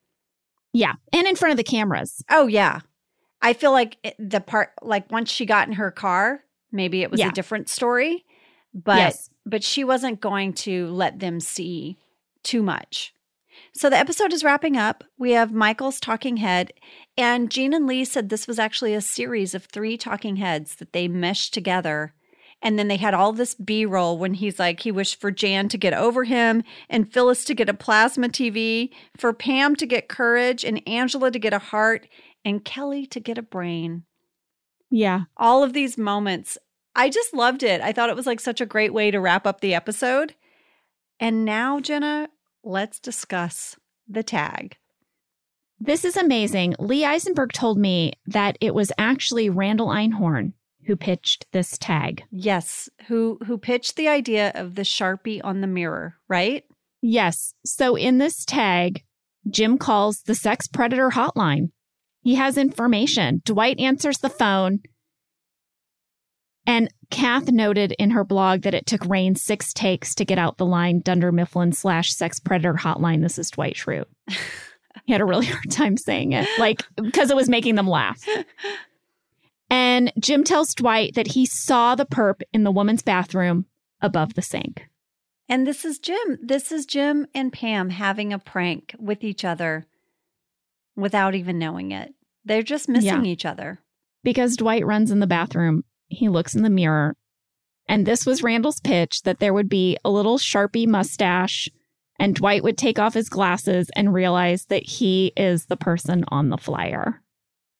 Yeah. 0.74 0.94
And 1.14 1.28
in 1.28 1.36
front 1.36 1.52
of 1.52 1.58
the 1.58 1.64
cameras. 1.64 2.24
Oh, 2.30 2.48
yeah. 2.48 2.82
I 3.42 3.54
feel 3.54 3.72
like 3.72 3.98
the 4.20 4.42
part, 4.42 4.72
like 4.82 5.10
once 5.12 5.32
she 5.32 5.46
got 5.46 5.68
in 5.68 5.76
her 5.76 5.92
car, 5.92 6.44
maybe 6.72 7.02
it 7.02 7.10
was 7.12 7.22
Yeah. 7.22 7.30
a 7.30 7.32
different 7.32 7.70
story, 7.70 8.26
but 8.74 8.98
yes. 8.98 9.30
but 9.46 9.64
she 9.64 9.84
wasn't 9.86 10.20
going 10.20 10.54
to 10.54 10.88
let 10.88 11.20
them 11.20 11.40
see 11.40 11.98
too 12.44 12.62
much. 12.62 13.14
So 13.74 13.90
the 13.90 13.98
episode 13.98 14.34
is 14.34 14.44
wrapping 14.44 14.78
up. 14.78 15.04
We 15.18 15.32
have 15.32 15.52
Michael's 15.52 16.00
talking 16.00 16.38
head, 16.38 16.74
and 17.18 17.50
Gene 17.52 17.74
and 17.74 17.88
Lee 17.88 18.04
said 18.06 18.30
this 18.30 18.48
was 18.48 18.60
actually 18.60 18.94
a 18.94 19.02
series 19.02 19.54
of 19.54 19.66
three 19.66 19.98
talking 19.98 20.38
heads 20.38 20.76
that 20.76 20.94
they 20.94 21.08
meshed 21.08 21.54
together. 21.54 22.14
And 22.62 22.78
then 22.78 22.90
they 22.90 22.98
had 22.98 23.14
all 23.14 23.32
this 23.32 23.54
B 23.56 23.86
roll 23.86 24.18
when 24.18 24.34
he's 24.34 24.60
like, 24.60 24.82
he 24.82 24.92
wished 24.92 25.22
for 25.22 25.32
Jan 25.32 25.70
to 25.70 25.78
get 25.78 25.94
over 25.94 26.26
him, 26.26 26.64
and 26.90 27.12
Phyllis 27.12 27.46
to 27.46 27.54
get 27.54 27.70
a 27.70 27.74
plasma 27.74 28.28
TV, 28.28 28.90
for 29.18 29.32
Pam 29.32 29.76
to 29.78 29.86
get 29.86 30.10
courage, 30.10 30.66
and 30.66 30.86
Angela 30.88 31.32
to 31.32 31.40
get 31.40 31.54
a 31.54 31.60
heart, 31.60 32.08
and 32.44 32.66
Kelly 32.66 33.06
to 33.08 33.20
get 33.20 33.38
a 33.38 33.42
brain 33.44 34.04
Yeah. 34.90 35.22
all 35.38 35.64
of 35.64 35.74
these 35.74 35.98
moments. 35.98 36.58
I 36.96 37.10
just 37.10 37.34
loved 37.34 37.64
it. 37.64 37.80
I 37.82 37.94
thought 37.94 38.10
it 38.10 38.16
was 38.16 38.26
like 38.26 38.40
such 38.42 38.60
a 38.60 38.66
great 38.66 38.94
way 38.94 39.10
to 39.12 39.22
wrap 39.22 39.48
up 39.48 39.62
the 39.62 39.74
episode. 39.76 40.36
And 41.20 41.46
now, 41.46 41.80
Jenna, 41.80 42.30
let's 42.64 43.00
discuss 43.00 43.76
the 44.08 44.24
tag. 44.24 44.78
This 45.80 46.04
is 46.04 46.18
amazing. 46.18 46.76
Lee 46.80 47.06
Eisenberg 47.06 47.54
told 47.54 47.78
me 47.78 48.14
that 48.28 48.58
it 48.60 48.76
was 48.76 48.92
actually 48.98 49.50
Randall 49.50 49.88
Einhorn 49.88 50.54
who 50.86 50.96
pitched 50.96 51.46
this 51.52 51.78
tag. 51.78 52.24
Yes, 52.32 52.90
who 53.08 53.38
who 53.46 53.58
pitched 53.58 53.96
the 53.96 54.08
idea 54.08 54.52
of 54.56 54.76
the 54.76 54.82
Sharpie 54.82 55.42
on 55.44 55.62
the 55.62 55.68
mirror, 55.68 56.16
right? 56.28 56.64
Yes. 57.02 57.54
So 57.66 57.96
in 57.96 58.18
this 58.18 58.44
tag, 58.44 59.04
Jim 59.50 59.78
calls 59.78 60.24
the 60.24 60.36
sex 60.36 60.68
predator 60.68 61.12
hotline. 61.12 61.70
He 62.22 62.36
has 62.36 62.58
information. 62.58 63.42
Dwight 63.46 63.80
answers 63.80 64.18
the 64.18 64.30
phone. 64.30 64.80
And 66.66 66.90
Kath 67.10 67.52
noted 67.52 67.94
in 67.94 68.12
her 68.12 68.24
blog 68.24 68.62
that 68.62 68.74
it 68.76 68.86
took 68.86 69.02
Rainn 69.02 69.38
six 69.38 69.74
takes 69.74 70.14
to 70.16 70.26
get 70.26 70.38
out 70.38 70.58
the 70.58 70.66
line 70.66 71.00
Dunder 71.00 71.32
Mifflin 71.32 71.72
slash 71.72 72.14
sex 72.14 72.40
predator 72.40 72.76
hotline. 72.76 73.22
This 73.22 73.40
is 73.40 73.50
Dwight 73.50 73.76
Schrute. 73.76 74.06
he 75.06 75.12
had 75.12 75.22
a 75.22 75.26
really 75.26 75.48
hard 75.48 75.72
time 75.72 75.98
saying 75.98 76.34
it, 76.34 76.48
like, 76.60 76.84
because 76.96 77.32
it 77.32 77.36
was 77.36 77.50
making 77.50 77.76
them 77.76 77.88
laugh. 77.88 78.24
And 79.72 80.12
Jim 80.20 80.44
tells 80.44 80.74
Dwight 80.74 81.14
that 81.16 81.28
he 81.28 81.46
saw 81.46 81.96
the 81.96 82.06
perp 82.06 82.42
in 82.54 82.64
the 82.64 82.72
woman's 82.72 83.04
bathroom 83.04 83.66
above 84.02 84.34
the 84.34 84.42
sink. 84.42 84.88
And 85.48 85.66
this 85.66 85.86
is 85.86 86.00
Jim. 86.00 86.38
This 86.42 86.72
is 86.72 86.86
Jim 86.86 87.28
and 87.34 87.52
Pam 87.54 87.90
having 87.90 88.34
a 88.34 88.40
prank 88.40 88.96
with 89.00 89.24
each 89.24 89.44
other 89.46 89.88
without 90.96 91.36
even 91.36 91.58
knowing 91.60 91.92
it. 91.92 92.14
They're 92.46 92.64
just 92.64 92.90
missing 92.90 93.26
each 93.26 93.46
other. 93.46 93.80
because 94.24 94.58
Dwight 94.58 94.86
runs 94.86 95.12
in 95.12 95.20
the 95.20 95.28
bathroom. 95.28 95.84
He 96.10 96.28
looks 96.30 96.56
in 96.56 96.64
the 96.64 96.70
mirror. 96.70 97.16
And 97.88 98.06
this 98.06 98.26
was 98.26 98.44
Randall's 98.44 98.80
pitch 98.80 99.24
that 99.24 99.40
there 99.40 99.54
would 99.54 99.70
be 99.70 99.98
a 100.06 100.10
little 100.10 100.38
Sharpie 100.38 100.88
mustache, 100.88 101.70
and 102.20 102.36
Dwight 102.36 102.64
would 102.64 102.78
take 102.78 103.00
off 103.00 103.14
his 103.14 103.30
glasses 103.30 103.90
and 103.96 104.14
realize 104.14 104.66
that 104.66 104.84
he 104.84 105.32
is 105.38 105.66
the 105.66 105.78
person 105.78 106.24
on 106.28 106.50
the 106.50 106.58
flyer. 106.58 107.22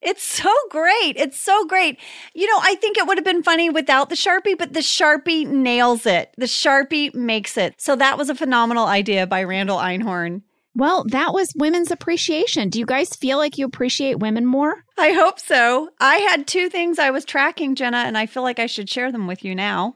It's 0.02 0.24
so 0.24 0.54
great. 0.70 1.18
It's 1.18 1.40
so 1.40 1.66
great. 1.66 2.00
You 2.34 2.48
know, 2.48 2.60
I 2.62 2.76
think 2.76 2.98
it 2.98 3.06
would 3.06 3.18
have 3.18 3.26
been 3.26 3.44
funny 3.44 3.70
without 3.70 4.10
the 4.10 4.16
Sharpie, 4.16 4.58
but 4.58 4.72
the 4.74 4.80
Sharpie 4.80 5.46
nails 5.46 6.06
it. 6.06 6.34
The 6.38 6.46
Sharpie 6.46 7.14
makes 7.14 7.58
it. 7.58 7.82
So 7.82 7.98
that 7.98 8.18
was 8.18 8.30
a 8.30 8.36
phenomenal 8.36 8.86
idea 8.86 9.28
by 9.28 9.44
Randall 9.44 9.78
Einhorn. 9.78 10.42
Well, 10.76 11.04
that 11.10 11.34
was 11.34 11.54
women's 11.56 11.92
appreciation. 11.92 12.70
Do 12.70 12.80
you 12.80 12.86
guys 12.86 13.16
feel 13.16 13.38
like 13.38 13.58
you 13.58 13.66
appreciate 13.66 14.20
women 14.20 14.46
more? 14.46 14.86
I 14.98 15.12
hope 15.12 15.40
so. 15.40 15.90
I 16.00 16.18
had 16.18 16.48
two 16.48 16.70
things 16.70 17.00
I 17.00 17.12
was 17.12 17.26
tracking, 17.26 17.76
Jenna, 17.76 17.98
and 17.98 18.18
I 18.18 18.28
feel 18.28 18.44
like 18.44 18.60
I 18.60 18.68
should 18.68 18.90
share 18.90 19.12
them 19.12 19.28
with 19.28 19.44
you 19.44 19.56
now. 19.56 19.96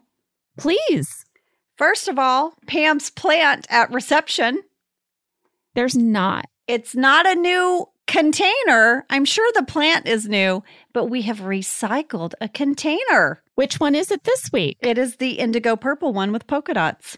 Please. 0.58 1.26
First 1.78 2.08
of 2.08 2.20
all, 2.20 2.54
Pam's 2.68 3.10
plant 3.10 3.66
at 3.70 3.92
reception. 3.92 4.62
There's 5.76 5.96
not. 5.96 6.46
It's 6.68 6.96
not 6.96 7.26
a 7.28 7.36
new 7.36 7.88
container. 8.08 9.06
I'm 9.10 9.26
sure 9.26 9.50
the 9.54 9.64
plant 9.64 10.08
is 10.08 10.28
new, 10.28 10.64
but 10.94 11.06
we 11.06 11.24
have 11.24 11.40
recycled 11.40 12.34
a 12.42 12.50
container. 12.50 13.42
Which 13.56 13.80
one 13.80 13.96
is 13.96 14.12
it 14.12 14.24
this 14.24 14.52
week? 14.52 14.78
It 14.82 14.98
is 14.98 15.18
the 15.18 15.40
indigo 15.40 15.76
purple 15.76 16.14
one 16.14 16.32
with 16.32 16.48
polka 16.48 16.74
dots. 16.74 17.18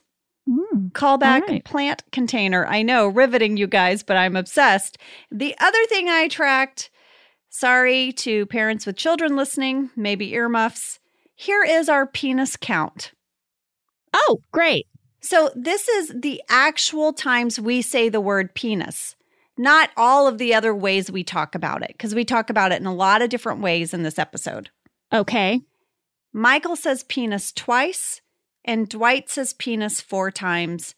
Callback 0.75 1.41
All 1.41 1.47
right. 1.47 1.65
plant 1.65 2.03
container. 2.11 2.65
I 2.65 2.81
know, 2.81 3.07
riveting 3.07 3.57
you 3.57 3.67
guys, 3.67 4.03
but 4.03 4.17
I'm 4.17 4.35
obsessed. 4.35 4.97
The 5.31 5.55
other 5.59 5.85
thing 5.87 6.09
I 6.09 6.27
tracked, 6.27 6.89
sorry 7.49 8.11
to 8.13 8.45
parents 8.47 8.85
with 8.85 8.97
children 8.97 9.35
listening, 9.35 9.89
maybe 9.95 10.33
earmuffs. 10.33 10.99
Here 11.35 11.63
is 11.63 11.89
our 11.89 12.05
penis 12.05 12.57
count. 12.57 13.13
Oh, 14.13 14.39
great. 14.51 14.87
So, 15.21 15.49
this 15.55 15.87
is 15.87 16.13
the 16.15 16.41
actual 16.49 17.11
times 17.11 17.59
we 17.59 17.81
say 17.81 18.09
the 18.09 18.21
word 18.21 18.53
penis, 18.53 19.15
not 19.57 19.89
all 19.97 20.27
of 20.27 20.37
the 20.37 20.53
other 20.53 20.73
ways 20.73 21.11
we 21.11 21.23
talk 21.23 21.55
about 21.55 21.81
it, 21.81 21.93
because 21.93 22.13
we 22.13 22.23
talk 22.23 22.49
about 22.49 22.71
it 22.71 22.79
in 22.79 22.85
a 22.85 22.93
lot 22.93 23.21
of 23.21 23.29
different 23.29 23.61
ways 23.61 23.93
in 23.93 24.03
this 24.03 24.19
episode. 24.19 24.69
Okay. 25.11 25.61
Michael 26.31 26.75
says 26.75 27.03
penis 27.03 27.51
twice, 27.51 28.21
and 28.65 28.89
Dwight 28.89 29.29
says 29.29 29.53
penis 29.53 30.01
four 30.01 30.31
times. 30.31 30.93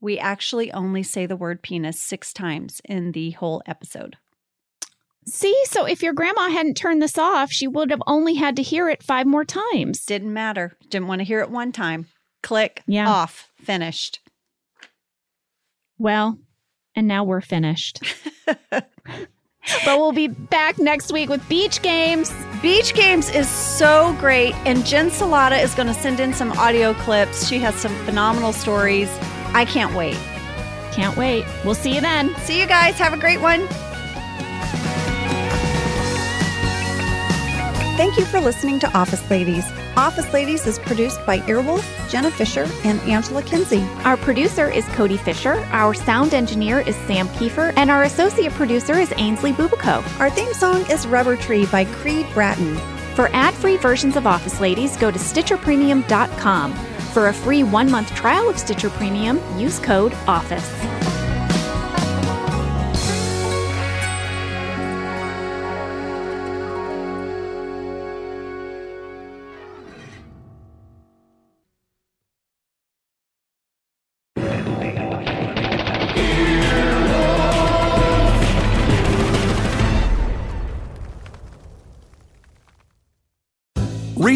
We 0.00 0.18
actually 0.18 0.70
only 0.72 1.02
say 1.02 1.24
the 1.26 1.36
word 1.36 1.62
penis 1.62 1.98
six 2.00 2.32
times 2.32 2.80
in 2.84 3.12
the 3.12 3.30
whole 3.30 3.62
episode. 3.66 4.16
See, 5.26 5.56
so 5.66 5.84
if 5.86 6.02
your 6.02 6.12
grandma 6.12 6.48
hadn't 6.50 6.74
turned 6.76 7.00
this 7.00 7.16
off, 7.16 7.52
she 7.52 7.68
would 7.68 7.90
have 7.90 8.02
only 8.08 8.34
had 8.34 8.56
to 8.56 8.62
hear 8.62 8.88
it 8.88 9.04
five 9.04 9.26
more 9.26 9.44
times. 9.44 10.04
Didn't 10.04 10.32
matter. 10.34 10.76
Didn't 10.90 11.06
want 11.06 11.20
to 11.20 11.24
hear 11.24 11.40
it 11.40 11.50
one 11.50 11.70
time. 11.70 12.06
Click, 12.42 12.82
Yeah. 12.86 13.08
off, 13.08 13.48
finished. 13.56 14.18
Well, 15.96 16.38
and 16.96 17.06
now 17.06 17.22
we're 17.22 17.40
finished. 17.40 18.00
but 19.84 19.98
we'll 19.98 20.12
be 20.12 20.28
back 20.28 20.78
next 20.78 21.12
week 21.12 21.28
with 21.28 21.46
Beach 21.48 21.82
Games. 21.82 22.32
Beach 22.60 22.94
Games 22.94 23.28
is 23.30 23.48
so 23.48 24.16
great, 24.18 24.54
and 24.66 24.84
Jen 24.84 25.10
Celotta 25.10 25.62
is 25.62 25.74
going 25.74 25.88
to 25.88 25.94
send 25.94 26.20
in 26.20 26.32
some 26.32 26.52
audio 26.52 26.94
clips. 26.94 27.46
She 27.48 27.58
has 27.58 27.74
some 27.74 27.94
phenomenal 28.04 28.52
stories. 28.52 29.08
I 29.54 29.64
can't 29.64 29.94
wait. 29.94 30.16
Can't 30.92 31.16
wait. 31.16 31.44
We'll 31.64 31.74
see 31.74 31.94
you 31.94 32.00
then. 32.00 32.34
See 32.36 32.60
you 32.60 32.66
guys. 32.66 32.98
Have 32.98 33.12
a 33.12 33.18
great 33.18 33.40
one. 33.40 33.66
Thank 38.02 38.18
you 38.18 38.24
for 38.24 38.40
listening 38.40 38.80
to 38.80 38.98
Office 38.98 39.30
Ladies. 39.30 39.64
Office 39.96 40.32
Ladies 40.32 40.66
is 40.66 40.76
produced 40.80 41.24
by 41.24 41.38
Earwolf, 41.42 41.84
Jenna 42.10 42.32
Fischer, 42.32 42.68
and 42.82 43.00
Angela 43.02 43.44
Kinsey. 43.44 43.82
Our 44.02 44.16
producer 44.16 44.68
is 44.68 44.84
Cody 44.86 45.16
Fisher, 45.16 45.64
our 45.70 45.94
sound 45.94 46.34
engineer 46.34 46.80
is 46.80 46.96
Sam 47.06 47.28
Kiefer, 47.28 47.72
and 47.76 47.92
our 47.92 48.02
associate 48.02 48.52
producer 48.54 48.94
is 48.94 49.14
Ainsley 49.18 49.52
Bubico. 49.52 50.02
Our 50.18 50.30
theme 50.30 50.52
song 50.52 50.84
is 50.90 51.06
Rubber 51.06 51.36
Tree 51.36 51.64
by 51.66 51.84
Creed 51.84 52.26
Bratton. 52.34 52.74
For 53.14 53.28
ad-free 53.28 53.76
versions 53.76 54.16
of 54.16 54.26
Office 54.26 54.58
Ladies, 54.58 54.96
go 54.96 55.12
to 55.12 55.18
StitcherPremium.com. 55.20 56.72
For 57.12 57.28
a 57.28 57.32
free 57.32 57.62
one-month 57.62 58.12
trial 58.16 58.48
of 58.48 58.58
Stitcher 58.58 58.90
Premium, 58.90 59.40
use 59.56 59.78
code 59.78 60.12
OFFICE. 60.26 61.01